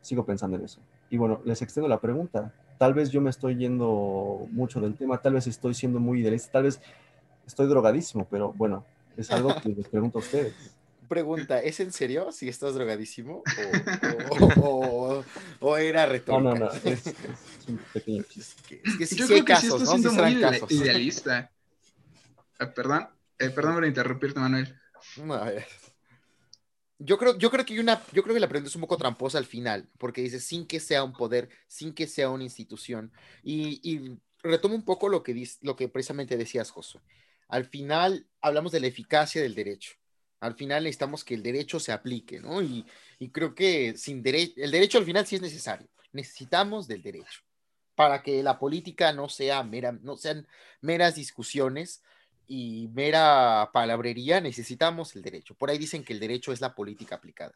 Sigo 0.00 0.24
pensando 0.24 0.56
en 0.56 0.64
eso. 0.64 0.80
Y 1.08 1.16
bueno, 1.16 1.40
les 1.44 1.62
extiendo 1.62 1.88
la 1.88 2.00
pregunta. 2.00 2.52
Tal 2.78 2.92
vez 2.92 3.10
yo 3.10 3.20
me 3.20 3.30
estoy 3.30 3.56
yendo 3.56 4.46
mucho 4.50 4.80
del 4.80 4.96
tema, 4.96 5.18
tal 5.18 5.34
vez 5.34 5.46
estoy 5.46 5.74
siendo 5.74 6.00
muy 6.00 6.20
idealista, 6.20 6.52
tal 6.52 6.64
vez 6.64 6.80
estoy 7.46 7.68
drogadísimo, 7.68 8.26
pero 8.28 8.52
bueno, 8.52 8.84
es 9.16 9.30
algo 9.30 9.50
que 9.62 9.68
les 9.68 9.88
pregunto 9.88 10.18
a 10.18 10.22
ustedes. 10.22 10.76
Pregunta, 11.08 11.60
¿es 11.62 11.80
en 11.80 11.92
serio 11.92 12.32
si 12.32 12.48
estás 12.48 12.74
drogadísimo? 12.74 13.42
¿O, 14.30 14.46
o, 14.60 15.18
o, 15.18 15.24
o 15.60 15.76
era 15.76 16.06
retórica? 16.06 16.42
No, 16.42 16.54
no, 16.54 16.66
no, 16.66 16.72
es, 16.72 17.06
es 17.06 17.14
un 17.68 17.78
pequeño 17.92 18.22
chiste. 18.24 18.80
Es 18.84 18.96
que, 18.96 19.06
sí, 19.06 19.16
yo 19.16 19.26
sí 19.26 19.32
creo 19.32 19.44
que 19.44 19.52
casos, 19.52 19.88
sí 19.88 20.00
¿no? 20.02 20.12
muy 20.12 20.40
casos. 20.40 20.70
idealista. 20.70 21.50
Ah, 22.58 22.72
perdón, 22.72 23.08
eh, 23.38 23.50
perdón 23.50 23.74
por 23.74 23.84
interrumpirte, 23.86 24.40
Manuel. 24.40 24.74
No, 25.16 25.34
a 25.34 25.44
ver. 25.44 25.66
Yo 26.98 27.18
creo, 27.18 27.36
yo 27.36 27.50
creo 27.50 27.64
que 27.64 27.74
hay 27.74 27.80
una, 27.80 28.00
yo 28.12 28.22
creo 28.22 28.34
que 28.34 28.40
la 28.40 28.48
pregunta 28.48 28.68
es 28.68 28.76
un 28.76 28.80
poco 28.82 28.96
tramposa 28.96 29.38
al 29.38 29.46
final, 29.46 29.90
porque 29.98 30.22
dice 30.22 30.40
sin 30.40 30.66
que 30.66 30.80
sea 30.80 31.02
un 31.04 31.12
poder, 31.12 31.48
sin 31.66 31.92
que 31.92 32.06
sea 32.06 32.30
una 32.30 32.44
institución. 32.44 33.12
Y, 33.42 33.80
y 33.82 34.18
retomo 34.42 34.74
un 34.74 34.84
poco 34.84 35.08
lo 35.08 35.22
que, 35.22 35.34
dice, 35.34 35.58
lo 35.62 35.76
que 35.76 35.88
precisamente 35.88 36.36
decías, 36.36 36.70
Josué. 36.70 37.00
Al 37.48 37.64
final 37.66 38.26
hablamos 38.40 38.72
de 38.72 38.80
la 38.80 38.86
eficacia 38.86 39.42
del 39.42 39.54
derecho. 39.54 39.94
Al 40.44 40.54
final 40.54 40.84
necesitamos 40.84 41.24
que 41.24 41.34
el 41.34 41.42
derecho 41.42 41.80
se 41.80 41.92
aplique, 41.92 42.40
¿no? 42.40 42.62
Y, 42.62 42.84
creo 43.32 43.54
que 43.54 43.96
sin 43.96 44.18
el 44.18 44.70
derecho 44.70 44.98
al 44.98 45.04
final 45.04 45.26
sí 45.26 45.36
es 45.36 45.42
necesario. 45.42 45.88
Necesitamos 46.12 46.86
del 46.86 47.02
derecho 47.02 47.40
para 47.94 48.22
que 48.22 48.42
la 48.42 48.58
política 48.58 49.12
no 49.12 49.28
sea 49.28 49.62
mera, 49.62 49.92
no 49.92 50.16
sean 50.16 50.46
meras 50.80 51.14
discusiones, 51.14 52.02
y 52.46 52.88
mera 52.92 53.70
palabrería, 53.72 54.40
necesitamos 54.40 55.16
el 55.16 55.22
derecho. 55.22 55.54
Por 55.54 55.70
ahí 55.70 55.78
dicen 55.78 56.04
que 56.04 56.12
el 56.12 56.20
derecho 56.20 56.52
es 56.52 56.60
la 56.60 56.74
política 56.74 57.16
aplicada. 57.16 57.54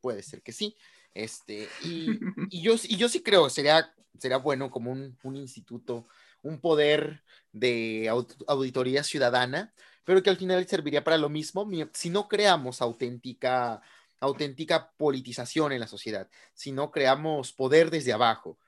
Puede 0.00 0.22
ser 0.22 0.42
que 0.42 0.52
sí. 0.52 0.76
Este, 1.12 1.68
y, 1.82 2.18
yo, 2.62 2.74
y 2.84 2.96
yo 2.96 3.08
sí 3.08 3.22
creo 3.22 3.50
sería, 3.50 3.92
sería 4.18 4.38
bueno 4.38 4.70
como 4.70 4.92
un 4.92 5.36
instituto, 5.36 6.06
un 6.42 6.60
poder 6.60 7.22
de 7.52 8.08
auditoría 8.46 9.02
ciudadana, 9.02 9.74
pero 10.10 10.24
que 10.24 10.30
al 10.30 10.38
final 10.38 10.66
serviría 10.66 11.04
para 11.04 11.18
lo 11.18 11.28
mismo 11.28 11.70
si 11.92 12.10
no 12.10 12.26
creamos 12.26 12.82
auténtica, 12.82 13.80
auténtica 14.18 14.90
politización 14.96 15.70
en 15.70 15.78
la 15.78 15.86
sociedad, 15.86 16.28
si 16.52 16.72
no 16.72 16.90
creamos 16.90 17.52
poder 17.52 17.90
desde 17.90 18.12
abajo. 18.12 18.58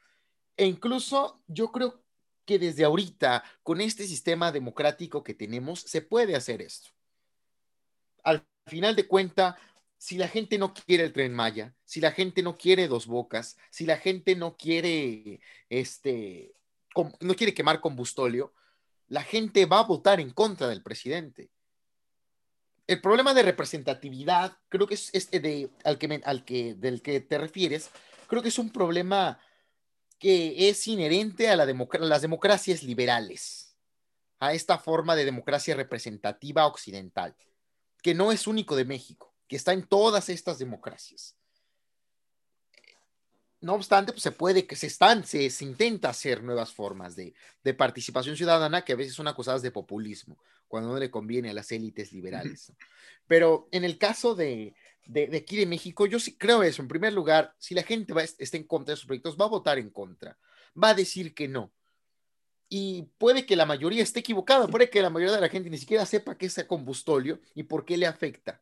E 0.56 0.66
incluso 0.66 1.42
yo 1.48 1.72
creo 1.72 2.00
que 2.44 2.60
desde 2.60 2.84
ahorita, 2.84 3.42
con 3.64 3.80
este 3.80 4.06
sistema 4.06 4.52
democrático 4.52 5.24
que 5.24 5.34
tenemos, 5.34 5.80
se 5.80 6.00
puede 6.00 6.36
hacer 6.36 6.62
esto. 6.62 6.90
Al 8.22 8.46
final 8.68 8.94
de 8.94 9.08
cuenta, 9.08 9.58
si 9.98 10.18
la 10.18 10.28
gente 10.28 10.58
no 10.58 10.72
quiere 10.72 11.02
el 11.02 11.12
tren 11.12 11.34
Maya, 11.34 11.74
si 11.84 12.00
la 12.00 12.12
gente 12.12 12.44
no 12.44 12.56
quiere 12.56 12.86
dos 12.86 13.08
bocas, 13.08 13.56
si 13.68 13.84
la 13.84 13.96
gente 13.96 14.36
no 14.36 14.56
quiere, 14.56 15.40
este, 15.68 16.54
no 17.18 17.34
quiere 17.34 17.52
quemar 17.52 17.80
combustóleo, 17.80 18.54
la 19.12 19.22
gente 19.22 19.66
va 19.66 19.80
a 19.80 19.84
votar 19.84 20.20
en 20.20 20.30
contra 20.30 20.68
del 20.68 20.82
presidente. 20.82 21.50
El 22.86 23.02
problema 23.02 23.34
de 23.34 23.42
representatividad, 23.42 24.56
creo 24.70 24.86
que 24.86 24.94
es 24.94 25.10
este 25.12 25.38
de, 25.38 25.68
al 25.84 25.98
que, 25.98 26.22
al 26.24 26.46
que, 26.46 26.74
del 26.74 27.02
que 27.02 27.20
te 27.20 27.36
refieres, 27.36 27.90
creo 28.26 28.40
que 28.40 28.48
es 28.48 28.58
un 28.58 28.70
problema 28.70 29.38
que 30.18 30.70
es 30.70 30.88
inherente 30.88 31.50
a 31.50 31.56
las 31.56 32.22
democracias 32.22 32.82
liberales, 32.82 33.76
a 34.40 34.54
esta 34.54 34.78
forma 34.78 35.14
de 35.14 35.26
democracia 35.26 35.76
representativa 35.76 36.66
occidental, 36.66 37.36
que 38.02 38.14
no 38.14 38.32
es 38.32 38.46
único 38.46 38.76
de 38.76 38.86
México, 38.86 39.34
que 39.46 39.56
está 39.56 39.74
en 39.74 39.86
todas 39.86 40.30
estas 40.30 40.58
democracias. 40.58 41.36
No 43.62 43.74
obstante, 43.74 44.12
pues 44.12 44.22
se 44.22 44.32
puede 44.32 44.66
que 44.66 44.74
se 44.74 44.88
están, 44.88 45.24
se, 45.24 45.48
se 45.48 45.64
intenta 45.64 46.10
hacer 46.10 46.42
nuevas 46.42 46.72
formas 46.72 47.14
de, 47.14 47.32
de, 47.62 47.74
participación 47.74 48.36
ciudadana 48.36 48.84
que 48.84 48.92
a 48.92 48.96
veces 48.96 49.14
son 49.14 49.28
acusadas 49.28 49.62
de 49.62 49.70
populismo, 49.70 50.36
cuando 50.66 50.90
no 50.90 50.98
le 50.98 51.10
conviene 51.10 51.50
a 51.50 51.54
las 51.54 51.70
élites 51.70 52.12
liberales. 52.12 52.72
Pero 53.28 53.68
en 53.70 53.84
el 53.84 53.98
caso 53.98 54.34
de, 54.34 54.74
de, 55.06 55.28
de, 55.28 55.36
aquí 55.38 55.56
de 55.56 55.66
México, 55.66 56.06
yo 56.06 56.18
sí 56.18 56.36
creo 56.36 56.64
eso. 56.64 56.82
En 56.82 56.88
primer 56.88 57.12
lugar, 57.12 57.54
si 57.58 57.74
la 57.74 57.84
gente 57.84 58.12
va, 58.12 58.22
está 58.22 58.56
en 58.56 58.64
contra 58.64 58.92
de 58.92 58.96
sus 58.96 59.06
proyectos, 59.06 59.36
va 59.40 59.44
a 59.44 59.48
votar 59.48 59.78
en 59.78 59.90
contra, 59.90 60.36
va 60.80 60.88
a 60.88 60.94
decir 60.94 61.32
que 61.32 61.46
no. 61.46 61.72
Y 62.68 63.04
puede 63.16 63.46
que 63.46 63.54
la 63.54 63.66
mayoría 63.66 64.02
esté 64.02 64.20
equivocada, 64.20 64.66
puede 64.66 64.90
que 64.90 65.02
la 65.02 65.10
mayoría 65.10 65.36
de 65.36 65.40
la 65.40 65.48
gente 65.48 65.70
ni 65.70 65.78
siquiera 65.78 66.04
sepa 66.04 66.36
qué 66.36 66.46
es 66.46 66.58
el 66.58 66.66
combustóleo 66.66 67.38
y 67.54 67.62
por 67.62 67.84
qué 67.84 67.96
le 67.96 68.06
afecta. 68.06 68.60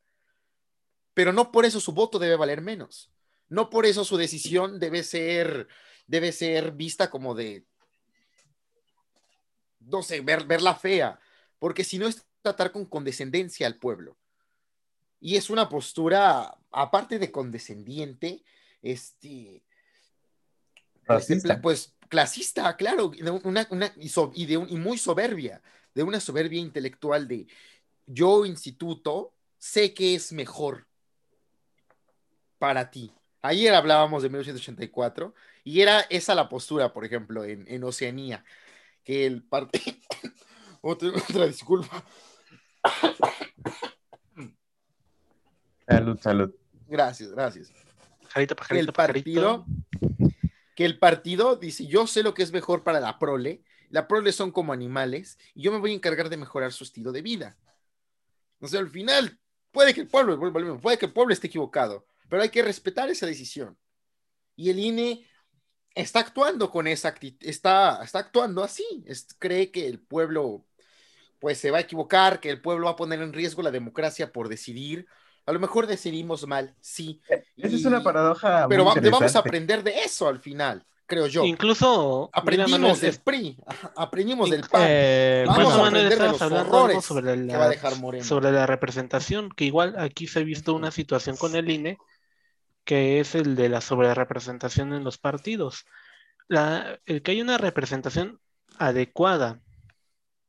Pero 1.15 1.33
no 1.33 1.51
por 1.51 1.65
eso 1.65 1.81
su 1.81 1.93
voto 1.93 2.19
debe 2.19 2.37
valer 2.37 2.61
menos 2.61 3.11
no 3.51 3.69
por 3.69 3.85
eso 3.85 4.05
su 4.05 4.17
decisión 4.17 4.79
debe 4.79 5.03
ser, 5.03 5.69
debe 6.07 6.33
ser 6.33 6.73
vista 6.73 7.11
como 7.11 7.35
de, 7.35 7.67
no 9.81 10.03
sé, 10.03 10.21
ver, 10.21 10.47
verla 10.47 10.75
fea, 10.75 11.21
porque 11.59 11.85
si 11.85 11.99
no 11.99 12.07
es 12.07 12.25
tratar 12.41 12.73
con 12.73 12.87
condescendencia 12.87 13.67
al 13.67 13.77
pueblo. 13.77 14.17
Y 15.21 15.37
es 15.37 15.51
una 15.51 15.69
postura, 15.69 16.57
aparte 16.71 17.19
de 17.19 17.31
condescendiente, 17.31 18.43
este, 18.81 19.63
Racista. 21.05 21.61
pues 21.61 21.95
clasista, 22.09 22.77
claro, 22.77 23.11
una, 23.45 23.67
una, 23.71 23.93
y, 23.97 24.09
so, 24.09 24.33
y, 24.35 24.47
de 24.47 24.57
un, 24.57 24.71
y 24.71 24.77
muy 24.77 24.97
soberbia, 24.97 25.61
de 25.93 26.05
una 26.05 26.21
soberbia 26.21 26.61
intelectual 26.61 27.27
de 27.27 27.47
yo 28.07 28.47
instituto 28.47 29.35
sé 29.59 29.93
que 29.93 30.15
es 30.15 30.33
mejor 30.33 30.87
para 32.59 32.91
ti. 32.91 33.13
Ayer 33.43 33.75
hablábamos 33.75 34.23
de 34.23 34.29
1984 34.29 35.35
y 35.65 35.81
era 35.81 36.01
esa 36.11 36.35
la 36.35 36.49
postura, 36.49 36.93
por 36.93 37.05
ejemplo, 37.05 37.45
en, 37.45 37.65
en 37.69 37.85
Oceanía, 37.85 38.45
que 39.05 39.27
el 39.27 39.43
partido... 39.43 39.97
otra, 40.83 41.09
otra, 41.09 41.47
disculpa. 41.47 42.05
Salud, 45.87 46.19
salud. 46.21 46.55
Gracias, 46.87 47.33
gracias. 47.33 47.73
Pajarito, 48.23 48.55
pajarito, 48.55 48.87
el 48.87 48.93
partido, 48.93 49.67
que 50.77 50.85
el 50.85 51.01
partido 51.01 51.57
dice, 51.57 51.85
yo 51.87 52.07
sé 52.07 52.23
lo 52.23 52.33
que 52.33 52.45
es 52.45 52.53
mejor 52.53 52.85
para 52.85 53.01
la 53.01 53.19
prole, 53.19 53.65
la 53.89 54.07
prole 54.07 54.31
son 54.31 54.53
como 54.53 54.73
animales 54.73 55.37
y 55.53 55.63
yo 55.63 55.73
me 55.73 55.79
voy 55.79 55.91
a 55.91 55.95
encargar 55.95 56.29
de 56.29 56.37
mejorar 56.37 56.73
su 56.73 56.85
estilo 56.85 57.11
de 57.11 57.23
vida. 57.23 57.57
O 58.61 58.69
sea, 58.69 58.79
al 58.79 58.89
final, 58.89 59.37
puede 59.73 59.93
que 59.93 60.03
el 60.03 60.07
pueblo, 60.07 60.39
puede 60.81 60.97
que 60.97 61.07
el 61.07 61.13
pueblo 61.13 61.33
esté 61.33 61.49
equivocado, 61.49 62.07
pero 62.31 62.43
hay 62.43 62.49
que 62.49 62.63
respetar 62.63 63.11
esa 63.11 63.27
decisión. 63.27 63.77
Y 64.57 64.71
el 64.71 64.79
INE 64.79 65.27
está 65.95 66.21
actuando 66.21 66.71
con 66.71 66.87
esa 66.87 67.09
actitud, 67.09 67.47
está, 67.47 68.01
está 68.03 68.21
actuando 68.21 68.63
así, 68.63 69.05
es, 69.07 69.27
cree 69.39 69.71
que 69.71 69.87
el 69.87 70.01
pueblo 70.01 70.65
pues 71.41 71.59
se 71.59 71.71
va 71.71 71.79
a 71.79 71.83
equivocar, 71.83 72.39
que 72.39 72.51
el 72.51 72.61
pueblo 72.61 72.85
va 72.85 72.93
a 72.93 72.97
poner 72.97 73.21
en 73.23 73.33
riesgo 73.33 73.63
la 73.63 73.71
democracia 73.71 74.31
por 74.31 74.49
decidir. 74.49 75.07
A 75.47 75.53
lo 75.53 75.59
mejor 75.59 75.87
decidimos 75.87 76.47
mal, 76.47 76.77
sí. 76.81 77.23
Esa 77.29 77.43
y, 77.57 77.77
es 77.77 77.85
una 77.87 78.03
paradoja. 78.03 78.67
Pero 78.69 78.85
va, 78.85 78.95
vamos 78.95 79.35
a 79.35 79.39
aprender 79.39 79.83
de 79.83 80.01
eso 80.01 80.29
al 80.29 80.39
final, 80.39 80.85
creo 81.07 81.27
yo. 81.27 81.43
Incluso 81.47 82.29
aprendimos 82.35 82.79
Manuel, 82.79 83.01
del 83.01 83.19
PRI, 83.21 83.57
aprendimos 83.97 84.51
del 84.51 84.69
PAN. 84.69 84.83
Eh, 84.87 85.45
vamos 85.47 85.65
bueno, 85.65 85.83
a 85.83 85.89
aprender 85.89 86.19
de 86.19 86.29
los 86.29 86.43
horrores 86.43 87.05
sobre 87.05 87.37
la, 87.37 87.53
que 87.53 87.59
va 87.59 87.65
a 87.65 87.69
dejar 87.71 87.97
Moreno. 87.97 88.25
sobre 88.25 88.53
la 88.53 88.67
representación, 88.67 89.49
que 89.49 89.65
igual 89.65 89.95
aquí 89.99 90.27
se 90.27 90.41
ha 90.41 90.43
visto 90.43 90.75
una 90.75 90.91
situación 90.91 91.39
con 91.39 91.57
el 91.57 91.71
INE 91.71 91.97
que 92.91 93.21
es 93.21 93.37
el 93.37 93.55
de 93.55 93.69
la 93.69 93.81
sobrerepresentación 93.81 94.93
en 94.93 95.05
los 95.05 95.17
partidos. 95.17 95.87
La, 96.49 96.99
el 97.07 97.23
que 97.23 97.31
hay 97.31 97.41
una 97.41 97.57
representación 97.57 98.41
adecuada 98.79 99.63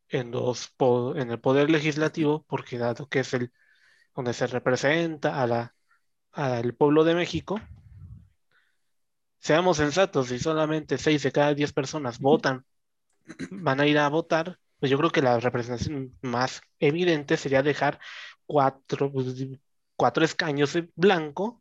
en, 0.10 0.32
los, 0.32 0.74
en 1.16 1.30
el 1.30 1.40
poder 1.40 1.70
legislativo, 1.70 2.44
porque 2.48 2.80
dado 2.80 3.08
que 3.10 3.20
es 3.20 3.36
el 3.36 3.54
donde 4.16 4.34
se 4.34 4.48
representa 4.48 5.40
a 5.44 5.46
la, 5.46 5.76
al 6.32 6.74
pueblo 6.74 7.04
de 7.04 7.14
México, 7.14 7.62
seamos 9.38 9.78
sensatos, 9.78 10.30
si 10.30 10.40
solamente 10.40 10.98
6 10.98 11.22
de 11.22 11.32
cada 11.32 11.54
10 11.54 11.74
personas 11.74 12.20
votan, 12.20 12.66
van 13.52 13.82
a 13.82 13.86
ir 13.88 14.00
a 14.00 14.10
votar, 14.10 14.60
pues 14.80 14.90
yo 14.92 14.98
creo 14.98 15.12
que 15.12 15.22
la 15.22 15.40
representación 15.40 16.18
más 16.24 16.64
evidente 16.80 17.38
sería 17.38 17.62
dejar 17.62 18.00
cuatro, 18.48 19.12
cuatro 19.96 20.26
escaños 20.26 20.76
en 20.76 20.92
blanco 20.96 21.61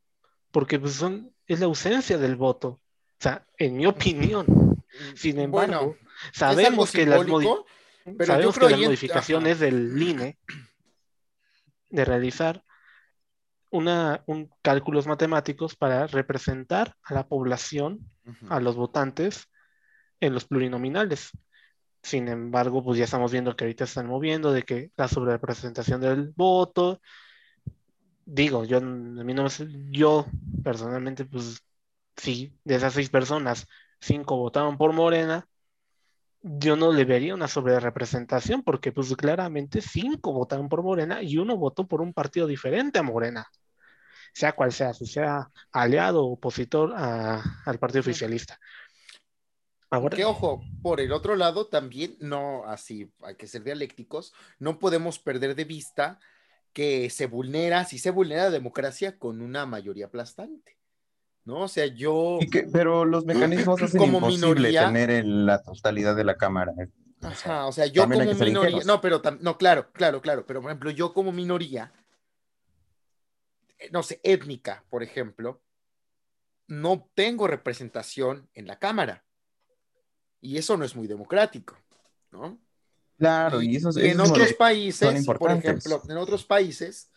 porque 0.51 0.78
pues, 0.78 0.94
son, 0.94 1.32
es 1.46 1.61
la 1.61 1.66
ausencia 1.66 2.18
del 2.18 2.36
voto. 2.36 2.68
O 2.68 3.22
sea, 3.22 3.46
en 3.59 3.76
mi 3.76 3.86
opinión. 3.86 4.46
Sin 5.14 5.38
embargo, 5.38 5.78
bueno, 5.78 5.96
sabemos 6.32 6.90
que 6.90 7.07
las, 7.07 7.24
pero 7.24 8.26
sabemos 8.26 8.59
que 8.59 8.70
las 8.70 8.80
modificaciones 8.80 9.57
Ajá. 9.57 9.64
del 9.66 10.03
INE 10.03 10.38
de 11.90 12.05
realizar 12.05 12.64
una, 13.70 14.24
un 14.26 14.51
cálculos 14.62 15.07
matemáticos 15.07 15.76
para 15.76 16.07
representar 16.07 16.96
a 17.05 17.14
la 17.14 17.28
población, 17.28 18.01
uh 18.26 18.30
-huh. 18.30 18.46
a 18.51 18.61
los 18.61 18.76
votantes, 18.76 19.48
en 20.18 20.34
los 20.34 20.44
plurinominales. 20.44 21.30
Sin 22.03 22.28
embargo, 22.28 22.82
pues 22.82 22.98
ya 22.98 23.05
estamos 23.05 23.30
viendo 23.30 23.55
que 23.55 23.64
ahorita 23.64 23.84
están 23.84 24.07
moviendo 24.07 24.53
de 24.53 24.62
que 24.62 24.90
la 24.96 25.07
sobrerepresentación 25.07 26.01
del 26.01 26.32
voto, 26.34 27.01
digo, 28.32 28.64
yo 28.64 28.78
a 28.78 28.80
mí 28.80 29.34
no 29.34 29.42
me, 29.42 29.50
yo 29.90 30.26
personalmente, 30.62 31.24
pues 31.24 31.62
sí, 32.16 32.56
de 32.64 32.76
esas 32.76 32.94
seis 32.94 33.10
personas, 33.10 33.66
cinco 34.00 34.36
votaron 34.36 34.78
por 34.78 34.92
Morena, 34.92 35.48
yo 36.42 36.76
no 36.76 36.92
le 36.92 37.04
vería 37.04 37.34
una 37.34 37.48
sobrerepresentación 37.48 38.62
porque 38.62 38.92
pues 38.92 39.14
claramente 39.16 39.82
cinco 39.82 40.32
votaron 40.32 40.68
por 40.68 40.82
Morena 40.82 41.22
y 41.22 41.38
uno 41.38 41.56
votó 41.56 41.86
por 41.86 42.00
un 42.00 42.12
partido 42.12 42.46
diferente 42.46 43.00
a 43.00 43.02
Morena, 43.02 43.46
sea 44.32 44.52
cual 44.52 44.72
sea, 44.72 44.94
si 44.94 45.06
sea 45.06 45.50
aliado 45.72 46.24
o 46.24 46.34
opositor 46.34 46.94
a, 46.96 47.42
al 47.66 47.78
partido 47.78 48.00
oficialista. 48.00 48.58
Ahora, 49.90 50.16
que 50.16 50.24
ojo, 50.24 50.62
por 50.82 51.00
el 51.00 51.10
otro 51.10 51.34
lado 51.34 51.66
también 51.66 52.16
no, 52.20 52.64
así 52.64 53.12
hay 53.22 53.34
que 53.34 53.48
ser 53.48 53.64
dialécticos, 53.64 54.32
no 54.60 54.78
podemos 54.78 55.18
perder 55.18 55.56
de 55.56 55.64
vista 55.64 56.20
que 56.72 57.10
se 57.10 57.26
vulnera, 57.26 57.84
si 57.84 57.98
se 57.98 58.10
vulnera 58.10 58.44
la 58.44 58.50
democracia 58.50 59.18
con 59.18 59.40
una 59.40 59.66
mayoría 59.66 60.06
aplastante. 60.06 60.78
¿No? 61.44 61.62
O 61.62 61.68
sea, 61.68 61.86
yo. 61.86 62.38
Que, 62.50 62.64
pero 62.64 63.04
los 63.04 63.24
mecanismos 63.24 63.82
hacen 63.82 63.98
como 63.98 64.18
imposible 64.18 64.68
minoría, 64.68 64.86
tener 64.86 65.10
el, 65.10 65.46
la 65.46 65.62
totalidad 65.62 66.14
de 66.14 66.24
la 66.24 66.36
Cámara. 66.36 66.72
Ajá, 67.22 67.66
o 67.66 67.72
sea, 67.72 67.86
yo 67.86 68.02
como 68.04 68.20
minoría. 68.20 68.84
No, 68.84 69.00
pero 69.00 69.20
no, 69.40 69.58
claro, 69.58 69.90
claro, 69.92 70.20
claro. 70.20 70.46
Pero 70.46 70.60
por 70.60 70.70
ejemplo, 70.70 70.90
yo 70.90 71.12
como 71.12 71.32
minoría, 71.32 71.92
no 73.90 74.02
sé, 74.02 74.20
étnica, 74.22 74.84
por 74.90 75.02
ejemplo, 75.02 75.62
no 76.66 77.10
tengo 77.14 77.46
representación 77.46 78.48
en 78.54 78.66
la 78.66 78.78
Cámara. 78.78 79.24
Y 80.40 80.56
eso 80.56 80.76
no 80.76 80.84
es 80.84 80.96
muy 80.96 81.06
democrático, 81.06 81.76
¿no? 82.30 82.58
Claro, 83.20 83.60
y, 83.60 83.76
eso, 83.76 83.90
y 84.00 84.06
en 84.06 84.18
otros 84.18 84.54
países, 84.54 85.26
por 85.26 85.52
ejemplo, 85.52 86.02
en 86.08 86.16
otros 86.16 86.42
países, 86.42 87.10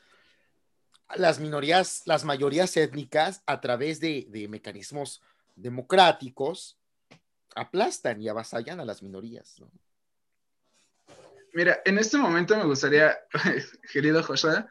las 1.16 1.40
minorías, 1.40 2.02
las 2.06 2.26
mayorías 2.26 2.76
étnicas, 2.76 3.42
a 3.46 3.62
través 3.62 4.02
de, 4.02 4.28
de, 4.30 4.50
mecanismos 4.50 5.22
democráticos, 5.56 6.78
aplastan 7.56 8.22
y 8.22 8.28
avasallan 8.28 8.82
a 8.82 8.86
las 8.86 9.02
minorías. 9.02 9.56
¿no? 9.62 9.72
Mira, 11.54 11.82
en 11.86 11.98
este 11.98 12.18
momento 12.18 12.58
me 12.58 12.66
gustaría, 12.66 13.18
querido 13.94 14.22
José, 14.24 14.66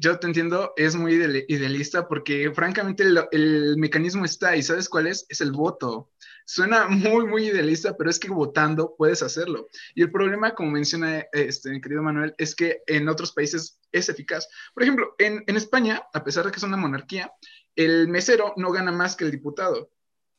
yo 0.00 0.18
te 0.18 0.26
entiendo, 0.26 0.72
es 0.76 0.94
muy 0.94 1.14
idealista 1.14 2.08
porque 2.08 2.52
francamente 2.54 3.04
el, 3.32 3.76
mecanismo 3.76 4.24
está 4.24 4.56
y 4.56 4.62
¿sabes 4.62 4.88
cuál 4.88 5.06
es? 5.06 5.26
Es 5.28 5.40
el 5.40 5.52
voto. 5.52 6.10
Suena 6.44 6.88
muy, 6.88 7.26
muy 7.26 7.46
idealista, 7.46 7.96
pero 7.96 8.10
es 8.10 8.18
que 8.18 8.30
votando 8.30 8.94
puedes 8.96 9.22
hacerlo. 9.22 9.68
Y 9.94 10.02
el 10.02 10.12
problema, 10.12 10.54
como 10.54 10.70
menciona 10.70 11.24
este, 11.32 11.80
querido 11.80 12.02
Manuel, 12.02 12.34
es 12.38 12.54
que 12.54 12.82
en 12.86 13.08
otros 13.08 13.32
países 13.32 13.80
es 13.90 14.08
eficaz. 14.08 14.48
Por 14.74 14.82
ejemplo, 14.82 15.14
en, 15.18 15.44
en 15.46 15.56
España, 15.56 16.02
a 16.12 16.24
pesar 16.24 16.44
de 16.44 16.50
que 16.50 16.58
es 16.58 16.62
una 16.62 16.76
monarquía, 16.76 17.32
el 17.76 18.08
mesero 18.08 18.52
no 18.56 18.70
gana 18.70 18.92
más 18.92 19.16
que 19.16 19.24
el 19.24 19.30
diputado 19.30 19.90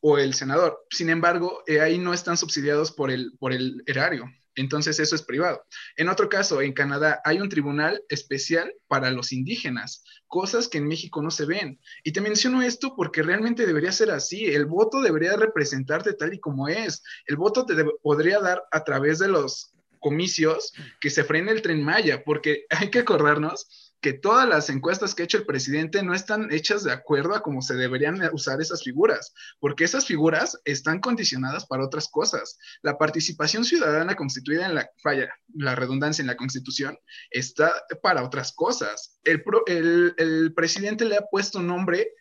o 0.05 0.17
el 0.17 0.33
senador. 0.33 0.85
Sin 0.89 1.09
embargo, 1.09 1.63
eh, 1.65 1.79
ahí 1.79 1.97
no 1.97 2.13
están 2.13 2.35
subsidiados 2.35 2.91
por 2.91 3.09
el, 3.09 3.37
por 3.39 3.53
el 3.53 3.83
erario. 3.85 4.25
Entonces 4.55 4.99
eso 4.99 5.15
es 5.15 5.21
privado. 5.21 5.65
En 5.95 6.09
otro 6.09 6.29
caso, 6.29 6.61
en 6.61 6.73
Canadá 6.73 7.21
hay 7.23 7.39
un 7.39 7.49
tribunal 7.49 8.03
especial 8.09 8.73
para 8.87 9.11
los 9.11 9.31
indígenas, 9.31 10.03
cosas 10.27 10.67
que 10.67 10.77
en 10.77 10.87
México 10.87 11.21
no 11.21 11.31
se 11.31 11.45
ven. 11.45 11.79
Y 12.03 12.11
te 12.11 12.21
menciono 12.21 12.61
esto 12.61 12.95
porque 12.95 13.23
realmente 13.23 13.65
debería 13.65 13.91
ser 13.91 14.11
así. 14.11 14.45
El 14.45 14.65
voto 14.65 15.01
debería 15.01 15.35
representarte 15.35 16.13
tal 16.13 16.33
y 16.33 16.39
como 16.39 16.67
es. 16.67 17.03
El 17.25 17.37
voto 17.37 17.65
te 17.65 17.75
podría 18.01 18.39
dar 18.39 18.63
a 18.71 18.83
través 18.83 19.19
de 19.19 19.27
los 19.27 19.73
comicios 19.99 20.73
que 20.99 21.09
se 21.09 21.23
frene 21.23 21.51
el 21.51 21.61
tren 21.61 21.83
Maya, 21.83 22.23
porque 22.23 22.65
hay 22.69 22.91
que 22.91 22.99
acordarnos 22.99 23.82
que 24.03 24.11
todas 24.11 24.47
las 24.47 24.69
encuestas 24.69 25.15
que 25.15 25.23
ha 25.23 25.25
hecho 25.25 25.37
el 25.37 25.45
presidente 25.45 26.03
no 26.03 26.13
están 26.13 26.51
hechas 26.51 26.83
de 26.83 26.91
acuerdo 26.91 27.33
a 27.33 27.41
cómo 27.41 27.61
se 27.61 27.75
deberían 27.75 28.19
usar 28.33 28.59
esas 28.59 28.83
figuras, 28.83 29.33
porque 29.61 29.85
esas 29.85 30.05
figuras 30.05 30.59
están 30.65 30.99
condicionadas 30.99 31.65
para 31.65 31.85
otras 31.85 32.09
cosas. 32.09 32.59
La 32.81 32.97
participación 32.97 33.63
ciudadana 33.63 34.17
constituida 34.17 34.65
en 34.65 34.75
la 34.75 34.89
falla, 35.01 35.33
la 35.55 35.73
redundancia 35.75 36.21
en 36.21 36.27
la 36.27 36.35
Constitución, 36.35 36.99
está 37.31 37.71
para 38.01 38.25
otras 38.25 38.51
cosas. 38.51 39.19
El, 39.23 39.41
el, 39.67 40.13
el 40.17 40.53
presidente 40.53 41.05
le 41.05 41.15
ha 41.15 41.25
puesto 41.31 41.61
nombre 41.61 42.11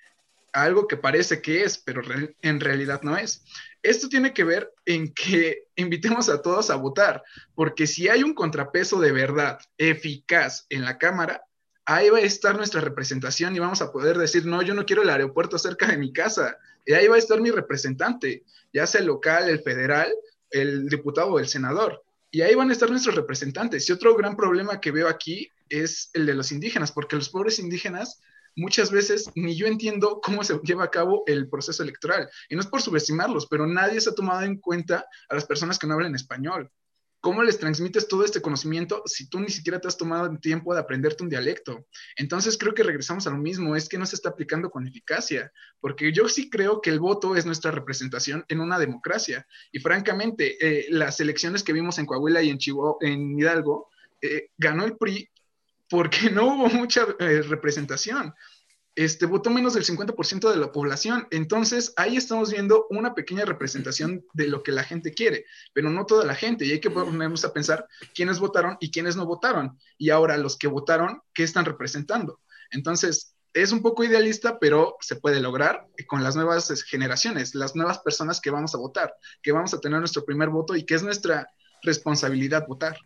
a 0.53 0.63
algo 0.63 0.87
que 0.87 0.97
parece 0.97 1.43
que 1.43 1.65
es, 1.65 1.79
pero 1.79 2.03
en 2.43 2.61
realidad 2.61 3.01
no 3.03 3.17
es. 3.17 3.45
Esto 3.83 4.09
tiene 4.09 4.33
que 4.33 4.45
ver 4.45 4.73
en 4.85 5.13
que 5.13 5.65
invitemos 5.75 6.29
a 6.29 6.41
todos 6.43 6.71
a 6.71 6.77
votar, 6.77 7.25
porque 7.57 7.89
si 7.89 8.09
hay 8.09 8.23
un 8.23 8.35
contrapeso 8.35 9.01
de 9.01 9.11
verdad 9.11 9.59
eficaz 9.79 10.67
en 10.69 10.85
la 10.85 10.97
Cámara, 10.97 11.43
ahí 11.85 12.11
va 12.11 12.19
a 12.19 12.23
estar 12.23 12.57
nuestra 12.57 12.81
representación 12.81 13.55
y 13.57 13.59
vamos 13.59 13.83
a 13.83 13.91
poder 13.91 14.19
decir, 14.19 14.47
no, 14.47 14.63
yo 14.63 14.75
no 14.75 14.87
quiero 14.87 15.03
el 15.03 15.11
aeropuerto 15.11 15.59
cerca 15.59 15.87
de 15.87 15.99
mi 15.99 16.13
casa. 16.13 16.59
Y 16.85 16.93
ahí 16.95 17.09
va 17.09 17.17
a 17.17 17.19
estar 17.19 17.41
mi 17.41 17.51
representante, 17.51 18.45
ya 18.73 18.87
sea 18.87 19.01
el 19.01 19.07
local, 19.07 19.49
el 19.49 19.61
federal, 19.63 20.13
el 20.51 20.89
diputado 20.89 21.33
o 21.33 21.39
el 21.39 21.49
senador. 21.49 22.03
Y 22.31 22.41
ahí 22.43 22.55
van 22.55 22.71
a 22.71 22.73
estar 22.73 22.91
nuestros 22.91 23.15
representantes. 23.15 23.89
Y 23.89 23.93
otro 23.93 24.17
gran 24.17 24.37
problema 24.37 24.81
que 24.81 24.91
veo 24.91 25.09
aquí 25.09 25.51
es 25.69 26.11
el 26.15 26.27
de 26.27 26.35
los 26.35 26.51
indígenas, 26.53 26.93
porque 26.93 27.17
los 27.17 27.29
pobres 27.29 27.59
indígenas 27.59 28.21
muchas 28.57 28.91
veces 28.91 29.31
ni 29.35 29.57
yo 29.57 29.67
entiendo 29.67 30.21
cómo 30.23 30.45
se 30.45 30.59
lleva 30.63 30.85
a 30.85 30.91
cabo 30.91 31.25
el 31.27 31.49
proceso 31.49 31.83
electoral. 31.83 32.29
Y 32.49 32.55
no 32.55 32.61
es 32.61 32.67
por 32.67 32.83
subestimarlos, 32.83 33.47
pero 33.47 33.67
nadie 33.67 34.01
se 34.01 34.11
ha 34.11 34.15
tomado 34.15 34.43
en 34.43 34.59
cuenta 34.59 35.07
a 35.29 35.35
las 35.35 35.45
personas 35.45 35.79
que 35.79 35.87
no 35.87 35.95
hablan 35.95 36.15
español. 36.15 36.71
¿Cómo 37.23 37.45
les 37.45 37.61
transmites 37.61 38.09
todo 38.09 38.25
este 38.25 38.43
conocimiento 38.43 39.05
si 39.07 39.29
tú 39.29 39.39
ni 39.39 39.49
siquiera 39.49 39.81
te 39.81 39.87
has 39.87 39.97
tomado 39.97 40.27
el 40.27 40.41
tiempo 40.41 40.75
de 40.75 40.81
aprenderte 40.81 41.23
un 41.23 41.29
dialecto? 41.29 41.87
Entonces 42.17 42.59
creo 42.59 42.75
que 42.75 42.83
regresamos 42.83 43.29
a 43.29 43.31
lo 43.31 43.39
mismo, 43.39 43.77
es 43.77 43.89
que 43.89 43.97
no 43.97 44.07
se 44.07 44.17
está 44.17 44.31
aplicando 44.31 44.71
con 44.71 44.89
eficacia, 44.89 45.53
porque 45.79 46.13
yo 46.13 46.29
sí 46.29 46.51
creo 46.51 46.81
que 46.81 46.91
el 46.91 46.99
voto 46.99 47.37
es 47.37 47.47
nuestra 47.47 47.71
representación 47.71 48.45
en 48.49 48.59
una 48.59 48.77
democracia. 48.77 49.47
Y 49.71 49.79
francamente, 49.79 50.57
eh, 50.61 50.87
las 50.91 51.21
elecciones 51.21 51.63
que 51.63 51.73
vimos 51.73 51.97
en 52.01 52.07
Coahuila 52.07 52.43
y 52.43 52.51
en 52.51 52.59
Chihuahua, 52.59 52.97
en 53.03 53.39
Hidalgo, 53.39 53.89
eh, 54.21 54.51
ganó 54.59 54.85
el 54.85 54.97
PRI 54.97 55.31
porque 55.89 56.29
no 56.33 56.47
hubo 56.47 56.67
mucha 56.71 57.07
eh, 57.21 57.43
representación 57.43 58.35
este, 58.95 59.27
votó 59.27 59.51
menos 59.51 59.75
del 59.75 59.85
50% 59.85 60.51
de 60.51 60.57
la 60.57 60.73
población. 60.73 61.27
Entonces, 61.31 61.93
ahí 61.97 62.17
estamos 62.17 62.51
viendo 62.51 62.87
una 62.91 63.15
pequeña 63.15 63.45
representación 63.45 64.25
de 64.35 64.49
lo 64.49 64.63
que 64.63 64.73
la 64.73 64.85
gente 64.85 65.13
quiere, 65.13 65.47
pero 65.73 65.91
no 65.91 66.07
toda 66.07 66.25
la 66.25 66.35
gente. 66.35 66.67
Y 66.67 66.73
hay 66.73 66.81
que 66.81 66.91
ponernos 66.91 67.45
a 67.45 67.53
pensar 67.53 67.87
quiénes 68.15 68.39
votaron 68.39 68.77
y 68.81 68.91
quiénes 68.91 69.17
no 69.17 69.27
votaron. 69.27 69.79
Y 69.99 70.11
ahora 70.11 70.37
los 70.37 70.57
que 70.57 70.67
votaron, 70.67 71.23
¿qué 71.33 71.43
están 71.43 71.65
representando? 71.65 72.41
Entonces, 72.71 73.35
es 73.55 73.73
un 73.73 73.83
poco 73.83 74.05
idealista, 74.05 74.59
pero 74.59 74.97
se 75.01 75.17
puede 75.17 75.41
lograr 75.41 75.87
con 76.07 76.23
las 76.23 76.37
nuevas 76.37 76.83
generaciones, 76.85 77.55
las 77.55 77.77
nuevas 77.77 77.99
personas 77.99 78.41
que 78.41 78.51
vamos 78.51 78.75
a 78.75 78.79
votar, 78.79 79.15
que 79.43 79.53
vamos 79.53 79.75
a 79.75 79.81
tener 79.81 79.99
nuestro 79.99 80.25
primer 80.25 80.49
voto 80.49 80.75
y 80.75 80.85
que 80.85 80.95
es 80.95 81.03
nuestra 81.03 81.49
responsabilidad 81.83 82.67
votar. 82.67 82.97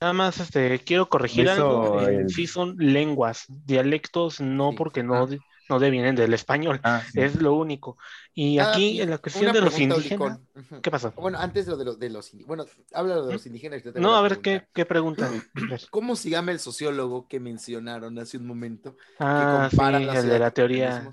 Nada 0.00 0.14
más 0.14 0.40
este, 0.40 0.78
quiero 0.78 1.10
corregir 1.10 1.50
algo. 1.50 2.00
Sí 2.28 2.46
son 2.46 2.74
lenguas, 2.78 3.44
dialectos, 3.48 4.40
no 4.40 4.72
porque 4.72 5.02
no, 5.02 5.24
ah. 5.24 5.28
no 5.68 5.78
devienen 5.78 6.16
del 6.16 6.32
español. 6.32 6.80
Ah, 6.82 7.02
es 7.14 7.34
lo 7.36 7.52
único. 7.52 7.98
Y 8.32 8.58
ah, 8.58 8.70
aquí 8.70 9.02
en 9.02 9.10
la 9.10 9.18
cuestión 9.18 9.52
de 9.52 9.60
los 9.60 9.78
indígenas. 9.78 10.40
¿Qué 10.82 10.90
pasa? 10.90 11.12
Bueno, 11.16 11.38
antes 11.38 11.66
de 11.66 11.84
lo 11.84 11.96
de, 11.96 12.08
los, 12.08 12.32
Bueno, 12.46 12.64
habla 12.94 13.20
de 13.20 13.30
los 13.30 13.44
indígenas. 13.44 13.82
No, 13.96 14.16
a 14.16 14.22
ver, 14.22 14.38
¿qué, 14.38 14.66
¿qué 14.72 14.86
pregunta? 14.86 15.30
¿Cómo 15.90 16.16
se 16.16 16.30
llama 16.30 16.52
el 16.52 16.60
sociólogo 16.60 17.28
que 17.28 17.38
mencionaron 17.38 18.18
hace 18.18 18.38
un 18.38 18.46
momento? 18.46 18.96
Ah, 19.18 19.68
sí, 19.70 19.76
el 19.78 20.28
de 20.28 20.38
la 20.38 20.50
teoría. 20.50 21.10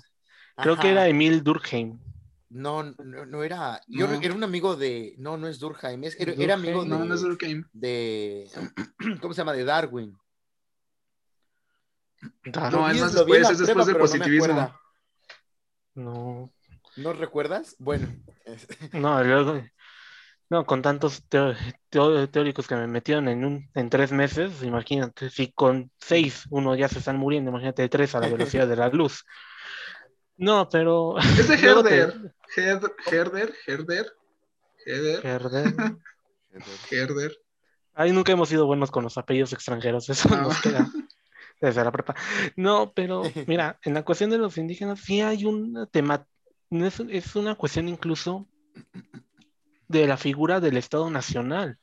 Creo 0.56 0.78
que 0.78 0.90
era 0.90 1.08
Emil 1.08 1.44
Durkheim. 1.44 1.98
No, 2.50 2.82
no, 2.82 3.26
no 3.26 3.42
era. 3.42 3.80
Yo 3.86 4.06
era 4.06 4.34
un 4.34 4.44
amigo 4.44 4.74
de. 4.74 5.14
No, 5.18 5.36
no 5.36 5.48
es 5.48 5.58
Durkheim. 5.58 6.02
era, 6.04 6.54
amigo 6.54 6.82
de. 6.82 6.88
No, 6.88 7.04
no 7.04 7.14
es 7.14 7.20
Durkheim. 7.20 7.64
De. 7.72 8.48
¿Cómo 9.20 9.34
se 9.34 9.42
llama? 9.42 9.52
De 9.52 9.64
Darwin. 9.64 10.16
No, 12.72 12.90
es 12.90 13.00
más 13.00 13.12
después, 13.12 13.50
es 13.50 13.58
después 13.58 13.86
del 13.86 13.96
positivismo. 13.96 14.74
No. 15.94 16.52
¿No 16.96 17.12
recuerdas? 17.12 17.76
Bueno. 17.78 18.08
no, 18.92 19.22
luego. 19.22 19.62
No, 20.50 20.64
con 20.64 20.80
tantos 20.80 21.24
teóricos 21.28 22.66
que 22.66 22.74
me 22.74 22.86
metieron 22.86 23.28
en, 23.28 23.44
un, 23.44 23.70
en 23.74 23.90
tres 23.90 24.12
meses, 24.12 24.62
imagínate, 24.62 25.28
si 25.28 25.52
con 25.52 25.90
seis 25.98 26.46
uno 26.48 26.74
ya 26.74 26.88
se 26.88 27.00
están 27.00 27.18
muriendo, 27.18 27.50
imagínate 27.50 27.86
tres 27.90 28.14
a 28.14 28.20
la 28.20 28.28
velocidad 28.28 28.66
de 28.66 28.76
la 28.76 28.88
luz. 28.88 29.24
No, 30.40 30.68
pero. 30.68 31.18
Es 31.18 31.48
de 31.48 31.54
Herder. 31.66 32.32
Herder, 32.56 32.94
Herder, 33.06 33.54
Herder. 33.66 35.26
Herder. 35.26 35.96
Herder. 36.90 37.38
Ahí 37.94 38.12
nunca 38.12 38.32
hemos 38.32 38.48
sido 38.48 38.66
buenos 38.66 38.90
con 38.90 39.04
los 39.04 39.18
apellidos 39.18 39.52
extranjeros, 39.52 40.08
eso 40.08 40.28
nos 40.28 40.60
queda 40.60 40.88
desde 41.60 41.84
la 41.84 41.92
prepa. 41.92 42.14
No, 42.56 42.92
pero 42.92 43.22
mira, 43.46 43.78
en 43.82 43.94
la 43.94 44.04
cuestión 44.04 44.30
de 44.30 44.38
los 44.38 44.56
indígenas 44.58 45.00
sí 45.00 45.20
hay 45.20 45.44
un 45.44 45.88
tema, 45.90 46.26
es, 46.70 47.00
es 47.00 47.36
una 47.36 47.54
cuestión 47.54 47.88
incluso 47.88 48.48
de 49.88 50.06
la 50.06 50.16
figura 50.16 50.60
del 50.60 50.76
Estado 50.76 51.10
Nacional, 51.10 51.78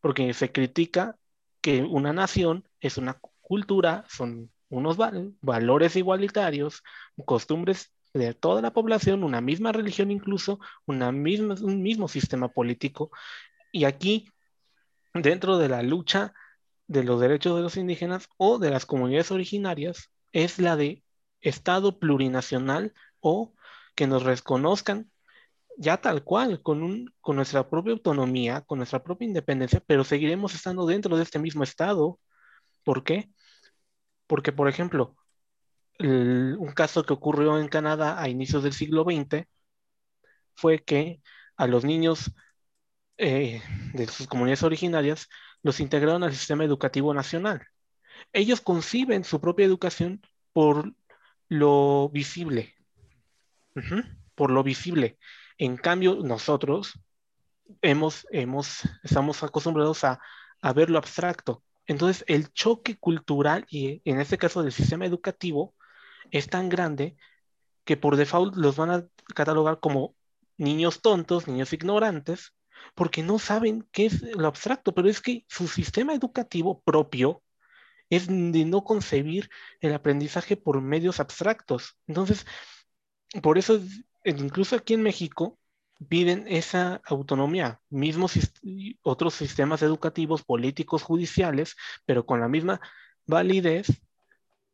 porque 0.00 0.34
se 0.34 0.52
critica 0.52 1.16
que 1.60 1.82
una 1.82 2.12
nación 2.12 2.68
es 2.80 2.98
una 2.98 3.18
cultura, 3.40 4.04
son 4.08 4.50
unos 4.68 4.96
valores 5.40 5.96
igualitarios, 5.96 6.82
costumbres 7.24 7.93
de 8.14 8.34
toda 8.34 8.62
la 8.62 8.72
población, 8.72 9.24
una 9.24 9.40
misma 9.40 9.72
religión 9.72 10.10
incluso, 10.10 10.60
una 10.86 11.12
misma, 11.12 11.56
un 11.60 11.82
mismo 11.82 12.08
sistema 12.08 12.48
político. 12.48 13.10
Y 13.72 13.84
aquí, 13.84 14.30
dentro 15.14 15.58
de 15.58 15.68
la 15.68 15.82
lucha 15.82 16.32
de 16.86 17.04
los 17.04 17.20
derechos 17.20 17.56
de 17.56 17.62
los 17.62 17.76
indígenas 17.76 18.28
o 18.36 18.58
de 18.58 18.70
las 18.70 18.86
comunidades 18.86 19.30
originarias, 19.32 20.10
es 20.32 20.58
la 20.58 20.76
de 20.76 21.02
Estado 21.40 21.98
plurinacional 21.98 22.94
o 23.20 23.54
que 23.94 24.06
nos 24.06 24.22
reconozcan 24.22 25.10
ya 25.76 26.00
tal 26.00 26.22
cual, 26.24 26.62
con, 26.62 26.82
un, 26.82 27.12
con 27.20 27.36
nuestra 27.36 27.68
propia 27.68 27.92
autonomía, 27.92 28.60
con 28.62 28.78
nuestra 28.78 29.02
propia 29.02 29.26
independencia, 29.26 29.82
pero 29.86 30.04
seguiremos 30.04 30.54
estando 30.54 30.86
dentro 30.86 31.16
de 31.16 31.22
este 31.24 31.38
mismo 31.38 31.64
Estado. 31.64 32.20
¿Por 32.84 33.04
qué? 33.04 33.30
Porque, 34.26 34.52
por 34.52 34.68
ejemplo, 34.68 35.16
un 35.98 36.72
caso 36.74 37.04
que 37.04 37.12
ocurrió 37.12 37.58
en 37.58 37.68
Canadá 37.68 38.20
a 38.20 38.28
inicios 38.28 38.62
del 38.62 38.72
siglo 38.72 39.04
XX 39.04 39.46
fue 40.54 40.82
que 40.82 41.20
a 41.56 41.66
los 41.66 41.84
niños 41.84 42.32
eh, 43.16 43.62
de 43.92 44.06
sus 44.06 44.26
comunidades 44.26 44.62
originarias 44.62 45.28
los 45.62 45.80
integraron 45.80 46.24
al 46.24 46.34
sistema 46.34 46.64
educativo 46.64 47.14
nacional. 47.14 47.66
Ellos 48.32 48.60
conciben 48.60 49.24
su 49.24 49.40
propia 49.40 49.66
educación 49.66 50.20
por 50.52 50.92
lo 51.48 52.08
visible, 52.10 52.74
por 54.34 54.50
lo 54.50 54.62
visible. 54.62 55.18
En 55.58 55.76
cambio, 55.76 56.16
nosotros 56.22 56.98
hemos, 57.82 58.26
hemos, 58.30 58.82
estamos 59.02 59.42
acostumbrados 59.42 60.04
a, 60.04 60.20
a 60.60 60.72
ver 60.72 60.90
lo 60.90 60.98
abstracto. 60.98 61.62
Entonces, 61.86 62.24
el 62.28 62.52
choque 62.52 62.96
cultural, 62.98 63.66
y 63.68 64.00
en 64.04 64.20
este 64.20 64.38
caso 64.38 64.62
del 64.62 64.72
sistema 64.72 65.06
educativo, 65.06 65.74
es 66.30 66.48
tan 66.48 66.68
grande 66.68 67.16
que 67.84 67.96
por 67.96 68.16
default 68.16 68.56
los 68.56 68.76
van 68.76 68.90
a 68.90 69.06
catalogar 69.34 69.80
como 69.80 70.14
niños 70.56 71.02
tontos, 71.02 71.48
niños 71.48 71.72
ignorantes, 71.72 72.54
porque 72.94 73.22
no 73.22 73.38
saben 73.38 73.86
qué 73.92 74.06
es 74.06 74.22
lo 74.22 74.46
abstracto, 74.46 74.94
pero 74.94 75.08
es 75.08 75.20
que 75.20 75.44
su 75.48 75.68
sistema 75.68 76.14
educativo 76.14 76.82
propio 76.82 77.42
es 78.10 78.26
de 78.28 78.64
no 78.64 78.84
concebir 78.84 79.50
el 79.80 79.94
aprendizaje 79.94 80.56
por 80.56 80.80
medios 80.80 81.20
abstractos. 81.20 81.96
Entonces, 82.06 82.46
por 83.42 83.58
eso, 83.58 83.80
incluso 84.24 84.76
aquí 84.76 84.94
en 84.94 85.02
México, 85.02 85.58
piden 86.08 86.46
esa 86.48 87.00
autonomía, 87.06 87.80
mismos 87.88 88.34
otros 89.02 89.34
sistemas 89.34 89.82
educativos, 89.82 90.44
políticos, 90.44 91.02
judiciales, 91.02 91.76
pero 92.04 92.26
con 92.26 92.40
la 92.40 92.48
misma 92.48 92.80
validez 93.26 93.86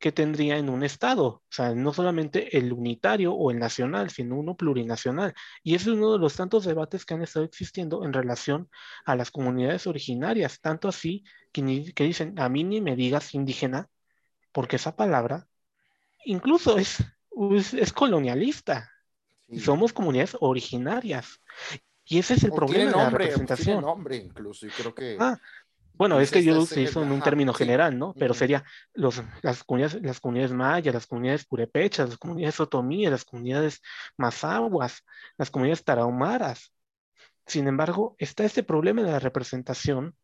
que 0.00 0.12
tendría 0.12 0.56
en 0.56 0.70
un 0.70 0.82
Estado. 0.82 1.26
O 1.26 1.42
sea, 1.50 1.74
no 1.74 1.92
solamente 1.92 2.56
el 2.56 2.72
unitario 2.72 3.34
o 3.34 3.50
el 3.50 3.58
nacional, 3.58 4.10
sino 4.10 4.36
uno 4.36 4.56
plurinacional. 4.56 5.34
Y 5.62 5.74
ese 5.74 5.90
es 5.90 5.96
uno 5.96 6.12
de 6.12 6.18
los 6.18 6.34
tantos 6.34 6.64
debates 6.64 7.04
que 7.04 7.14
han 7.14 7.22
estado 7.22 7.44
existiendo 7.44 8.04
en 8.04 8.12
relación 8.12 8.68
a 9.04 9.14
las 9.14 9.30
comunidades 9.30 9.86
originarias, 9.86 10.60
tanto 10.60 10.88
así 10.88 11.22
que, 11.52 11.92
que 11.94 12.04
dicen, 12.04 12.38
a 12.38 12.48
mí 12.48 12.64
ni 12.64 12.80
me 12.80 12.96
digas 12.96 13.34
indígena, 13.34 13.88
porque 14.52 14.76
esa 14.76 14.96
palabra 14.96 15.46
incluso 16.24 16.78
es, 16.78 17.04
es, 17.72 17.92
colonialista. 17.92 18.90
Somos 19.58 19.92
comunidades 19.92 20.36
originarias. 20.40 21.40
Y 22.04 22.18
ese 22.18 22.34
es 22.34 22.44
el 22.44 22.52
problema 22.52 22.90
de 22.90 22.96
la 22.96 23.10
representación. 23.10 23.82
nombre 23.82 24.16
incluso, 24.16 24.66
y 24.66 24.70
creo 24.70 24.94
que... 24.94 25.16
Ah, 25.20 25.38
Bueno, 26.00 26.18
es 26.18 26.30
que 26.30 26.38
ese- 26.38 26.48
yo 26.48 26.54
se 26.64 26.80
hizo 26.80 27.02
en 27.02 27.12
un 27.12 27.20
término 27.20 27.52
general, 27.52 27.98
¿no? 27.98 28.14
Pero 28.14 28.32
sería 28.32 28.64
los, 28.94 29.22
las 29.42 29.62
comunidades, 29.64 30.02
las 30.02 30.18
comunidades 30.18 30.52
mayas, 30.52 30.94
las 30.94 31.06
comunidades 31.06 31.44
purépechas, 31.44 32.08
las 32.08 32.18
comunidades 32.18 32.58
otomíes, 32.58 33.10
las 33.10 33.24
comunidades 33.26 33.82
mazahuas, 34.16 35.04
las 35.36 35.50
comunidades 35.50 35.84
tarahumaras. 35.84 36.72
Sin 37.46 37.68
embargo, 37.68 38.14
está 38.18 38.44
este 38.44 38.62
problema 38.62 39.02
de 39.02 39.10
la 39.12 39.18
representación 39.18 40.16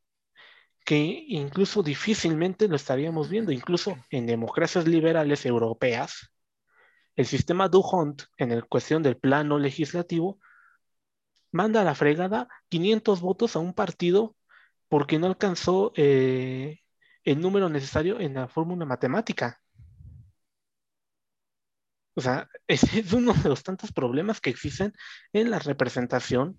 que 0.87 1.25
incluso 1.29 1.83
difícilmente 1.83 2.69
lo 2.69 2.77
estaríamos 2.77 3.29
viendo, 3.29 3.53
incluso 3.53 3.99
en 4.09 4.25
democracias 4.27 4.87
liberales 4.89 5.45
europeas. 5.45 6.31
El 7.17 7.27
sistema 7.27 7.69
D'Hondt, 7.69 8.23
en 8.39 8.51
el 8.51 8.65
cuestión 8.67 9.03
del 9.03 9.19
plano 9.19 9.59
legislativo, 9.59 10.39
manda 11.53 11.83
a 11.83 11.85
la 11.85 11.95
fregada 11.95 12.49
500 12.71 13.21
votos 13.21 13.57
a 13.57 13.59
un 13.59 13.75
partido 13.75 14.36
porque 14.89 15.19
no 15.19 15.27
alcanzó 15.27 15.93
eh, 15.97 16.81
el 17.25 17.41
número 17.41 17.69
necesario 17.69 18.21
en 18.21 18.35
la 18.35 18.49
fórmula 18.49 18.85
matemática. 18.85 19.61
O 22.15 22.21
sea, 22.21 22.49
ese 22.67 23.01
es 23.01 23.13
uno 23.13 23.33
de 23.35 23.49
los 23.49 23.63
tantos 23.63 23.93
problemas 23.93 24.41
que 24.41 24.51
existen 24.51 24.95
en 25.33 25.51
la 25.51 25.59
representación 25.59 26.57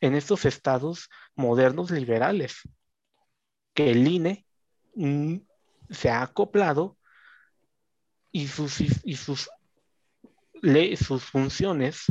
en 0.00 0.14
estos 0.14 0.44
estados 0.44 1.08
modernos 1.34 1.90
liberales, 1.90 2.60
que 3.74 3.90
el 3.90 4.06
INE 4.06 4.46
mm, 4.94 5.36
se 5.90 6.10
ha 6.10 6.22
acoplado 6.22 6.98
y 8.30 8.48
sus, 8.48 8.80
y 8.80 9.16
sus, 9.16 9.48
sus 10.98 11.24
funciones 11.24 12.04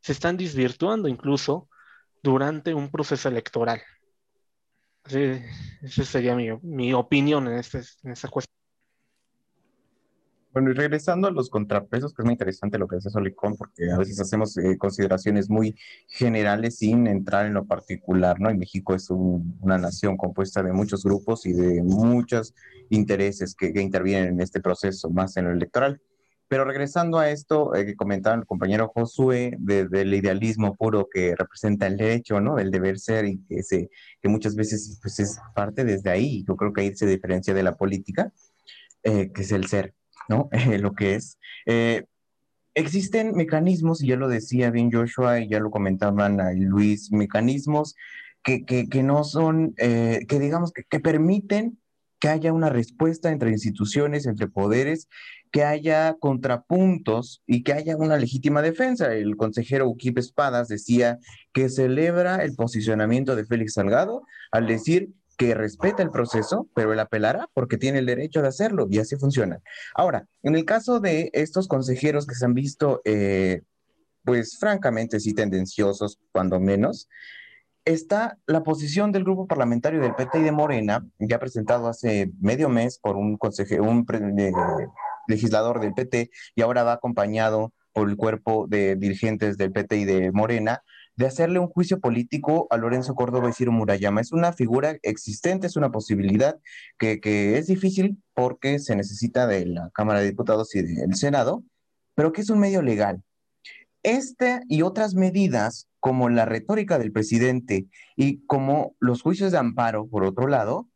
se 0.00 0.12
están 0.12 0.36
desvirtuando 0.36 1.08
incluso 1.08 1.68
durante 2.22 2.72
un 2.72 2.90
proceso 2.90 3.28
electoral. 3.28 3.82
Así, 5.06 5.40
esa 5.82 6.04
sería 6.04 6.34
mi, 6.34 6.48
mi 6.62 6.92
opinión 6.92 7.46
en, 7.46 7.58
este, 7.58 7.78
en 8.02 8.10
esta 8.10 8.28
cuestión. 8.28 8.52
Bueno, 10.52 10.70
y 10.70 10.74
regresando 10.74 11.28
a 11.28 11.30
los 11.30 11.50
contrapesos, 11.50 12.12
que 12.14 12.22
es 12.22 12.24
muy 12.24 12.32
interesante 12.32 12.78
lo 12.78 12.88
que 12.88 12.96
hace 12.96 13.10
Solicón, 13.10 13.56
porque 13.56 13.90
a 13.92 13.98
veces 13.98 14.18
hacemos 14.20 14.56
eh, 14.56 14.76
consideraciones 14.78 15.50
muy 15.50 15.76
generales 16.08 16.78
sin 16.78 17.06
entrar 17.06 17.44
en 17.46 17.52
lo 17.54 17.66
particular, 17.66 18.40
¿no? 18.40 18.50
Y 18.50 18.56
México 18.56 18.94
es 18.94 19.10
un- 19.10 19.58
una 19.60 19.76
nación 19.76 20.16
compuesta 20.16 20.62
de 20.62 20.72
muchos 20.72 21.04
grupos 21.04 21.44
y 21.46 21.52
de 21.52 21.82
muchos 21.82 22.54
intereses 22.88 23.54
que, 23.54 23.72
que 23.72 23.82
intervienen 23.82 24.30
en 24.30 24.40
este 24.40 24.60
proceso, 24.60 25.10
más 25.10 25.36
en 25.36 25.44
lo 25.44 25.50
electoral. 25.52 26.00
Pero 26.48 26.64
regresando 26.64 27.18
a 27.18 27.30
esto 27.30 27.74
eh, 27.74 27.84
que 27.84 27.96
comentaba 27.96 28.36
el 28.36 28.46
compañero 28.46 28.88
Josué, 28.94 29.56
de- 29.58 29.88
del 29.88 30.14
idealismo 30.14 30.76
puro 30.76 31.08
que 31.12 31.34
representa 31.36 31.86
el 31.86 31.96
derecho, 31.96 32.40
¿no? 32.40 32.58
El 32.58 32.70
deber 32.70 32.98
ser 32.98 33.24
y 33.24 33.38
que, 33.48 33.62
se, 33.62 33.90
que 34.22 34.28
muchas 34.28 34.54
veces 34.54 34.98
pues, 35.02 35.18
es 35.18 35.38
parte 35.54 35.84
desde 35.84 36.10
ahí. 36.10 36.44
Yo 36.46 36.56
creo 36.56 36.72
que 36.72 36.82
ahí 36.82 36.94
se 36.94 37.06
diferencia 37.06 37.52
de 37.52 37.62
la 37.64 37.74
política, 37.76 38.32
eh, 39.02 39.32
que 39.32 39.42
es 39.42 39.52
el 39.52 39.66
ser. 39.66 39.94
¿no? 40.28 40.48
Eh, 40.52 40.78
lo 40.78 40.92
que 40.94 41.14
es. 41.16 41.38
Existen 42.74 43.34
mecanismos, 43.34 44.02
y 44.02 44.08
ya 44.08 44.16
lo 44.16 44.28
decía 44.28 44.70
bien 44.70 44.92
Joshua, 44.92 45.40
y 45.40 45.48
ya 45.48 45.60
lo 45.60 45.70
comentaban 45.70 46.38
Luis, 46.60 47.10
mecanismos 47.10 47.94
que, 48.42 48.64
que, 48.66 48.88
que 48.88 49.02
no 49.02 49.24
son, 49.24 49.74
que 49.74 50.38
digamos, 50.38 50.72
que, 50.72 50.84
que 50.84 51.00
permiten 51.00 51.78
que 52.18 52.28
haya 52.28 52.52
una 52.52 52.70
respuesta 52.70 53.30
entre 53.30 53.50
instituciones, 53.50 54.26
entre 54.26 54.48
poderes, 54.48 55.08
que 55.52 55.64
haya 55.64 56.14
contrapuntos 56.18 57.42
y 57.46 57.62
que 57.62 57.72
haya 57.72 57.96
una 57.96 58.16
legítima 58.16 58.62
defensa. 58.62 59.14
El 59.14 59.36
consejero 59.36 59.88
Ukip 59.88 60.18
Espadas 60.18 60.68
decía 60.68 61.18
que 61.52 61.68
celebra 61.68 62.36
el 62.44 62.54
posicionamiento 62.54 63.36
de 63.36 63.44
Félix 63.44 63.74
Salgado 63.74 64.22
al 64.50 64.66
decir 64.66 65.10
que 65.36 65.54
respeta 65.54 66.02
el 66.02 66.10
proceso, 66.10 66.68
pero 66.74 66.92
él 66.92 67.00
apelará 67.00 67.48
porque 67.52 67.76
tiene 67.76 67.98
el 67.98 68.06
derecho 68.06 68.40
de 68.40 68.48
hacerlo 68.48 68.86
y 68.90 68.98
así 68.98 69.16
funciona. 69.16 69.60
Ahora, 69.94 70.26
en 70.42 70.56
el 70.56 70.64
caso 70.64 70.98
de 70.98 71.30
estos 71.34 71.68
consejeros 71.68 72.26
que 72.26 72.34
se 72.34 72.46
han 72.46 72.54
visto, 72.54 73.02
eh, 73.04 73.62
pues 74.24 74.56
francamente 74.58 75.20
sí 75.20 75.34
tendenciosos, 75.34 76.18
cuando 76.32 76.58
menos, 76.58 77.08
está 77.86 78.38
la 78.46 78.64
posición 78.64 79.12
del 79.12 79.24
grupo 79.24 79.46
parlamentario 79.46 80.00
del 80.00 80.14
PT 80.14 80.40
y 80.40 80.42
de 80.42 80.52
Morena, 80.52 81.06
ya 81.18 81.38
presentado 81.38 81.88
hace 81.88 82.30
medio 82.40 82.68
mes 82.68 82.98
por 82.98 83.16
un 83.16 83.38
consejero, 83.38 83.84
un 83.84 84.04
legislador 85.28 85.80
del 85.80 85.94
PT 85.94 86.30
y 86.54 86.62
ahora 86.62 86.82
va 86.82 86.94
acompañado 86.94 87.72
por 87.92 88.10
el 88.10 88.16
cuerpo 88.16 88.66
de 88.68 88.96
dirigentes 88.96 89.56
del 89.56 89.72
PT 89.72 89.98
y 89.98 90.04
de 90.04 90.32
Morena, 90.32 90.82
de 91.14 91.26
hacerle 91.26 91.60
un 91.60 91.68
juicio 91.68 92.00
político 92.00 92.66
a 92.70 92.76
Lorenzo 92.76 93.14
Córdoba 93.14 93.48
y 93.48 93.52
Ciro 93.52 93.72
Murayama. 93.72 94.20
Es 94.20 94.32
una 94.32 94.52
figura 94.52 94.98
existente, 95.02 95.68
es 95.68 95.76
una 95.76 95.90
posibilidad 95.90 96.58
que, 96.98 97.20
que 97.20 97.56
es 97.56 97.68
difícil 97.68 98.22
porque 98.34 98.80
se 98.80 98.96
necesita 98.96 99.46
de 99.46 99.64
la 99.64 99.90
Cámara 99.94 100.20
de 100.20 100.26
Diputados 100.26 100.74
y 100.74 100.82
del 100.82 101.14
Senado, 101.14 101.62
pero 102.14 102.32
que 102.32 102.42
es 102.42 102.50
un 102.50 102.58
medio 102.58 102.82
legal. 102.82 103.22
Este 104.02 104.60
y 104.68 104.82
otras 104.82 105.14
medidas, 105.14 105.88
como 106.06 106.28
la 106.28 106.44
retórica 106.44 107.00
del 107.00 107.10
presidente 107.10 107.88
y 108.14 108.46
como 108.46 108.94
los 109.00 109.22
juicios 109.22 109.50
de 109.50 109.58
amparo, 109.58 110.06
por 110.06 110.22
otro 110.22 110.46
lado, 110.46 110.88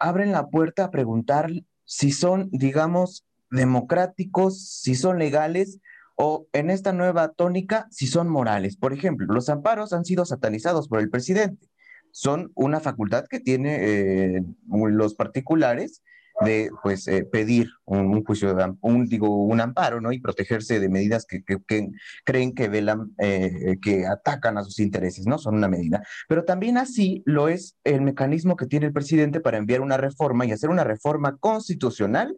abren 0.00 0.32
la 0.32 0.48
puerta 0.48 0.82
a 0.82 0.90
preguntar 0.90 1.52
si 1.84 2.10
son, 2.10 2.48
digamos, 2.50 3.24
democráticos, 3.52 4.60
si 4.60 4.96
son 4.96 5.20
legales 5.20 5.78
o 6.16 6.48
en 6.52 6.70
esta 6.70 6.92
nueva 6.92 7.28
tónica, 7.28 7.86
si 7.92 8.08
son 8.08 8.28
morales. 8.28 8.76
Por 8.76 8.92
ejemplo, 8.92 9.32
los 9.32 9.48
amparos 9.48 9.92
han 9.92 10.04
sido 10.04 10.24
satanizados 10.24 10.88
por 10.88 10.98
el 10.98 11.10
presidente. 11.10 11.68
Son 12.10 12.50
una 12.56 12.80
facultad 12.80 13.26
que 13.30 13.38
tiene 13.38 13.76
eh, 13.82 14.42
los 14.68 15.14
particulares 15.14 16.02
de 16.40 16.70
pues 16.82 17.06
eh, 17.08 17.24
pedir 17.24 17.68
un, 17.84 18.24
juicio 18.24 18.54
de 18.54 18.72
un 18.80 19.06
digo 19.06 19.44
un 19.44 19.60
amparo 19.60 20.00
no 20.00 20.12
y 20.12 20.20
protegerse 20.20 20.80
de 20.80 20.88
medidas 20.88 21.26
que, 21.26 21.42
que- 21.42 21.58
que 21.66 21.88
creen 22.24 22.54
que 22.54 22.68
velan 22.68 23.12
eh, 23.18 23.76
que 23.82 24.06
atacan 24.06 24.58
a 24.58 24.64
sus 24.64 24.78
intereses 24.78 25.26
no 25.26 25.38
son 25.38 25.56
una 25.56 25.68
medida. 25.68 26.02
Pero 26.28 26.44
también 26.44 26.78
así 26.78 27.22
lo 27.26 27.48
es 27.48 27.76
el 27.84 28.00
mecanismo 28.02 28.56
que 28.56 28.66
tiene 28.66 28.86
el 28.86 28.92
presidente 28.92 29.40
para 29.40 29.58
enviar 29.58 29.80
una 29.80 29.96
reforma 29.96 30.46
y 30.46 30.52
hacer 30.52 30.70
una 30.70 30.84
reforma 30.84 31.36
constitucional 31.38 32.36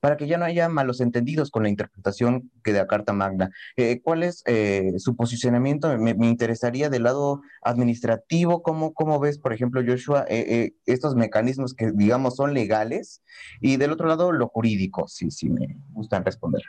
para 0.00 0.16
que 0.16 0.26
ya 0.26 0.38
no 0.38 0.44
haya 0.44 0.68
malos 0.68 1.00
entendidos 1.00 1.50
con 1.50 1.62
la 1.62 1.68
interpretación 1.68 2.50
que 2.64 2.72
de 2.72 2.78
la 2.78 2.86
Carta 2.86 3.12
Magna. 3.12 3.50
Eh, 3.76 4.00
¿Cuál 4.02 4.22
es 4.22 4.42
eh, 4.46 4.92
su 4.98 5.16
posicionamiento? 5.16 5.96
Me, 5.98 6.10
interesaría 6.26 6.90
del 6.90 7.04
lado 7.04 7.42
administrativo, 7.62 8.62
¿cómo, 8.62 8.92
cómo 8.94 9.20
ves, 9.20 9.38
por 9.38 9.52
ejemplo, 9.52 9.82
Joshua, 9.86 10.24
eh, 10.28 10.72
estos 10.86 11.14
mecanismos 11.14 11.74
que, 11.74 11.92
digamos, 11.92 12.36
son 12.36 12.54
legales? 12.54 13.22
Y 13.60 13.76
del 13.76 13.92
otro 13.92 14.08
lado, 14.08 14.32
lo 14.32 14.48
jurídico, 14.48 15.06
sí, 15.08 15.30
sí, 15.30 15.48
me 15.50 15.76
gustan 15.92 16.24
responder. 16.24 16.62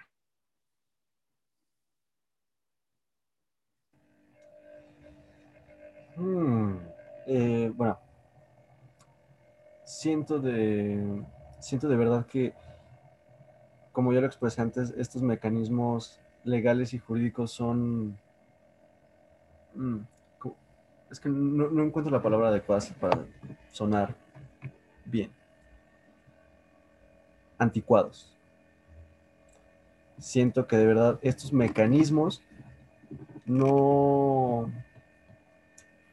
Mm, 6.21 6.75
eh, 7.25 7.71
bueno, 7.75 7.97
siento 9.85 10.39
de, 10.39 11.23
siento 11.59 11.87
de 11.87 11.95
verdad 11.95 12.25
que, 12.25 12.53
como 13.91 14.13
ya 14.13 14.21
lo 14.21 14.27
expresé 14.27 14.61
antes, 14.61 14.93
estos 14.97 15.21
mecanismos 15.21 16.19
legales 16.43 16.93
y 16.93 16.99
jurídicos 16.99 17.51
son... 17.51 18.17
mm, 19.75 19.99
es 21.11 21.19
que 21.19 21.27
no, 21.27 21.83
encuentro 21.83 22.11
la 22.11 22.21
palabra 22.21 22.47
adecuada 22.47 22.81
para 22.99 23.25
sonar 23.71 24.15
bien. 25.05 25.29
Anticuados. 27.57 28.33
Siento 30.17 30.67
que 30.67 30.77
de 30.77 30.85
verdad 30.85 31.19
estos 31.21 31.51
mecanismos 31.51 32.41
no, 33.45 34.71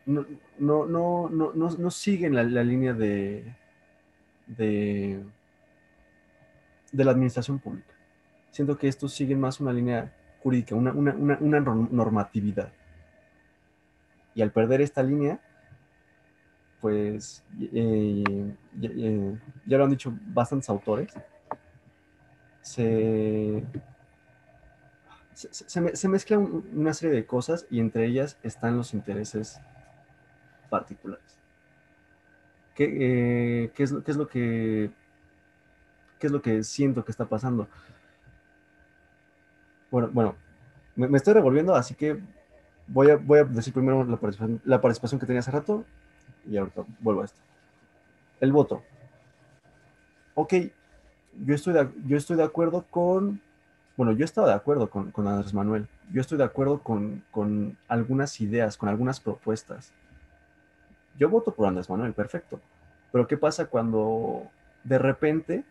no, 0.05 0.27
no, 0.59 1.29
no, 1.29 1.53
no 1.53 1.91
siguen 1.91 2.35
la, 2.35 2.43
la 2.43 2.65
línea 2.65 2.93
de, 2.93 3.55
de, 4.49 5.23
de 6.93 7.05
la 7.05 7.11
administración 7.13 7.59
pública. 7.59 7.95
Siento 8.51 8.77
que 8.79 8.89
estos 8.89 9.13
siguen 9.13 9.41
más 9.41 9.61
una 9.61 9.73
línea 9.73 10.13
jurídica, 10.43 10.75
una, 10.75 10.93
una, 10.93 11.13
una, 11.13 11.39
una 11.41 11.61
norm- 11.61 11.91
normatividad. 11.91 12.73
Y 14.35 14.43
al 14.43 14.53
perder 14.53 14.81
esta 14.81 15.03
línea, 15.03 15.41
pues 16.81 17.45
eh, 17.73 18.55
ya, 19.67 19.79
lo 19.79 19.85
han 19.85 19.91
dicho 19.91 20.17
bastantes 20.29 20.71
autores, 20.71 21.13
se, 22.63 23.65
se, 25.35 25.49
se 25.53 25.81
me- 25.81 25.97
se 25.97 26.09
mezcla 26.09 26.39
un- 26.39 26.69
una 26.75 26.95
serie 26.95 27.17
de 27.17 27.27
cosas 27.27 27.67
y 27.71 27.81
entre 27.81 28.07
ellas 28.07 28.39
están 28.43 28.77
los 28.77 28.95
intereses 28.95 29.61
particulares. 30.71 31.39
¿Qué, 32.75 32.85
eh, 33.65 33.73
qué 33.75 33.83
es, 33.83 33.93
qué 34.05 34.11
es 34.11 34.17
lo 34.17 34.29
que 34.29 34.93
qué 36.19 36.27
es 36.27 36.33
lo 36.33 36.43
que 36.43 36.63
siento 36.65 37.05
que 37.05 37.11
está 37.11 37.27
pasando? 37.27 37.69
Bueno, 39.91 40.11
bueno, 40.13 40.35
me, 40.97 41.17
estoy 41.17 41.35
revolviendo, 41.35 41.75
así 41.75 41.95
que 41.95 42.21
voy 42.87 43.11
a, 43.11 43.17
voy 43.17 43.39
a 43.39 43.45
decir 43.45 43.73
primero 43.73 44.05
la 44.05 44.17
participación, 44.17 44.61
la 44.65 44.81
participación 44.81 45.21
que 45.21 45.27
tenía 45.27 45.41
hace 45.41 45.51
rato 45.51 45.85
y 46.47 46.57
ahorita 46.57 46.85
vuelvo 47.01 47.23
a 47.23 47.25
esto. 47.25 47.41
el 48.41 48.53
voto. 48.53 48.83
Ok, 50.35 50.55
yo 51.45 51.55
estoy 51.55 51.73
de, 51.73 51.89
yo 52.07 52.17
estoy 52.17 52.37
de 52.37 52.45
acuerdo 52.45 52.85
con, 52.91 53.41
bueno, 53.97 54.13
yo 54.13 54.25
estaba 54.25 54.49
de 54.49 54.55
acuerdo 54.55 54.91
con, 54.91 55.11
con 55.11 55.27
Andrés 55.27 55.55
Manuel, 55.55 55.89
yo 56.13 56.21
estoy 56.21 56.39
de 56.39 56.45
acuerdo 56.45 56.83
con, 56.83 57.25
con 57.31 57.77
algunas 57.89 58.41
ideas, 58.41 58.77
con 58.77 58.89
algunas 58.89 59.21
propuestas. 59.21 59.93
Yo 61.19 61.29
voto 61.29 61.53
por 61.53 61.67
Andrés 61.67 61.91
Manuel, 61.91 62.13
perfecto. 62.13 62.61
Pero 63.11 63.27
¿qué 63.27 63.37
pasa 63.37 63.67
cuando 63.67 64.49
de 64.85 64.99
repente, 64.99 65.65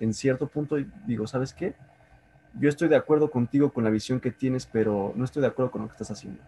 en 0.00 0.14
cierto 0.14 0.46
punto, 0.46 0.76
digo, 1.06 1.26
¿sabes 1.26 1.52
qué? 1.52 1.74
Yo 2.54 2.68
estoy 2.68 2.88
de 2.88 2.96
acuerdo 2.96 3.30
contigo 3.30 3.72
con 3.72 3.84
la 3.84 3.90
visión 3.90 4.20
que 4.20 4.30
tienes, 4.30 4.66
pero 4.66 5.12
no 5.14 5.24
estoy 5.24 5.42
de 5.42 5.48
acuerdo 5.48 5.70
con 5.70 5.82
lo 5.82 5.88
que 5.88 5.92
estás 5.92 6.10
haciendo. 6.10 6.40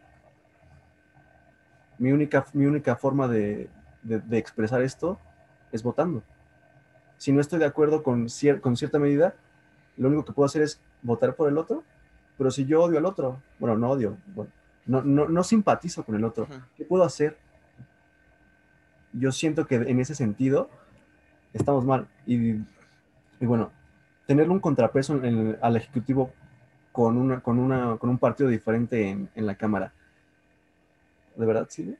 Mi 1.99 2.12
única, 2.12 2.47
mi 2.53 2.66
única 2.66 2.97
forma 2.97 3.29
de, 3.29 3.69
de, 4.03 4.39
expresar 4.39 4.83
esto 4.83 5.19
es 5.73 5.83
votando. 5.83 6.23
Si 7.16 7.33
no 7.33 7.41
estoy 7.41 7.59
de 7.59 7.66
acuerdo 7.66 8.03
con, 8.03 8.29
con 8.61 8.77
cierta 8.77 8.99
medida, 8.99 9.35
lo 9.97 10.09
único 10.09 10.25
que 10.25 10.33
puedo 10.33 10.47
hacer 10.47 10.62
es 10.62 10.81
votar 11.03 11.35
por 11.35 11.49
el 11.49 11.59
otro, 11.59 11.83
pero 12.37 12.51
si 12.51 12.65
yo 12.65 12.83
odio 12.83 12.99
al 12.99 13.05
otro, 13.05 13.43
bueno, 13.59 13.77
no 13.77 13.91
odio, 13.91 14.16
bueno, 14.35 14.53
no, 14.87 15.03
no, 15.03 15.29
no 15.29 15.43
simpatizo 15.43 16.05
con 16.05 16.15
el 16.15 16.25
otro, 16.25 16.47
¿qué 16.77 16.85
puedo 16.85 17.05
hacer? 17.05 17.37
Yo 19.12 19.33
siento 19.33 19.66
que 19.66 19.75
en 19.75 20.01
ese 20.01 20.15
sentido 20.15 20.70
estamos 21.53 21.85
mal. 21.85 22.07
Y, 22.27 22.61
y 23.40 23.47
bueno, 23.47 23.70
tener 24.27 24.51
un 24.51 24.60
contrapeso 24.60 25.20
al 25.60 25.77
Ejecutivo 25.77 26.32
con, 26.93 27.16
una, 27.16 27.40
con, 27.40 27.59
una, 27.59 27.97
con 27.97 28.10
un 28.10 28.19
partido 28.19 28.48
diferente 28.48 29.09
en, 29.09 29.31
en 29.35 29.47
la 29.47 29.55
Cámara. 29.55 29.93
¿De 31.36 31.47
verdad, 31.47 31.66
sí? 31.70 31.97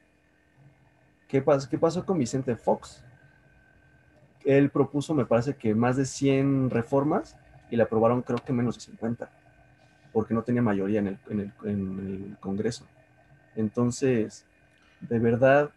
¿Qué, 1.27 1.43
¿Qué 1.69 1.77
pasó 1.77 2.05
con 2.05 2.17
Vicente 2.17 2.55
Fox? 2.55 3.03
Él 4.43 4.69
propuso, 4.69 5.13
me 5.13 5.25
parece 5.25 5.55
que 5.55 5.75
más 5.75 5.95
de 5.95 6.05
100 6.05 6.69
reformas 6.69 7.37
y 7.69 7.75
le 7.75 7.83
aprobaron 7.83 8.21
creo 8.21 8.39
que 8.43 8.51
menos 8.51 8.75
de 8.75 8.81
50, 8.81 9.29
porque 10.11 10.33
no 10.33 10.43
tenía 10.43 10.61
mayoría 10.61 10.99
en 10.99 11.07
el, 11.07 11.19
en 11.29 11.39
el, 11.39 11.53
en 11.63 11.99
el 11.99 12.37
Congreso. 12.39 12.85
Entonces, 13.55 14.45
de 15.01 15.19
verdad, 15.19 15.69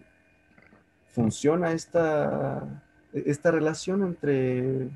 funciona 1.12 1.72
esta, 1.72 2.64
esta 3.12 3.50
relación 3.50 4.02
entre, 4.02 4.88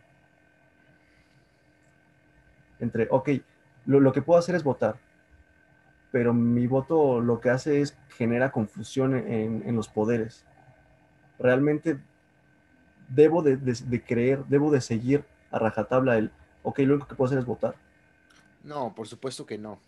entre 2.81 3.09
ok, 3.11 3.31
lo, 3.87 4.01
lo, 4.01 4.13
que 4.13 4.23
puedo 4.23 4.39
hacer 4.39 4.55
es 4.55 4.65
votar, 4.65 4.97
pero 6.11 6.35
mi 6.35 6.67
voto 6.67 7.21
lo 7.21 7.41
que 7.41 7.51
hace 7.51 7.81
es 7.81 7.97
genera 8.17 8.53
confusión 8.53 9.15
en, 9.15 9.63
en 9.67 9.77
los 9.77 9.89
poderes. 9.89 10.45
Realmente 11.39 11.99
debo 13.09 13.43
de, 13.43 13.57
de, 13.57 14.03
creer, 14.03 14.45
debo 14.47 14.71
de 14.71 14.81
seguir 14.81 15.25
a 15.51 15.59
rajatabla 15.59 16.19
el, 16.19 16.31
ok, 16.63 16.79
lo 16.81 16.95
único 16.95 17.09
que 17.09 17.15
puedo 17.15 17.27
hacer 17.27 17.39
es 17.39 17.45
votar. 17.45 17.75
No, 18.65 18.95
por 18.95 19.07
supuesto 19.07 19.47
que. 19.47 19.59
¿No? 19.59 19.79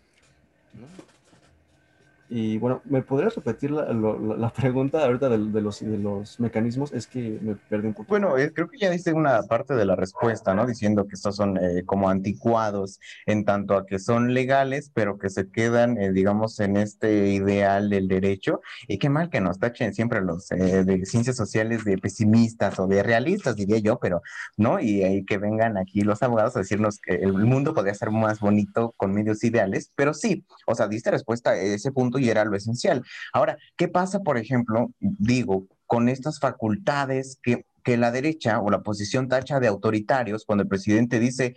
Y 2.31 2.59
bueno, 2.59 2.81
¿me 2.85 3.01
podrías 3.01 3.35
repetir 3.35 3.71
la, 3.71 3.91
la, 3.91 4.37
la 4.37 4.49
pregunta 4.53 5.03
ahorita 5.03 5.29
de, 5.29 5.37
de, 5.37 5.61
los, 5.61 5.79
de 5.79 5.97
los 5.97 6.39
mecanismos? 6.39 6.93
Es 6.93 7.07
que 7.07 7.39
me 7.41 7.55
perdí 7.55 7.87
un 7.87 7.93
poco. 7.95 8.07
Bueno, 8.07 8.37
eh, 8.37 8.51
creo 8.53 8.69
que 8.69 8.77
ya 8.77 8.91
diste 8.91 9.13
una 9.13 9.41
parte 9.43 9.73
de 9.73 9.83
la 9.83 9.95
respuesta, 9.95 10.53
¿no? 10.53 10.67
Diciendo 10.67 11.07
que 11.07 11.15
estos 11.15 11.35
son 11.35 11.57
eh, 11.57 11.83
como 11.87 12.07
anticuados 12.07 12.99
en 13.25 13.45
tanto 13.45 13.75
a 13.75 13.87
que 13.87 13.97
son 13.97 14.35
legales, 14.35 14.91
pero 14.93 15.17
que 15.17 15.31
se 15.31 15.49
quedan, 15.49 15.97
eh, 15.97 16.11
digamos, 16.11 16.59
en 16.59 16.77
este 16.77 17.29
ideal 17.29 17.89
del 17.89 18.07
derecho. 18.07 18.61
Y 18.87 18.99
qué 18.99 19.09
mal 19.09 19.31
que 19.31 19.41
nos 19.41 19.57
tachen 19.57 19.95
siempre 19.95 20.21
los 20.21 20.51
eh, 20.51 20.83
de 20.83 21.05
ciencias 21.07 21.35
sociales 21.35 21.83
de 21.83 21.97
pesimistas 21.97 22.77
o 22.77 22.85
de 22.85 23.01
realistas, 23.01 23.55
diría 23.55 23.79
yo, 23.79 23.97
pero, 23.99 24.21
¿no? 24.55 24.79
Y, 24.79 25.03
y 25.03 25.25
que 25.25 25.39
vengan 25.39 25.77
aquí 25.77 26.01
los 26.01 26.21
abogados 26.21 26.55
a 26.55 26.59
decirnos 26.59 26.99
que 26.99 27.15
el 27.15 27.33
mundo 27.33 27.73
podría 27.73 27.95
ser 27.95 28.11
más 28.11 28.39
bonito 28.39 28.93
con 28.97 29.13
medios 29.13 29.43
ideales, 29.43 29.91
pero 29.95 30.13
sí, 30.13 30.45
o 30.67 30.75
sea, 30.75 30.87
diste 30.87 31.09
respuesta 31.09 31.51
a 31.51 31.57
ese 31.57 31.91
punto 31.91 32.18
y 32.19 32.29
era 32.29 32.45
lo 32.45 32.55
esencial. 32.55 33.03
Ahora, 33.33 33.57
¿qué 33.75 33.87
pasa, 33.87 34.19
por 34.19 34.37
ejemplo, 34.37 34.91
digo, 34.99 35.67
con 35.85 36.09
estas 36.09 36.39
facultades 36.39 37.39
que, 37.41 37.65
que 37.83 37.97
la 37.97 38.11
derecha 38.11 38.59
o 38.59 38.69
la 38.69 38.77
oposición 38.77 39.27
tacha 39.27 39.59
de 39.59 39.67
autoritarios 39.67 40.45
cuando 40.45 40.63
el 40.63 40.69
presidente 40.69 41.19
dice, 41.19 41.55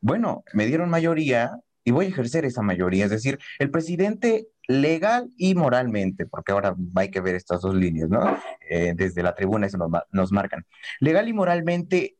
bueno, 0.00 0.44
me 0.52 0.66
dieron 0.66 0.90
mayoría 0.90 1.58
y 1.84 1.90
voy 1.90 2.06
a 2.06 2.08
ejercer 2.08 2.44
esa 2.44 2.62
mayoría? 2.62 3.04
Es 3.04 3.10
decir, 3.10 3.38
el 3.58 3.70
presidente 3.70 4.48
legal 4.68 5.30
y 5.36 5.54
moralmente, 5.54 6.26
porque 6.26 6.52
ahora 6.52 6.76
hay 6.94 7.10
que 7.10 7.20
ver 7.20 7.34
estas 7.34 7.62
dos 7.62 7.74
líneas, 7.74 8.08
¿no? 8.08 8.38
Eh, 8.68 8.94
desde 8.96 9.22
la 9.22 9.34
tribuna 9.34 9.66
eso 9.66 9.78
nos, 9.78 9.90
nos 10.12 10.32
marcan. 10.32 10.64
Legal 11.00 11.28
y 11.28 11.32
moralmente 11.32 12.16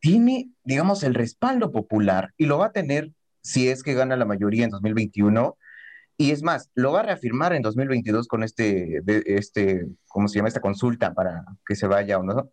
tiene, 0.00 0.50
digamos, 0.64 1.02
el 1.02 1.14
respaldo 1.14 1.72
popular 1.72 2.34
y 2.36 2.46
lo 2.46 2.58
va 2.58 2.66
a 2.66 2.72
tener 2.72 3.12
si 3.40 3.68
es 3.68 3.82
que 3.82 3.94
gana 3.94 4.16
la 4.16 4.24
mayoría 4.24 4.64
en 4.64 4.70
2021 4.70 5.56
y 6.16 6.30
es 6.30 6.42
más, 6.42 6.70
lo 6.74 6.92
va 6.92 7.00
a 7.00 7.04
reafirmar 7.04 7.52
en 7.54 7.62
2022 7.62 8.28
con 8.28 8.44
este, 8.44 9.02
este, 9.26 9.86
¿cómo 10.06 10.28
se 10.28 10.36
llama? 10.36 10.48
Esta 10.48 10.60
consulta 10.60 11.12
para 11.12 11.44
que 11.66 11.74
se 11.74 11.86
vaya 11.86 12.18
o 12.18 12.22
no. 12.22 12.50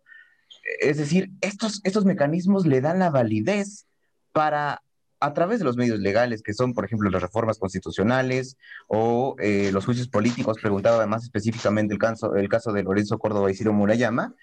Es 0.80 0.98
decir, 0.98 1.30
estos, 1.40 1.80
estos 1.84 2.04
mecanismos 2.04 2.66
le 2.66 2.80
dan 2.80 2.98
la 2.98 3.10
validez 3.10 3.86
para, 4.32 4.82
a 5.20 5.32
través 5.32 5.60
de 5.60 5.64
los 5.64 5.76
medios 5.76 6.00
legales, 6.00 6.42
que 6.42 6.54
son, 6.54 6.74
por 6.74 6.84
ejemplo, 6.84 7.08
las 7.08 7.22
reformas 7.22 7.58
constitucionales 7.58 8.56
o 8.88 9.36
eh, 9.38 9.70
los 9.72 9.84
juicios 9.84 10.08
políticos, 10.08 10.58
preguntaba 10.60 10.96
además 10.96 11.22
específicamente 11.22 11.94
el 11.94 12.00
caso, 12.00 12.34
el 12.34 12.48
caso 12.48 12.72
de 12.72 12.82
Lorenzo 12.82 13.18
Córdoba 13.18 13.50
y 13.50 13.54
Ciro 13.54 13.72
Murayama, 13.72 14.34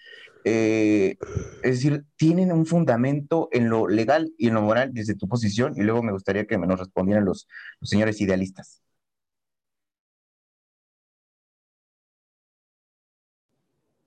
eh, 0.45 1.17
es 1.61 1.71
decir, 1.71 2.05
tienen 2.15 2.53
un 2.53 2.65
fundamento 2.65 3.49
en 3.51 3.69
lo 3.69 3.89
legal 3.89 4.31
y 4.37 4.47
en 4.47 4.53
lo 4.53 4.61
moral 4.61 4.93
desde 4.93 5.15
tu 5.15 5.27
posición, 5.27 5.73
y 5.75 5.81
luego 5.81 6.03
me 6.03 6.13
gustaría 6.13 6.45
que 6.45 6.57
me 6.57 6.67
nos 6.67 6.79
respondieran 6.79 7.25
los 7.25 7.49
señores 7.81 8.21
idealistas. 8.21 8.81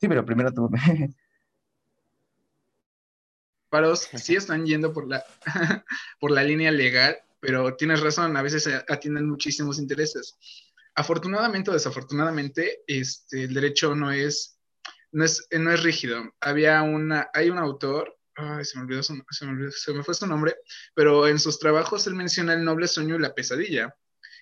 Sí, 0.02 0.08
pero 0.08 0.26
primero 0.26 0.52
tú. 0.52 0.68
Paros 3.70 4.08
sí 4.16 4.34
están 4.34 4.66
yendo 4.66 4.92
por 4.92 5.06
la, 5.06 5.24
por 6.18 6.32
la 6.32 6.42
línea 6.42 6.72
legal, 6.72 7.18
pero 7.38 7.76
tienes 7.76 8.00
razón, 8.00 8.36
a 8.36 8.42
veces 8.42 8.68
atienden 8.88 9.28
muchísimos 9.28 9.78
intereses. 9.78 10.36
Afortunadamente 10.96 11.70
o 11.70 11.74
desafortunadamente, 11.74 12.82
este, 12.88 13.44
el 13.44 13.54
derecho 13.54 13.94
no 13.94 14.10
es, 14.10 14.58
no 15.12 15.24
es, 15.24 15.46
no 15.52 15.70
es 15.70 15.84
rígido. 15.84 16.34
Había 16.40 16.82
una, 16.82 17.30
hay 17.32 17.48
un 17.50 17.58
autor, 17.58 18.18
se, 18.64 18.78
me 18.78 18.82
olvidó 18.82 19.04
su, 19.04 19.14
se, 19.30 19.46
se 19.70 19.94
me 19.94 20.02
fue 20.02 20.14
su 20.14 20.26
nombre, 20.26 20.56
pero 20.94 21.28
en 21.28 21.38
sus 21.38 21.60
trabajos 21.60 22.08
él 22.08 22.16
menciona 22.16 22.54
el 22.54 22.64
noble 22.64 22.88
sueño 22.88 23.14
y 23.14 23.20
la 23.20 23.34
pesadilla. 23.34 23.94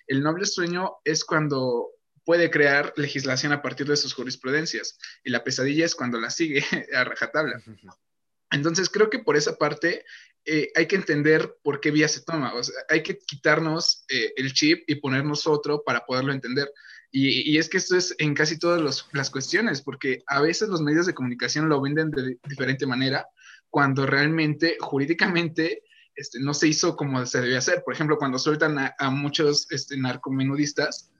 El 0.07 0.23
noble 0.23 0.47
sueño 0.47 0.93
es 1.05 1.23
cuando 1.23 1.91
puede 2.25 2.49
crear 2.49 2.93
legislación 2.95 3.51
a 3.51 3.61
partir 3.61 3.87
de 3.87 3.97
sus 3.97 4.13
jurisprudencias 4.13 4.97
y 5.23 5.31
la 5.31 5.43
pesadilla 5.43 5.85
es 5.85 5.95
cuando 5.95 6.19
la 6.19 6.29
sigue 6.29 6.63
a 6.95 7.03
rajatabla. 7.03 7.61
Entonces 8.51 8.89
creo 8.89 9.09
que 9.09 9.19
por 9.19 9.37
esa 9.37 9.57
parte 9.57 10.05
eh, 10.45 10.71
hay 10.75 10.87
que 10.87 10.95
entender 10.95 11.57
por 11.63 11.79
qué 11.79 11.91
vía 11.91 12.07
se 12.07 12.21
toma, 12.21 12.53
o 12.53 12.63
sea, 12.63 12.75
hay 12.89 13.03
que 13.03 13.17
quitarnos 13.17 14.05
eh, 14.09 14.33
el 14.35 14.53
chip 14.53 14.83
y 14.87 14.95
ponernos 14.95 15.45
otro 15.47 15.83
para 15.83 16.05
poderlo 16.05 16.33
entender. 16.33 16.71
Y, 17.11 17.51
y 17.51 17.57
es 17.57 17.69
que 17.69 17.77
esto 17.77 17.95
es 17.97 18.15
en 18.19 18.33
casi 18.33 18.57
todas 18.57 18.81
los, 18.81 19.07
las 19.11 19.29
cuestiones, 19.29 19.81
porque 19.81 20.23
a 20.27 20.41
veces 20.41 20.69
los 20.69 20.81
medios 20.81 21.05
de 21.05 21.13
comunicación 21.13 21.69
lo 21.69 21.81
venden 21.81 22.09
de 22.09 22.37
diferente 22.47 22.85
manera, 22.85 23.27
cuando 23.69 24.05
realmente 24.05 24.77
jurídicamente 24.79 25.83
este, 26.15 26.39
no 26.39 26.53
se 26.53 26.67
hizo 26.67 26.95
como 26.95 27.25
se 27.25 27.41
debía 27.41 27.59
hacer. 27.59 27.83
Por 27.83 27.93
ejemplo, 27.93 28.17
cuando 28.17 28.39
sueltan 28.39 28.79
a, 28.79 28.95
a 28.97 29.09
muchos 29.09 29.67
este, 29.71 29.97
narcomenudistas, 29.97 31.11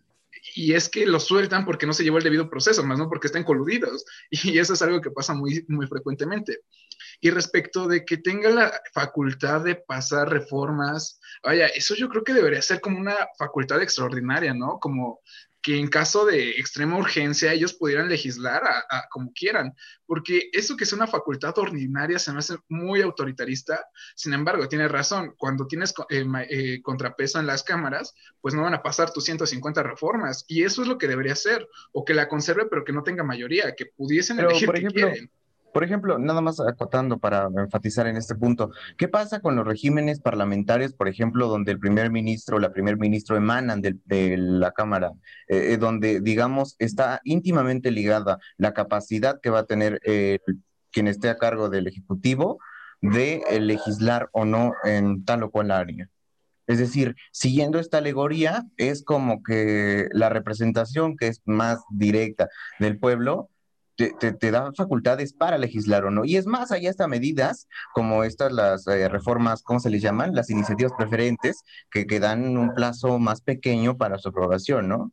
y 0.56 0.74
es 0.74 0.90
que 0.90 1.06
los 1.06 1.26
sueltan 1.26 1.66
porque 1.66 1.86
no 1.86 1.94
se 1.94 2.04
llevó 2.04 2.18
el 2.18 2.24
debido 2.24 2.50
proceso, 2.50 2.84
más 2.84 2.98
no 2.98 3.10
porque 3.10 3.28
están 3.28 3.44
coludidos. 3.44 4.06
Y 4.44 4.58
eso 4.58 4.74
es 4.74 4.82
algo 4.82 5.02
que 5.02 5.12
pasa 5.12 5.34
muy, 5.34 5.66
muy 5.68 5.88
frecuentemente. 5.88 6.62
Y 7.20 7.30
respecto 7.30 7.88
de 7.88 8.04
que 8.06 8.18
tenga 8.18 8.50
la 8.50 8.82
facultad 8.94 9.62
de 9.62 9.76
pasar 9.76 10.30
reformas, 10.30 11.20
vaya, 11.44 11.68
eso 11.68 11.96
yo 11.96 12.10
creo 12.10 12.24
que 12.24 12.34
debería 12.34 12.62
ser 12.62 12.82
como 12.82 13.00
una 13.00 13.16
facultad 13.38 13.82
extraordinaria, 13.82 14.54
¿no? 14.54 14.80
Como 14.80 15.22
que 15.62 15.78
en 15.78 15.88
caso 15.88 16.26
de 16.26 16.52
extrema 16.52 16.98
urgencia 16.98 17.54
ellos 17.54 17.74
pudieran 17.74 18.10
legislar 18.10 18.64
a, 18.64 18.80
a, 18.90 19.08
como 19.10 19.32
quieran, 19.34 19.76
porque 20.06 20.50
eso 20.54 20.76
que 20.76 20.86
es 20.86 20.94
una 20.94 21.08
facultad 21.08 21.58
ordinaria 21.58 22.18
se 22.20 22.34
me 22.34 22.40
hace 22.40 22.58
muy 22.68 23.02
autoritarista, 23.02 23.86
sin 24.16 24.34
embargo, 24.34 24.68
tiene 24.68 24.88
razón, 24.88 25.34
cuando 25.38 25.68
tienes 25.68 25.94
eh, 26.10 26.26
eh, 26.50 26.82
contrapeso 26.82 27.40
en 27.40 27.48
las 27.48 27.64
cámaras, 27.64 28.14
pues 28.42 28.54
no 28.56 28.64
van 28.64 28.74
a 28.74 28.82
pasar 28.82 29.12
tus 29.12 29.26
150 29.26 29.84
reformas, 29.84 30.46
y 30.48 30.64
eso 30.64 30.82
es 30.82 30.88
lo 30.88 30.98
que 30.98 31.08
debería 31.08 31.36
ser, 31.36 31.68
o 31.92 32.04
que 32.04 32.14
la 32.14 32.28
conserve 32.28 32.66
pero 32.66 32.84
que 32.84 32.94
no 32.94 33.04
tenga 33.04 33.24
mayoría, 33.24 33.76
que 33.76 33.86
pudiesen 33.86 34.38
pero, 34.38 34.50
elegir 34.50 34.66
por 34.66 34.76
que 34.76 34.80
ejemplo, 34.80 35.08
quieren. 35.10 35.32
Por 35.74 35.84
ejemplo, 35.84 36.20
nada 36.20 36.42
más 36.42 36.60
acotando 36.60 37.18
para 37.18 37.50
enfatizar 37.56 38.08
en 38.08 38.18
este 38.18 38.36
punto, 38.36 38.72
¿qué 38.98 39.08
pasa 39.08 39.40
con 39.40 39.56
los 39.56 39.66
regímenes 39.66 40.20
parlamentarios, 40.20 40.94
por 40.94 41.08
ejemplo, 41.08 41.48
donde 41.48 41.72
el 41.72 41.80
primer 41.80 42.12
ministro 42.12 42.58
o 42.58 42.60
la 42.60 42.74
primer 42.74 42.98
ministro 42.98 43.38
emanan 43.38 43.82
de, 43.82 43.98
de 44.06 44.38
la 44.38 44.72
Cámara, 44.72 45.12
eh, 45.48 45.78
donde, 45.78 46.20
digamos, 46.20 46.76
está 46.80 47.22
íntimamente 47.24 47.92
ligada 47.92 48.40
la 48.58 48.74
capacidad 48.74 49.40
que 49.42 49.50
va 49.50 49.60
a 49.60 49.66
tener 49.66 50.00
eh, 50.04 50.40
quien 50.92 51.08
esté 51.08 51.30
a 51.30 51.38
cargo 51.38 51.70
del 51.70 51.88
Ejecutivo 51.88 52.60
de 53.02 53.42
legislar 53.60 54.30
o 54.34 54.46
no 54.46 54.74
en 54.84 55.26
tal 55.26 55.44
o 55.44 55.52
cual 55.52 55.72
área. 55.72 56.10
Es 56.68 56.78
decir, 56.78 57.16
siguiendo 57.32 57.80
esta 57.80 57.98
alegoría, 57.98 58.66
es 58.78 59.04
como 59.04 59.44
que 59.44 60.08
la 60.12 60.30
representación 60.30 61.18
que 61.18 61.28
es 61.28 61.42
más 61.46 61.80
directa 61.90 62.50
del 62.80 63.00
pueblo 63.00 63.50
te, 63.96 64.34
te, 64.34 64.52
da 64.52 64.72
facultades 64.76 65.34
para 65.34 65.58
legislar 65.58 66.06
o 66.06 66.12
no. 66.12 66.26
Y 66.26 66.38
es 66.38 66.46
más, 66.46 66.72
hay 66.72 66.88
hasta 66.88 67.08
medidas 67.08 67.68
como 67.94 68.24
estas, 68.24 68.52
las 68.52 68.88
eh, 68.88 69.08
reformas, 69.10 69.62
¿cómo 69.64 69.80
se 69.80 69.90
les 69.90 70.02
llaman? 70.02 70.34
Las 70.34 70.50
iniciativas 70.50 70.94
preferentes, 70.98 71.64
que, 71.92 72.06
que 72.06 72.20
dan 72.20 72.58
un 72.58 72.74
plazo 72.74 73.20
más 73.20 73.42
pequeño 73.42 73.98
para 73.98 74.18
su 74.18 74.30
aprobación, 74.30 74.88
¿no? 74.88 75.12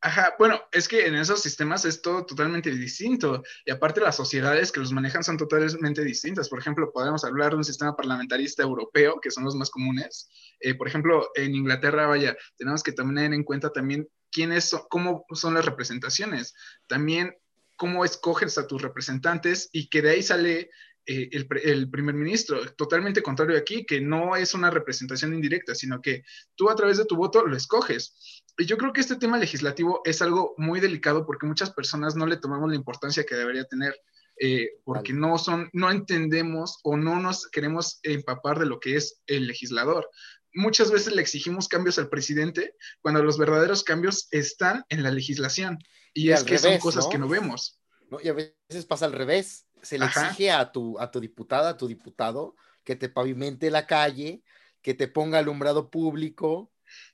Ajá, 0.00 0.36
bueno, 0.38 0.60
es 0.70 0.86
que 0.86 1.06
en 1.06 1.16
esos 1.16 1.42
sistemas 1.42 1.84
es 1.84 2.00
todo 2.00 2.24
totalmente 2.24 2.70
distinto. 2.70 3.42
Y 3.64 3.72
aparte 3.72 4.00
las 4.00 4.14
sociedades 4.14 4.70
que 4.70 4.78
los 4.78 4.92
manejan 4.92 5.24
son 5.24 5.36
totalmente 5.36 6.04
distintas. 6.04 6.48
Por 6.48 6.60
ejemplo, 6.60 6.92
podemos 6.92 7.24
hablar 7.24 7.50
de 7.50 7.56
un 7.56 7.64
sistema 7.64 7.96
parlamentarista 7.96 8.62
europeo, 8.62 9.18
que 9.20 9.32
son 9.32 9.44
los 9.44 9.56
más 9.56 9.70
comunes. 9.70 10.30
Eh, 10.60 10.74
por 10.74 10.86
ejemplo, 10.86 11.28
en 11.34 11.54
Inglaterra, 11.54 12.06
vaya, 12.06 12.36
tenemos 12.56 12.84
que 12.84 12.92
tener 12.92 13.32
en 13.32 13.42
cuenta 13.42 13.70
también 13.70 14.08
quiénes 14.30 14.68
son, 14.68 14.82
cómo 14.88 15.24
son 15.32 15.54
las 15.54 15.64
representaciones. 15.64 16.54
También 16.86 17.34
cómo 17.76 18.04
escoges 18.04 18.56
a 18.58 18.66
tus 18.66 18.82
representantes 18.82 19.68
y 19.72 19.88
que 19.88 20.02
de 20.02 20.10
ahí 20.10 20.22
sale 20.22 20.70
eh, 21.10 21.30
el, 21.32 21.88
primer 21.88 22.14
ministro. 22.14 22.60
Totalmente 22.74 23.22
contrario 23.22 23.56
aquí, 23.56 23.86
que 23.86 23.98
no 23.98 24.36
es 24.36 24.52
una 24.52 24.70
representación 24.70 25.32
indirecta, 25.32 25.74
sino 25.74 26.02
que 26.02 26.22
tú 26.54 26.68
a 26.68 26.76
través 26.76 26.98
de 26.98 27.06
tu 27.06 27.16
voto 27.16 27.46
lo 27.46 27.56
escoges. 27.56 28.44
Y 28.58 28.66
yo 28.66 28.76
creo 28.76 28.92
que 28.92 29.00
este 29.00 29.16
tema 29.16 29.38
legislativo 29.38 30.02
es 30.04 30.20
algo 30.20 30.52
muy 30.58 30.80
delicado 30.80 31.24
porque 31.24 31.46
muchas 31.46 31.70
personas 31.70 32.14
no 32.14 32.26
le 32.26 32.36
tomamos 32.36 32.68
la 32.68 32.76
importancia 32.76 33.24
que 33.24 33.36
debería 33.36 33.64
tener. 33.64 33.94
Eh, 34.38 34.68
porque 34.84 35.14
no 35.14 35.38
son, 35.38 35.70
no 35.72 35.90
entendemos 35.90 36.78
o 36.84 36.96
no 36.98 37.18
nos 37.18 37.48
queremos 37.48 38.00
empapar 38.02 38.58
de 38.58 38.66
lo 38.66 38.78
que 38.78 38.96
es 38.96 39.22
el 39.26 39.46
legislador. 39.46 40.10
Muchas 40.52 40.90
veces 40.90 41.14
le 41.14 41.22
exigimos 41.22 41.68
cambios 41.68 41.98
al 41.98 42.10
presidente 42.10 42.74
cuando 43.00 43.22
los 43.22 43.38
verdaderos 43.38 43.82
cambios 43.82 44.28
están 44.30 44.84
en 44.90 45.02
la 45.02 45.10
legislación 45.10 45.78
y, 46.12 46.30
es 46.30 46.44
que 46.44 46.58
son 46.58 46.78
cosas 46.78 47.08
que 47.08 47.18
no 47.18 47.28
vemos. 47.28 47.80
y 48.22 48.28
a 48.28 48.34
veces 48.34 48.84
pasa 48.86 49.06
al 49.06 49.12
revés 49.12 49.67
se 49.82 49.98
le 49.98 50.06
exige 50.06 50.50
a 50.50 50.72
tu, 50.72 50.98
a 50.98 51.10
tu 51.10 51.20
diputada, 51.20 51.70
a 51.70 51.76
tu 51.76 51.88
diputado, 51.88 52.54
que 52.84 52.96
te 52.96 53.08
pavimente 53.08 53.70
la 53.70 53.86
calle, 53.86 54.42
que 54.82 54.94
te 54.94 55.08
ponga 55.08 55.38
alumbrado 55.38 55.90
público, 55.90 56.70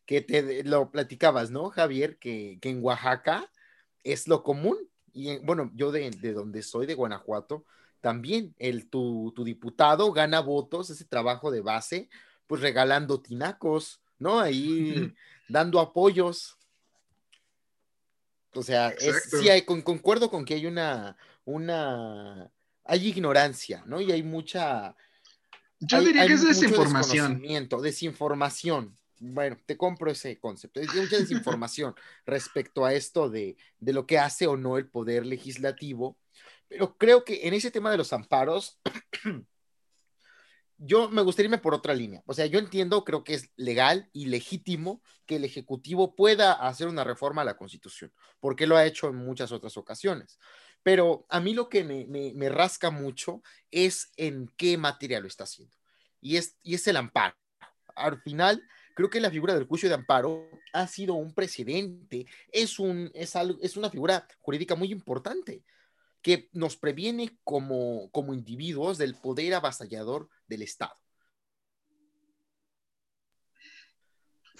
que 0.06 0.20
te 0.20 0.62
lo 0.64 0.90
platicabas, 0.90 1.50
¿no, 1.50 1.70
Javier? 1.70 2.18
Que, 2.18 2.58
en 2.62 2.84
Oaxaca 2.84 3.50
es 4.02 4.28
lo 4.28 4.42
común. 4.42 4.76
Y 5.12 5.38
bueno, 5.38 5.70
yo 5.74 5.92
de, 5.92 6.10
donde 6.32 6.62
soy, 6.62 6.86
de 6.86 6.94
Guanajuato, 6.94 7.64
también 8.00 8.54
el, 8.58 8.88
tu, 8.88 9.32
tu, 9.34 9.44
diputado 9.44 10.12
gana 10.12 10.40
votos, 10.40 10.90
ese 10.90 11.04
trabajo 11.04 11.50
de 11.50 11.60
base, 11.60 12.08
pues 12.46 12.60
regalando 12.60 13.20
tinacos, 13.20 14.00
¿no? 14.18 14.40
Ahí 14.40 15.14
dando 15.48 15.80
apoyos. 15.80 16.58
O 18.52 18.62
sea, 18.62 18.90
es, 18.90 19.30
sí, 19.30 19.48
hay, 19.48 19.62
concuerdo 19.62 20.30
con 20.30 20.44
que 20.44 20.54
hay 20.54 20.66
una, 20.66 21.16
una, 21.44 22.50
hay 22.84 23.08
ignorancia, 23.08 23.82
¿no? 23.86 24.00
Y 24.00 24.12
hay 24.12 24.22
mucha... 24.22 24.96
Yo 25.80 26.00
diría 26.00 26.26
que 26.26 26.34
es 26.34 26.44
desinformación. 26.44 27.42
Desinformación. 27.82 28.98
Bueno, 29.20 29.56
te 29.66 29.76
compro 29.76 30.10
ese 30.10 30.38
concepto. 30.38 30.80
Hay 30.80 30.86
mucha 30.86 31.18
desinformación 31.18 31.94
respecto 32.26 32.84
a 32.84 32.94
esto 32.94 33.28
de, 33.28 33.56
de 33.78 33.92
lo 33.92 34.06
que 34.06 34.18
hace 34.18 34.46
o 34.46 34.56
no 34.56 34.78
el 34.78 34.88
poder 34.88 35.26
legislativo. 35.26 36.18
Pero 36.68 36.96
creo 36.96 37.24
que 37.24 37.46
en 37.46 37.54
ese 37.54 37.70
tema 37.70 37.90
de 37.90 37.98
los 37.98 38.12
amparos, 38.12 38.80
yo 40.78 41.08
me 41.08 41.22
gustaría 41.22 41.46
irme 41.46 41.58
por 41.58 41.74
otra 41.74 41.94
línea. 41.94 42.22
O 42.26 42.34
sea, 42.34 42.46
yo 42.46 42.58
entiendo, 42.58 43.04
creo 43.04 43.24
que 43.24 43.34
es 43.34 43.50
legal 43.56 44.08
y 44.12 44.26
legítimo 44.26 45.02
que 45.26 45.36
el 45.36 45.44
Ejecutivo 45.44 46.14
pueda 46.14 46.52
hacer 46.52 46.88
una 46.88 47.04
reforma 47.04 47.42
a 47.42 47.44
la 47.44 47.56
Constitución, 47.56 48.12
porque 48.40 48.66
lo 48.66 48.76
ha 48.76 48.86
hecho 48.86 49.08
en 49.08 49.16
muchas 49.16 49.52
otras 49.52 49.76
ocasiones. 49.76 50.38
Pero 50.84 51.26
a 51.30 51.40
mí 51.40 51.54
lo 51.54 51.68
que 51.68 51.82
me, 51.82 52.48
rasca 52.50 52.90
mucho 52.90 53.42
es 53.72 54.12
en 54.16 54.48
qué 54.56 54.76
materia 54.76 55.18
lo 55.18 55.26
está 55.26 55.44
haciendo. 55.44 55.74
Y 56.20 56.36
es, 56.36 56.56
y 56.62 56.74
es 56.74 56.86
el 56.86 56.98
amparo. 56.98 57.34
Al 57.96 58.20
final, 58.20 58.62
creo 58.94 59.08
que 59.08 59.20
la 59.20 59.30
figura 59.30 59.54
del 59.54 59.66
juicio 59.66 59.88
de 59.88 59.96
amparo 59.96 60.46
ha 60.74 60.86
sido 60.86 61.14
un 61.14 61.34
precedente, 61.34 62.26
es, 62.52 62.78
un, 62.78 63.10
es, 63.14 63.34
algo, 63.34 63.58
es 63.62 63.78
una 63.78 63.90
figura 63.90 64.28
jurídica 64.40 64.74
muy 64.74 64.92
importante 64.92 65.64
que 66.20 66.50
nos 66.52 66.76
previene 66.76 67.38
como, 67.44 68.10
como 68.10 68.34
individuos 68.34 68.98
del 68.98 69.14
poder 69.14 69.54
avasallador 69.54 70.28
del 70.46 70.62
Estado. 70.62 70.94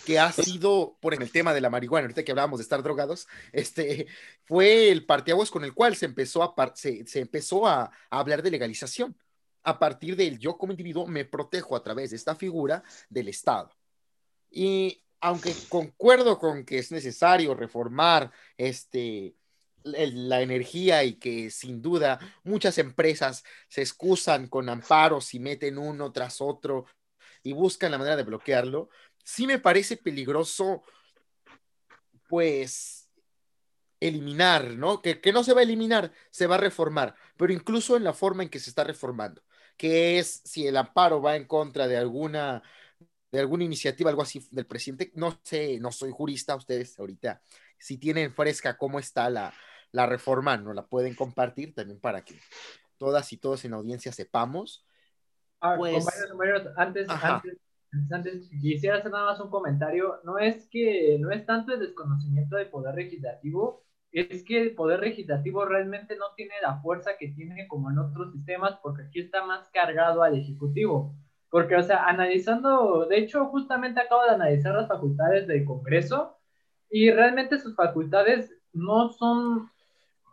Que 0.05 0.19
ha 0.19 0.33
sido, 0.33 0.97
por 1.01 1.15
el 1.15 1.31
tema 1.31 1.55
de 1.55 1.61
la 1.61 1.71
marihuana, 1.71 2.05
ahorita 2.05 2.25
que 2.25 2.33
hablábamos 2.33 2.59
de 2.59 2.65
estar 2.65 2.83
drogados, 2.83 3.27
este, 3.53 4.07
fue 4.45 4.91
el 4.91 5.07
partiaguas 5.07 5.51
con 5.51 5.65
el 5.65 5.75
cual 5.75 5.97
se 5.97 6.07
empezó 6.07 6.43
a, 6.43 6.73
se, 6.75 7.05
empezó 7.15 7.67
a, 7.67 7.91
hablar 8.11 8.43
de 8.43 8.51
legalización. 8.51 9.17
A 9.63 9.79
partir 9.79 10.15
del 10.17 10.39
yo 10.39 10.59
como 10.59 10.73
individuo 10.73 11.07
me 11.07 11.25
protejo 11.25 11.75
a 11.75 11.83
través 11.83 12.11
de 12.11 12.17
esta 12.17 12.35
figura 12.35 12.83
del 13.09 13.29
Estado. 13.29 13.71
Y 14.51 15.03
aunque 15.21 15.55
concuerdo 15.71 16.39
con 16.39 16.67
que 16.67 16.79
es 16.79 16.93
necesario 16.93 17.55
reformar 17.55 18.31
este, 18.59 19.35
la 19.85 20.43
energía 20.43 21.03
y 21.05 21.15
que 21.15 21.49
sin 21.49 21.81
duda 21.81 22.19
muchas 22.43 22.77
empresas 22.77 23.43
se 23.69 23.81
excusan 23.81 24.49
con 24.49 24.69
amparos 24.69 25.33
y 25.33 25.39
meten 25.39 25.79
uno 25.79 26.13
tras 26.13 26.43
otro 26.43 26.85
y 27.45 27.53
buscan 27.53 27.93
la 27.93 27.99
manera 27.99 28.17
de 28.17 28.23
bloquearlo, 28.23 28.89
sí 29.25 29.47
me 29.47 29.59
parece 29.59 29.97
peligroso, 29.97 30.83
pues, 32.29 33.09
eliminar, 33.99 34.75
¿no? 34.75 35.01
Que, 35.03 35.21
no 35.33 35.43
se 35.43 35.55
va 35.55 35.61
a 35.61 35.65
eliminar, 35.65 36.13
se 36.31 36.47
va 36.47 36.57
a 36.57 36.59
reformar, 36.59 37.15
pero 37.37 37.53
incluso 37.53 37.97
en 37.97 38.05
la 38.05 38.13
forma 38.13 38.43
en 38.43 38.51
que 38.51 38.61
se 38.61 38.71
está 38.71 38.85
reformando, 38.85 39.43
que 39.77 40.19
es 40.19 40.43
si 40.45 40.67
el 40.67 40.77
amparo 40.77 41.21
va 41.21 41.37
en 41.37 41.47
contra 41.47 41.89
de 41.89 41.97
alguna 41.97 42.63
de 43.33 43.41
alguna 43.41 43.65
iniciativa, 43.65 44.11
algo 44.11 44.23
así 44.23 44.47
del 44.53 44.65
presidente, 44.65 45.11
no 45.17 45.41
sé, 45.43 45.81
no 45.81 45.91
soy 45.91 46.13
jurista, 46.13 46.55
ustedes 46.55 46.97
ahorita, 47.01 47.43
si 47.79 47.99
tienen 47.99 48.33
fresca 48.33 48.79
cómo 48.79 49.01
está 49.01 49.29
la, 49.29 49.53
la 49.91 50.07
reforma, 50.07 50.57
no 50.57 50.73
la 50.73 50.87
pueden 50.87 51.17
compartir 51.17 51.75
también 51.75 51.99
para 51.99 52.25
que 52.25 52.39
todas 52.97 53.33
y 53.33 53.39
todos 53.39 53.65
en 53.65 53.75
audiencia 53.75 54.13
sepamos. 54.13 54.87
Ah, 55.61 55.75
pues, 55.77 56.07
antes, 56.77 57.09
antes, 57.09 57.57
antes, 58.11 58.49
quisiera 58.49 58.99
hacer 58.99 59.11
nada 59.11 59.27
más 59.27 59.41
un 59.41 59.51
comentario. 59.51 60.21
No 60.25 60.39
es 60.39 60.69
que, 60.69 61.19
no 61.21 61.31
es 61.31 61.47
tanto 61.47 61.73
el 61.73 61.81
desconocimiento 61.81 62.57
del 62.57 62.69
poder 62.69 62.95
legislativo, 62.95 63.83
es 64.13 64.45
que 64.45 64.61
el 64.61 64.75
poder 64.75 65.01
legislativo 65.01 65.65
realmente 65.65 66.17
no 66.17 66.27
tiene 66.37 66.55
la 66.63 66.81
fuerza 66.81 67.17
que 67.19 67.29
tiene 67.29 67.67
como 67.69 67.91
en 67.91 67.99
otros 67.99 68.33
sistemas, 68.33 68.79
porque 68.83 69.03
aquí 69.03 69.21
está 69.21 69.45
más 69.45 69.69
cargado 69.71 70.23
al 70.23 70.39
ejecutivo. 70.39 71.15
Porque, 71.51 71.77
o 71.77 71.83
sea, 71.83 72.07
analizando, 72.07 73.07
de 73.07 73.19
hecho, 73.19 73.47
justamente 73.47 74.01
acabo 74.01 74.25
de 74.25 74.31
analizar 74.31 74.75
las 74.75 74.89
facultades 74.89 75.47
del 75.47 75.65
Congreso 75.65 76.37
y 76.91 77.11
realmente 77.11 77.59
sus 77.59 77.75
facultades 77.77 78.53
no 78.73 79.09
son, 79.11 79.71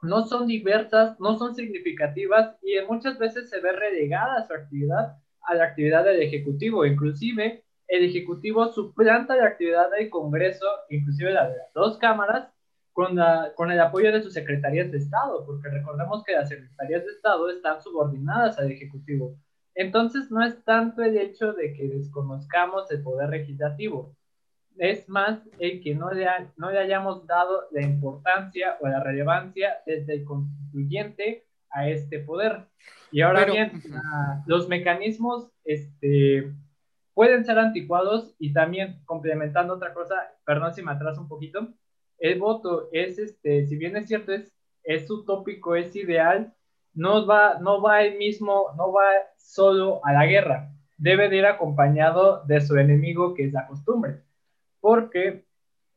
no 0.01 0.25
son 0.25 0.47
diversas, 0.47 1.19
no 1.19 1.37
son 1.37 1.55
significativas 1.55 2.57
y 2.61 2.73
muchas 2.87 3.17
veces 3.19 3.49
se 3.49 3.61
ve 3.61 3.71
relegada 3.71 4.47
su 4.47 4.53
actividad 4.53 5.20
a 5.43 5.55
la 5.55 5.65
actividad 5.65 6.05
del 6.05 6.21
Ejecutivo. 6.21 6.85
Inclusive, 6.85 7.63
el 7.87 8.05
Ejecutivo 8.05 8.71
suplanta 8.71 9.35
la 9.35 9.47
actividad 9.47 9.91
del 9.91 10.09
Congreso, 10.09 10.65
inclusive 10.89 11.31
la 11.31 11.49
de 11.49 11.57
las 11.57 11.73
dos 11.73 11.97
cámaras, 11.97 12.49
con, 12.93 13.15
la, 13.15 13.53
con 13.55 13.71
el 13.71 13.79
apoyo 13.79 14.11
de 14.11 14.21
sus 14.21 14.33
secretarías 14.33 14.91
de 14.91 14.97
Estado, 14.97 15.45
porque 15.45 15.69
recordemos 15.69 16.23
que 16.23 16.33
las 16.33 16.49
secretarías 16.49 17.05
de 17.05 17.11
Estado 17.11 17.49
están 17.49 17.81
subordinadas 17.81 18.59
al 18.59 18.71
Ejecutivo. 18.71 19.35
Entonces, 19.75 20.29
no 20.29 20.43
es 20.43 20.63
tanto 20.63 21.01
el 21.01 21.17
hecho 21.17 21.53
de 21.53 21.73
que 21.73 21.87
desconozcamos 21.87 22.91
el 22.91 23.01
poder 23.01 23.29
legislativo, 23.29 24.15
es 24.77 25.07
más 25.09 25.39
el 25.59 25.81
que 25.81 25.95
no 25.95 26.11
le, 26.11 26.25
no 26.57 26.71
le 26.71 26.79
hayamos 26.79 27.27
dado 27.27 27.67
la 27.71 27.81
importancia 27.81 28.77
o 28.81 28.87
la 28.87 29.03
relevancia 29.03 29.77
desde 29.85 30.13
el 30.15 30.25
constituyente 30.25 31.45
a 31.69 31.87
este 31.89 32.19
poder. 32.19 32.65
Y 33.11 33.21
ahora 33.21 33.45
bien, 33.45 33.81
los 34.45 34.69
mecanismos 34.69 35.51
este, 35.65 36.53
pueden 37.13 37.43
ser 37.43 37.59
anticuados 37.59 38.33
y 38.39 38.53
también 38.53 39.01
complementando 39.05 39.73
otra 39.73 39.93
cosa, 39.93 40.15
perdón 40.45 40.73
si 40.73 40.81
me 40.81 40.91
atraso 40.91 41.21
un 41.21 41.27
poquito, 41.27 41.67
el 42.19 42.39
voto 42.39 42.89
es, 42.91 43.19
este, 43.19 43.65
si 43.65 43.75
bien 43.75 43.97
es 43.97 44.07
cierto, 44.07 44.31
es, 44.31 44.53
es 44.83 45.09
utópico, 45.09 45.75
es 45.75 45.95
ideal, 45.95 46.53
no 46.93 47.25
va, 47.25 47.59
no 47.59 47.81
va 47.81 48.03
el 48.03 48.17
mismo, 48.17 48.73
no 48.77 48.93
va 48.93 49.09
solo 49.37 49.99
a 50.05 50.13
la 50.13 50.25
guerra, 50.25 50.71
debe 50.97 51.29
de 51.29 51.37
ir 51.37 51.45
acompañado 51.45 52.43
de 52.45 52.61
su 52.61 52.77
enemigo, 52.77 53.33
que 53.33 53.45
es 53.45 53.53
la 53.53 53.67
costumbre, 53.67 54.21
porque 54.79 55.45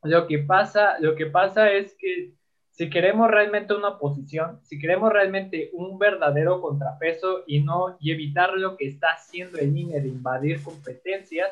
lo 0.02 0.26
que 0.26 0.38
pasa, 0.38 0.98
lo 1.00 1.14
que 1.14 1.26
pasa 1.26 1.70
es 1.70 1.94
que 1.98 2.34
si 2.74 2.90
queremos 2.90 3.30
realmente 3.30 3.72
una 3.72 3.90
oposición, 3.90 4.58
si 4.64 4.80
queremos 4.80 5.12
realmente 5.12 5.70
un 5.74 5.96
verdadero 5.96 6.60
contrapeso 6.60 7.44
y 7.46 7.60
no 7.60 7.96
y 8.00 8.10
evitar 8.10 8.54
lo 8.54 8.76
que 8.76 8.88
está 8.88 9.10
haciendo 9.12 9.58
el 9.58 9.76
INE 9.76 10.00
de 10.00 10.08
invadir 10.08 10.60
competencias, 10.60 11.48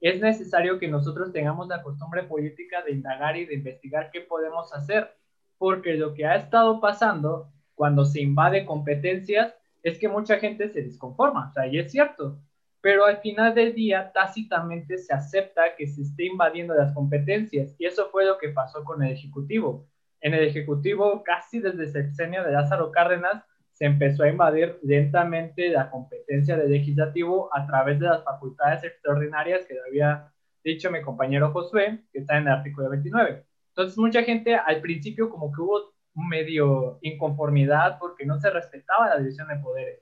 es 0.00 0.18
necesario 0.22 0.78
que 0.78 0.88
nosotros 0.88 1.30
tengamos 1.30 1.68
la 1.68 1.82
costumbre 1.82 2.22
política 2.22 2.82
de 2.82 2.92
indagar 2.92 3.36
y 3.36 3.44
de 3.44 3.54
investigar 3.54 4.10
qué 4.10 4.22
podemos 4.22 4.72
hacer, 4.72 5.14
porque 5.58 5.92
lo 5.92 6.14
que 6.14 6.24
ha 6.24 6.36
estado 6.36 6.80
pasando 6.80 7.52
cuando 7.74 8.06
se 8.06 8.22
invade 8.22 8.64
competencias 8.64 9.54
es 9.82 9.98
que 9.98 10.08
mucha 10.08 10.38
gente 10.38 10.70
se 10.70 10.82
desconforma, 10.82 11.50
o 11.50 11.52
sea, 11.52 11.66
y 11.66 11.78
es 11.78 11.92
cierto, 11.92 12.38
pero 12.80 13.04
al 13.04 13.18
final 13.18 13.54
del 13.54 13.74
día 13.74 14.10
tácitamente 14.10 14.96
se 14.96 15.12
acepta 15.12 15.76
que 15.76 15.86
se 15.86 16.00
esté 16.00 16.24
invadiendo 16.24 16.72
las 16.72 16.94
competencias 16.94 17.74
y 17.78 17.84
eso 17.84 18.08
fue 18.10 18.24
lo 18.24 18.38
que 18.38 18.48
pasó 18.48 18.82
con 18.84 19.02
el 19.02 19.12
Ejecutivo 19.12 19.86
en 20.22 20.34
el 20.34 20.44
Ejecutivo, 20.44 21.22
casi 21.24 21.60
desde 21.60 21.82
el 21.82 21.92
sexenio 21.92 22.44
de 22.44 22.52
Lázaro 22.52 22.90
Cárdenas, 22.90 23.44
se 23.72 23.86
empezó 23.86 24.22
a 24.22 24.28
invadir 24.28 24.78
lentamente 24.82 25.68
la 25.68 25.90
competencia 25.90 26.56
del 26.56 26.70
legislativo 26.70 27.50
a 27.52 27.66
través 27.66 27.98
de 27.98 28.06
las 28.06 28.22
facultades 28.22 28.84
extraordinarias 28.84 29.66
que 29.66 29.76
había 29.86 30.32
dicho 30.62 30.90
mi 30.90 31.02
compañero 31.02 31.52
Josué, 31.52 32.04
que 32.12 32.20
está 32.20 32.38
en 32.38 32.46
el 32.46 32.52
artículo 32.52 32.90
29. 32.90 33.44
Entonces, 33.68 33.98
mucha 33.98 34.22
gente 34.22 34.54
al 34.54 34.80
principio 34.80 35.28
como 35.28 35.50
que 35.50 35.60
hubo 35.60 35.92
medio 36.14 36.98
inconformidad 37.02 37.98
porque 37.98 38.24
no 38.24 38.38
se 38.38 38.50
respetaba 38.50 39.08
la 39.08 39.18
división 39.18 39.48
de 39.48 39.56
poderes. 39.56 40.00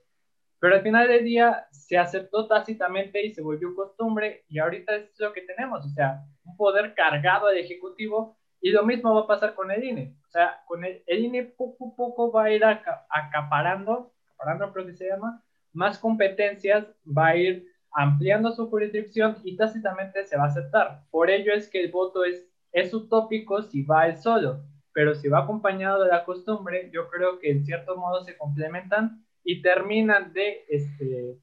Pero 0.59 0.75
al 0.75 0.83
final 0.83 1.07
del 1.07 1.23
día 1.23 1.65
se 1.71 1.97
aceptó 1.97 2.47
tácitamente 2.47 3.25
y 3.25 3.33
se 3.33 3.41
volvió 3.41 3.73
costumbre 3.73 4.43
y 4.47 4.59
ahorita 4.59 4.95
es 4.95 5.19
lo 5.19 5.33
que 5.33 5.41
tenemos, 5.41 5.83
o 5.83 5.89
sea, 5.89 6.23
un 6.43 6.55
poder 6.55 6.93
cargado 6.93 7.47
al 7.47 7.57
Ejecutivo 7.57 8.37
y 8.61 8.69
lo 8.69 8.85
mismo 8.85 9.13
va 9.13 9.21
a 9.21 9.27
pasar 9.27 9.55
con 9.55 9.71
el 9.71 9.83
INE. 9.83 10.15
O 10.27 10.29
sea, 10.29 10.63
con 10.67 10.85
el, 10.85 11.03
INE 11.07 11.43
poco 11.43 11.87
a 11.87 11.95
poco 11.95 12.31
va 12.31 12.45
a 12.45 12.51
ir 12.51 12.63
acaparando, 12.63 14.13
acaparando 14.27 14.71
creo 14.71 14.85
que 14.85 14.93
se 14.93 15.07
llama, 15.07 15.43
más 15.73 15.97
competencias, 15.97 16.85
va 17.05 17.27
a 17.27 17.35
ir 17.35 17.67
ampliando 17.91 18.51
su 18.51 18.69
jurisdicción 18.69 19.37
y 19.43 19.57
tácitamente 19.57 20.25
se 20.25 20.37
va 20.37 20.43
a 20.43 20.47
aceptar. 20.47 21.03
Por 21.09 21.29
ello 21.29 21.53
es 21.53 21.69
que 21.69 21.83
el 21.83 21.91
voto 21.91 22.23
es, 22.23 22.47
es 22.71 22.93
utópico 22.93 23.63
si 23.63 23.83
va 23.83 24.07
él 24.07 24.17
solo, 24.17 24.63
pero 24.93 25.15
si 25.15 25.27
va 25.27 25.39
acompañado 25.39 26.03
de 26.03 26.09
la 26.09 26.23
costumbre, 26.23 26.89
yo 26.93 27.09
creo 27.09 27.39
que 27.39 27.51
en 27.51 27.65
cierto 27.65 27.97
modo 27.97 28.23
se 28.23 28.37
complementan 28.37 29.25
y 29.43 29.61
terminan 29.61 30.33
de, 30.33 30.65
este, 30.69 31.37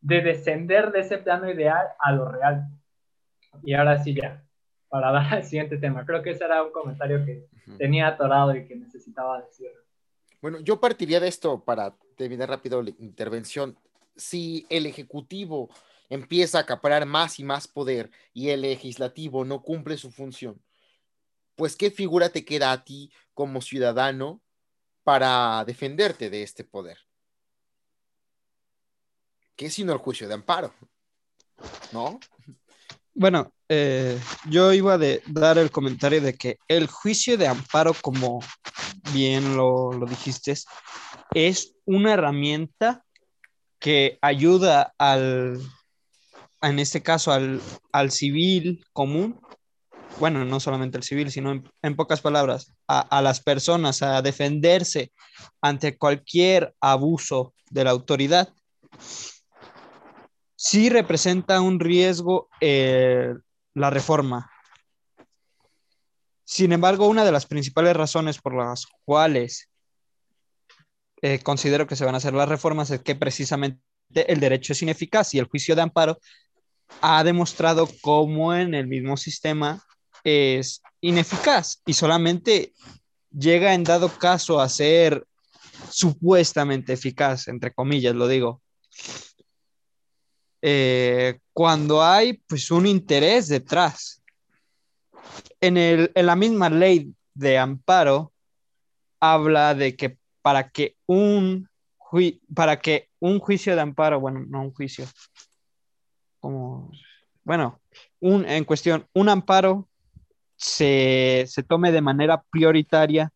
de 0.00 0.20
descender 0.22 0.92
de 0.92 1.00
ese 1.00 1.18
plano 1.18 1.50
ideal 1.50 1.88
a 1.98 2.12
lo 2.12 2.28
real. 2.28 2.64
Y 3.62 3.74
ahora 3.74 3.98
sí 3.98 4.14
ya, 4.14 4.43
para 4.94 5.10
dar 5.10 5.34
al 5.34 5.44
siguiente 5.44 5.76
tema. 5.76 6.06
Creo 6.06 6.22
que 6.22 6.30
ese 6.30 6.44
era 6.44 6.62
un 6.62 6.70
comentario 6.70 7.26
que 7.26 7.48
tenía 7.78 8.06
atorado 8.06 8.54
y 8.54 8.64
que 8.64 8.76
necesitaba 8.76 9.42
decir. 9.42 9.72
Bueno, 10.40 10.60
yo 10.60 10.78
partiría 10.78 11.18
de 11.18 11.26
esto 11.26 11.64
para 11.64 11.96
terminar 12.16 12.48
rápido 12.48 12.80
la 12.80 12.90
intervención. 13.00 13.76
Si 14.14 14.64
el 14.70 14.86
Ejecutivo 14.86 15.68
empieza 16.08 16.58
a 16.58 16.60
acaparar 16.60 17.06
más 17.06 17.40
y 17.40 17.42
más 17.42 17.66
poder 17.66 18.12
y 18.32 18.50
el 18.50 18.60
legislativo 18.60 19.44
no 19.44 19.62
cumple 19.62 19.96
su 19.96 20.12
función, 20.12 20.62
pues 21.56 21.74
¿qué 21.74 21.90
figura 21.90 22.28
te 22.28 22.44
queda 22.44 22.70
a 22.70 22.84
ti 22.84 23.10
como 23.32 23.62
ciudadano 23.62 24.42
para 25.02 25.64
defenderte 25.64 26.30
de 26.30 26.44
este 26.44 26.62
poder? 26.62 26.98
¿Qué 29.56 29.70
sino 29.70 29.92
el 29.92 29.98
juicio 29.98 30.28
de 30.28 30.34
amparo? 30.34 30.72
¿No? 31.92 32.20
Bueno, 33.14 33.52
eh, 33.68 34.20
yo 34.50 34.72
iba 34.72 34.94
a 34.94 34.98
dar 35.26 35.58
el 35.58 35.70
comentario 35.70 36.20
de 36.20 36.34
que 36.34 36.58
el 36.66 36.88
juicio 36.88 37.38
de 37.38 37.46
amparo, 37.46 37.94
como 38.02 38.40
bien 39.12 39.56
lo, 39.56 39.92
dijiste, 40.08 40.54
es 41.32 41.74
una 41.84 42.14
herramienta 42.14 43.04
que 43.78 44.18
ayuda 44.20 44.94
al, 44.98 45.60
en 46.60 46.78
este 46.80 47.02
caso, 47.02 47.30
al, 47.30 48.10
civil 48.10 48.84
común, 48.92 49.40
bueno, 50.18 50.44
no 50.44 50.58
solamente 50.58 50.96
al 50.96 51.04
civil, 51.04 51.30
sino 51.30 51.62
en, 51.82 51.96
pocas 51.96 52.20
palabras, 52.20 52.72
a, 52.88 53.22
las 53.22 53.40
personas 53.40 54.02
a 54.02 54.22
defenderse 54.22 55.12
ante 55.60 55.96
cualquier 55.96 56.74
abuso 56.80 57.54
de 57.70 57.84
la 57.84 57.90
autoridad 57.90 58.52
sí 60.64 60.88
representa 60.88 61.60
un 61.60 61.78
riesgo 61.78 62.48
eh, 62.58 63.34
la 63.74 63.90
reforma. 63.90 64.50
Sin 66.42 66.72
embargo, 66.72 67.06
una 67.06 67.22
de 67.22 67.32
las 67.32 67.44
principales 67.44 67.94
razones 67.94 68.38
por 68.38 68.54
las 68.54 68.86
cuales 69.04 69.68
eh, 71.20 71.38
considero 71.40 71.86
que 71.86 71.96
se 71.96 72.06
van 72.06 72.14
a 72.14 72.16
hacer 72.16 72.32
las 72.32 72.48
reformas 72.48 72.90
es 72.90 73.02
que 73.02 73.14
precisamente 73.14 73.82
el 74.14 74.40
derecho 74.40 74.72
es 74.72 74.80
ineficaz 74.80 75.34
y 75.34 75.38
el 75.38 75.48
juicio 75.48 75.76
de 75.76 75.82
amparo 75.82 76.18
ha 77.02 77.22
demostrado 77.24 77.86
cómo 78.00 78.54
en 78.54 78.72
el 78.74 78.86
mismo 78.86 79.18
sistema 79.18 79.84
es 80.22 80.80
ineficaz 81.02 81.82
y 81.84 81.92
solamente 81.92 82.72
llega 83.30 83.74
en 83.74 83.84
dado 83.84 84.08
caso 84.08 84.60
a 84.60 84.68
ser 84.70 85.26
supuestamente 85.90 86.94
eficaz, 86.94 87.48
entre 87.48 87.74
comillas 87.74 88.14
lo 88.14 88.28
digo, 88.28 88.62
eh, 90.66 91.40
cuando 91.52 92.02
hay 92.02 92.40
pues 92.46 92.70
un 92.70 92.86
interés 92.86 93.48
detrás. 93.48 94.22
En, 95.60 95.76
el, 95.76 96.10
en 96.14 96.24
la 96.24 96.36
misma 96.36 96.70
ley 96.70 97.14
de 97.34 97.58
amparo 97.58 98.32
habla 99.20 99.74
de 99.74 99.94
que 99.94 100.16
para 100.40 100.70
que 100.70 100.96
un, 101.04 101.68
para 102.54 102.80
que 102.80 103.10
un 103.20 103.40
juicio 103.40 103.74
de 103.74 103.82
amparo, 103.82 104.20
bueno, 104.20 104.42
no 104.48 104.62
un 104.62 104.72
juicio, 104.72 105.04
como, 106.40 106.90
bueno, 107.42 107.80
un, 108.20 108.46
en 108.48 108.64
cuestión, 108.64 109.06
un 109.12 109.28
amparo 109.28 109.86
se, 110.56 111.44
se 111.46 111.62
tome 111.62 111.92
de 111.92 112.00
manera 112.00 112.42
prioritaria, 112.50 113.30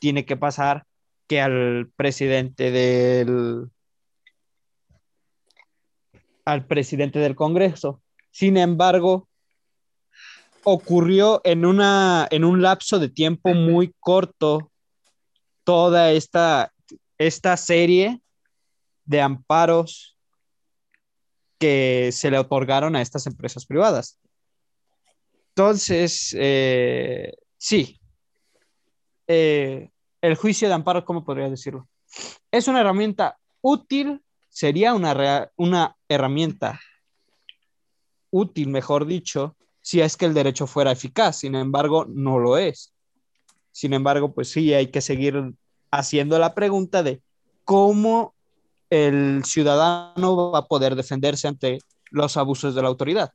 tiene 0.00 0.24
que 0.24 0.36
pasar 0.36 0.84
que 1.28 1.40
al 1.40 1.92
presidente 1.94 2.72
del, 2.72 3.70
al 6.44 6.66
presidente 6.66 7.18
del 7.18 7.34
Congreso. 7.34 8.02
Sin 8.30 8.56
embargo, 8.56 9.28
ocurrió 10.64 11.40
en, 11.44 11.64
una, 11.64 12.26
en 12.30 12.44
un 12.44 12.62
lapso 12.62 12.98
de 12.98 13.08
tiempo 13.08 13.54
muy 13.54 13.94
corto 14.00 14.70
toda 15.64 16.12
esta, 16.12 16.72
esta 17.18 17.56
serie 17.56 18.20
de 19.04 19.20
amparos 19.20 20.16
que 21.58 22.10
se 22.12 22.30
le 22.30 22.38
otorgaron 22.38 22.96
a 22.96 23.02
estas 23.02 23.26
empresas 23.26 23.66
privadas. 23.66 24.18
Entonces, 25.50 26.34
eh, 26.38 27.34
sí, 27.58 28.00
eh, 29.26 29.90
el 30.20 30.34
juicio 30.34 30.68
de 30.68 30.74
amparo, 30.74 31.04
¿cómo 31.04 31.24
podría 31.24 31.50
decirlo? 31.50 31.88
Es 32.50 32.68
una 32.68 32.80
herramienta 32.80 33.38
útil 33.60 34.22
sería 34.52 34.92
una, 34.92 35.50
una 35.56 35.96
herramienta 36.08 36.78
útil, 38.30 38.68
mejor 38.68 39.06
dicho, 39.06 39.56
si 39.80 40.00
es 40.00 40.16
que 40.16 40.26
el 40.26 40.34
derecho 40.34 40.66
fuera 40.66 40.92
eficaz. 40.92 41.38
Sin 41.38 41.54
embargo, 41.54 42.04
no 42.06 42.38
lo 42.38 42.58
es. 42.58 42.92
Sin 43.72 43.94
embargo, 43.94 44.34
pues 44.34 44.50
sí, 44.50 44.74
hay 44.74 44.88
que 44.88 45.00
seguir 45.00 45.54
haciendo 45.90 46.38
la 46.38 46.54
pregunta 46.54 47.02
de 47.02 47.22
cómo 47.64 48.34
el 48.90 49.42
ciudadano 49.46 50.52
va 50.52 50.58
a 50.60 50.66
poder 50.66 50.96
defenderse 50.96 51.48
ante 51.48 51.78
los 52.10 52.36
abusos 52.36 52.74
de 52.74 52.82
la 52.82 52.88
autoridad. 52.88 53.32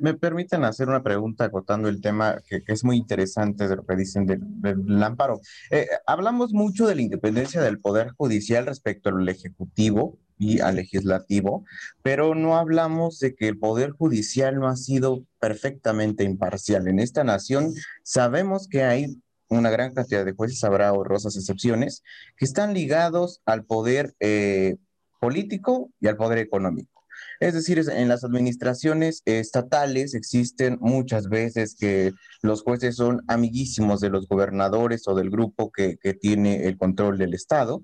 Me 0.00 0.14
permiten 0.14 0.64
hacer 0.64 0.88
una 0.88 1.02
pregunta 1.02 1.44
acotando 1.44 1.88
el 1.88 2.00
tema 2.00 2.40
que, 2.48 2.62
es 2.66 2.84
muy 2.84 2.96
interesante 2.96 3.68
de 3.68 3.76
lo 3.76 3.84
que 3.84 3.96
dicen 3.96 4.26
del, 4.26 5.02
amparo. 5.02 5.40
Eh, 5.70 5.86
hablamos 6.06 6.52
mucho 6.52 6.86
de 6.86 6.94
la 6.94 7.02
independencia 7.02 7.60
del 7.62 7.80
Poder 7.80 8.12
Judicial 8.16 8.66
respecto 8.66 9.10
al 9.10 9.28
Ejecutivo 9.28 10.18
y 10.38 10.60
al 10.60 10.76
Legislativo, 10.76 11.64
pero 12.02 12.34
no 12.34 12.56
hablamos 12.56 13.18
de 13.20 13.34
que 13.34 13.48
el 13.48 13.58
Poder 13.58 13.90
Judicial 13.92 14.56
no 14.56 14.68
ha 14.68 14.76
sido 14.76 15.24
perfectamente 15.38 16.24
imparcial. 16.24 16.88
En 16.88 16.98
esta 16.98 17.22
nación 17.22 17.72
sabemos 18.02 18.68
que 18.68 18.82
hay 18.82 19.20
una 19.48 19.70
gran 19.70 19.94
cantidad 19.94 20.24
de 20.24 20.32
jueces, 20.32 20.64
habrá 20.64 20.92
honrosas 20.92 21.36
excepciones, 21.36 22.02
que 22.36 22.44
están 22.44 22.74
ligados 22.74 23.40
al 23.44 23.64
poder 23.64 24.14
eh, 24.20 24.76
político 25.20 25.90
y 26.00 26.08
al 26.08 26.16
poder 26.16 26.38
económico. 26.38 26.93
Es 27.44 27.52
decir, 27.52 27.78
en 27.78 28.08
las 28.08 28.24
administraciones 28.24 29.20
estatales 29.26 30.14
existen 30.14 30.78
muchas 30.80 31.28
veces 31.28 31.76
que 31.78 32.12
los 32.40 32.62
jueces 32.62 32.96
son 32.96 33.20
amiguísimos 33.28 34.00
de 34.00 34.08
los 34.08 34.26
gobernadores 34.26 35.06
o 35.08 35.14
del 35.14 35.28
grupo 35.28 35.70
que, 35.70 35.98
tiene 36.18 36.66
el 36.66 36.78
control 36.78 37.18
del 37.18 37.34
Estado. 37.34 37.82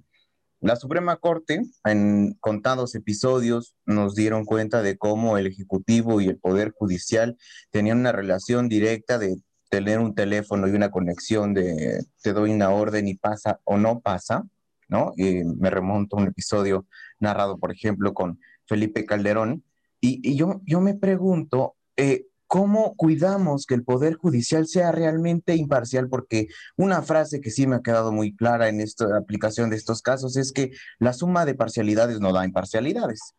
La 0.63 0.77
Suprema 0.77 1.17
Corte, 1.17 1.61
en 1.85 2.39
contados 2.41 2.95
episodios, 2.95 3.75
nos 3.85 4.15
dieron 4.15 4.47
cuenta 4.47 4.81
de 4.81 4.97
cómo 4.97 5.37
el 5.37 5.47
Ejecutivo 5.47 6.23
y 6.23 6.29
el 6.29 6.39
Poder 6.39 6.71
Judicial 6.71 7.37
tenían 7.71 7.99
una 7.99 8.13
relación 8.13 8.67
directa 8.71 9.19
de 9.19 9.43
tener 9.69 9.99
un 9.99 10.15
teléfono 10.15 10.69
y 10.69 10.71
una 10.71 10.91
conexión 10.91 11.53
de 11.53 12.03
te 12.23 12.33
doy 12.33 12.53
una 12.53 12.71
orden 12.71 13.09
y 13.09 13.15
pasa 13.15 13.61
o 13.65 13.77
no 13.77 14.01
pasa, 14.01 14.43
¿no? 14.89 15.13
Y 15.19 15.45
me 15.45 15.69
remonto 15.69 16.17
a 16.17 16.23
un 16.23 16.29
episodio 16.29 16.87
narrado, 17.19 17.59
por 17.59 17.73
ejemplo, 17.73 18.15
con 18.15 18.39
Felipe 18.71 19.05
Calderón, 19.05 19.65
y, 20.01 20.37
yo, 20.37 20.61
yo 20.65 20.81
me 20.81 20.95
pregunto, 20.95 21.75
eh, 21.97 22.29
¿cómo 22.47 22.95
cuidamos 22.95 23.67
que 23.67 23.75
el 23.75 23.83
Poder 23.83 24.15
Judicial 24.15 24.69
sea 24.69 24.93
realmente 24.93 25.57
imparcial? 25.57 26.09
Porque 26.09 26.47
una 26.77 27.03
frase 27.03 27.41
que 27.41 27.51
sí 27.51 27.67
me 27.67 27.77
ha 27.77 27.83
quedado 27.83 28.13
muy 28.13 28.35
clara 28.35 28.69
en 28.69 28.81
esta 28.81 29.19
aplicación 29.19 29.71
de 29.71 29.77
estos 29.77 30.03
casos 30.03 30.37
es 30.37 30.53
que 30.53 30.71
la 31.01 31.13
suma 31.13 31.45
de 31.45 31.57
parcialidades 31.57 32.21
no 32.21 32.33
da 32.33 32.45
imparcialidades. 32.45 33.35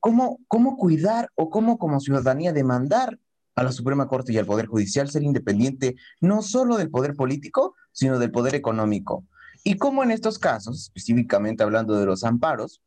¿Cómo, 0.00 0.40
cómo 0.48 0.76
cuidar 0.76 1.30
o 1.36 1.48
cómo 1.48 1.78
como 1.78 2.00
ciudadanía 2.00 2.52
demandar 2.52 3.20
a 3.54 3.62
la 3.62 3.70
Suprema 3.70 4.08
Corte 4.08 4.32
y 4.32 4.38
al 4.38 4.46
Poder 4.46 4.66
Judicial 4.66 5.08
ser 5.08 5.22
independiente 5.22 5.94
no 6.20 6.42
solo 6.42 6.76
del 6.76 6.90
poder 6.90 7.14
político, 7.14 7.76
sino 7.92 8.18
del 8.18 8.32
poder 8.32 8.56
económico? 8.56 9.24
Y 9.62 9.76
cómo 9.76 10.02
en 10.02 10.10
estos 10.10 10.40
casos, 10.40 10.82
específicamente 10.82 11.62
hablando 11.62 11.94
de 11.94 12.06
los 12.06 12.24
amparos, 12.24 12.82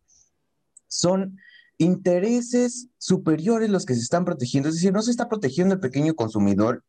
son 0.89 1.37
intereses 1.77 2.89
superiores 2.97 3.69
los 3.69 3.85
que 3.85 3.95
se 3.95 4.01
están 4.01 4.25
protegiendo. 4.25 4.69
Es 4.69 4.75
decir, 4.75 4.91
no 4.91 5.01
se 5.01 5.11
está 5.11 5.29
protegiendo 5.29 5.73
el 5.73 5.79
pequeño 5.79 6.13
consumidor 6.13 6.83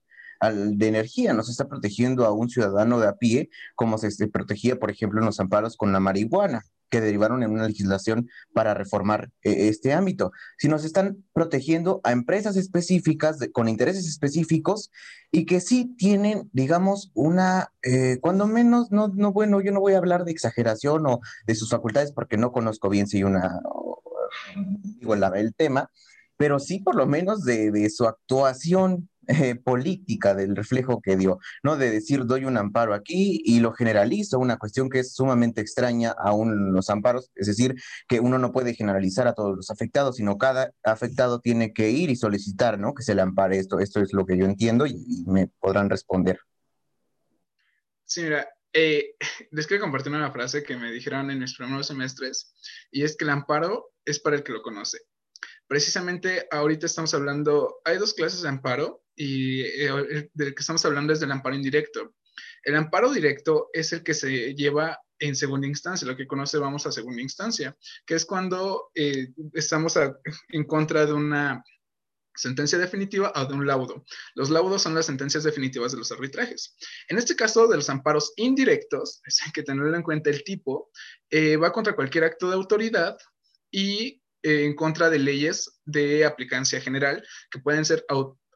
de 0.49 0.89
energía, 0.89 1.35
no 1.35 1.43
se 1.43 1.53
está 1.53 1.69
protegiendo 1.69 2.25
a 2.25 2.33
un 2.33 2.49
ciudadano 2.49 2.99
de 2.99 3.09
a 3.09 3.17
pie 3.17 3.51
como 3.75 3.99
se, 3.99 4.29
protegía, 4.29 4.79
por 4.79 4.91
ejemplo, 4.91 5.21
en 5.21 5.27
los 5.27 5.39
amparos 5.39 5.77
con 5.77 5.93
la 5.93 6.01
marihuana 6.01 6.63
que 6.89 7.01
derivaron 7.01 7.43
en 7.43 7.53
una 7.53 7.69
legislación 7.69 8.29
para 8.53 8.75
reformar 8.75 9.31
eh, 9.43 9.69
este 9.69 9.93
ámbito, 9.93 10.33
sino 10.59 10.79
se 10.79 10.89
están 10.89 11.25
protegiendo 11.33 12.01
a 12.03 12.11
empresas 12.11 12.57
específicas 12.57 13.39
con 13.53 13.69
intereses 13.69 14.09
específicos 14.09 14.91
y 15.31 15.45
que 15.45 15.61
sí 15.61 15.95
tienen, 15.97 16.51
digamos, 16.53 17.13
una, 17.15 17.73
eh, 17.83 18.19
cuando 18.21 18.49
menos, 18.49 18.91
no, 18.91 19.09
no, 19.09 19.33
bueno, 19.33 19.61
yo 19.61 19.71
no 19.71 19.79
voy 19.79 19.93
a 19.93 19.99
hablar 19.99 20.25
de 20.25 20.33
exageración 20.33 21.07
o 21.07 21.21
de 21.47 21.55
sus 21.55 21.71
facultades 21.71 22.13
porque 22.13 22.39
no 22.39 22.51
conozco 22.51 22.89
bien 22.89 23.07
si 23.07 23.23
una, 23.23 23.61
digo, 24.55 25.15
el 25.15 25.55
tema, 25.55 25.91
pero 26.37 26.59
sí 26.59 26.81
por 26.81 26.95
lo 26.95 27.07
menos 27.07 27.45
de, 27.45 27.71
de 27.71 27.91
su 27.91 28.07
actuación 28.07 29.09
eh, 29.33 29.55
política 29.55 30.35
del 30.35 30.57
reflejo 30.57 31.01
que 31.01 31.17
dio, 31.17 31.39
¿no? 31.63 31.77
De 31.77 31.89
decir, 31.89 32.25
doy 32.25 32.47
un 32.47 32.57
amparo 32.57 32.95
aquí 32.95 33.41
y 33.45 33.61
lo 33.61 33.73
generalizo, 33.73 34.41
una 34.41 34.57
cuestión 34.57 34.91
que 34.91 35.01
es 35.01 35.15
sumamente 35.15 35.61
extraña 35.61 36.11
aún 36.19 36.73
los 36.73 36.91
amparos, 36.91 37.31
es 37.37 37.47
decir, 37.47 37.77
que 38.09 38.19
uno 38.19 38.39
no 38.39 38.51
puede 38.51 38.75
generalizar 38.75 39.29
a 39.29 39.35
todos 39.35 39.55
los 39.55 39.71
afectados, 39.71 40.17
sino 40.17 40.37
cada 40.37 40.73
afectado 40.83 41.39
tiene 41.39 41.73
que 41.73 41.91
ir 41.91 42.11
y 42.11 42.17
solicitar, 42.17 42.81
¿no? 42.81 42.93
Que 42.93 43.05
se 43.05 43.15
le 43.15 43.23
ampare 43.23 43.59
esto, 43.59 43.79
esto 43.79 44.01
es 44.01 44.13
lo 44.13 44.27
que 44.27 44.37
yo 44.37 44.47
entiendo 44.47 44.85
y, 44.85 45.25
me 45.27 45.47
podrán 45.47 45.91
responder. 45.91 46.41
Sí, 48.05 48.23
mira, 48.23 48.49
eh, 48.73 49.15
les 49.53 49.69
quiero 49.69 49.83
compartir 49.83 50.13
una 50.13 50.33
frase 50.33 50.65
que 50.65 50.77
me 50.77 50.91
dijeron 50.91 51.31
en 51.31 51.39
mis 51.39 51.57
primeros 51.57 51.87
semestres, 51.87 52.53
y 52.91 53.05
es 53.05 53.17
que 53.17 53.25
el 53.25 53.31
amparo 53.31 53.90
es 54.05 54.21
para 54.21 54.37
el 54.37 54.43
que 54.43 54.53
lo 54.53 54.63
conoce. 54.63 54.99
Precisamente 55.67 56.47
ahorita 56.51 56.87
estamos 56.87 57.15
hablando, 57.15 57.81
hay 57.85 57.99
dos 57.99 58.15
clases 58.15 58.43
de 58.43 58.49
amparo, 58.49 59.05
y 59.15 59.61
eh, 59.61 60.31
del 60.33 60.55
que 60.55 60.61
estamos 60.61 60.85
hablando 60.85 61.13
es 61.13 61.21
del 61.21 61.31
amparo 61.31 61.55
indirecto. 61.55 62.15
El 62.65 62.77
amparo 62.77 63.13
directo 63.13 63.69
es 63.73 63.93
el 63.93 64.03
que 64.03 64.15
se 64.15 64.55
lleva 64.55 64.99
en 65.19 65.37
segunda 65.37 65.67
instancia, 65.67 66.09
lo 66.09 66.17
que 66.17 66.27
conoce 66.27 66.59
vamos 66.59 66.87
a 66.87 66.93
segunda 66.93 67.21
instancia, 67.21 67.77
que 68.07 68.15
es 68.15 68.25
cuando 68.25 68.91
eh, 68.95 69.29
estamos 69.53 69.99
en 70.49 70.65
contra 70.65 71.05
de 71.05 71.13
una 71.13 71.63
sentencia 72.35 72.79
definitiva 72.79 73.33
o 73.37 73.45
de 73.45 73.55
un 73.55 73.67
laudo. 73.67 74.05
Los 74.35 74.49
laudos 74.49 74.83
son 74.83 74.95
las 74.95 75.07
sentencias 75.07 75.45
definitivas 75.45 75.93
de 75.93 75.99
los 75.99 76.11
arbitrajes. 76.11 76.77
En 77.09 77.19
este 77.19 77.37
caso 77.37 77.69
de 77.69 77.77
los 77.77 77.91
amparos 77.91 78.33
indirectos, 78.37 79.21
hay 79.45 79.53
que 79.53 79.63
tenerlo 79.63 79.95
en 79.95 80.03
cuenta 80.03 80.31
el 80.31 80.43
tipo, 80.43 80.91
eh, 81.29 81.57
va 81.57 81.73
contra 81.73 81.95
cualquier 81.95 82.25
acto 82.25 82.49
de 82.49 82.55
autoridad 82.55 83.19
y 83.71 84.21
en 84.43 84.75
contra 84.75 85.11
de 85.11 85.19
leyes 85.19 85.81
de 85.85 86.25
aplicancia 86.25 86.81
general 86.81 87.23
que 87.51 87.59
pueden 87.59 87.85
ser 87.85 88.05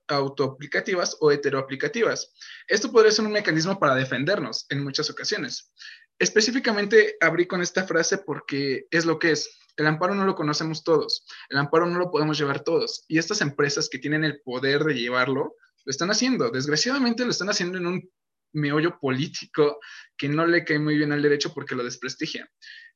autoaplicativas 0.08 1.16
o 1.20 1.30
heteroaplicativas. 1.30 2.32
Esto 2.68 2.90
podría 2.90 3.12
ser 3.12 3.24
un 3.24 3.32
mecanismo 3.32 3.78
para 3.78 3.94
defendernos 3.94 4.66
en 4.70 4.82
muchas 4.82 5.10
ocasiones. 5.10 5.72
Específicamente 6.18 7.16
abrí 7.20 7.46
con 7.46 7.60
esta 7.60 7.84
frase 7.86 8.18
porque 8.18 8.86
es 8.90 9.04
lo 9.04 9.18
que 9.18 9.32
es. 9.32 9.58
El 9.76 9.86
amparo 9.86 10.14
no 10.14 10.24
lo 10.24 10.36
conocemos 10.36 10.84
todos, 10.84 11.26
el 11.48 11.58
amparo 11.58 11.86
no 11.86 11.98
lo 11.98 12.10
podemos 12.10 12.38
llevar 12.38 12.62
todos. 12.62 13.04
Y 13.08 13.18
estas 13.18 13.40
empresas 13.40 13.88
que 13.88 13.98
tienen 13.98 14.24
el 14.24 14.40
poder 14.40 14.84
de 14.84 14.94
llevarlo, 14.94 15.56
lo 15.84 15.90
están 15.90 16.10
haciendo. 16.10 16.50
Desgraciadamente 16.50 17.24
lo 17.24 17.32
están 17.32 17.50
haciendo 17.50 17.78
en 17.78 17.86
un 17.86 18.10
meollo 18.52 18.98
político 19.00 19.80
que 20.16 20.28
no 20.28 20.46
le 20.46 20.64
cae 20.64 20.78
muy 20.78 20.96
bien 20.96 21.12
al 21.12 21.22
derecho 21.22 21.52
porque 21.52 21.74
lo 21.74 21.82
desprestigia. 21.82 22.48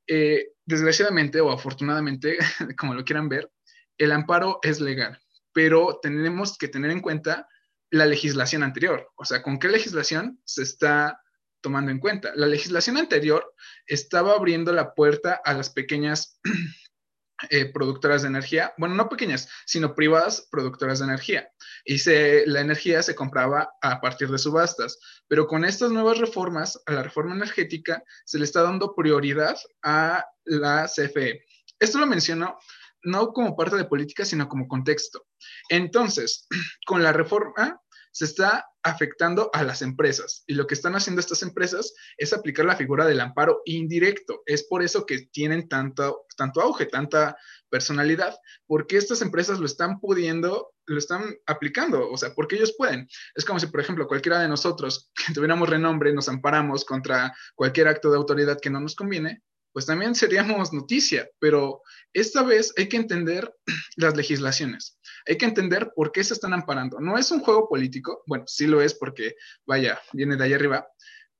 Eh, 0.09 0.49
desgraciadamente 0.65 1.41
o 1.41 1.51
afortunadamente, 1.51 2.39
como 2.79 2.95
lo 2.95 3.05
quieran 3.05 3.29
ver, 3.29 3.51
el 3.99 4.13
amparo 4.13 4.59
es 4.63 4.81
legal 4.81 5.19
pero 5.59 5.99
tenemos 6.01 6.57
que 6.57 6.69
tener 6.69 6.93
en 6.93 7.01
cuenta 7.01 7.49
la 7.91 8.07
legislación 8.07 8.63
anterior, 8.63 9.11
o 9.17 9.25
sea, 9.25 9.43
con 9.43 9.59
qué 9.59 9.67
legislación 9.67 10.41
se 10.45 10.63
está 10.63 11.21
tomando 11.61 11.91
en 11.91 11.99
cuenta. 11.99 12.31
La 12.37 12.47
legislación 12.47 12.97
anterior 12.97 13.55
estaba 13.85 14.35
abriendo 14.35 14.73
la 14.73 14.95
puerta 14.95 15.41
a 15.45 15.55
las 15.55 15.71
pequeñas 15.71 16.39
eh, 17.51 17.73
productoras 17.73 18.23
de 18.23 18.29
energía, 18.29 18.73
bueno, 18.79 18.95
no 18.95 19.09
pequeñas, 19.09 19.49
sino 19.67 19.97
privadas 19.97 20.47
productoras 20.49 21.01
de 21.01 21.07
energía. 21.07 21.51
Y 21.85 21.99
se, 21.99 22.47
la 22.47 22.61
energía 22.61 23.03
se 23.03 23.15
compraba 23.15 23.71
a 23.81 24.01
partir 24.01 24.29
de 24.31 24.39
subastas. 24.39 24.99
Pero 25.29 25.47
con 25.47 25.65
estas 25.65 25.91
nuevas 25.91 26.19
reformas, 26.19 26.81
a 26.87 26.93
la 26.93 27.03
reforma 27.03 27.35
energética, 27.35 28.03
se 28.25 28.39
le 28.39 28.45
está 28.45 28.63
dando 28.63 28.95
prioridad 28.95 29.57
a 29.83 30.25
la 30.45 30.87
CFE. 30.87 31.45
Esto 31.79 31.99
lo 31.99 32.07
menciono 32.07 32.59
no 33.05 33.33
como 33.33 33.57
parte 33.57 33.77
de 33.77 33.85
política, 33.85 34.25
sino 34.25 34.49
como 34.49 34.69
contexto. 34.69 35.27
Entonces, 35.69 36.47
con 36.87 37.03
la 37.03 37.13
reforma 37.13 37.81
se 38.11 38.25
está 38.25 38.67
afectando 38.83 39.51
a 39.53 39.63
las 39.63 39.83
empresas 39.83 40.43
y 40.47 40.55
lo 40.55 40.67
que 40.67 40.75
están 40.75 40.97
haciendo 40.97 41.21
estas 41.21 41.43
empresas 41.43 41.95
es 42.17 42.33
aplicar 42.33 42.65
la 42.65 42.77
figura 42.77 43.07
del 43.07 43.21
amparo 43.21 43.61
indirecto. 43.65 44.43
Es 44.47 44.65
por 44.65 44.83
eso 44.83 45.05
que 45.07 45.29
tienen 45.31 45.69
tanto, 45.69 46.27
tanto 46.37 46.61
auge, 46.61 46.87
tanta 46.87 47.37
personalidad, 47.71 48.37
porque 48.67 48.97
estas 48.97 49.23
empresas 49.23 49.59
lo 49.59 49.67
están 49.67 50.01
pudiendo, 50.01 50.73
lo 50.87 50.99
están 50.99 51.37
aplicando, 51.47 52.11
o 52.11 52.17
sea, 52.17 52.35
porque 52.35 52.57
ellos 52.57 52.75
pueden. 52.77 53.09
Es 53.35 53.45
como 53.45 53.61
si, 53.61 53.67
por 53.67 53.81
ejemplo, 53.81 54.07
cualquiera 54.07 54.41
de 54.41 54.49
nosotros 54.49 55.11
que 55.27 55.33
tuviéramos 55.33 55.69
renombre, 55.69 56.13
nos 56.13 56.29
amparamos 56.29 56.85
contra 56.85 57.35
cualquier 57.55 57.89
acto 57.89 58.11
de 58.11 58.17
autoridad 58.17 58.59
que 58.61 58.71
no 58.71 58.81
nos 58.81 58.95
conviene, 58.95 59.43
pues 59.73 59.87
también 59.87 60.15
seríamos 60.15 60.73
noticia, 60.73 61.29
pero 61.39 61.83
esta 62.13 62.43
vez 62.43 62.73
hay 62.77 62.89
que 62.89 62.97
entender 62.97 63.55
las 63.97 64.17
legislaciones, 64.17 64.99
hay 65.27 65.37
que 65.37 65.45
entender 65.45 65.93
por 65.95 66.11
qué 66.11 66.25
se 66.25 66.35
están 66.35 66.53
amparando. 66.53 66.99
No 67.01 67.19
es 67.19 67.31
un 67.31 67.41
juego 67.41 67.69
político, 67.69 68.23
bueno, 68.27 68.45
sí 68.47 68.67
lo 68.67 68.81
es 68.83 68.95
porque, 68.95 69.37
vaya, 69.67 70.01
viene 70.13 70.37
de 70.37 70.45
ahí 70.45 70.53
arriba, 70.53 70.89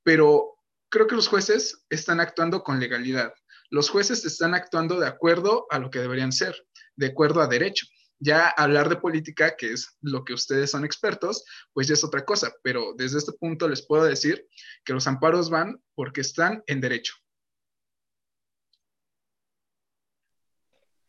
pero 0.03 0.55
creo 0.89 1.07
que 1.07 1.15
los 1.15 1.27
jueces 1.27 1.85
están 1.89 2.19
actuando 2.19 2.63
con 2.63 2.79
legalidad. 2.79 3.33
Los 3.69 3.89
jueces 3.89 4.25
están 4.25 4.55
actuando 4.55 4.99
de 4.99 5.07
acuerdo 5.07 5.67
a 5.69 5.77
lo 5.77 5.91
que 5.91 5.99
deberían 5.99 6.31
ser, 6.31 6.55
de 6.95 7.07
acuerdo 7.07 7.41
a 7.41 7.47
derecho. 7.47 7.85
Ya 8.17 8.49
hablar 8.49 8.89
de 8.89 8.97
política, 8.97 9.55
que 9.55 9.71
es 9.71 9.97
lo 10.01 10.25
que 10.25 10.33
ustedes 10.33 10.71
son 10.71 10.83
expertos, 10.83 11.45
pues 11.71 11.87
ya 11.87 11.93
es 11.93 12.03
otra 12.03 12.25
cosa, 12.25 12.51
pero 12.63 12.93
desde 12.97 13.19
este 13.19 13.31
punto 13.33 13.69
les 13.69 13.85
puedo 13.85 14.03
decir 14.03 14.45
que 14.83 14.93
los 14.93 15.07
amparos 15.07 15.49
van 15.49 15.81
porque 15.95 16.21
están 16.21 16.63
en 16.67 16.81
derecho. 16.81 17.13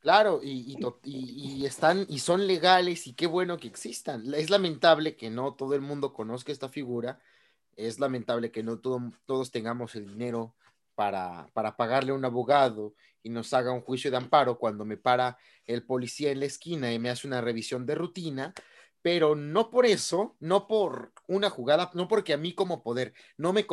Claro, 0.01 0.41
y, 0.43 1.65
están 1.67 2.07
y 2.09 2.21
son 2.21 2.47
legales 2.47 3.07
y 3.07 3.13
qué 3.13 3.27
bueno 3.27 3.59
que 3.59 3.69
existan. 3.69 4.33
Es 4.35 4.49
lamentable 4.49 5.17
que 5.17 5.29
no 5.31 5.55
todo 5.55 5.75
el 5.75 5.83
mundo 5.83 6.15
conozca 6.15 6.53
esta 6.53 6.69
figura. 6.71 7.21
Es 7.77 7.99
lamentable 7.99 8.51
que 8.51 8.63
no 8.63 8.79
todos 8.79 9.51
tengamos 9.51 9.95
el 9.97 10.07
dinero 10.07 10.55
para, 11.01 11.49
para 11.55 11.79
pagarle 11.79 12.13
a 12.13 12.15
un 12.15 12.27
abogado 12.27 12.95
y 13.23 13.31
nos 13.31 13.55
haga 13.55 13.73
un 13.73 13.81
juicio 13.81 14.11
de 14.11 14.19
amparo 14.19 14.59
cuando 14.59 14.85
me 14.85 14.99
para 14.99 15.39
el 15.65 15.83
policía 15.83 16.31
en 16.31 16.41
la 16.41 16.45
esquina 16.45 16.93
y 16.93 16.99
me 16.99 17.09
hace 17.09 17.27
una 17.27 17.41
revisión 17.41 17.87
de 17.87 17.95
rutina 17.95 18.53
pero 19.01 19.35
no 19.35 19.71
por 19.71 19.87
eso, 19.87 20.37
no 20.41 20.69
por 20.69 21.15
una 21.27 21.49
jugada, 21.49 21.91
no 21.95 22.07
porque 22.07 22.35
a 22.35 22.37
mí 22.37 22.55
como 22.55 22.83
poder 22.83 23.15
no 23.39 23.55
me, 23.55 23.67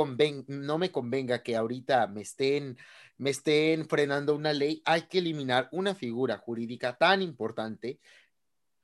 no 0.48 0.78
me 0.78 0.90
convenga 0.90 1.44
que 1.44 1.58
ahorita 1.58 2.08
me 2.08 2.22
estén, 2.22 2.78
me 3.18 3.32
estén 3.32 3.90
frenando 3.90 4.34
una 4.34 4.54
ley, 4.54 4.82
hay 4.86 5.02
que 5.02 5.18
eliminar 5.18 5.68
una 5.74 5.96
figura 5.96 6.38
jurídica 6.38 6.98
tan 6.98 7.22
importante 7.22 8.00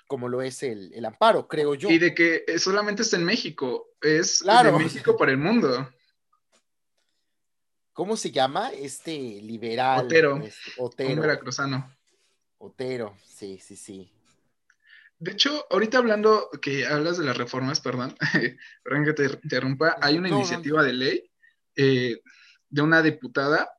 como 0.05 0.27
lo 0.27 0.41
es 0.41 0.63
el, 0.63 0.93
el 0.93 1.05
amparo, 1.05 1.47
creo 1.47 1.75
yo. 1.75 1.89
Y 1.89 1.97
de 1.97 2.13
que 2.13 2.43
solamente 2.57 3.03
está 3.03 3.15
en 3.15 3.23
México, 3.23 3.91
es 4.01 4.43
de 4.43 4.71
México 4.73 5.15
para 5.15 5.31
el 5.31 5.37
mundo. 5.37 5.89
¿Cómo 7.93 8.17
se 8.17 8.31
llama 8.31 8.71
este 8.71 9.11
liberal? 9.41 10.05
Otero. 10.05 10.37
Este, 10.37 10.71
Otero. 10.77 11.13
Un 11.13 11.19
veracruzano. 11.21 11.95
Otero, 12.57 13.15
sí, 13.23 13.59
sí, 13.59 13.75
sí. 13.75 14.11
De 15.19 15.31
hecho, 15.31 15.65
ahorita 15.69 15.99
hablando 15.99 16.49
que 16.61 16.85
hablas 16.85 17.17
de 17.17 17.23
las 17.23 17.37
reformas, 17.37 17.79
perdón, 17.79 18.15
perdón 18.83 19.05
que 19.05 19.13
te 19.13 19.25
interrumpa, 19.43 19.95
hay 20.01 20.17
una 20.17 20.29
iniciativa 20.29 20.83
de 20.83 20.93
ley 20.93 21.31
eh, 21.75 22.19
de 22.69 22.81
una 22.81 23.01
diputada, 23.01 23.69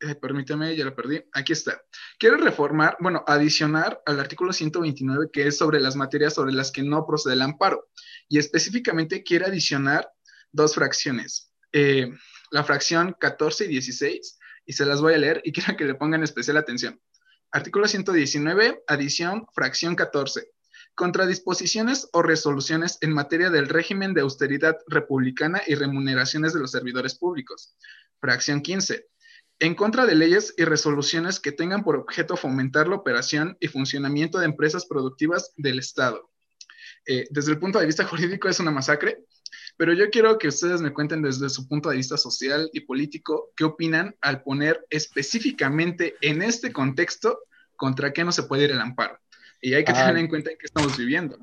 eh, 0.00 0.14
permítame, 0.14 0.74
ya 0.74 0.84
la 0.84 0.94
perdí, 0.94 1.22
aquí 1.32 1.52
está. 1.52 1.82
Quiere 2.18 2.38
reformar, 2.38 2.96
bueno, 3.00 3.22
adicionar 3.26 4.00
al 4.06 4.18
artículo 4.18 4.52
129 4.52 5.28
que 5.32 5.46
es 5.46 5.58
sobre 5.58 5.78
las 5.78 5.94
materias 5.94 6.34
sobre 6.34 6.52
las 6.52 6.72
que 6.72 6.82
no 6.82 7.06
procede 7.06 7.34
el 7.34 7.42
amparo 7.42 7.88
y 8.28 8.38
específicamente 8.38 9.22
quiere 9.22 9.46
adicionar 9.46 10.10
dos 10.52 10.74
fracciones, 10.74 11.52
eh, 11.72 12.10
la 12.50 12.64
fracción 12.64 13.14
14 13.18 13.64
y 13.64 13.68
16, 13.68 14.38
y 14.66 14.72
se 14.72 14.84
las 14.86 15.00
voy 15.00 15.14
a 15.14 15.18
leer 15.18 15.40
y 15.44 15.52
quiero 15.52 15.76
que 15.76 15.84
le 15.84 15.94
pongan 15.94 16.22
especial 16.22 16.56
atención. 16.56 17.00
Artículo 17.50 17.88
119, 17.88 18.84
adición, 18.86 19.46
fracción 19.54 19.94
14 19.94 20.50
contra 20.98 21.26
disposiciones 21.26 22.08
o 22.12 22.22
resoluciones 22.22 22.98
en 23.02 23.12
materia 23.12 23.50
del 23.50 23.68
régimen 23.68 24.14
de 24.14 24.22
austeridad 24.22 24.78
republicana 24.88 25.62
y 25.64 25.76
remuneraciones 25.76 26.52
de 26.52 26.58
los 26.58 26.72
servidores 26.72 27.14
públicos. 27.14 27.76
Fracción 28.20 28.62
15. 28.62 29.06
En 29.60 29.76
contra 29.76 30.06
de 30.06 30.16
leyes 30.16 30.54
y 30.56 30.64
resoluciones 30.64 31.38
que 31.38 31.52
tengan 31.52 31.84
por 31.84 31.94
objeto 31.94 32.36
fomentar 32.36 32.88
la 32.88 32.96
operación 32.96 33.56
y 33.60 33.68
funcionamiento 33.68 34.40
de 34.40 34.46
empresas 34.46 34.86
productivas 34.86 35.52
del 35.56 35.78
Estado. 35.78 36.32
Eh, 37.06 37.28
desde 37.30 37.52
el 37.52 37.60
punto 37.60 37.78
de 37.78 37.86
vista 37.86 38.04
jurídico 38.04 38.48
es 38.48 38.58
una 38.58 38.72
masacre, 38.72 39.24
pero 39.78 39.92
yo 39.92 40.10
quiero 40.10 40.36
que 40.38 40.48
ustedes 40.48 40.82
me 40.82 40.92
cuenten 40.92 41.22
desde 41.22 41.48
su 41.48 41.68
punto 41.68 41.88
de 41.88 41.96
vista 41.96 42.16
social 42.16 42.68
y 42.72 42.80
político 42.80 43.52
qué 43.56 43.64
opinan 43.64 44.14
al 44.20 44.42
poner 44.42 44.84
específicamente 44.90 46.16
en 46.20 46.42
este 46.42 46.72
contexto 46.72 47.38
contra 47.76 48.12
qué 48.12 48.24
no 48.24 48.32
se 48.32 48.42
puede 48.42 48.64
ir 48.64 48.72
el 48.72 48.80
amparo. 48.80 49.18
Y 49.62 49.74
hay 49.74 49.84
que 49.84 49.92
tener 49.92 50.16
en 50.16 50.26
cuenta 50.26 50.50
en 50.50 50.58
qué 50.58 50.66
estamos 50.66 50.98
viviendo. 50.98 51.38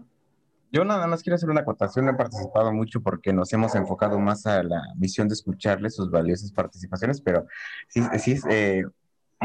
Yo 0.69 0.83
nada 0.83 1.07
más 1.07 1.23
quiero 1.23 1.35
hacer 1.35 1.49
una 1.49 1.61
acotación, 1.61 2.09
he 2.09 2.13
participado 2.13 2.73
mucho 2.73 2.99
porque 2.99 3.31
nos 3.31 3.53
hemos 3.53 3.73
enfocado 3.73 4.19
más 4.19 4.45
a 4.45 4.61
la 4.63 4.81
misión 4.97 5.29
de 5.29 5.33
escucharles 5.33 5.95
sus 5.95 6.11
valiosas 6.11 6.51
participaciones, 6.51 7.21
pero 7.21 7.47
sí, 7.87 8.01
sí 8.19 8.37
eh, 8.49 8.83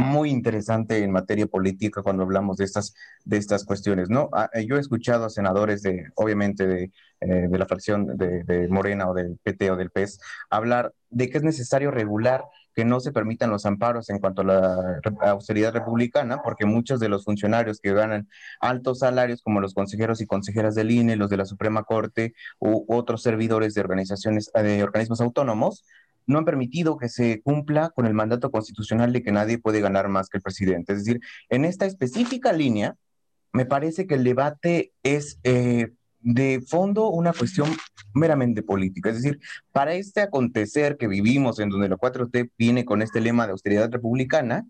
muy 0.01 0.31
interesante 0.31 0.99
en 1.03 1.13
materia 1.13 1.47
política 1.47 2.03
cuando 2.03 2.23
hablamos 2.23 2.57
de 2.57 2.65
estas, 2.65 2.95
de 3.25 3.37
estas 3.37 3.65
cuestiones, 3.65 4.11
¿no? 4.11 4.29
Ah, 4.33 4.51
yo 4.67 4.77
he 4.77 4.81
escuchado 4.81 5.27
a 5.27 5.31
senadores 5.31 5.83
de, 5.83 6.07
obviamente, 6.17 6.67
de, 6.67 6.93
eh, 7.21 7.49
de 7.49 7.59
la 7.59 7.67
fracción 7.67 8.17
de, 8.17 8.45
de, 8.45 8.69
Morena 8.69 9.09
o 9.09 9.15
del 9.15 9.39
PT 9.43 9.71
o 9.71 9.77
del 9.77 9.91
PES 9.91 10.21
hablar 10.49 10.95
de 11.11 11.29
que 11.29 11.39
es 11.39 11.45
necesario 11.45 11.91
regular 11.91 12.45
que 12.75 12.85
no 12.85 13.01
se 13.01 13.13
permitan 13.13 13.51
los 13.51 13.67
amparos 13.67 14.11
en 14.11 14.21
cuanto 14.21 14.43
a 14.43 14.45
la 14.45 15.01
austeridad 15.23 15.73
republicana, 15.73 16.41
porque 16.43 16.67
muchos 16.67 17.01
de 17.01 17.09
los 17.09 17.25
funcionarios 17.25 17.81
que 17.81 17.93
ganan 17.93 18.29
altos 18.61 19.01
salarios, 19.01 19.43
como 19.43 19.61
los 19.61 19.75
consejeros 19.75 20.21
y 20.21 20.27
consejeras 20.27 20.75
del 20.75 20.91
INE, 20.91 21.17
los 21.17 21.31
de 21.31 21.37
la 21.37 21.45
Suprema 21.47 21.83
Corte 21.83 22.33
u 22.59 22.85
otros 22.89 23.23
servidores 23.23 23.75
de 23.75 23.81
organizaciones, 23.81 24.51
de 24.55 24.83
organismos 24.83 25.21
autónomos, 25.21 25.85
no 26.31 26.39
han 26.39 26.45
permitido 26.45 26.97
que 26.97 27.09
se 27.09 27.43
cumpla 27.43 27.91
con 27.91 28.07
el 28.07 28.15
mandato 28.15 28.51
constitucional 28.51 29.13
de 29.13 29.23
que 29.23 29.33
nadie 29.33 29.59
puede 29.59 29.81
ganar 29.81 30.09
más 30.09 30.29
que 30.29 30.39
el 30.39 30.43
presidente. 30.43 30.93
Es 30.93 31.01
decir, 31.01 31.21
en 31.49 31.65
esta 31.65 31.87
específica 31.87 32.53
línea, 32.53 32.97
me 33.53 33.67
parece 33.67 34.07
que 34.07 34.15
el 34.15 34.25
debate 34.25 34.93
es 35.03 35.41
eh, 35.43 35.93
de 36.21 36.63
fondo 36.67 37.09
una 37.09 37.33
cuestión 37.33 37.69
meramente 38.15 38.63
política. 38.63 39.11
Es 39.11 39.17
decir, 39.17 39.41
para 39.73 39.95
este 39.95 40.21
acontecer 40.21 40.97
que 40.97 41.09
vivimos 41.09 41.59
en 41.59 41.69
donde 41.69 41.89
la 41.89 41.97
4T 41.97 42.51
viene 42.57 42.85
con 42.85 43.03
este 43.03 43.21
lema 43.21 43.47
de 43.47 43.53
austeridad 43.53 43.91
republicana, 43.91 44.67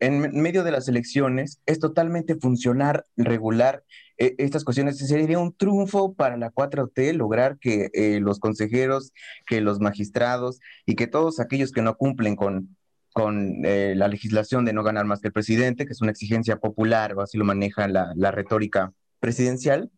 en 0.00 0.42
medio 0.42 0.64
de 0.64 0.72
las 0.72 0.88
elecciones 0.88 1.60
es 1.66 1.78
totalmente 1.78 2.34
funcionar, 2.34 3.04
regular 3.16 3.84
eh, 4.18 4.34
estas 4.38 4.64
cuestiones. 4.64 4.98
Sería 4.98 5.38
un 5.38 5.54
triunfo 5.56 6.14
para 6.14 6.36
la 6.36 6.52
4T 6.52 7.12
lograr 7.14 7.58
que 7.58 7.90
eh, 7.92 8.20
los 8.20 8.38
consejeros, 8.38 9.12
que 9.46 9.60
los 9.60 9.80
magistrados 9.80 10.60
y 10.86 10.94
que 10.94 11.06
todos 11.06 11.40
aquellos 11.40 11.72
que 11.72 11.82
no 11.82 11.96
cumplen 11.96 12.36
con, 12.36 12.76
con 13.12 13.64
eh, 13.64 13.94
la 13.96 14.08
legislación 14.08 14.64
de 14.64 14.72
no 14.72 14.82
ganar 14.82 15.04
más 15.06 15.20
que 15.20 15.28
el 15.28 15.32
presidente, 15.32 15.86
que 15.86 15.92
es 15.92 16.00
una 16.00 16.10
exigencia 16.12 16.56
popular, 16.56 17.14
o 17.16 17.22
así 17.22 17.38
lo 17.38 17.44
maneja 17.44 17.88
la, 17.88 18.12
la 18.16 18.30
retórica 18.30 18.92
presidencial, 19.20 19.90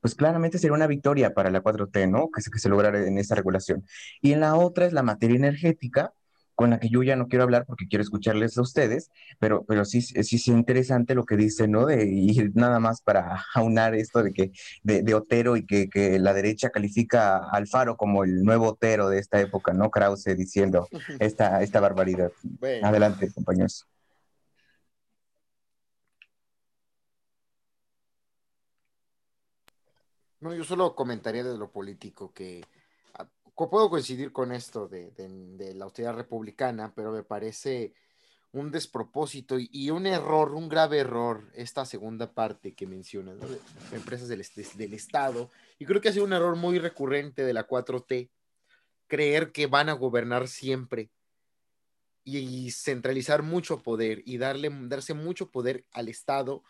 pues 0.00 0.16
claramente 0.16 0.58
sería 0.58 0.74
una 0.74 0.88
victoria 0.88 1.32
para 1.32 1.50
la 1.50 1.62
4T, 1.62 2.10
¿no? 2.10 2.28
Que 2.34 2.42
se, 2.42 2.50
que 2.50 2.58
se 2.58 2.68
lograra 2.68 3.06
en 3.06 3.18
esa 3.18 3.36
regulación. 3.36 3.84
Y 4.20 4.32
en 4.32 4.40
la 4.40 4.56
otra 4.56 4.86
es 4.86 4.92
la 4.92 5.04
materia 5.04 5.36
energética, 5.36 6.12
con 6.62 6.70
la 6.70 6.78
que 6.78 6.88
yo 6.88 7.02
ya 7.02 7.16
no 7.16 7.26
quiero 7.26 7.42
hablar 7.42 7.66
porque 7.66 7.88
quiero 7.88 8.04
escucharles 8.04 8.56
a 8.56 8.62
ustedes, 8.62 9.10
pero, 9.40 9.64
pero 9.64 9.84
sí, 9.84 10.00
sí 10.00 10.36
es 10.36 10.46
interesante 10.46 11.16
lo 11.16 11.24
que 11.24 11.36
dice, 11.36 11.66
¿no? 11.66 11.86
De 11.86 12.06
ir 12.06 12.52
nada 12.54 12.78
más 12.78 13.02
para 13.02 13.44
aunar 13.56 13.96
esto 13.96 14.22
de 14.22 14.32
que 14.32 14.52
de, 14.84 15.12
Otero 15.12 15.56
y 15.56 15.66
que, 15.66 15.90
que, 15.90 16.20
la 16.20 16.32
derecha 16.32 16.70
califica 16.70 17.38
a 17.38 17.50
Alfaro 17.50 17.96
como 17.96 18.22
el 18.22 18.44
nuevo 18.44 18.68
Otero 18.68 19.08
de 19.08 19.18
esta 19.18 19.40
época, 19.40 19.72
¿no? 19.72 19.90
Krause 19.90 20.36
diciendo 20.36 20.86
esta, 21.18 21.62
esta 21.62 21.80
barbaridad. 21.80 22.30
Adelante, 22.80 23.32
compañeros. 23.34 23.84
No, 30.38 30.54
yo 30.54 30.62
solo 30.62 30.94
comentaría 30.94 31.42
desde 31.42 31.58
lo 31.58 31.72
político 31.72 32.32
que 32.32 32.62
puedo 33.68 33.90
coincidir 33.90 34.32
con 34.32 34.52
esto 34.52 34.88
de, 34.88 35.12
la 35.74 35.84
austeridad 35.84 36.14
republicana, 36.14 36.92
pero 36.94 37.12
me 37.12 37.22
parece 37.22 37.94
un 38.52 38.70
despropósito 38.70 39.56
y, 39.58 39.90
un 39.90 40.06
error, 40.06 40.54
un 40.54 40.68
grave 40.68 40.98
error, 40.98 41.50
esta 41.54 41.84
segunda 41.86 42.32
parte 42.32 42.74
que 42.74 42.86
mencionas, 42.86 43.36
empresas 43.92 44.28
del, 44.28 44.44
del 44.74 44.94
Estado. 44.94 45.50
Y 45.78 45.86
creo 45.86 46.00
que 46.00 46.10
ha 46.10 46.12
sido 46.12 46.24
un 46.24 46.34
error 46.34 46.56
muy 46.56 46.78
recurrente 46.78 47.44
de 47.44 47.54
la 47.54 47.66
4T, 47.66 48.30
creer 49.06 49.52
que 49.52 49.66
van 49.66 49.88
a 49.88 49.94
gobernar 49.94 50.48
siempre 50.48 51.10
y, 52.24 52.70
centralizar 52.70 53.42
mucho 53.42 53.82
poder 53.82 54.22
y 54.24 54.38
darle, 54.38 54.70
darse 54.84 55.14
mucho 55.14 55.50
poder 55.50 55.84
al 55.92 56.08
Estado 56.08 56.62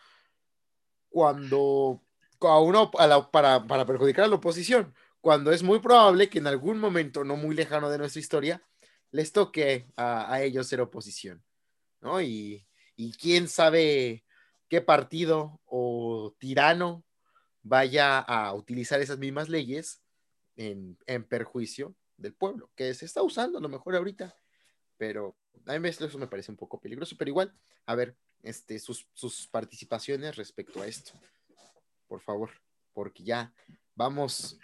cuando 1.11 2.03
a 2.41 2.59
uno 2.59 2.91
para, 2.91 3.67
para 3.67 3.87
perjudicar 3.87 4.25
a 4.25 4.29
la 4.29 4.37
oposición, 4.37 4.95
cuando 5.23 5.53
es 5.53 5.63
muy 5.63 5.79
probable 5.79 6.29
que 6.29 6.39
en 6.39 6.47
algún 6.47 6.79
momento 6.79 7.25
no 7.25 7.37
muy 7.37 7.57
lejano 7.57 7.89
de 7.89 7.97
nuestra 7.97 8.21
historia 8.21 8.63
les 9.11 9.33
toque 9.33 9.87
a, 9.97 10.43
ellos 10.43 10.67
ser 10.67 10.81
oposición, 10.81 11.43
¿no? 12.01 12.21
Y, 12.21 12.67
quién 13.19 13.49
sabe 13.49 14.25
qué 14.69 14.81
partido 14.81 15.61
o 15.65 16.37
tirano 16.39 17.05
vaya 17.63 18.19
a 18.19 18.53
utilizar 18.55 19.01
esas 19.01 19.19
mismas 19.19 19.49
leyes 19.49 20.03
en, 20.57 20.97
perjuicio 21.29 21.97
del 22.17 22.35
pueblo, 22.35 22.71
que 22.77 22.95
se 22.95 23.07
está 23.07 23.23
usando 23.23 23.59
a 23.59 23.61
lo 23.61 23.69
mejor 23.69 23.97
ahorita, 23.97 24.37
pero 24.99 25.37
a 25.67 25.79
mí 25.79 25.89
eso 25.89 26.19
me 26.19 26.29
parece 26.29 26.53
un 26.53 26.57
poco 26.57 26.81
peligroso, 26.81 27.17
pero 27.19 27.31
igual, 27.31 27.53
a 27.87 27.95
ver, 27.97 28.17
este, 28.43 28.79
sus, 28.79 29.09
sus 29.15 29.49
participaciones 29.49 30.37
respecto 30.37 30.81
a 30.83 30.87
esto 30.87 31.13
por 32.13 32.21
favor, 32.21 32.51
porque 32.93 33.23
ya 33.23 33.55
vamos 33.95 34.59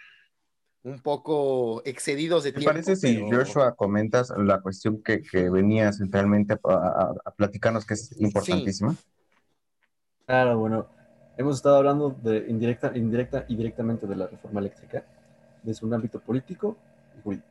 un 0.83 0.99
poco 0.99 1.81
excedidos 1.85 2.43
de 2.43 2.51
tiempo. 2.51 2.71
¿Te 2.71 2.73
parece 2.73 2.95
si 2.95 3.19
Joshua 3.29 3.75
comentas 3.75 4.31
la 4.37 4.61
cuestión 4.61 5.01
que, 5.03 5.21
que 5.21 5.49
venía 5.49 5.91
centralmente 5.91 6.53
a, 6.53 7.31
platicarnos 7.35 7.85
que 7.85 7.95
es 7.95 8.19
importantísima? 8.19 8.95
Claro, 10.25 10.57
bueno, 10.59 10.87
hemos 11.37 11.57
estado 11.57 11.77
hablando 11.77 12.15
de 12.21 12.45
indirecta, 12.47 12.91
indirecta 12.95 13.45
y 13.47 13.55
directamente 13.55 14.07
de 14.07 14.15
la 14.15 14.27
reforma 14.27 14.59
eléctrica, 14.59 15.03
desde 15.63 15.85
un 15.85 15.93
ámbito 15.93 16.19
político 16.19 16.77
y 17.17 17.21
jurídico. 17.21 17.47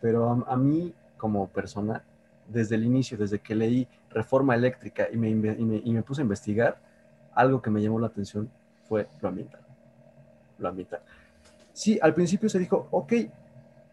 Pero 0.00 0.44
a, 0.46 0.56
mí, 0.56 0.94
como 1.16 1.48
persona, 1.48 2.04
desde 2.48 2.76
el 2.76 2.84
inicio, 2.84 3.16
desde 3.16 3.38
que 3.38 3.54
leí 3.54 3.88
reforma 4.10 4.54
eléctrica 4.54 5.08
y 5.10 5.16
me, 5.16 5.30
y 5.30 5.34
me, 5.34 5.56
y 5.82 5.92
me 5.92 6.02
puse 6.02 6.20
a 6.20 6.24
investigar, 6.24 6.78
algo 7.34 7.60
que 7.60 7.70
me 7.70 7.82
llamó 7.82 7.98
la 7.98 8.08
atención 8.08 8.50
fue 8.86 9.08
lo 9.20 9.28
ambiental. 9.30 9.60
Lo 10.58 10.68
ambiental. 10.68 11.00
Sí, 11.74 11.98
al 12.00 12.14
principio 12.14 12.48
se 12.48 12.60
dijo, 12.60 12.86
ok, 12.92 13.12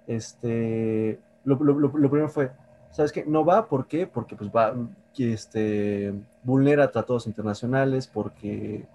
este, 0.06 1.20
lo, 1.44 1.58
primero 1.58 2.30
fue, 2.30 2.52
¿sabes 2.92 3.12
qué? 3.12 3.26
No 3.26 3.44
va, 3.44 3.68
¿por 3.68 3.88
qué? 3.88 4.06
Porque 4.06 4.36
pues 4.36 4.52
va, 4.52 4.74
que 5.16 5.34
este, 5.34 6.14
vulnera 6.44 6.92
tratados 6.92 7.26
internacionales, 7.26 8.06
porque, 8.06 8.86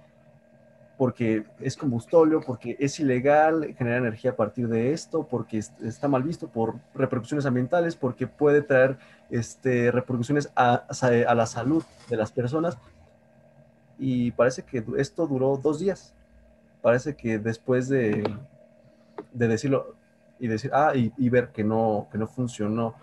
porque 0.97 1.45
es 1.59 1.77
combustóleo, 1.77 2.41
porque 2.47 2.77
es 2.79 3.01
ilegal 3.01 3.75
generar 3.77 3.99
energía 3.99 4.31
a 4.31 4.37
partir 4.37 4.69
de 4.69 4.93
esto, 4.93 5.27
porque 5.29 5.59
está 5.59 6.07
mal 6.07 6.23
visto 6.23 6.47
por 6.47 6.77
repercusiones 6.95 7.45
ambientales, 7.45 7.97
porque 7.97 8.29
puede 8.29 8.63
traer 8.63 8.99
este, 9.31 9.91
repercusiones 9.91 10.53
a, 10.55 10.87
a 10.87 11.35
la 11.35 11.47
salud 11.47 11.83
de 12.09 12.17
las 12.17 12.31
personas 12.31 12.79
y 13.99 14.31
parece 14.31 14.63
que 14.63 14.85
esto 14.97 15.27
duró 15.27 15.57
dos 15.57 15.81
días. 15.81 16.15
Parece 16.83 17.17
que 17.17 17.39
después 17.39 17.89
de, 17.89 18.23
de 19.33 19.49
decirlo 19.49 19.95
y 20.39 20.49
decir, 20.49 20.71
ah, 20.75 20.93
y, 20.95 21.29
ver 21.31 21.49
que 21.49 21.65
no, 21.65 22.09
que 22.11 22.19
no 22.19 22.27
funcionó 22.27 22.95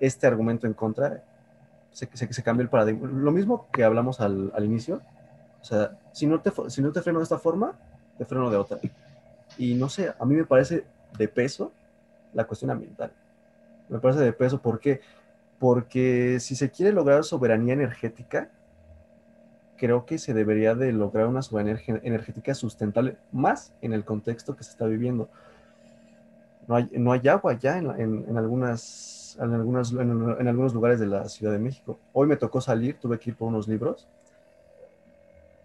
este 0.00 0.26
argumento 0.26 0.66
en 0.66 0.74
contra, 0.74 1.24
se, 1.90 2.08
se, 2.12 2.32
se 2.32 2.42
cambió 2.42 2.62
el 2.62 2.68
paradigma. 2.68 3.08
Lo 3.08 3.32
mismo 3.32 3.66
que 3.72 3.84
hablamos 3.84 4.20
al, 4.20 4.52
al, 4.54 4.64
inicio, 4.64 5.00
O 5.60 5.64
sea, 5.64 5.98
si 6.12 6.26
no 6.26 6.40
te, 6.40 6.52
si 6.68 6.82
no 6.82 6.92
te 6.92 7.02
freno 7.02 7.18
de 7.18 7.24
esta 7.24 7.38
forma, 7.38 7.72
te 8.16 8.24
freno 8.24 8.50
de 8.50 8.56
otra. 8.56 8.78
Y 9.56 9.74
no 9.74 9.88
sé, 9.88 10.12
a 10.18 10.24
mí 10.24 10.34
me 10.34 10.44
parece 10.44 10.84
de 11.16 11.28
peso 11.28 11.72
la 12.32 12.44
cuestión 12.44 12.70
ambiental. 12.70 13.12
Me 13.88 13.98
parece 13.98 14.20
de 14.20 14.32
peso, 14.32 14.60
¿por 14.60 14.78
qué? 14.78 15.00
Porque 15.58 16.38
si 16.40 16.54
se 16.54 16.70
quiere 16.70 16.92
lograr 16.92 17.24
soberanía 17.24 17.74
energética, 17.74 18.50
creo 19.78 20.04
que 20.04 20.18
se 20.18 20.34
debería 20.34 20.74
de 20.74 20.92
lograr 20.92 21.26
una 21.26 21.40
soberanía 21.40 21.80
energética 22.02 22.54
sustentable, 22.54 23.16
más 23.32 23.72
en 23.80 23.94
el 23.94 24.04
contexto 24.04 24.56
que 24.56 24.64
se 24.64 24.72
está 24.72 24.84
viviendo. 24.84 25.30
No 26.66 26.76
hay, 26.76 26.90
no 26.92 27.12
hay 27.12 27.26
agua 27.28 27.54
ya 27.54 27.78
en, 27.78 27.86
en, 27.88 28.36
algunas, 28.36 29.38
en, 29.40 29.54
algunas, 29.54 29.92
en, 29.92 30.48
algunos 30.48 30.74
lugares 30.74 31.00
de 31.00 31.06
la 31.06 31.26
Ciudad 31.28 31.52
de 31.52 31.58
México. 31.58 31.98
Hoy 32.12 32.26
me 32.26 32.36
tocó 32.36 32.60
salir, 32.60 32.98
tuve 32.98 33.18
que 33.18 33.30
ir 33.30 33.36
por 33.36 33.48
unos 33.48 33.66
libros. 33.66 34.06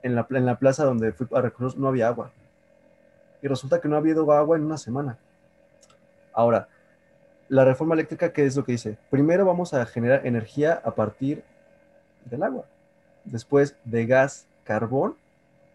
En 0.02 0.16
la, 0.16 0.26
en 0.30 0.46
la 0.46 0.58
plaza 0.58 0.86
donde 0.86 1.12
fui 1.12 1.28
a 1.34 1.42
reconocer 1.42 1.80
no 1.80 1.90
había 1.90 2.08
agua. 2.08 2.32
Y 3.42 3.48
resulta 3.48 3.82
que 3.82 3.90
no 3.90 3.96
ha 3.96 4.00
habido 4.00 4.32
agua 4.32 4.56
en 4.56 4.64
una 4.64 4.78
semana. 4.78 5.18
Ahora, 6.32 6.70
la 7.50 7.66
reforma 7.66 7.96
eléctrica, 7.96 8.32
¿qué 8.32 8.46
es 8.46 8.56
lo 8.56 8.64
que 8.64 8.74
dice? 8.74 8.98
Primero 9.10 9.46
vamos 9.46 9.74
a 9.74 9.86
generar 9.86 10.26
energía 10.26 10.82
a 10.86 10.92
partir 10.96 11.44
del 12.30 12.44
agua 12.44 12.64
después 13.26 13.76
de 13.86 14.06
gas, 14.06 14.48
carbón 14.64 15.16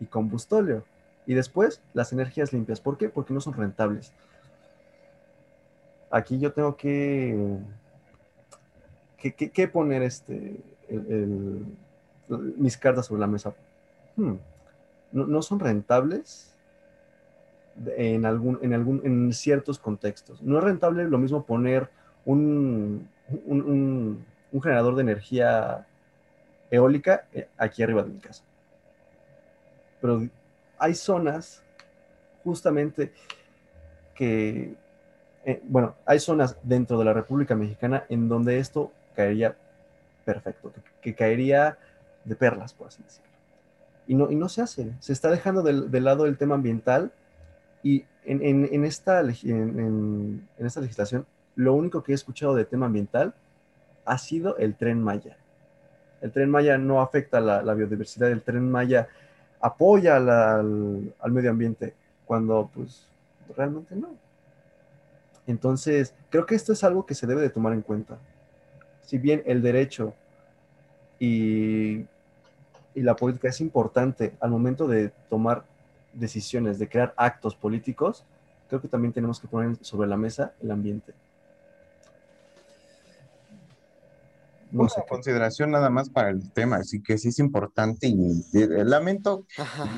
y 0.00 0.06
combustóleo. 0.06 0.84
Y 1.26 1.34
después 1.34 1.80
las 1.92 2.12
energías 2.12 2.52
limpias. 2.52 2.80
¿Por 2.80 2.96
qué? 2.96 3.08
Porque 3.08 3.34
no 3.34 3.40
son 3.40 3.54
rentables. 3.54 4.12
Aquí 6.10 6.38
yo 6.38 6.52
tengo 6.52 6.74
que, 6.76 7.58
que, 9.18 9.68
poner 9.68 10.02
este, 10.02 10.58
mis 12.56 12.78
cartas 12.78 13.06
sobre 13.06 13.20
la 13.20 13.26
mesa. 13.26 13.52
Hmm, 14.16 14.36
no, 15.12 15.42
son 15.42 15.60
rentables 15.60 16.54
en, 17.96 18.24
algún, 18.24 18.58
en, 18.62 18.72
algún, 18.72 19.02
en 19.04 19.32
ciertos 19.34 19.78
contextos. 19.78 20.40
No 20.40 20.56
es 20.58 20.64
rentable 20.64 21.04
lo 21.04 21.18
mismo 21.18 21.44
poner 21.44 21.90
un, 22.24 23.06
un 23.44 24.62
generador 24.62 24.94
de 24.96 25.02
energía 25.02 25.86
eólica 26.70 27.26
eh, 27.32 27.48
aquí 27.56 27.82
arriba 27.82 28.02
de 28.02 28.10
mi 28.10 28.18
casa. 28.18 28.42
Pero 30.00 30.28
hay 30.78 30.94
zonas 30.94 31.62
justamente 32.44 33.12
que, 34.14 34.74
eh, 35.44 35.60
bueno, 35.64 35.96
hay 36.06 36.18
zonas 36.20 36.56
dentro 36.62 36.98
de 36.98 37.04
la 37.04 37.12
República 37.12 37.54
Mexicana 37.54 38.04
en 38.08 38.28
donde 38.28 38.58
esto 38.58 38.92
caería 39.14 39.56
perfecto, 40.24 40.72
que, 41.00 41.14
caería 41.14 41.78
de 42.24 42.36
perlas, 42.36 42.74
por 42.74 42.88
así 42.88 43.02
decirlo. 43.02 43.28
Y 44.06 44.14
no, 44.14 44.30
y 44.30 44.36
no 44.36 44.48
se 44.48 44.62
hace, 44.62 44.92
se 45.00 45.12
está 45.12 45.30
dejando 45.30 45.62
del, 45.62 46.04
lado 46.04 46.26
el 46.26 46.36
tema 46.36 46.54
ambiental 46.54 47.12
y 47.82 48.04
en, 48.24 48.84
esta, 48.84 49.20
en 49.20 50.42
esta 50.58 50.80
legislación 50.80 51.26
lo 51.54 51.74
único 51.74 52.02
que 52.02 52.12
he 52.12 52.14
escuchado 52.14 52.54
de 52.54 52.64
tema 52.64 52.86
ambiental 52.86 53.34
ha 54.04 54.18
sido 54.18 54.56
el 54.58 54.74
tren 54.74 55.02
Maya 55.02 55.36
el 56.20 56.32
tren 56.32 56.50
Maya 56.50 56.78
no 56.78 57.00
afecta 57.00 57.40
la, 57.40 57.62
la 57.62 57.74
biodiversidad, 57.74 58.30
el 58.30 58.42
tren 58.42 58.70
Maya 58.70 59.08
apoya 59.60 60.16
al, 60.16 61.14
medio 61.30 61.50
ambiente, 61.50 61.94
cuando 62.26 62.70
pues 62.74 63.06
realmente 63.56 63.94
no. 63.96 64.08
Entonces, 65.46 66.14
creo 66.30 66.46
que 66.46 66.54
esto 66.54 66.72
es 66.72 66.84
algo 66.84 67.06
que 67.06 67.14
se 67.14 67.26
debe 67.26 67.40
de 67.40 67.50
tomar 67.50 67.72
en 67.72 67.82
cuenta. 67.82 68.18
Si 69.02 69.18
bien 69.18 69.42
el 69.46 69.62
derecho 69.62 70.14
y, 71.18 72.04
y 72.94 73.02
la 73.02 73.16
política 73.16 73.48
es 73.48 73.60
importante 73.60 74.34
al 74.40 74.50
momento 74.50 74.86
de 74.86 75.10
tomar 75.30 75.64
decisiones, 76.12 76.78
de 76.78 76.88
crear 76.88 77.14
actos 77.16 77.54
políticos, 77.54 78.24
creo 78.68 78.80
que 78.80 78.88
también 78.88 79.12
tenemos 79.12 79.40
que 79.40 79.48
poner 79.48 79.76
sobre 79.80 80.08
la 80.08 80.16
mesa 80.16 80.52
el 80.60 80.70
ambiente. 80.70 81.14
Una 84.72 84.88
consideración 85.08 85.70
nada 85.70 85.90
más 85.90 86.10
para 86.10 86.30
el 86.30 86.52
tema, 86.52 86.76
así 86.76 87.02
que 87.02 87.18
sí 87.18 87.28
es 87.28 87.38
importante 87.38 88.06
y 88.06 88.44
eh, 88.54 88.84
lamento, 88.84 89.46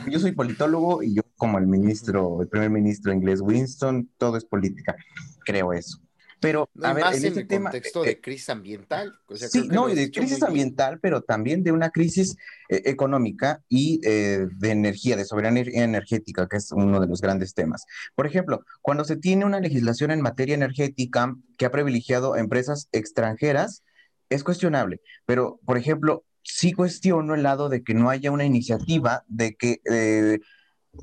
yo 0.09 0.19
soy 0.19 0.33
politólogo 0.33 1.03
y 1.03 1.15
yo 1.15 1.23
como 1.37 1.59
el 1.59 1.67
ministro, 1.67 2.43
el 2.43 2.49
primer 2.49 2.71
ministro 2.71 3.13
inglés 3.13 3.41
Winston, 3.41 4.11
todo 4.19 4.37
es 4.37 4.45
política, 4.45 4.97
creo 5.45 5.73
eso. 5.73 5.99
Pero, 6.43 6.71
a 6.83 6.95
ver, 6.95 7.05
en, 7.13 7.25
este 7.27 7.45
tema, 7.45 7.71
contexto 7.71 8.03
de 8.03 8.13
eh, 8.13 8.21
crisis 8.23 8.49
ambiental. 8.49 9.13
sí, 9.35 9.69
no, 9.69 9.91
y 9.91 9.95
de 9.95 10.11
crisis 10.11 10.43
ambiental, 10.43 10.99
pero 10.99 11.21
también 11.21 11.63
de 11.63 11.71
una 11.71 11.91
crisis 11.91 12.35
eh, 12.71 12.81
económica 12.87 13.63
y 13.69 14.01
de 14.01 14.71
energía, 14.71 15.17
de 15.17 15.27
soberanía 15.27 15.65
energética, 15.67 16.49
que 16.49 16.57
es 16.57 16.73
uno 16.73 16.99
de 16.99 17.09
los 17.09 17.21
grandes 17.21 17.53
temas. 17.53 17.85
Por 18.15 18.27
ejemplo, 18.27 18.65
cuando 18.81 19.05
se 19.05 19.17
tiene 19.17 19.45
una 19.45 19.61
legislación 19.61 20.13
en 20.13 20.23
materia 20.23 20.55
energética 20.55 21.37
que 21.59 21.67
ha 21.67 21.71
privilegiado 21.71 22.33
a 22.33 22.41
empresas 22.41 22.89
extranjeras, 22.93 23.83
es 24.31 24.45
cuestionable, 24.45 25.01
pero 25.27 25.61
por 25.67 25.77
ejemplo, 25.77 26.25
sí 26.43 26.73
cuestiono 26.73 27.35
el 27.35 27.43
lado 27.43 27.69
de 27.69 27.83
que 27.83 27.95
no 27.95 28.09
haya 28.09 28.31
una 28.31 28.45
iniciativa 28.45 29.25
de 29.29 29.55
que 29.57 29.81
eh, 29.91 30.39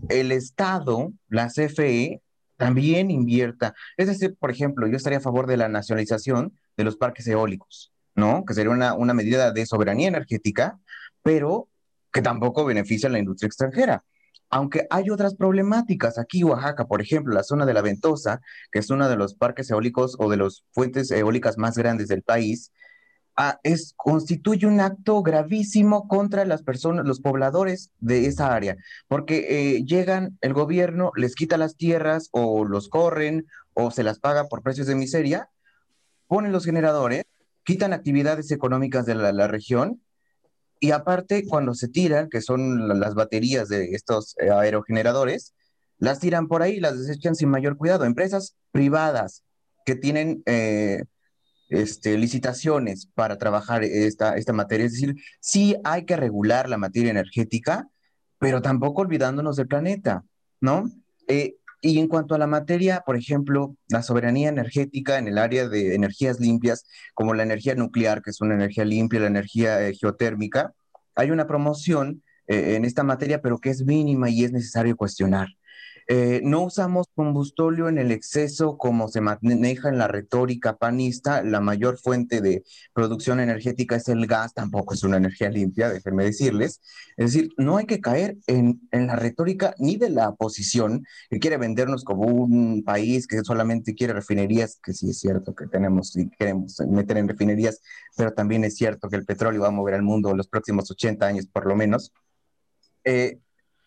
el 0.09 0.31
Estado, 0.31 1.13
la 1.29 1.47
CFE, 1.47 2.21
también 2.57 3.11
invierta. 3.11 3.75
Es 3.97 4.07
decir, 4.07 4.35
por 4.39 4.49
ejemplo, 4.49 4.87
yo 4.87 4.97
estaría 4.97 5.19
a 5.19 5.21
favor 5.21 5.47
de 5.47 5.57
la 5.57 5.69
nacionalización 5.69 6.57
de 6.75 6.83
los 6.83 6.97
parques 6.97 7.27
eólicos, 7.27 7.93
¿no? 8.15 8.43
Que 8.45 8.53
sería 8.53 8.71
una, 8.71 8.93
una 8.95 9.13
medida 9.13 9.51
de 9.51 9.65
soberanía 9.65 10.07
energética, 10.07 10.79
pero 11.21 11.69
que 12.11 12.21
tampoco 12.21 12.65
beneficia 12.65 13.09
a 13.09 13.11
la 13.11 13.19
industria 13.19 13.47
extranjera. 13.47 14.03
Aunque 14.49 14.87
hay 14.89 15.09
otras 15.09 15.35
problemáticas, 15.35 16.17
aquí 16.17 16.43
Oaxaca, 16.43 16.87
por 16.87 17.01
ejemplo, 17.01 17.33
la 17.33 17.43
zona 17.43 17.65
de 17.65 17.73
la 17.73 17.81
Ventosa, 17.81 18.41
que 18.71 18.79
es 18.79 18.89
uno 18.89 19.09
de 19.09 19.17
los 19.17 19.35
parques 19.35 19.69
eólicos 19.69 20.15
o 20.19 20.29
de 20.29 20.37
las 20.37 20.63
fuentes 20.71 21.11
eólicas 21.11 21.57
más 21.57 21.77
grandes 21.77 22.07
del 22.07 22.23
país, 22.23 22.71
es, 23.63 23.93
constituye 23.95 24.65
un 24.65 24.79
acto 24.79 25.21
gravísimo 25.21 26.07
contra 26.07 26.45
las 26.45 26.63
personas, 26.63 27.05
los 27.05 27.19
pobladores 27.19 27.91
de 27.99 28.25
esa 28.25 28.53
área, 28.53 28.77
porque 29.07 29.45
eh, 29.49 29.85
llegan, 29.85 30.37
el 30.41 30.53
gobierno 30.53 31.11
les 31.15 31.35
quita 31.35 31.57
las 31.57 31.75
tierras 31.75 32.29
o 32.31 32.65
los 32.65 32.89
corren 32.89 33.45
o 33.73 33.91
se 33.91 34.03
las 34.03 34.19
paga 34.19 34.47
por 34.47 34.63
precios 34.63 34.87
de 34.87 34.95
miseria, 34.95 35.49
ponen 36.27 36.51
los 36.51 36.65
generadores, 36.65 37.25
quitan 37.63 37.93
actividades 37.93 38.51
económicas 38.51 39.05
de 39.05 39.15
la, 39.15 39.47
región 39.47 40.01
y 40.79 40.91
aparte 40.91 41.45
cuando 41.47 41.75
se 41.75 41.87
tiran, 41.87 42.29
que 42.29 42.41
son 42.41 42.99
las 42.99 43.13
baterías 43.13 43.67
de 43.69 43.91
estos 43.91 44.35
eh, 44.39 44.49
aerogeneradores, 44.49 45.53
las 45.99 46.19
tiran 46.19 46.47
por 46.47 46.61
ahí 46.61 46.79
las 46.79 46.97
desechan 46.97 47.35
sin 47.35 47.49
mayor 47.49 47.77
cuidado. 47.77 48.05
Empresas 48.05 48.55
privadas 48.71 49.43
que 49.85 49.95
tienen... 49.95 50.41
Eh, 50.45 51.03
este, 51.69 52.17
licitaciones 52.17 53.07
para 53.13 53.37
trabajar 53.37 53.83
esta, 53.83 54.35
esta 54.35 54.53
materia. 54.53 54.85
Es 54.85 54.93
decir, 54.93 55.15
sí 55.39 55.75
hay 55.83 56.05
que 56.05 56.15
regular 56.15 56.69
la 56.69 56.77
materia 56.77 57.11
energética, 57.11 57.87
pero 58.39 58.61
tampoco 58.61 59.01
olvidándonos 59.01 59.55
del 59.55 59.67
planeta, 59.67 60.23
¿no? 60.61 60.89
Eh, 61.27 61.55
y 61.81 61.99
en 61.99 62.07
cuanto 62.07 62.33
a 62.33 62.37
la 62.37 62.47
materia, 62.47 63.03
por 63.05 63.15
ejemplo, 63.15 63.75
la 63.87 64.01
soberanía 64.01 64.49
energética 64.49 65.19
en 65.19 65.27
el 65.27 65.37
área 65.37 65.67
de 65.69 65.93
energías 65.93 66.39
limpias, 66.39 66.85
como 67.13 67.33
la 67.33 67.43
energía 67.43 67.75
nuclear, 67.75 68.21
que 68.21 68.31
es 68.31 68.41
una 68.41 68.55
energía 68.55 68.83
limpia, 68.83 69.19
la 69.19 69.27
energía 69.27 69.87
eh, 69.87 69.93
geotérmica, 69.93 70.73
hay 71.15 71.31
una 71.31 71.47
promoción 71.47 72.23
eh, 72.47 72.75
en 72.75 72.85
esta 72.85 73.03
materia, 73.03 73.41
pero 73.41 73.59
que 73.59 73.69
es 73.69 73.85
mínima 73.85 74.29
y 74.29 74.43
es 74.43 74.51
necesario 74.51 74.95
cuestionar. 74.95 75.49
Eh, 76.09 76.39
no 76.41 76.63
usamos 76.63 77.07
combustóleo 77.13 77.89
en 77.89 77.97
el 77.97 78.11
exceso 78.13 78.77
como 78.77 79.09
se 79.09 79.19
maneja 79.19 79.89
en 79.89 79.97
la 79.97 80.07
retórica 80.07 80.77
panista. 80.77 81.43
La 81.43 81.59
mayor 81.59 81.97
fuente 81.97 82.39
de 82.39 82.63
producción 82.93 83.41
energética 83.41 83.97
es 83.97 84.07
el 84.07 84.25
gas, 84.25 84.53
tampoco 84.53 84.93
es 84.93 85.03
una 85.03 85.17
energía 85.17 85.49
limpia, 85.49 85.89
déjenme 85.89 86.23
decirles. 86.23 86.81
Es 87.17 87.33
decir, 87.33 87.53
no 87.57 87.75
hay 87.75 87.85
que 87.85 87.99
caer 87.99 88.37
en, 88.47 88.87
en 88.91 89.07
la 89.07 89.17
retórica 89.17 89.75
ni 89.79 89.97
de 89.97 90.09
la 90.09 90.29
oposición 90.29 91.05
que 91.29 91.39
quiere 91.39 91.57
vendernos 91.57 92.05
como 92.05 92.23
un 92.25 92.83
país 92.85 93.27
que 93.27 93.43
solamente 93.43 93.93
quiere 93.93 94.13
refinerías, 94.13 94.79
que 94.81 94.93
sí 94.93 95.09
es 95.09 95.19
cierto 95.19 95.55
que 95.55 95.67
tenemos 95.67 96.15
y 96.15 96.29
queremos 96.29 96.79
meter 96.87 97.17
en 97.17 97.27
refinerías, 97.27 97.81
pero 98.15 98.33
también 98.33 98.63
es 98.63 98.75
cierto 98.77 99.09
que 99.09 99.17
el 99.17 99.25
petróleo 99.25 99.61
va 99.61 99.67
a 99.67 99.71
mover 99.71 99.95
al 99.95 100.03
mundo 100.03 100.31
en 100.31 100.37
los 100.37 100.47
próximos 100.47 100.89
80 100.89 101.25
años 101.25 101.47
por 101.47 101.65
lo 101.67 101.75
menos. 101.75 102.13
Eh, 103.03 103.39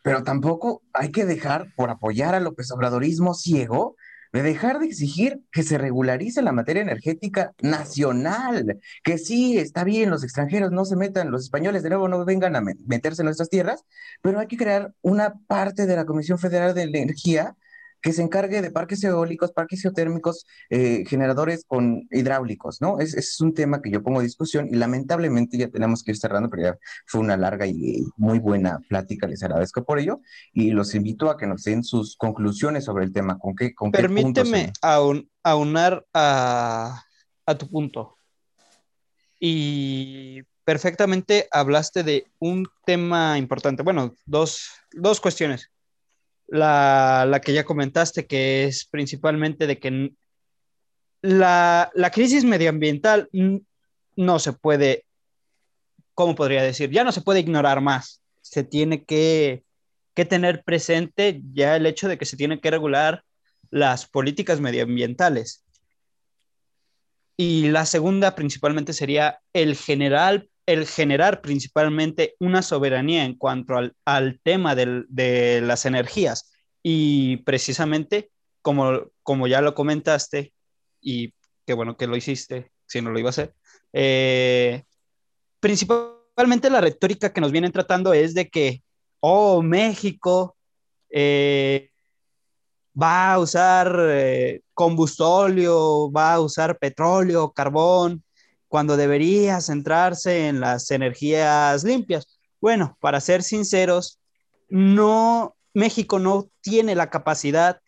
pero 0.02 0.22
tampoco 0.22 0.82
hay 0.92 1.10
que 1.10 1.24
dejar, 1.24 1.72
por 1.76 1.90
apoyar 1.90 2.34
al 2.34 2.44
López 2.44 2.70
Obradorismo 2.70 3.34
ciego, 3.34 3.96
de 4.32 4.42
dejar 4.42 4.78
de 4.78 4.86
exigir 4.86 5.40
que 5.50 5.62
se 5.62 5.76
regularice 5.76 6.42
la 6.42 6.52
materia 6.52 6.82
energética 6.82 7.52
nacional, 7.62 8.80
que 9.02 9.18
sí, 9.18 9.58
está 9.58 9.82
bien, 9.84 10.10
los 10.10 10.22
extranjeros 10.22 10.70
no 10.70 10.84
se 10.84 10.96
metan, 10.96 11.30
los 11.30 11.42
españoles 11.42 11.82
de 11.82 11.88
nuevo 11.90 12.08
no 12.08 12.24
vengan 12.24 12.54
a 12.54 12.60
meterse 12.60 13.22
en 13.22 13.26
nuestras 13.26 13.48
tierras, 13.48 13.84
pero 14.22 14.38
hay 14.38 14.46
que 14.46 14.56
crear 14.56 14.94
una 15.02 15.34
parte 15.46 15.86
de 15.86 15.96
la 15.96 16.06
Comisión 16.06 16.38
Federal 16.38 16.74
de 16.74 16.82
Energía 16.82 17.56
que 18.00 18.12
se 18.12 18.22
encargue 18.22 18.62
de 18.62 18.70
parques 18.70 19.02
eólicos, 19.04 19.52
parques 19.52 19.82
geotérmicos, 19.82 20.46
eh, 20.70 21.04
generadores 21.06 21.64
con 21.66 22.08
hidráulicos, 22.10 22.80
¿no? 22.80 22.98
Es, 22.98 23.14
es, 23.14 23.40
un 23.40 23.54
tema 23.54 23.82
que 23.82 23.90
yo 23.90 24.02
pongo 24.02 24.20
a 24.20 24.22
discusión 24.22 24.68
y 24.70 24.76
lamentablemente 24.76 25.58
ya 25.58 25.68
tenemos 25.68 26.02
que 26.02 26.12
ir 26.12 26.16
cerrando, 26.16 26.48
pero 26.48 26.62
ya 26.62 26.78
fue 27.06 27.20
una 27.20 27.36
larga 27.36 27.66
y 27.66 28.04
muy 28.16 28.38
buena 28.38 28.80
plática, 28.88 29.26
les 29.26 29.42
agradezco 29.42 29.84
por 29.84 29.98
ello 29.98 30.20
y 30.52 30.70
los 30.70 30.94
invito 30.94 31.30
a 31.30 31.36
que 31.36 31.46
nos 31.46 31.64
den 31.64 31.84
sus 31.84 32.16
conclusiones 32.16 32.84
sobre 32.84 33.04
el 33.04 33.12
tema. 33.12 33.38
¿Con 33.38 33.54
qué, 33.54 33.74
con 33.74 33.90
Permíteme 33.92 34.72
aunar 35.42 36.06
a, 36.12 37.02
a 37.46 37.54
tu 37.58 37.68
punto. 37.68 38.16
Y 39.38 40.42
perfectamente 40.64 41.48
hablaste 41.50 42.02
de 42.02 42.26
un 42.38 42.68
tema 42.84 43.38
importante. 43.38 43.82
Bueno, 43.82 44.14
dos, 44.26 44.70
dos 44.92 45.20
cuestiones 45.20 45.70
la, 46.50 47.40
que 47.44 47.52
ya 47.52 47.64
comentaste, 47.64 48.26
que 48.26 48.64
es 48.64 48.84
principalmente 48.84 49.66
de 49.66 49.78
que 49.78 50.12
la, 51.22 51.90
crisis 52.12 52.44
medioambiental 52.44 53.28
no 54.16 54.38
se 54.38 54.52
puede, 54.52 55.04
¿cómo 56.14 56.34
podría 56.34 56.62
decir? 56.62 56.90
Ya 56.90 57.04
no 57.04 57.12
se 57.12 57.22
puede 57.22 57.40
ignorar 57.40 57.80
más. 57.80 58.22
Se 58.42 58.64
tiene 58.64 59.04
que, 59.04 59.62
que 60.14 60.24
tener 60.24 60.64
presente 60.64 61.40
ya 61.52 61.76
el 61.76 61.86
hecho 61.86 62.08
de 62.08 62.18
que 62.18 62.24
se 62.26 62.36
tiene 62.36 62.60
que 62.60 62.70
regular 62.70 63.22
las 63.70 64.06
políticas 64.06 64.60
medioambientales. 64.60 65.64
Y 67.36 67.68
la 67.68 67.86
segunda 67.86 68.34
principalmente 68.34 68.92
sería 68.92 69.40
el 69.52 69.76
general 69.76 70.50
el 70.66 70.86
generar 70.86 71.40
principalmente 71.40 72.36
una 72.38 72.62
soberanía 72.62 73.24
en 73.24 73.36
cuanto 73.36 73.74
al, 74.04 74.40
tema 74.42 74.74
de 74.74 75.60
las 75.62 75.86
energías. 75.86 76.50
Y 76.82 77.38
precisamente, 77.38 78.30
como, 78.62 79.10
como 79.22 79.46
ya 79.46 79.60
lo 79.60 79.74
comentaste, 79.74 80.52
y 81.00 81.34
qué 81.66 81.74
bueno 81.74 81.96
que 81.96 82.06
lo 82.06 82.16
hiciste, 82.16 82.70
si 82.86 83.02
no 83.02 83.10
lo 83.10 83.18
iba 83.18 83.28
a 83.28 83.30
hacer, 83.30 83.54
eh, 83.92 84.84
principalmente 85.60 86.70
la 86.70 86.80
retórica 86.80 87.32
que 87.32 87.40
nos 87.40 87.52
vienen 87.52 87.72
tratando 87.72 88.12
es 88.12 88.34
de 88.34 88.48
que, 88.48 88.82
oh, 89.20 89.62
México 89.62 90.56
eh, 91.10 91.90
va 93.00 93.34
a 93.34 93.38
usar 93.38 93.94
eh, 94.10 94.62
combustóleo, 94.74 96.10
va 96.10 96.34
a 96.34 96.40
usar 96.40 96.78
petróleo, 96.78 97.52
carbón, 97.52 98.24
cuando 98.70 98.96
debería 98.96 99.60
centrarse 99.60 100.46
en 100.46 100.60
las 100.60 100.92
energías 100.92 101.82
limpias. 101.82 102.38
Bueno, 102.60 102.96
para 103.00 103.20
ser 103.20 103.42
sinceros, 103.42 104.20
no, 104.68 105.56
México 105.74 106.20
no 106.20 106.48
tiene 106.60 106.94
la 106.94 107.10
capacidad, 107.10 107.80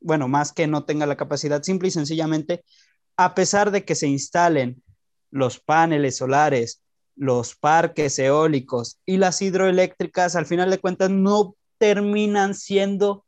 bueno, 0.00 0.28
más 0.28 0.52
que 0.52 0.68
no 0.68 0.84
tenga 0.84 1.06
la 1.06 1.16
capacidad, 1.16 1.64
simple 1.64 1.88
y 1.88 1.90
sencillamente, 1.90 2.64
a 3.16 3.34
pesar 3.34 3.72
de 3.72 3.84
que 3.84 3.96
se 3.96 4.06
instalen 4.06 4.84
los 5.32 5.58
paneles 5.58 6.18
solares, 6.18 6.80
los 7.16 7.56
parques 7.56 8.16
eólicos 8.20 9.00
y 9.04 9.16
las 9.16 9.42
hidroeléctricas, 9.42 10.36
al 10.36 10.46
final 10.46 10.70
de 10.70 10.78
cuentas 10.78 11.10
no 11.10 11.56
terminan 11.78 12.54
siendo 12.54 13.23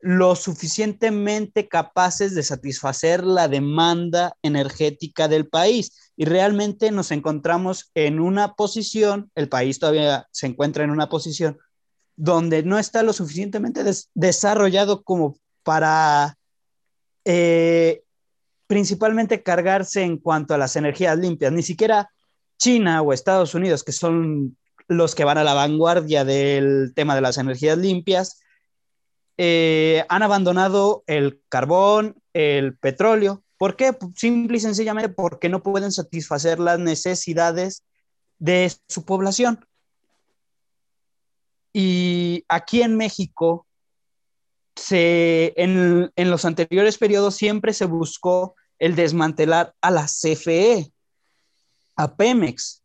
lo 0.00 0.34
suficientemente 0.34 1.68
capaces 1.68 2.34
de 2.34 2.42
satisfacer 2.42 3.22
la 3.24 3.48
demanda 3.48 4.34
energética 4.42 5.28
del 5.28 5.48
país. 5.48 6.12
Y 6.16 6.24
realmente 6.24 6.90
nos 6.90 7.10
encontramos 7.10 7.90
en 7.94 8.20
una 8.20 8.54
posición, 8.54 9.30
el 9.34 9.48
país 9.48 9.78
todavía 9.78 10.26
se 10.32 10.46
encuentra 10.46 10.84
en 10.84 10.90
una 10.90 11.08
posición 11.08 11.58
donde 12.16 12.62
no 12.62 12.78
está 12.78 13.02
lo 13.02 13.12
suficientemente 13.12 13.82
desarrollado 14.14 15.02
como 15.02 15.38
para 15.62 16.36
eh, 17.24 18.02
principalmente 18.66 19.42
cargarse 19.42 20.02
en 20.02 20.18
cuanto 20.18 20.54
a 20.54 20.58
las 20.58 20.76
energías 20.76 21.18
limpias. 21.18 21.52
Ni 21.52 21.62
siquiera 21.62 22.10
China 22.58 23.02
o 23.02 23.12
Estados 23.12 23.54
Unidos, 23.54 23.84
que 23.84 23.92
son 23.92 24.56
los 24.86 25.14
que 25.14 25.24
van 25.24 25.38
a 25.38 25.44
la 25.44 25.54
vanguardia 25.54 26.24
del 26.24 26.92
tema 26.94 27.14
de 27.14 27.20
las 27.20 27.38
energías 27.38 27.78
limpias, 27.78 28.40
eh, 29.42 30.04
han 30.10 30.22
abandonado 30.22 31.02
el 31.06 31.40
carbón, 31.48 32.22
el 32.34 32.76
petróleo. 32.76 33.42
¿Por 33.56 33.74
qué? 33.74 33.96
Simple 34.14 34.58
y 34.58 34.60
sencillamente 34.60 35.08
porque 35.08 35.48
no 35.48 35.62
pueden 35.62 35.92
satisfacer 35.92 36.60
las 36.60 36.78
necesidades 36.78 37.82
de 38.38 38.70
su 38.86 39.06
población. 39.06 39.66
Y 41.72 42.44
aquí 42.50 42.82
en 42.82 42.98
México, 42.98 43.66
en, 44.90 46.10
los 46.14 46.44
anteriores 46.44 46.98
periodos 46.98 47.34
siempre 47.34 47.72
se 47.72 47.86
buscó 47.86 48.56
el 48.78 48.94
desmantelar 48.94 49.74
a 49.80 49.90
la 49.90 50.04
CFE, 50.04 50.92
a 51.96 52.14
Pemex, 52.14 52.82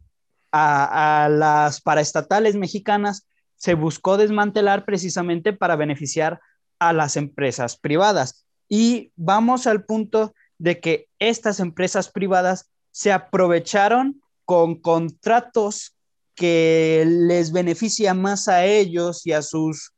a, 0.53 1.26
a 1.26 1.27
las 1.27 1.82
paraestatales 1.82 2.56
mexicanas 2.56 3.27
se 3.56 3.73
buscó 3.73 4.18
desmantelar 4.18 4.86
precisamente 4.86 5.53
para 5.53 5.76
beneficiar 5.76 6.40
a 6.80 6.94
las 6.94 7.15
empresas 7.15 7.77
privadas. 7.77 8.45
Y 8.68 9.11
vamos 9.15 9.68
al 9.68 9.86
punto 9.86 10.34
de 10.57 10.80
que 10.80 11.07
estas 11.19 11.60
empresas 11.60 12.10
privadas 12.10 12.69
se 12.91 13.11
aprovecharon 13.11 14.22
con 14.45 14.76
contratos 14.76 15.95
que 16.36 17.03
les 17.07 17.52
beneficia 17.52 18.14
más 18.14 18.48
a 18.48 18.65
ellos 18.65 19.26
y 19.26 19.32
a 19.32 19.41
sus 19.41 19.94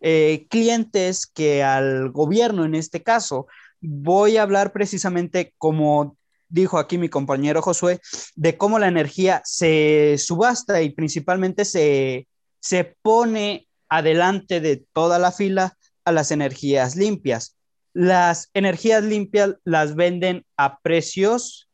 eh, 0.00 0.46
clientes 0.50 1.26
que 1.26 1.62
al 1.62 2.10
gobierno 2.10 2.64
en 2.64 2.74
este 2.74 3.02
caso. 3.02 3.46
Voy 3.80 4.36
a 4.36 4.42
hablar 4.42 4.72
precisamente, 4.72 5.54
como 5.58 6.16
dijo 6.48 6.78
aquí 6.78 6.98
mi 6.98 7.08
compañero 7.08 7.62
Josué, 7.62 8.00
de 8.34 8.56
cómo 8.56 8.78
la 8.78 8.88
energía 8.88 9.42
se 9.44 10.16
subasta 10.18 10.82
y 10.82 10.90
principalmente 10.90 11.64
se, 11.64 12.26
se 12.62 12.96
pone 13.02 13.68
adelante 13.88 14.60
de 14.60 14.86
toda 14.92 15.18
la 15.18 15.32
fila 15.32 15.76
a 16.04 16.12
las 16.12 16.30
energías 16.30 16.94
limpias. 16.96 17.56
Las 17.92 18.50
energías 18.54 19.02
limpias 19.02 19.56
las 19.64 19.96
venden 19.96 20.46
a 20.56 20.78
precios 20.78 21.68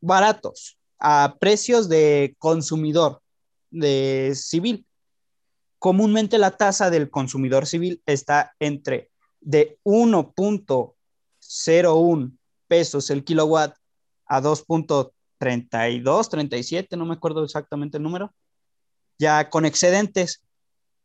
baratos, 0.00 0.78
a 1.00 1.34
precios 1.40 1.88
de 1.88 2.36
consumidor, 2.38 3.20
de 3.70 4.32
civil. 4.36 4.86
Comúnmente 5.80 6.38
la 6.38 6.52
tasa 6.52 6.88
del 6.88 7.10
consumidor 7.10 7.66
civil 7.66 8.00
está 8.06 8.54
entre 8.60 9.10
de 9.40 9.80
1.01 9.84 12.38
pesos 12.68 13.10
el 13.10 13.24
kilowatt 13.24 13.74
a 14.26 14.40
2.32, 14.40 16.28
37, 16.28 16.96
no 16.96 17.06
me 17.06 17.14
acuerdo 17.14 17.42
exactamente 17.42 17.96
el 17.96 18.04
número, 18.04 18.32
ya 19.18 19.50
con 19.50 19.64
excedentes. 19.64 20.42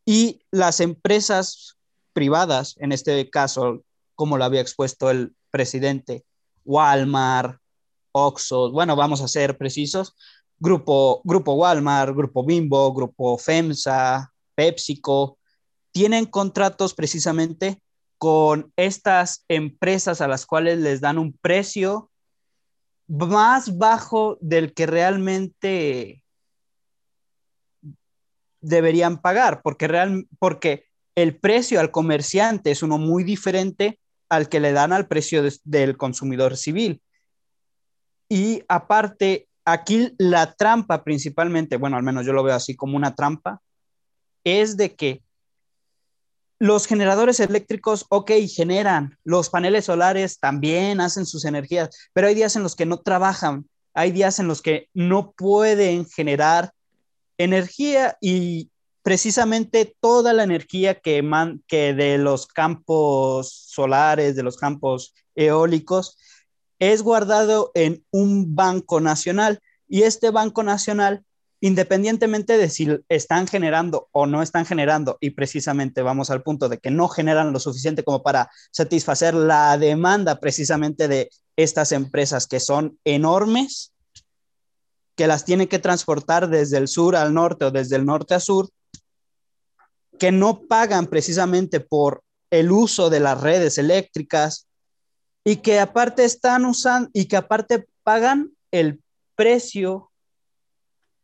Y 0.06 0.42
las 0.52 0.80
empresas 0.80 1.78
privadas, 2.14 2.76
en 2.80 2.92
este 2.92 3.30
caso, 3.30 3.84
como 4.16 4.38
lo 4.38 4.44
había 4.44 4.62
expuesto 4.62 5.10
el 5.10 5.36
presidente, 5.52 6.26
Walmart, 6.66 7.60
Oxxo, 8.12 8.72
bueno, 8.72 8.96
vamos 8.96 9.22
a 9.22 9.28
ser 9.28 9.58
precisos, 9.58 10.16
Grupo, 10.60 11.22
Grupo 11.24 11.54
Walmart, 11.54 12.16
Grupo 12.16 12.46
Bimbo, 12.46 12.94
Grupo 12.94 13.38
FEMSA, 13.38 14.32
PepsiCo, 14.56 15.38
tienen 15.92 16.26
contratos 16.26 16.94
precisamente 16.94 17.82
con 18.18 18.72
estas 18.78 19.44
empresas 19.48 20.22
a 20.22 20.28
las 20.28 20.46
cuales 20.46 20.80
les 20.80 21.02
dan 21.02 21.18
un 21.18 21.34
precio 21.34 22.10
más 23.08 23.78
bajo 23.78 24.38
del 24.40 24.74
que 24.74 24.86
realmente 24.86 26.23
deberían 28.64 29.22
pagar, 29.22 29.62
porque, 29.62 29.88
real, 29.88 30.28
porque 30.40 30.86
el 31.16 31.38
precio 31.38 31.80
al 31.80 31.92
comerciante 31.92 32.72
es 32.72 32.82
uno 32.82 32.98
muy 32.98 33.24
diferente 33.24 34.00
al 34.30 34.50
que 34.50 34.60
le 34.60 34.72
dan 34.72 34.94
al 34.94 35.08
precio 35.08 35.44
del 35.64 35.98
consumidor 35.98 36.58
civil. 36.58 37.02
Y 38.30 38.64
aparte, 38.68 39.48
aquí 39.66 40.14
la 40.18 40.54
trampa 40.54 41.04
principalmente, 41.04 41.78
bueno, 41.78 41.98
al 41.98 42.04
menos 42.04 42.26
yo 42.26 42.34
lo 42.34 42.44
veo 42.44 42.56
así 42.56 42.76
como 42.76 42.98
una 42.98 43.14
trampa, 43.14 43.62
es 44.44 44.76
de 44.76 44.96
que 44.96 45.22
los 46.58 46.88
generadores 46.88 47.40
eléctricos, 47.42 48.06
ok, 48.10 48.32
generan, 48.48 49.18
los 49.24 49.50
paneles 49.50 49.86
solares 49.86 50.40
también 50.40 51.02
hacen 51.02 51.26
sus 51.26 51.46
energías, 51.46 51.90
pero 52.14 52.28
hay 52.28 52.36
días 52.36 52.56
en 52.56 52.64
los 52.64 52.76
que 52.76 52.86
no 52.86 53.02
trabajan, 53.02 53.68
hay 53.94 54.12
días 54.12 54.40
en 54.40 54.48
los 54.48 54.62
que 54.62 54.88
no 54.94 55.34
pueden 55.34 56.06
generar 56.06 56.72
energía 57.38 58.18
y 58.22 58.70
precisamente 59.02 59.96
toda 60.00 60.34
la 60.34 60.44
energía 60.44 61.00
que, 61.00 61.24
que 61.68 61.94
de 61.94 62.18
los 62.18 62.48
campos 62.48 63.52
solares, 63.68 64.36
de 64.36 64.44
los 64.44 64.58
campos 64.58 65.14
eólicos, 65.36 66.18
es 66.80 67.02
guardado 67.02 67.72
en 67.76 68.06
un 68.12 68.56
banco 68.56 69.02
nacional. 69.02 69.60
Y 69.88 70.04
este 70.04 70.32
banco 70.32 70.64
nacional 70.64 71.24
independientemente 71.64 72.58
de 72.58 72.70
si 72.70 72.90
están 73.08 73.48
generando 73.48 74.10
o 74.12 74.26
no 74.26 74.42
están 74.42 74.66
generando, 74.66 75.18
y 75.22 75.30
precisamente 75.30 76.02
vamos 76.02 76.30
al 76.30 76.44
punto 76.44 76.68
de 76.68 76.78
que 76.78 76.92
no 76.92 77.08
generan 77.08 77.54
lo 77.54 77.60
suficiente 77.62 78.04
como 78.04 78.22
para 78.22 78.52
satisfacer 78.72 79.34
la 79.34 79.78
demanda 79.78 80.42
precisamente 80.42 81.08
de 81.08 81.30
estas 81.56 81.94
empresas 81.94 82.48
que 82.48 82.60
son 82.60 83.00
enormes, 83.06 83.93
que 85.16 85.28
las 85.28 85.46
tiene 85.46 85.68
que 85.68 85.80
transportar 85.80 86.50
desde 86.50 86.78
el 86.78 86.88
sur 86.88 87.16
al 87.16 87.34
norte 87.34 87.66
o 87.66 87.72
desde 87.72 87.96
el 87.96 88.06
norte 88.06 88.34
a 88.34 88.40
sur, 88.40 88.70
que 90.20 90.32
no 90.32 90.62
pagan 90.62 91.08
precisamente 91.08 91.80
por 91.80 92.24
el 92.50 92.72
uso 92.72 93.10
de 93.10 93.20
las 93.20 93.42
redes 93.42 93.78
eléctricas 93.78 94.68
y 95.44 95.58
que 95.58 95.80
aparte 95.80 96.24
están 96.24 96.66
usando 96.66 97.10
y 97.14 97.26
que 97.26 97.36
aparte 97.36 97.88
pagan 98.04 98.52
el 98.72 99.02
precio 99.36 100.12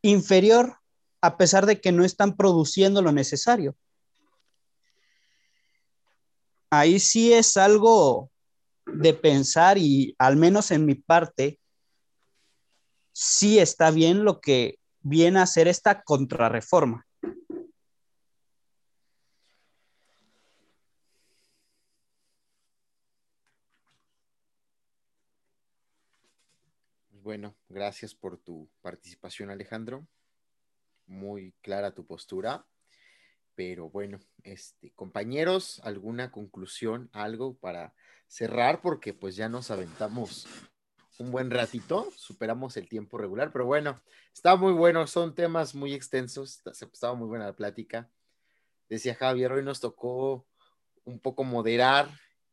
inferior 0.02 0.76
a 1.20 1.36
pesar 1.36 1.66
de 1.66 1.80
que 1.80 1.92
no 1.92 2.04
están 2.04 2.36
produciendo 2.36 3.02
lo 3.02 3.12
necesario. 3.12 3.76
Ahí 6.70 6.98
sí 6.98 7.32
es 7.32 7.56
algo 7.56 8.30
de 8.86 9.14
pensar 9.14 9.78
y 9.78 10.14
al 10.18 10.36
menos 10.36 10.70
en 10.70 10.86
mi 10.86 10.94
parte, 10.94 11.59
sí 13.22 13.58
está 13.58 13.90
bien 13.90 14.24
lo 14.24 14.40
que 14.40 14.78
viene 15.02 15.40
a 15.40 15.46
ser 15.46 15.68
esta 15.68 16.02
contrarreforma. 16.02 17.06
Bueno, 27.10 27.54
gracias 27.68 28.14
por 28.14 28.38
tu 28.38 28.70
participación, 28.80 29.50
Alejandro. 29.50 30.06
Muy 31.06 31.52
clara 31.60 31.92
tu 31.92 32.06
postura. 32.06 32.66
Pero 33.54 33.90
bueno, 33.90 34.18
este, 34.44 34.92
compañeros, 34.92 35.82
¿alguna 35.84 36.32
conclusión, 36.32 37.10
algo 37.12 37.54
para 37.58 37.92
cerrar? 38.28 38.80
Porque 38.80 39.12
pues 39.12 39.36
ya 39.36 39.50
nos 39.50 39.70
aventamos 39.70 40.46
un 41.20 41.30
buen 41.30 41.50
ratito, 41.50 42.10
superamos 42.16 42.78
el 42.78 42.88
tiempo 42.88 43.18
regular, 43.18 43.52
pero 43.52 43.66
bueno, 43.66 44.00
está 44.32 44.56
muy 44.56 44.72
bueno, 44.72 45.06
son 45.06 45.34
temas 45.34 45.74
muy 45.74 45.92
extensos, 45.92 46.62
estaba 46.66 47.14
muy 47.14 47.28
buena 47.28 47.44
la 47.44 47.54
plática. 47.54 48.10
Decía 48.88 49.14
Javier, 49.14 49.52
hoy 49.52 49.62
nos 49.62 49.80
tocó 49.80 50.46
un 51.04 51.20
poco 51.20 51.44
moderar, 51.44 52.08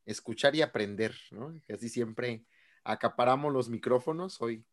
escuchar 0.06 0.54
y 0.56 0.62
aprender, 0.62 1.16
¿no? 1.32 1.60
Que 1.66 1.74
así 1.74 1.88
siempre 1.88 2.46
acaparamos 2.84 3.54
los 3.54 3.70
micrófonos, 3.70 4.42
hoy, 4.42 4.66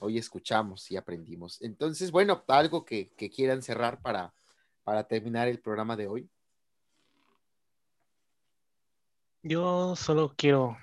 hoy 0.00 0.18
escuchamos 0.18 0.90
y 0.90 0.96
aprendimos. 0.96 1.62
Entonces, 1.62 2.10
bueno, 2.10 2.44
algo 2.48 2.84
que, 2.84 3.12
quieran 3.14 3.62
cerrar 3.62 4.02
para, 4.02 4.34
para 4.82 5.06
terminar 5.06 5.46
el 5.46 5.60
programa 5.60 5.96
de 5.96 6.08
hoy. 6.08 6.28
Yo 9.42 9.94
solo 9.94 10.34
quiero 10.36 10.76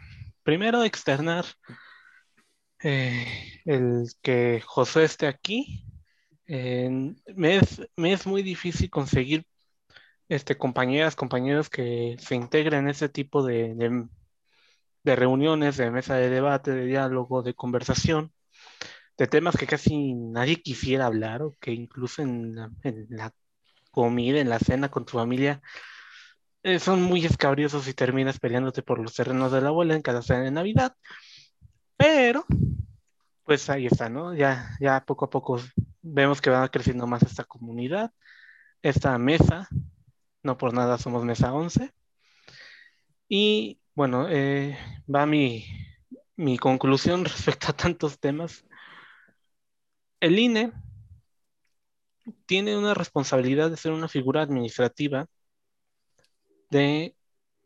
primero 0.43 0.83
externar 0.83 1.45
eh, 2.83 3.61
el 3.65 4.07
que 4.21 4.61
José 4.65 5.03
esté 5.03 5.27
aquí. 5.27 5.85
me, 6.47 7.57
es, 7.57 7.81
me, 7.95 8.13
es, 8.13 8.25
muy 8.25 8.43
difícil 8.43 8.89
conseguir 8.89 9.45
este, 10.31 10.57
compañeras, 10.57 11.15
compañeros 11.15 11.69
que 11.69 12.15
se 12.19 12.35
integren 12.35 12.85
en 12.85 12.89
ese 12.89 13.09
tipo 13.09 13.43
de, 13.43 14.07
reuniones, 15.03 15.77
de 15.77 15.91
mesa 15.91 16.15
de 16.15 16.29
debate, 16.29 16.71
de 16.71 16.85
diálogo, 16.85 17.43
de 17.43 17.53
conversación, 17.53 18.33
de 19.17 19.27
temas 19.27 19.57
que 19.57 19.67
casi 19.67 20.13
nadie 20.13 20.61
quisiera 20.61 21.05
hablar 21.07 21.41
o 21.43 21.55
que 21.59 21.71
incluso 21.73 22.21
en 22.21 22.55
la, 22.55 23.33
comida, 23.91 24.39
en 24.39 24.49
la 24.49 24.59
cena 24.59 24.89
con 24.89 25.05
tu 25.05 25.17
familia, 25.17 25.61
eh, 26.63 26.79
son 26.79 27.01
muy 27.01 27.25
escabriosos 27.25 27.87
y 27.87 27.93
terminas 27.93 28.39
peleándote 28.39 28.83
por 28.83 28.99
los 28.99 29.15
terrenos 29.15 29.51
de 29.51 29.61
la 29.61 29.69
abuela 29.69 29.95
en 29.95 30.01
cada 30.01 30.21
cena 30.21 30.41
de 30.41 30.51
Navidad. 30.51 30.95
Pero, 31.97 32.45
pues 33.43 33.69
ahí 33.69 33.85
está, 33.87 34.09
¿no? 34.09 34.33
Ya, 34.33 34.75
ya 34.79 35.03
poco 35.05 35.25
a 35.25 35.29
poco 35.29 35.59
vemos 36.01 36.41
que 36.41 36.49
va 36.49 36.69
creciendo 36.69 37.07
más 37.07 37.23
esta 37.23 37.43
comunidad, 37.43 38.11
esta 38.81 39.17
mesa, 39.17 39.67
no 40.43 40.57
por 40.57 40.73
nada 40.73 40.97
somos 40.97 41.25
mesa 41.25 41.53
11. 41.53 41.91
Y 43.27 43.79
bueno, 43.95 44.27
eh, 44.29 44.77
va 45.13 45.25
mi, 45.25 45.65
mi 46.35 46.57
conclusión 46.57 47.25
respecto 47.25 47.67
a 47.69 47.73
tantos 47.73 48.19
temas. 48.19 48.65
El 50.19 50.37
INE 50.39 50.71
tiene 52.45 52.77
una 52.77 52.93
responsabilidad 52.93 53.69
de 53.69 53.77
ser 53.77 53.91
una 53.91 54.07
figura 54.07 54.41
administrativa, 54.41 55.27
de 56.71 57.15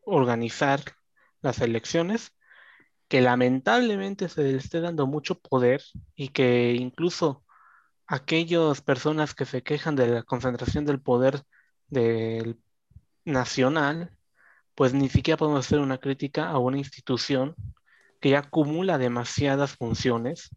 organizar 0.06 0.82
las 1.42 1.62
elecciones, 1.62 2.34
que 3.08 3.22
lamentablemente 3.22 4.30
se 4.30 4.44
le 4.44 4.58
esté 4.58 4.82
dando 4.82 5.08
mucho 5.08 5.40
poder 5.40 5.84
y 6.16 6.30
que 6.30 6.74
incluso 6.74 7.46
aquellas 8.08 8.82
personas 8.82 9.36
que 9.36 9.46
se 9.46 9.64
quejan 9.64 9.96
de 9.96 10.08
la 10.08 10.24
concentración 10.24 10.86
del 10.86 11.02
poder 11.02 11.44
del 11.90 12.60
nacional 13.26 14.16
pues 14.76 14.94
ni 14.94 15.10
siquiera 15.10 15.38
podemos 15.38 15.66
hacer 15.66 15.80
una 15.80 15.98
crítica 16.00 16.50
a 16.50 16.60
una 16.60 16.78
institución 16.78 17.56
que 18.20 18.32
ya 18.32 18.40
acumula 18.40 18.98
demasiadas 18.98 19.76
funciones 19.76 20.50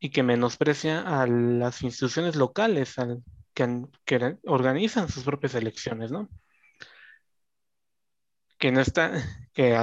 y 0.00 0.10
que 0.10 0.22
menosprecia 0.22 1.00
a 1.00 1.26
las 1.26 1.82
instituciones 1.82 2.36
locales 2.36 2.96
que, 3.54 4.36
organizan 4.46 5.08
sus 5.08 5.24
propias 5.24 5.54
elecciones, 5.54 6.10
¿no? 6.10 6.28
Que 8.58 8.72
no 8.72 8.80
está, 8.80 9.12
que, 9.52 9.76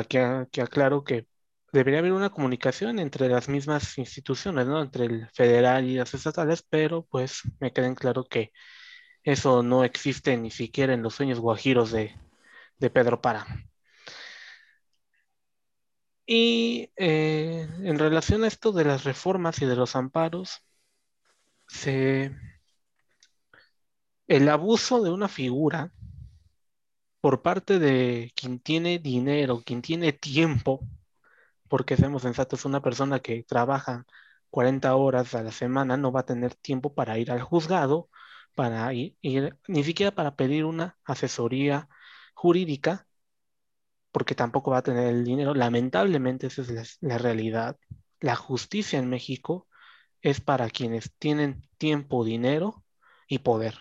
que, 0.52 0.61
aclaro 0.61 1.03
que 1.03 1.27
debería 1.72 1.99
haber 1.99 2.14
una 2.14 2.30
comunicación 2.30 2.99
entre 2.99 3.30
las 3.30 3.49
mismas 3.49 3.97
instituciones, 3.97 4.65
¿no? 4.68 4.81
Entre 4.81 5.06
el 5.06 5.30
federal 5.31 5.85
y 5.85 5.95
las 5.95 6.14
estatales, 6.14 6.64
pero 6.69 7.06
pues 7.06 7.41
me 7.60 7.72
queda 7.73 7.88
en 7.88 7.95
claro 7.95 8.26
que 8.26 8.52
eso 9.23 9.64
no 9.64 9.84
existe 9.85 10.38
ni 10.38 10.52
siquiera 10.52 10.93
en 10.93 11.03
los 11.03 11.15
sueños 11.15 11.39
guajiros 11.39 11.91
de, 11.91 12.15
de 12.80 12.89
Pedro 12.89 13.22
Para. 13.22 13.47
Y 16.27 16.91
eh, 16.97 17.68
en 17.84 17.99
relación 17.99 18.43
a 18.43 18.47
esto 18.47 18.72
de 18.72 18.85
las 18.85 19.03
reformas 19.03 19.61
y 19.61 19.65
de 19.65 19.76
los 19.76 19.95
amparos, 19.95 20.64
el 24.27 24.49
abuso 24.49 25.02
de 25.02 25.10
una 25.10 25.27
figura 25.27 25.91
por 27.26 27.41
parte 27.41 27.80
de 27.80 28.31
quien 28.35 28.60
tiene 28.60 28.99
dinero, 28.99 29.64
quien 29.65 29.81
tiene 29.81 30.14
tiempo, 30.14 30.81
porque 31.68 31.97
seamos 31.97 32.22
sensatos, 32.22 32.65
una 32.65 32.84
persona 32.84 33.19
que 33.19 33.41
trabaja 33.41 34.06
40 34.52 34.95
horas 34.95 35.34
a 35.34 35.41
la 35.41 35.52
semana 35.52 35.97
no 35.97 36.11
va 36.11 36.19
a 36.19 36.26
tener 36.27 36.53
tiempo 36.53 36.93
para 36.93 37.18
ir 37.18 37.31
al 37.31 37.41
juzgado, 37.41 38.10
para 38.53 38.93
ir 38.93 39.18
ni 39.68 39.84
siquiera 39.84 40.11
para 40.14 40.35
pedir 40.35 40.65
una 40.65 40.99
asesoría 41.03 41.89
jurídica, 42.35 43.07
porque 44.11 44.35
tampoco 44.35 44.69
va 44.69 44.77
a 44.77 44.84
tener 44.84 45.07
el 45.07 45.23
dinero. 45.23 45.56
Lamentablemente 45.56 46.45
esa 46.45 46.61
es 46.61 46.99
la, 47.02 47.18
realidad. 47.18 47.76
La 48.19 48.35
justicia 48.35 48.99
en 48.99 49.10
México 49.10 49.68
es 50.22 50.41
para 50.41 50.69
quienes 50.69 51.11
tienen 51.18 51.68
tiempo, 51.80 52.23
dinero 52.23 52.84
y 53.27 53.39
poder. 53.39 53.80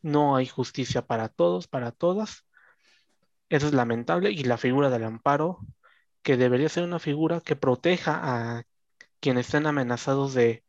No 0.00 0.36
hay 0.36 0.46
justicia 0.46 1.06
para 1.06 1.28
todos, 1.28 1.68
para 1.68 1.92
todas. 1.92 2.45
Eso 3.48 3.66
es 3.68 3.72
lamentable 3.74 4.30
y 4.30 4.44
la 4.44 4.58
figura 4.58 4.90
del 4.90 5.04
amparo, 5.04 5.60
que 6.22 6.36
debería 6.36 6.68
ser 6.68 6.84
una 6.84 6.98
figura 6.98 7.40
que 7.40 7.56
proteja 7.56 8.20
a 8.22 8.64
quienes 9.20 9.46
estén 9.46 9.66
amenazados 9.66 10.34
de, 10.34 10.64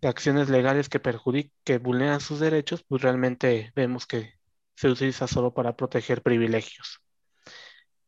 de 0.00 0.08
acciones 0.08 0.48
legales 0.48 0.88
que 0.88 1.00
perjudiquen, 1.00 1.52
que 1.64 1.78
vulneran 1.78 2.20
sus 2.20 2.40
derechos, 2.40 2.84
pues 2.88 3.02
realmente 3.02 3.72
vemos 3.74 4.06
que 4.06 4.34
se 4.76 4.88
utiliza 4.88 5.26
solo 5.26 5.52
para 5.54 5.76
proteger 5.76 6.22
privilegios. 6.22 7.00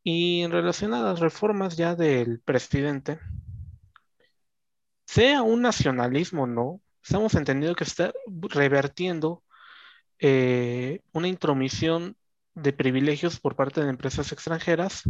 Y 0.03 0.43
en 0.43 0.53
relación 0.53 0.95
a 0.95 1.03
las 1.03 1.21
reformas 1.21 1.77
ya 1.77 1.95
del 1.95 2.41
presidente, 2.41 3.19
sea 5.07 5.43
un 5.43 5.63
nacionalismo 5.63 6.45
o 6.45 6.47
no, 6.47 6.81
estamos 7.03 7.35
entendiendo 7.35 7.75
que 7.75 7.85
está 7.85 8.13
revertiendo 8.49 9.43
eh, 10.21 11.01
una 11.13 11.29
intromisión 11.29 12.17
de 12.63 12.73
privilegios 12.73 13.41
por 13.41 13.57
parte 13.57 13.83
de 13.83 13.91
empresas 13.91 14.33
extranjeras, 14.33 15.03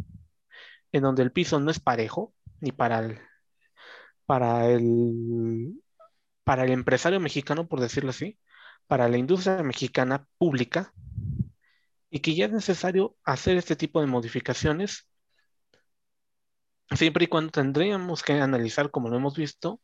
en 0.93 1.02
donde 1.02 1.22
el 1.22 1.32
piso 1.32 1.60
no 1.60 1.70
es 1.70 1.81
parejo, 1.81 2.35
ni 2.60 2.72
para 2.72 3.01
el, 3.01 3.20
para 4.27 4.68
el, 4.68 5.82
para 6.44 6.64
el 6.64 6.72
empresario 6.72 7.20
mexicano, 7.20 7.68
por 7.68 7.81
decirlo 7.81 8.10
así, 8.10 8.39
para 8.86 9.09
la 9.09 9.18
industria 9.18 9.62
mexicana 9.62 10.27
pública, 10.39 10.93
y 12.10 12.20
que 12.20 12.35
ya 12.35 12.47
es 12.47 12.52
necesario 12.52 13.16
hacer 13.24 13.56
este 13.56 13.77
tipo 13.77 14.01
de 14.01 14.06
modificaciones, 14.09 15.09
siempre 16.90 17.24
y 17.24 17.28
cuando 17.28 17.52
tendríamos 17.52 18.22
que 18.22 18.32
analizar, 18.35 18.90
como 18.90 19.09
lo 19.09 19.16
hemos 19.16 19.36
visto, 19.36 19.81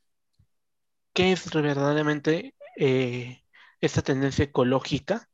qué 1.12 1.32
es 1.32 1.51
verdaderamente 1.52 2.55
eh, 2.76 3.43
esta 3.80 4.02
tendencia 4.02 4.44
ecológica, 4.44 5.28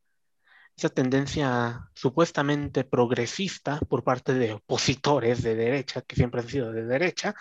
esa 0.76 0.88
tendencia 0.88 1.88
supuestamente 1.94 2.84
progresista 2.84 3.78
por 3.88 4.04
parte 4.04 4.34
de 4.34 4.54
opositores 4.54 5.42
de 5.42 5.54
derecha, 5.54 6.02
que 6.02 6.16
siempre 6.16 6.40
han 6.40 6.48
sido 6.48 6.72
de 6.72 6.84
derecha, 6.84 7.34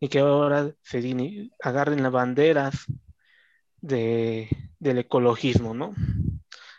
y 0.00 0.08
que 0.08 0.20
ahora 0.20 0.74
se 0.82 1.50
agarren 1.62 2.02
las 2.02 2.12
banderas 2.12 2.86
de, 3.80 4.48
del 4.78 4.98
ecologismo, 4.98 5.74
¿no? 5.74 5.94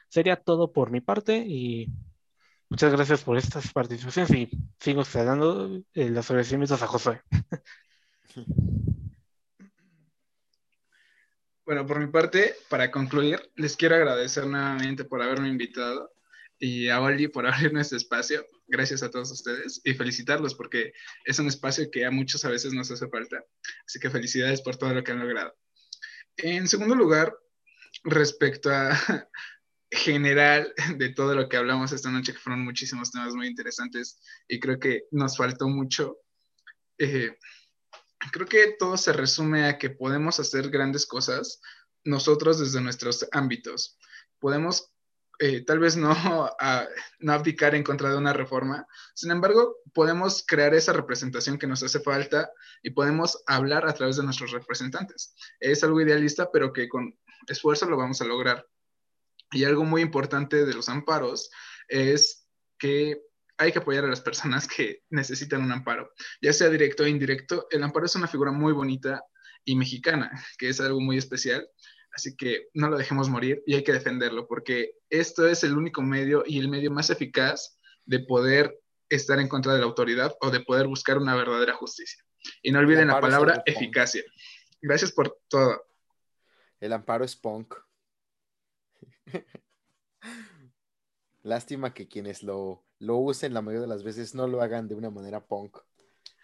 Sería 0.10 0.35
todo 0.35 0.72
por 0.72 0.91
mi 0.91 1.02
parte 1.02 1.38
y 1.38 1.88
muchas 2.69 2.91
gracias 2.91 3.23
por 3.23 3.38
estas 3.38 3.72
participaciones 3.72 4.31
y 4.31 4.49
sigo 4.80 5.03
dando 5.14 5.81
eh, 5.93 6.10
los 6.10 6.30
agradecimientos 6.30 6.81
a 6.81 6.88
José. 6.88 7.22
Bueno, 11.65 11.85
por 11.85 11.99
mi 11.99 12.07
parte, 12.07 12.55
para 12.69 12.89
concluir, 12.89 13.39
les 13.55 13.75
quiero 13.75 13.95
agradecer 13.95 14.47
nuevamente 14.47 15.05
por 15.05 15.21
haberme 15.21 15.47
invitado 15.47 16.11
y 16.57 16.89
a 16.89 16.99
Oli 17.01 17.27
por 17.27 17.45
abrirme 17.47 17.81
este 17.81 17.97
espacio. 17.97 18.45
Gracias 18.67 19.03
a 19.03 19.11
todos 19.11 19.31
ustedes 19.31 19.81
y 19.83 19.93
felicitarlos 19.93 20.55
porque 20.55 20.93
es 21.25 21.38
un 21.39 21.47
espacio 21.47 21.89
que 21.91 22.05
a 22.05 22.11
muchos 22.11 22.45
a 22.45 22.49
veces 22.49 22.73
nos 22.73 22.89
hace 22.89 23.07
falta. 23.09 23.43
Así 23.85 23.99
que 23.99 24.09
felicidades 24.09 24.61
por 24.61 24.77
todo 24.77 24.93
lo 24.93 25.03
que 25.03 25.11
han 25.11 25.19
logrado. 25.19 25.55
En 26.38 26.67
segundo 26.67 26.95
lugar, 26.95 27.35
respecto 28.03 28.71
a 28.71 28.89
general 29.91 30.73
de 30.97 31.09
todo 31.09 31.35
lo 31.35 31.47
que 31.47 31.57
hablamos 31.57 31.91
esta 31.91 32.09
noche, 32.09 32.33
que 32.33 32.39
fueron 32.39 32.63
muchísimos 32.63 33.11
temas 33.11 33.35
muy 33.35 33.47
interesantes 33.47 34.19
y 34.47 34.59
creo 34.59 34.79
que 34.79 35.03
nos 35.11 35.38
faltó 35.38 35.67
mucho. 35.67 36.17
Eh, 36.97 37.38
creo 38.31 38.48
que 38.48 38.76
todo 38.77 38.98
se 38.98 39.14
resume 39.14 39.65
a 39.65 39.77
que 39.77 39.89
podemos 39.89 40.39
hacer 40.39 40.69
grandes 40.69 41.06
cosas 41.06 41.61
nosotros 42.03 42.60
desde 42.60 42.81
nuestros 42.81 43.27
ámbitos. 43.31 43.98
Podemos 44.39 44.91
eh, 45.43 45.65
tal 45.65 45.80
vez 45.80 45.98
no, 45.98 46.15
no 47.19 47.34
abdicar 47.34 47.73
en 47.73 47.84
contra 47.84 48.11
de 48.11 48.18
una 48.18 48.31
reforma, 48.31 48.85
sin 49.15 49.31
embargo, 49.31 49.77
podemos 49.91 50.43
crear 50.48 50.76
esa 50.76 50.93
representación 50.93 51.57
que 51.57 51.65
nos 51.65 51.81
hace 51.81 51.99
falta 51.99 52.52
y 52.84 52.91
podemos 52.91 53.43
hablar 53.48 53.88
a 53.88 53.93
través 53.93 54.18
de 54.18 54.23
nuestros 54.23 54.52
representantes. 54.52 55.34
Es 55.60 55.84
algo 55.84 55.99
idealista, 55.99 56.52
pero 56.52 56.72
que 56.72 56.88
con 56.88 57.18
esfuerzo 57.48 57.89
lo 57.89 57.98
vamos 57.98 58.22
a 58.22 58.26
lograr. 58.26 58.68
Y 59.52 59.64
algo 59.64 59.84
muy 59.84 60.03
importante 60.03 60.64
de 60.64 60.73
los 60.76 60.89
amparos 60.89 61.49
es 61.88 62.48
que 62.77 63.22
hay 63.61 63.71
que 63.71 63.77
apoyar 63.77 64.03
a 64.05 64.07
las 64.07 64.21
personas 64.21 64.67
que 64.67 65.03
necesitan 65.11 65.61
un 65.61 65.71
amparo, 65.71 66.11
ya 66.41 66.51
sea 66.51 66.67
directo 66.69 67.03
o 67.03 67.07
indirecto. 67.07 67.67
El 67.69 67.83
amparo 67.83 68.07
es 68.07 68.15
una 68.15 68.27
figura 68.27 68.51
muy 68.51 68.73
bonita 68.73 69.23
y 69.63 69.75
mexicana, 69.75 70.31
que 70.57 70.69
es 70.69 70.81
algo 70.81 70.99
muy 70.99 71.17
especial. 71.17 71.69
Así 72.11 72.35
que 72.35 72.69
no 72.73 72.89
lo 72.89 72.97
dejemos 72.97 73.29
morir 73.29 73.61
y 73.67 73.75
hay 73.75 73.83
que 73.83 73.93
defenderlo, 73.93 74.47
porque 74.47 74.95
esto 75.11 75.47
es 75.47 75.63
el 75.63 75.77
único 75.77 76.01
medio 76.01 76.43
y 76.45 76.57
el 76.57 76.69
medio 76.69 76.89
más 76.89 77.11
eficaz 77.11 77.77
de 78.05 78.21
poder 78.21 78.79
estar 79.09 79.39
en 79.39 79.47
contra 79.47 79.73
de 79.73 79.79
la 79.79 79.85
autoridad 79.85 80.35
o 80.41 80.49
de 80.49 80.61
poder 80.61 80.88
buscar 80.88 81.19
una 81.19 81.35
verdadera 81.35 81.75
justicia. 81.75 82.23
Y 82.63 82.71
no 82.71 82.79
olviden 82.79 83.09
la 83.09 83.21
palabra 83.21 83.61
eficacia. 83.67 84.23
Gracias 84.81 85.11
por 85.11 85.39
todo. 85.47 85.85
El 86.79 86.93
amparo 86.93 87.23
es 87.23 87.35
punk. 87.35 87.75
Lástima 91.43 91.93
que 91.93 92.07
quienes 92.07 92.41
lo, 92.41 92.83
lo 93.02 93.18
usen 93.18 93.53
la 93.53 93.61
mayoría 93.61 93.82
de 93.82 93.88
las 93.88 94.03
veces 94.03 94.36
no 94.36 94.48
lo 94.48 94.61
hagan 94.61 94.88
de 94.88 94.95
una 94.95 95.10
manera 95.10 95.40
punk. 95.40 95.78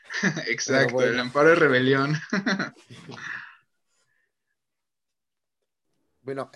Exacto, 0.50 1.02
el 1.04 1.20
amparo 1.20 1.54
es 1.54 1.60
rebelión. 1.60 2.16
bueno, 6.24 6.50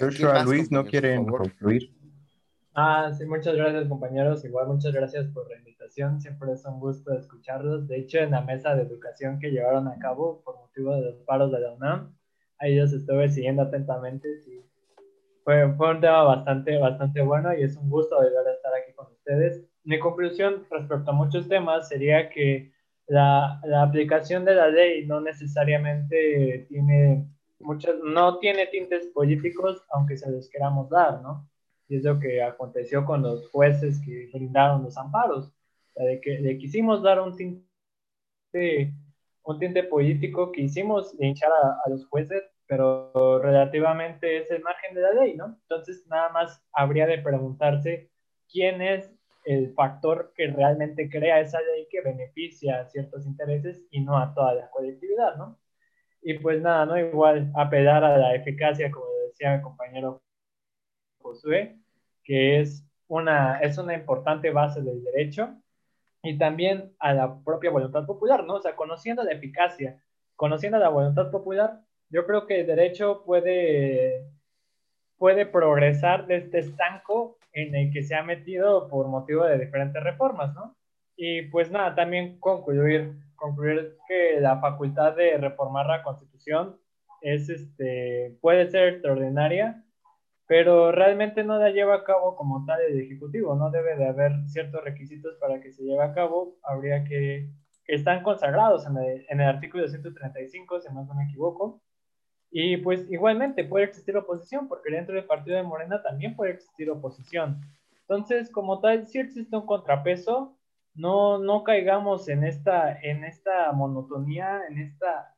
Luis, 0.44 0.72
¿no 0.72 0.86
quieren 0.86 1.26
concluir? 1.26 1.96
Ah, 2.74 3.12
sí, 3.16 3.26
muchas 3.26 3.56
gracias 3.56 3.88
compañeros. 3.88 4.44
Igual 4.44 4.70
muchas 4.70 4.94
gracias 4.94 5.28
por 5.28 5.48
la 5.50 5.58
invitación. 5.58 6.20
Siempre 6.20 6.54
es 6.54 6.66
un 6.66 6.80
gusto 6.80 7.14
escucharlos. 7.14 7.88
De 7.88 8.00
hecho, 8.00 8.18
en 8.20 8.32
la 8.32 8.42
mesa 8.42 8.74
de 8.76 8.84
educación 8.84 9.40
que 9.40 9.52
llevaron 9.52 9.88
a 9.88 10.00
cabo 10.00 10.42
por 10.44 10.58
motivo 10.58 10.96
de 10.96 11.02
los 11.02 11.18
paros 11.26 11.52
de 11.52 11.60
la 11.60 11.74
UNAM, 11.74 12.16
ahí 12.58 12.76
los 12.76 12.92
estuve 12.92 13.30
siguiendo 13.30 13.62
atentamente. 13.64 14.40
Sí, 14.40 14.66
fue, 15.44 15.66
un 15.66 15.78
tema 16.02 16.24
bastante, 16.24 16.78
bastante 16.80 17.22
bueno 17.22 17.54
y 17.54 17.64
es 17.64 17.76
un 17.76 17.90
gusto 17.90 18.16
volver 18.16 18.48
a 18.48 18.54
estar 18.54 18.74
aquí 18.74 18.94
con 18.96 19.12
ustedes. 19.12 19.71
Mi 19.84 20.00
conclusión 20.00 20.66
respecto 20.70 21.12
a 21.12 21.14
muchos 21.14 21.48
temas 21.48 21.88
sería 21.90 22.30
que 22.30 22.72
la, 23.08 23.60
la 23.66 23.84
aplicación 23.84 24.46
de 24.46 24.56
la 24.56 24.68
ley 24.68 25.06
no 25.06 25.20
necesariamente 25.22 26.66
tiene 26.70 27.28
muchos, 27.60 27.96
no 28.04 28.40
tiene 28.40 28.68
tintes 28.68 29.08
políticos, 29.08 29.84
aunque 29.90 30.18
se 30.18 30.32
los 30.32 30.50
queramos 30.50 30.90
dar, 30.90 31.22
¿no? 31.22 31.50
Y 31.88 31.98
es 31.98 32.04
lo 32.04 32.20
que 32.20 32.42
aconteció 32.42 33.06
con 33.06 33.22
los 33.24 33.50
jueces 33.50 34.00
que 34.06 34.30
brindaron 34.34 34.84
los 34.84 34.98
amparos, 34.98 35.52
de 35.96 36.22
que 36.22 36.40
le 36.40 36.58
quisimos 36.58 37.04
dar 37.04 37.20
un 37.20 37.36
tinte, 37.36 38.94
un 39.44 39.60
tinte 39.60 39.84
político, 39.84 40.52
quisimos 40.52 41.16
hinchar 41.20 41.52
a, 41.52 41.82
a 41.86 41.90
los 41.90 42.06
jueces, 42.08 42.44
pero 42.68 43.40
relativamente 43.42 44.38
es 44.38 44.52
el 44.52 44.62
margen 44.62 44.96
de 44.96 45.02
la 45.02 45.12
ley, 45.14 45.36
¿no? 45.36 45.58
Entonces, 45.64 46.06
nada 46.08 46.30
más 46.30 46.64
habría 46.72 47.08
de 47.08 47.18
preguntarse 47.18 48.10
quién 48.50 48.82
es 48.82 49.12
el 49.44 49.74
factor 49.74 50.34
que 50.36 50.48
realmente 50.48 51.10
crea 51.10 51.40
esa 51.40 51.60
ley 51.62 51.88
que 51.90 52.02
beneficia 52.02 52.82
a 52.82 52.86
ciertos 52.86 53.26
intereses 53.26 53.82
y 53.92 54.02
no 54.02 54.18
a 54.18 54.34
toda 54.34 54.54
la 54.54 54.70
colectividad, 54.70 55.36
¿no? 55.38 55.60
Y 56.22 56.36
pues 56.36 56.62
nada, 56.62 56.86
¿no? 56.86 56.98
Igual 57.00 57.52
apelar 57.56 58.04
a 58.04 58.18
la 58.18 58.36
eficacia, 58.36 58.92
como 58.92 59.06
decía 59.28 59.58
mi 59.58 59.64
compañero 59.64 60.22
Josué, 61.20 61.78
que 62.24 62.62
es 62.62 62.86
una, 63.08 63.60
es 63.60 63.78
una 63.78 63.94
importante 63.94 64.52
base 64.52 64.82
del 64.82 65.04
derecho, 65.04 65.56
y 66.24 66.38
también 66.38 66.94
a 67.00 67.14
la 67.14 67.44
propia 67.44 67.72
voluntad 67.72 68.06
popular, 68.06 68.44
¿no? 68.44 68.56
O 68.56 68.62
sea, 68.62 68.76
conociendo 68.76 69.24
la 69.24 69.32
eficacia, 69.32 70.02
conociendo 70.36 70.78
la 70.78 70.90
voluntad 70.90 71.32
popular, 71.32 71.82
yo 72.10 72.26
creo 72.26 72.46
que 72.46 72.62
el 72.62 72.68
derecho 72.68 73.24
puede, 73.26 74.31
puede 75.22 75.46
progresar 75.46 76.26
de 76.26 76.38
este 76.38 76.58
estanco 76.58 77.38
en 77.54 77.76
el 77.76 77.94
que 77.94 78.02
se 78.02 78.16
ha 78.16 78.24
metido 78.24 78.88
por 78.90 79.08
motivo 79.08 79.46
de 79.46 79.60
diferentes 79.60 80.02
reformas, 80.02 80.52
¿no? 80.56 80.76
Y 81.16 81.44
pues 81.44 81.70
nada, 81.70 81.94
también 81.94 82.40
concluir, 82.40 83.14
concluir 83.36 83.98
que 84.08 84.42
la 84.42 84.60
facultad 84.60 85.16
de 85.16 85.38
reformar 85.38 85.86
la 85.86 86.02
constitución 86.02 86.76
es, 87.22 87.50
este, 87.50 88.36
puede 88.42 88.72
ser 88.72 88.94
extraordinaria, 88.94 89.84
pero 90.48 90.92
realmente 90.92 91.44
no 91.44 91.60
la 91.60 91.70
lleva 91.70 91.98
a 91.98 92.04
cabo 92.04 92.36
como 92.36 92.66
tal 92.66 92.82
el 92.82 93.00
Ejecutivo, 93.00 93.54
no 93.54 93.70
debe 93.70 93.96
de 93.98 94.08
haber 94.08 94.32
ciertos 94.48 94.84
requisitos 94.84 95.36
para 95.40 95.62
que 95.62 95.72
se 95.72 95.84
lleve 95.84 96.04
a 96.04 96.16
cabo, 96.16 96.56
habría 96.64 97.04
que, 97.04 97.48
que 97.86 97.94
están 97.94 98.24
consagrados 98.24 98.88
en 98.88 98.98
el, 98.98 99.26
en 99.30 99.40
el 99.40 99.48
artículo 99.48 99.88
135, 99.88 100.82
si 100.82 100.92
no 100.92 101.06
me 101.14 101.26
equivoco, 101.26 101.80
y 102.52 102.78
pues 102.78 103.10
igualmente 103.10 103.64
puede 103.64 103.86
existir 103.86 104.16
oposición, 104.18 104.68
porque 104.68 104.92
dentro 104.92 105.16
del 105.16 105.26
partido 105.26 105.56
de 105.56 105.64
Morena 105.64 106.04
también 106.04 106.36
puede 106.36 106.52
existir 106.52 106.90
oposición. 106.90 107.62
Entonces, 108.02 108.52
como 108.52 108.82
tal, 108.82 109.08
si 109.08 109.20
existe 109.20 109.56
un 109.56 109.66
contrapeso, 109.66 110.58
no, 110.94 111.40
no 111.40 111.64
caigamos 111.64 112.28
en 112.28 112.44
esta, 112.44 113.00
en 113.02 113.24
esta 113.24 113.72
monotonía, 113.72 114.64
en 114.70 114.80
esta, 114.80 115.34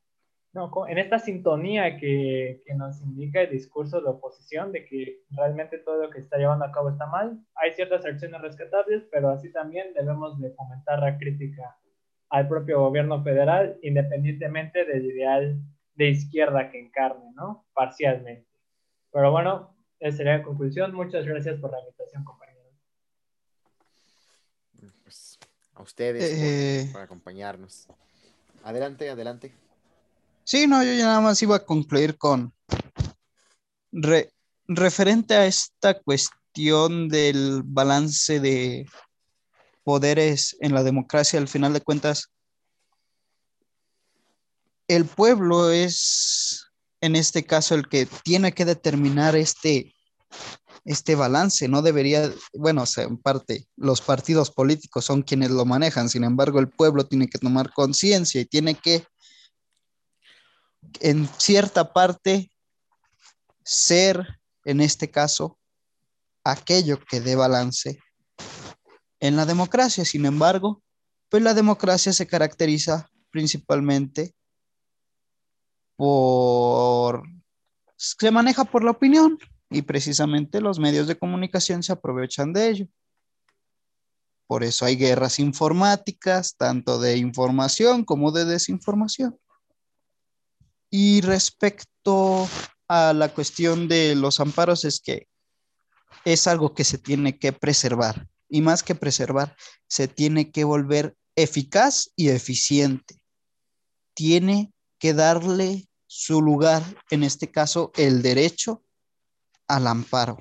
no, 0.54 0.72
en 0.88 0.98
esta 0.98 1.20
sintonía 1.20 1.98
que, 1.98 2.64
que 2.66 2.74
nos 2.74 3.00
indica 3.04 3.42
el 3.42 3.52
discurso 3.52 4.02
de 4.02 4.10
oposición, 4.10 4.72
de 4.72 4.84
que 4.86 5.20
realmente 5.30 5.78
todo 5.78 6.02
lo 6.02 6.10
que 6.10 6.18
está 6.18 6.38
llevando 6.38 6.66
a 6.66 6.72
cabo 6.72 6.90
está 6.90 7.06
mal. 7.06 7.38
Hay 7.54 7.74
ciertas 7.74 8.04
acciones 8.06 8.42
rescatables, 8.42 9.08
pero 9.12 9.30
así 9.30 9.52
también 9.52 9.94
debemos 9.94 10.42
de 10.42 10.50
fomentar 10.52 11.00
la 11.00 11.16
crítica 11.20 11.78
al 12.32 12.48
propio 12.48 12.80
gobierno 12.80 13.22
federal, 13.22 13.78
independientemente 13.84 14.84
del 14.86 15.06
ideal 15.06 15.60
de 15.96 16.10
izquierda 16.10 16.72
que 16.72 16.80
encarne, 16.80 17.32
¿no? 17.36 17.66
Parcialmente. 17.74 18.48
Pero 19.12 19.32
bueno, 19.32 19.76
esa 20.00 20.18
sería 20.18 20.38
la 20.38 20.44
conclusión. 20.44 20.94
Muchas 20.94 21.26
gracias 21.26 21.60
por 21.60 21.72
la 21.72 21.80
invitación, 21.80 22.24
compañeros. 22.24 22.74
Pues 25.04 25.38
a 25.76 25.82
ustedes 25.82 26.24
Eh, 26.32 26.84
por, 26.86 26.94
por 26.94 27.02
acompañarnos. 27.02 27.88
Adelante, 28.64 29.10
adelante. 29.10 29.54
Sí, 30.44 30.68
no, 30.68 30.84
yo 30.84 30.94
ya 30.94 31.06
nada 31.06 31.22
más 31.22 31.42
iba 31.42 31.56
a 31.56 31.66
concluir 31.66 32.18
con 32.18 32.54
re- 33.92 34.32
referente 34.68 35.36
a 35.36 35.46
esta 35.46 36.02
cuestión 36.02 37.08
del 37.08 37.62
balance 37.64 38.40
de 38.40 38.86
poderes 39.84 40.56
en 40.60 40.74
la 40.74 40.84
democracia, 40.84 41.40
al 41.40 41.48
final 41.48 41.74
de 41.74 41.82
cuentas, 41.82 42.32
el 44.88 45.06
pueblo 45.06 45.72
es 45.72 46.68
en 47.02 47.18
este 47.18 47.46
caso 47.46 47.76
el 47.76 47.90
que 47.90 48.08
tiene 48.24 48.54
que 48.54 48.64
determinar 48.64 49.36
este, 49.36 49.94
este 50.86 51.16
balance, 51.16 51.68
no 51.68 51.82
debería, 51.82 52.32
bueno, 52.54 52.86
en 52.96 53.18
parte 53.18 53.68
los 53.76 54.00
partidos 54.00 54.52
políticos 54.52 55.04
son 55.04 55.22
quienes 55.22 55.52
lo 55.52 55.66
manejan, 55.66 56.08
sin 56.08 56.24
embargo 56.24 56.60
el 56.60 56.70
pueblo 56.70 57.06
tiene 57.06 57.28
que 57.28 57.40
tomar 57.40 57.74
conciencia 57.74 58.40
y 58.40 58.46
tiene 58.46 58.76
que 58.76 59.06
en 61.02 61.28
cierta 61.38 61.92
parte 61.92 62.52
ser, 63.66 64.40
en 64.64 64.80
este 64.80 65.12
caso, 65.12 65.60
aquello 66.46 67.00
que 67.04 67.20
dé 67.20 67.36
balance 67.36 68.00
en 69.20 69.36
la 69.36 69.46
democracia. 69.46 70.06
Sin 70.06 70.26
embargo, 70.26 70.82
pues 71.30 71.44
la 71.44 71.54
democracia 71.54 72.14
se 72.14 72.28
caracteriza 72.28 73.10
principalmente 73.30 74.34
por... 75.96 77.24
se 77.96 78.32
maneja 78.32 78.64
por 78.66 78.84
la 78.84 78.92
opinión 78.92 79.38
y 79.70 79.82
precisamente 79.82 80.62
los 80.62 80.80
medios 80.80 81.08
de 81.08 81.18
comunicación 81.18 81.84
se 81.84 81.94
aprovechan 81.94 82.54
de 82.54 82.70
ello. 82.70 82.88
Por 84.48 84.64
eso 84.64 84.86
hay 84.86 84.96
guerras 84.98 85.40
informáticas, 85.40 86.56
tanto 86.56 87.00
de 87.00 87.18
información 87.18 88.04
como 88.06 88.32
de 88.32 88.46
desinformación. 88.46 89.38
Y 90.90 91.22
respecto 91.22 92.48
a 92.88 93.14
la 93.14 93.30
cuestión 93.30 93.88
de 93.88 94.16
los 94.16 94.40
amparos, 94.40 94.86
es 94.86 95.00
que 95.00 95.28
es 96.26 96.48
algo 96.48 96.74
que 96.74 96.84
se 96.84 96.98
tiene 96.98 97.40
que 97.40 97.52
preservar. 97.52 98.28
Y 98.50 98.62
más 98.62 98.84
que 98.84 98.94
preservar, 98.94 99.56
se 99.88 100.08
tiene 100.08 100.52
que 100.52 100.64
volver 100.64 101.16
eficaz 101.36 102.12
y 102.16 102.30
eficiente. 102.30 103.24
Tiene 104.14 104.73
que 105.04 105.14
darle 105.14 105.90
su 106.08 106.42
lugar, 106.42 106.82
en 107.10 107.24
este 107.24 107.52
caso, 107.52 107.92
el 107.96 108.22
derecho 108.22 108.86
al 109.68 109.88
amparo, 109.88 110.38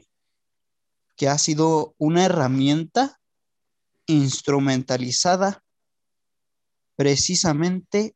que 1.17 1.29
ha 1.29 1.37
sido 1.37 1.97
una 1.99 2.27
herramienta 2.27 3.19
instrumentalizada 4.07 5.65
precisamente 6.95 8.15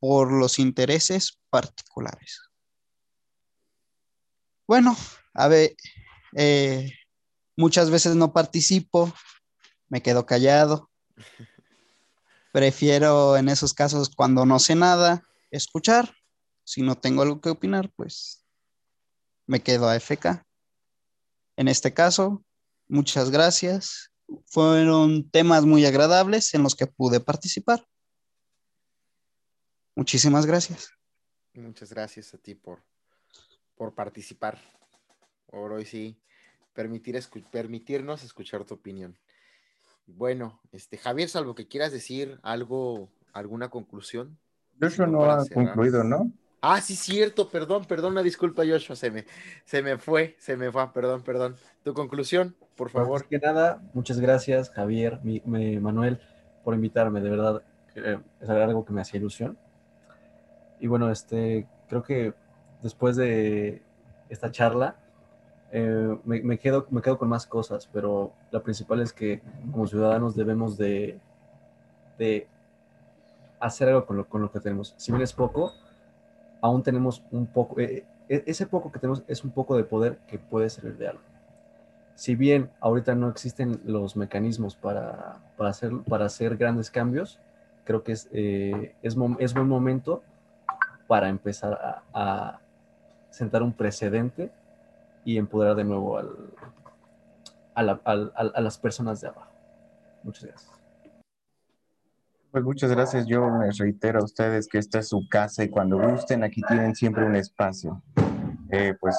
por 0.00 0.32
los 0.32 0.58
intereses 0.58 1.38
particulares. 1.50 2.40
Bueno, 4.66 4.96
a 5.34 5.46
ver, 5.46 5.76
eh, 6.34 6.90
muchas 7.54 7.90
veces 7.90 8.16
no 8.16 8.32
participo, 8.32 9.12
me 9.90 10.00
quedo 10.00 10.24
callado. 10.24 10.90
Prefiero 12.54 13.36
en 13.36 13.50
esos 13.50 13.74
casos 13.74 14.08
cuando 14.16 14.46
no 14.46 14.58
sé 14.58 14.74
nada, 14.74 15.22
escuchar. 15.52 16.12
Si 16.64 16.82
no 16.82 16.96
tengo 16.96 17.22
algo 17.22 17.40
que 17.40 17.50
opinar, 17.50 17.92
pues 17.94 18.44
me 19.46 19.62
quedo 19.62 19.88
a 19.88 19.96
FK. 19.96 20.44
En 21.56 21.68
este 21.68 21.94
caso, 21.94 22.44
muchas 22.88 23.30
gracias 23.30 24.12
fueron 24.46 25.28
temas 25.30 25.64
muy 25.64 25.84
agradables 25.84 26.54
en 26.54 26.62
los 26.62 26.74
que 26.74 26.86
pude 26.86 27.20
participar. 27.20 27.86
Muchísimas 29.94 30.46
gracias. 30.46 30.90
Muchas 31.54 31.90
gracias 31.92 32.32
a 32.32 32.38
ti 32.38 32.54
por, 32.54 32.82
por 33.76 33.94
participar. 33.94 34.58
Por 35.46 35.72
hoy 35.72 35.84
sí, 35.84 36.16
permitir 36.72 37.20
permitirnos 37.50 38.22
escuchar 38.22 38.64
tu 38.64 38.74
opinión. 38.74 39.18
Bueno, 40.06 40.60
este, 40.72 40.96
Javier, 40.96 41.28
salvo 41.28 41.54
que 41.54 41.68
quieras 41.68 41.92
decir 41.92 42.38
algo, 42.42 43.10
alguna 43.32 43.68
conclusión. 43.68 44.38
Eso 44.80 45.06
no 45.06 45.30
ha 45.30 45.46
concluido, 45.46 46.02
¿no? 46.02 46.32
Ah, 46.64 46.80
sí, 46.80 46.94
cierto, 46.94 47.48
perdón, 47.48 47.84
perdón, 47.86 48.12
una 48.12 48.22
disculpa, 48.22 48.62
Joshua, 48.64 48.94
se 48.94 49.10
me, 49.10 49.24
se 49.64 49.82
me 49.82 49.98
fue, 49.98 50.36
se 50.38 50.56
me 50.56 50.70
fue, 50.70 50.92
perdón, 50.92 51.22
perdón. 51.22 51.56
Tu 51.82 51.92
conclusión, 51.92 52.54
por 52.76 52.88
favor. 52.88 53.26
que 53.26 53.40
nada, 53.40 53.82
muchas 53.94 54.20
gracias, 54.20 54.70
Javier, 54.70 55.18
mi, 55.24 55.40
Manuel, 55.80 56.20
por 56.62 56.74
invitarme, 56.74 57.20
de 57.20 57.30
verdad, 57.30 57.62
es 57.96 58.48
algo 58.48 58.84
que 58.84 58.92
me 58.92 59.00
hacía 59.00 59.18
ilusión. 59.18 59.58
Y 60.78 60.86
bueno, 60.86 61.10
este, 61.10 61.66
creo 61.88 62.04
que 62.04 62.32
después 62.80 63.16
de 63.16 63.82
esta 64.28 64.52
charla, 64.52 64.96
eh, 65.72 66.16
me, 66.24 66.58
quedo, 66.58 66.86
me 66.90 67.02
quedo 67.02 67.18
con 67.18 67.28
más 67.28 67.44
cosas, 67.44 67.88
pero 67.92 68.34
la 68.52 68.62
principal 68.62 69.00
es 69.00 69.12
que 69.12 69.42
como 69.72 69.88
ciudadanos 69.88 70.36
debemos 70.36 70.76
de, 70.76 71.18
de 72.18 72.46
hacer 73.62 73.88
algo 73.88 74.04
con 74.04 74.16
lo, 74.16 74.28
con 74.28 74.42
lo 74.42 74.50
que 74.50 74.60
tenemos. 74.60 74.94
Si 74.96 75.12
bien 75.12 75.22
es 75.22 75.32
poco, 75.32 75.72
aún 76.60 76.82
tenemos 76.82 77.22
un 77.30 77.46
poco, 77.46 77.78
eh, 77.80 78.04
eh, 78.28 78.44
ese 78.46 78.66
poco 78.66 78.90
que 78.90 78.98
tenemos 78.98 79.22
es 79.28 79.44
un 79.44 79.50
poco 79.50 79.76
de 79.76 79.84
poder 79.84 80.18
que 80.26 80.38
puede 80.38 80.68
servir 80.68 80.96
de 80.96 81.08
algo. 81.08 81.22
Si 82.14 82.34
bien 82.34 82.70
ahorita 82.80 83.14
no 83.14 83.28
existen 83.28 83.80
los 83.84 84.16
mecanismos 84.16 84.76
para, 84.76 85.38
para, 85.56 85.70
hacer, 85.70 85.92
para 86.08 86.26
hacer 86.26 86.56
grandes 86.56 86.90
cambios, 86.90 87.38
creo 87.84 88.02
que 88.02 88.12
es, 88.12 88.28
eh, 88.32 88.94
es, 89.02 89.16
es, 89.38 89.54
buen 89.54 89.68
momento 89.68 90.22
para 91.06 91.28
empezar 91.28 91.72
a, 91.72 92.02
a, 92.12 92.60
sentar 93.30 93.62
un 93.62 93.72
precedente 93.72 94.50
y 95.24 95.38
empoderar 95.38 95.74
de 95.74 95.84
nuevo 95.84 96.18
al, 96.18 96.28
a, 97.74 97.82
la, 97.82 98.00
a 98.04 98.60
las 98.60 98.76
personas 98.76 99.20
de 99.20 99.28
abajo. 99.28 99.50
Muchas 100.22 100.44
gracias. 100.44 100.81
Pues 102.52 102.64
muchas 102.64 102.90
gracias. 102.90 103.26
Yo 103.26 103.48
les 103.64 103.78
reitero 103.78 104.20
a 104.20 104.24
ustedes 104.24 104.68
que 104.68 104.76
esta 104.76 104.98
es 104.98 105.08
su 105.08 105.26
casa 105.26 105.64
y 105.64 105.70
cuando 105.70 105.98
gusten, 105.98 106.44
aquí 106.44 106.60
tienen 106.68 106.94
siempre 106.94 107.24
un 107.24 107.34
espacio. 107.34 108.02
Eh, 108.70 108.94
pues 109.00 109.16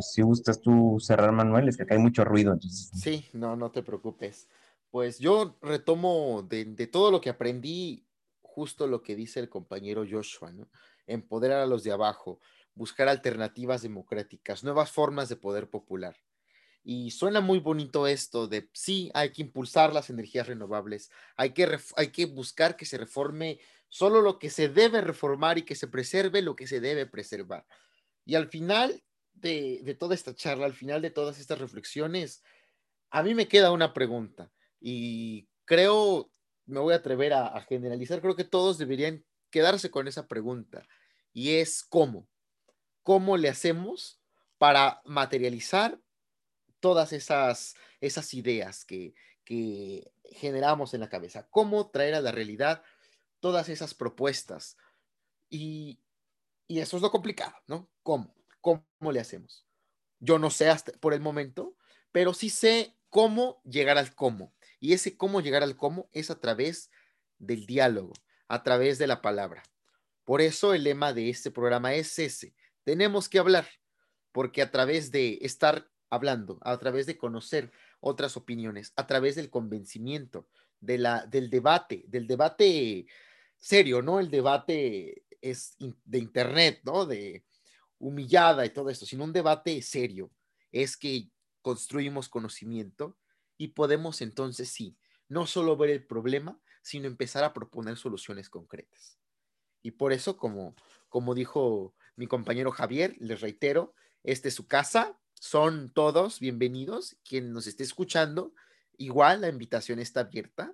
si 0.00 0.22
gustas 0.22 0.60
tú 0.60 0.98
cerrar, 0.98 1.30
Manuel, 1.30 1.68
es 1.68 1.76
que 1.76 1.84
acá 1.84 1.94
hay 1.94 2.00
mucho 2.00 2.24
ruido. 2.24 2.58
Sí, 2.60 3.24
no, 3.34 3.54
no 3.54 3.70
te 3.70 3.84
preocupes. 3.84 4.48
Pues 4.90 5.20
yo 5.20 5.56
retomo 5.62 6.42
de, 6.42 6.64
de 6.64 6.86
todo 6.88 7.12
lo 7.12 7.20
que 7.20 7.30
aprendí, 7.30 8.04
justo 8.40 8.88
lo 8.88 9.00
que 9.00 9.14
dice 9.14 9.38
el 9.38 9.48
compañero 9.48 10.04
Joshua, 10.10 10.52
¿no? 10.52 10.68
Empoderar 11.06 11.60
a 11.60 11.66
los 11.66 11.84
de 11.84 11.92
abajo, 11.92 12.40
buscar 12.74 13.08
alternativas 13.08 13.82
democráticas, 13.82 14.64
nuevas 14.64 14.90
formas 14.90 15.28
de 15.28 15.36
poder 15.36 15.70
popular. 15.70 16.16
Y 16.84 17.12
suena 17.12 17.40
muy 17.40 17.60
bonito 17.60 18.06
esto 18.06 18.48
de 18.48 18.68
sí, 18.72 19.10
hay 19.14 19.30
que 19.30 19.42
impulsar 19.42 19.92
las 19.92 20.10
energías 20.10 20.48
renovables, 20.48 21.10
hay 21.36 21.50
que, 21.50 21.78
hay 21.96 22.08
que 22.08 22.26
buscar 22.26 22.76
que 22.76 22.86
se 22.86 22.98
reforme 22.98 23.60
solo 23.88 24.20
lo 24.20 24.38
que 24.38 24.50
se 24.50 24.68
debe 24.68 25.00
reformar 25.00 25.58
y 25.58 25.62
que 25.62 25.76
se 25.76 25.86
preserve 25.86 26.42
lo 26.42 26.56
que 26.56 26.66
se 26.66 26.80
debe 26.80 27.06
preservar. 27.06 27.66
Y 28.24 28.34
al 28.34 28.48
final 28.48 29.02
de, 29.34 29.80
de 29.84 29.94
toda 29.94 30.14
esta 30.14 30.34
charla, 30.34 30.66
al 30.66 30.74
final 30.74 31.02
de 31.02 31.10
todas 31.10 31.38
estas 31.38 31.58
reflexiones, 31.58 32.42
a 33.10 33.22
mí 33.22 33.34
me 33.34 33.46
queda 33.48 33.70
una 33.70 33.92
pregunta 33.92 34.50
y 34.80 35.48
creo, 35.64 36.32
me 36.66 36.80
voy 36.80 36.94
a 36.94 36.96
atrever 36.96 37.32
a, 37.32 37.46
a 37.46 37.60
generalizar, 37.62 38.20
creo 38.20 38.34
que 38.34 38.44
todos 38.44 38.78
deberían 38.78 39.24
quedarse 39.50 39.90
con 39.90 40.08
esa 40.08 40.26
pregunta 40.26 40.86
y 41.32 41.56
es 41.56 41.84
cómo, 41.84 42.28
cómo 43.02 43.36
le 43.36 43.48
hacemos 43.48 44.20
para 44.58 45.00
materializar 45.04 46.00
todas 46.82 47.12
esas, 47.12 47.76
esas 48.00 48.34
ideas 48.34 48.84
que, 48.84 49.14
que 49.44 50.12
generamos 50.24 50.92
en 50.92 51.00
la 51.00 51.08
cabeza, 51.08 51.46
cómo 51.48 51.90
traer 51.90 52.14
a 52.14 52.20
la 52.20 52.32
realidad 52.32 52.82
todas 53.38 53.68
esas 53.68 53.94
propuestas. 53.94 54.76
Y, 55.48 56.00
y 56.66 56.80
eso 56.80 56.96
es 56.96 57.02
lo 57.02 57.12
complicado, 57.12 57.54
¿no? 57.68 57.88
¿Cómo? 58.02 58.34
¿Cómo 58.60 59.12
le 59.12 59.20
hacemos? 59.20 59.64
Yo 60.18 60.40
no 60.40 60.50
sé 60.50 60.68
hasta 60.68 60.92
por 60.92 61.14
el 61.14 61.20
momento, 61.20 61.76
pero 62.10 62.34
sí 62.34 62.50
sé 62.50 62.96
cómo 63.08 63.62
llegar 63.64 63.96
al 63.96 64.14
cómo. 64.14 64.52
Y 64.80 64.92
ese 64.92 65.16
cómo 65.16 65.40
llegar 65.40 65.62
al 65.62 65.76
cómo 65.76 66.10
es 66.12 66.30
a 66.30 66.40
través 66.40 66.90
del 67.38 67.64
diálogo, 67.66 68.12
a 68.48 68.64
través 68.64 68.98
de 68.98 69.06
la 69.06 69.22
palabra. 69.22 69.62
Por 70.24 70.40
eso 70.40 70.74
el 70.74 70.82
lema 70.82 71.12
de 71.12 71.30
este 71.30 71.52
programa 71.52 71.94
es 71.94 72.18
ese. 72.18 72.54
Tenemos 72.82 73.28
que 73.28 73.38
hablar, 73.38 73.68
porque 74.32 74.62
a 74.62 74.72
través 74.72 75.12
de 75.12 75.38
estar 75.42 75.91
hablando, 76.12 76.58
a 76.60 76.76
través 76.76 77.06
de 77.06 77.16
conocer 77.16 77.72
otras 77.98 78.36
opiniones, 78.36 78.92
a 78.96 79.06
través 79.06 79.34
del 79.34 79.48
convencimiento, 79.48 80.46
de 80.78 80.98
la, 80.98 81.24
del 81.24 81.48
debate, 81.48 82.04
del 82.06 82.26
debate 82.26 83.06
serio, 83.56 84.02
¿no? 84.02 84.20
El 84.20 84.30
debate 84.30 85.24
es 85.40 85.74
de 85.78 86.18
internet, 86.18 86.82
¿no? 86.84 87.06
De 87.06 87.46
humillada 87.98 88.66
y 88.66 88.70
todo 88.70 88.90
esto, 88.90 89.06
sino 89.06 89.24
un 89.24 89.32
debate 89.32 89.80
serio. 89.80 90.30
Es 90.70 90.98
que 90.98 91.30
construimos 91.62 92.28
conocimiento 92.28 93.16
y 93.56 93.68
podemos 93.68 94.20
entonces 94.20 94.68
sí, 94.68 94.98
no 95.28 95.46
solo 95.46 95.78
ver 95.78 95.88
el 95.88 96.04
problema, 96.04 96.60
sino 96.82 97.06
empezar 97.06 97.42
a 97.42 97.54
proponer 97.54 97.96
soluciones 97.96 98.50
concretas. 98.50 99.18
Y 99.80 99.92
por 99.92 100.12
eso, 100.12 100.36
como, 100.36 100.76
como 101.08 101.34
dijo 101.34 101.94
mi 102.16 102.26
compañero 102.26 102.70
Javier, 102.70 103.16
les 103.18 103.40
reitero, 103.40 103.94
esta 104.24 104.48
es 104.48 104.54
su 104.54 104.66
casa, 104.66 105.18
son 105.42 105.90
todos 105.92 106.38
bienvenidos. 106.38 107.16
Quien 107.24 107.52
nos 107.52 107.66
esté 107.66 107.82
escuchando, 107.82 108.54
igual 108.96 109.40
la 109.40 109.48
invitación 109.48 109.98
está 109.98 110.20
abierta. 110.20 110.72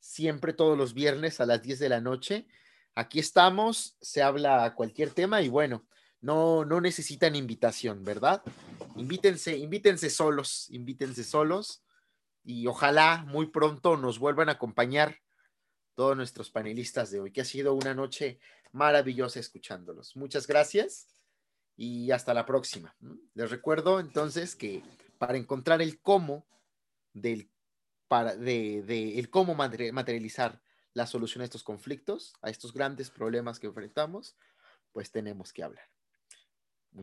Siempre 0.00 0.52
todos 0.52 0.76
los 0.76 0.92
viernes 0.92 1.40
a 1.40 1.46
las 1.46 1.62
10 1.62 1.78
de 1.78 1.88
la 1.88 2.00
noche. 2.00 2.48
Aquí 2.96 3.20
estamos, 3.20 3.96
se 4.00 4.20
habla 4.20 4.74
cualquier 4.74 5.10
tema 5.10 5.40
y 5.40 5.48
bueno, 5.48 5.86
no, 6.20 6.64
no 6.64 6.80
necesitan 6.80 7.36
invitación, 7.36 8.02
¿verdad? 8.02 8.42
Invítense, 8.96 9.56
invítense 9.56 10.10
solos, 10.10 10.66
invítense 10.70 11.22
solos 11.22 11.84
y 12.42 12.66
ojalá 12.66 13.24
muy 13.24 13.46
pronto 13.46 13.96
nos 13.96 14.18
vuelvan 14.18 14.48
a 14.48 14.52
acompañar 14.52 15.20
todos 15.94 16.16
nuestros 16.16 16.50
panelistas 16.50 17.12
de 17.12 17.20
hoy, 17.20 17.30
que 17.30 17.42
ha 17.42 17.44
sido 17.44 17.72
una 17.72 17.94
noche 17.94 18.40
maravillosa 18.72 19.38
escuchándolos. 19.38 20.16
Muchas 20.16 20.48
gracias 20.48 21.06
y 21.78 22.10
hasta 22.10 22.34
la 22.34 22.44
próxima. 22.44 22.94
Les 23.34 23.50
recuerdo 23.50 24.00
entonces 24.00 24.56
que 24.56 24.82
para 25.16 25.38
encontrar 25.38 25.80
el 25.80 26.02
cómo 26.02 26.44
del 27.14 27.48
para 28.08 28.34
de, 28.34 28.82
de 28.82 29.18
el 29.18 29.30
cómo 29.30 29.54
materializar 29.54 30.60
la 30.92 31.06
solución 31.06 31.42
a 31.42 31.44
estos 31.44 31.62
conflictos, 31.62 32.34
a 32.42 32.50
estos 32.50 32.74
grandes 32.74 33.10
problemas 33.10 33.60
que 33.60 33.68
enfrentamos, 33.68 34.36
pues 34.92 35.12
tenemos 35.12 35.52
que 35.52 35.62
hablar. 35.62 35.88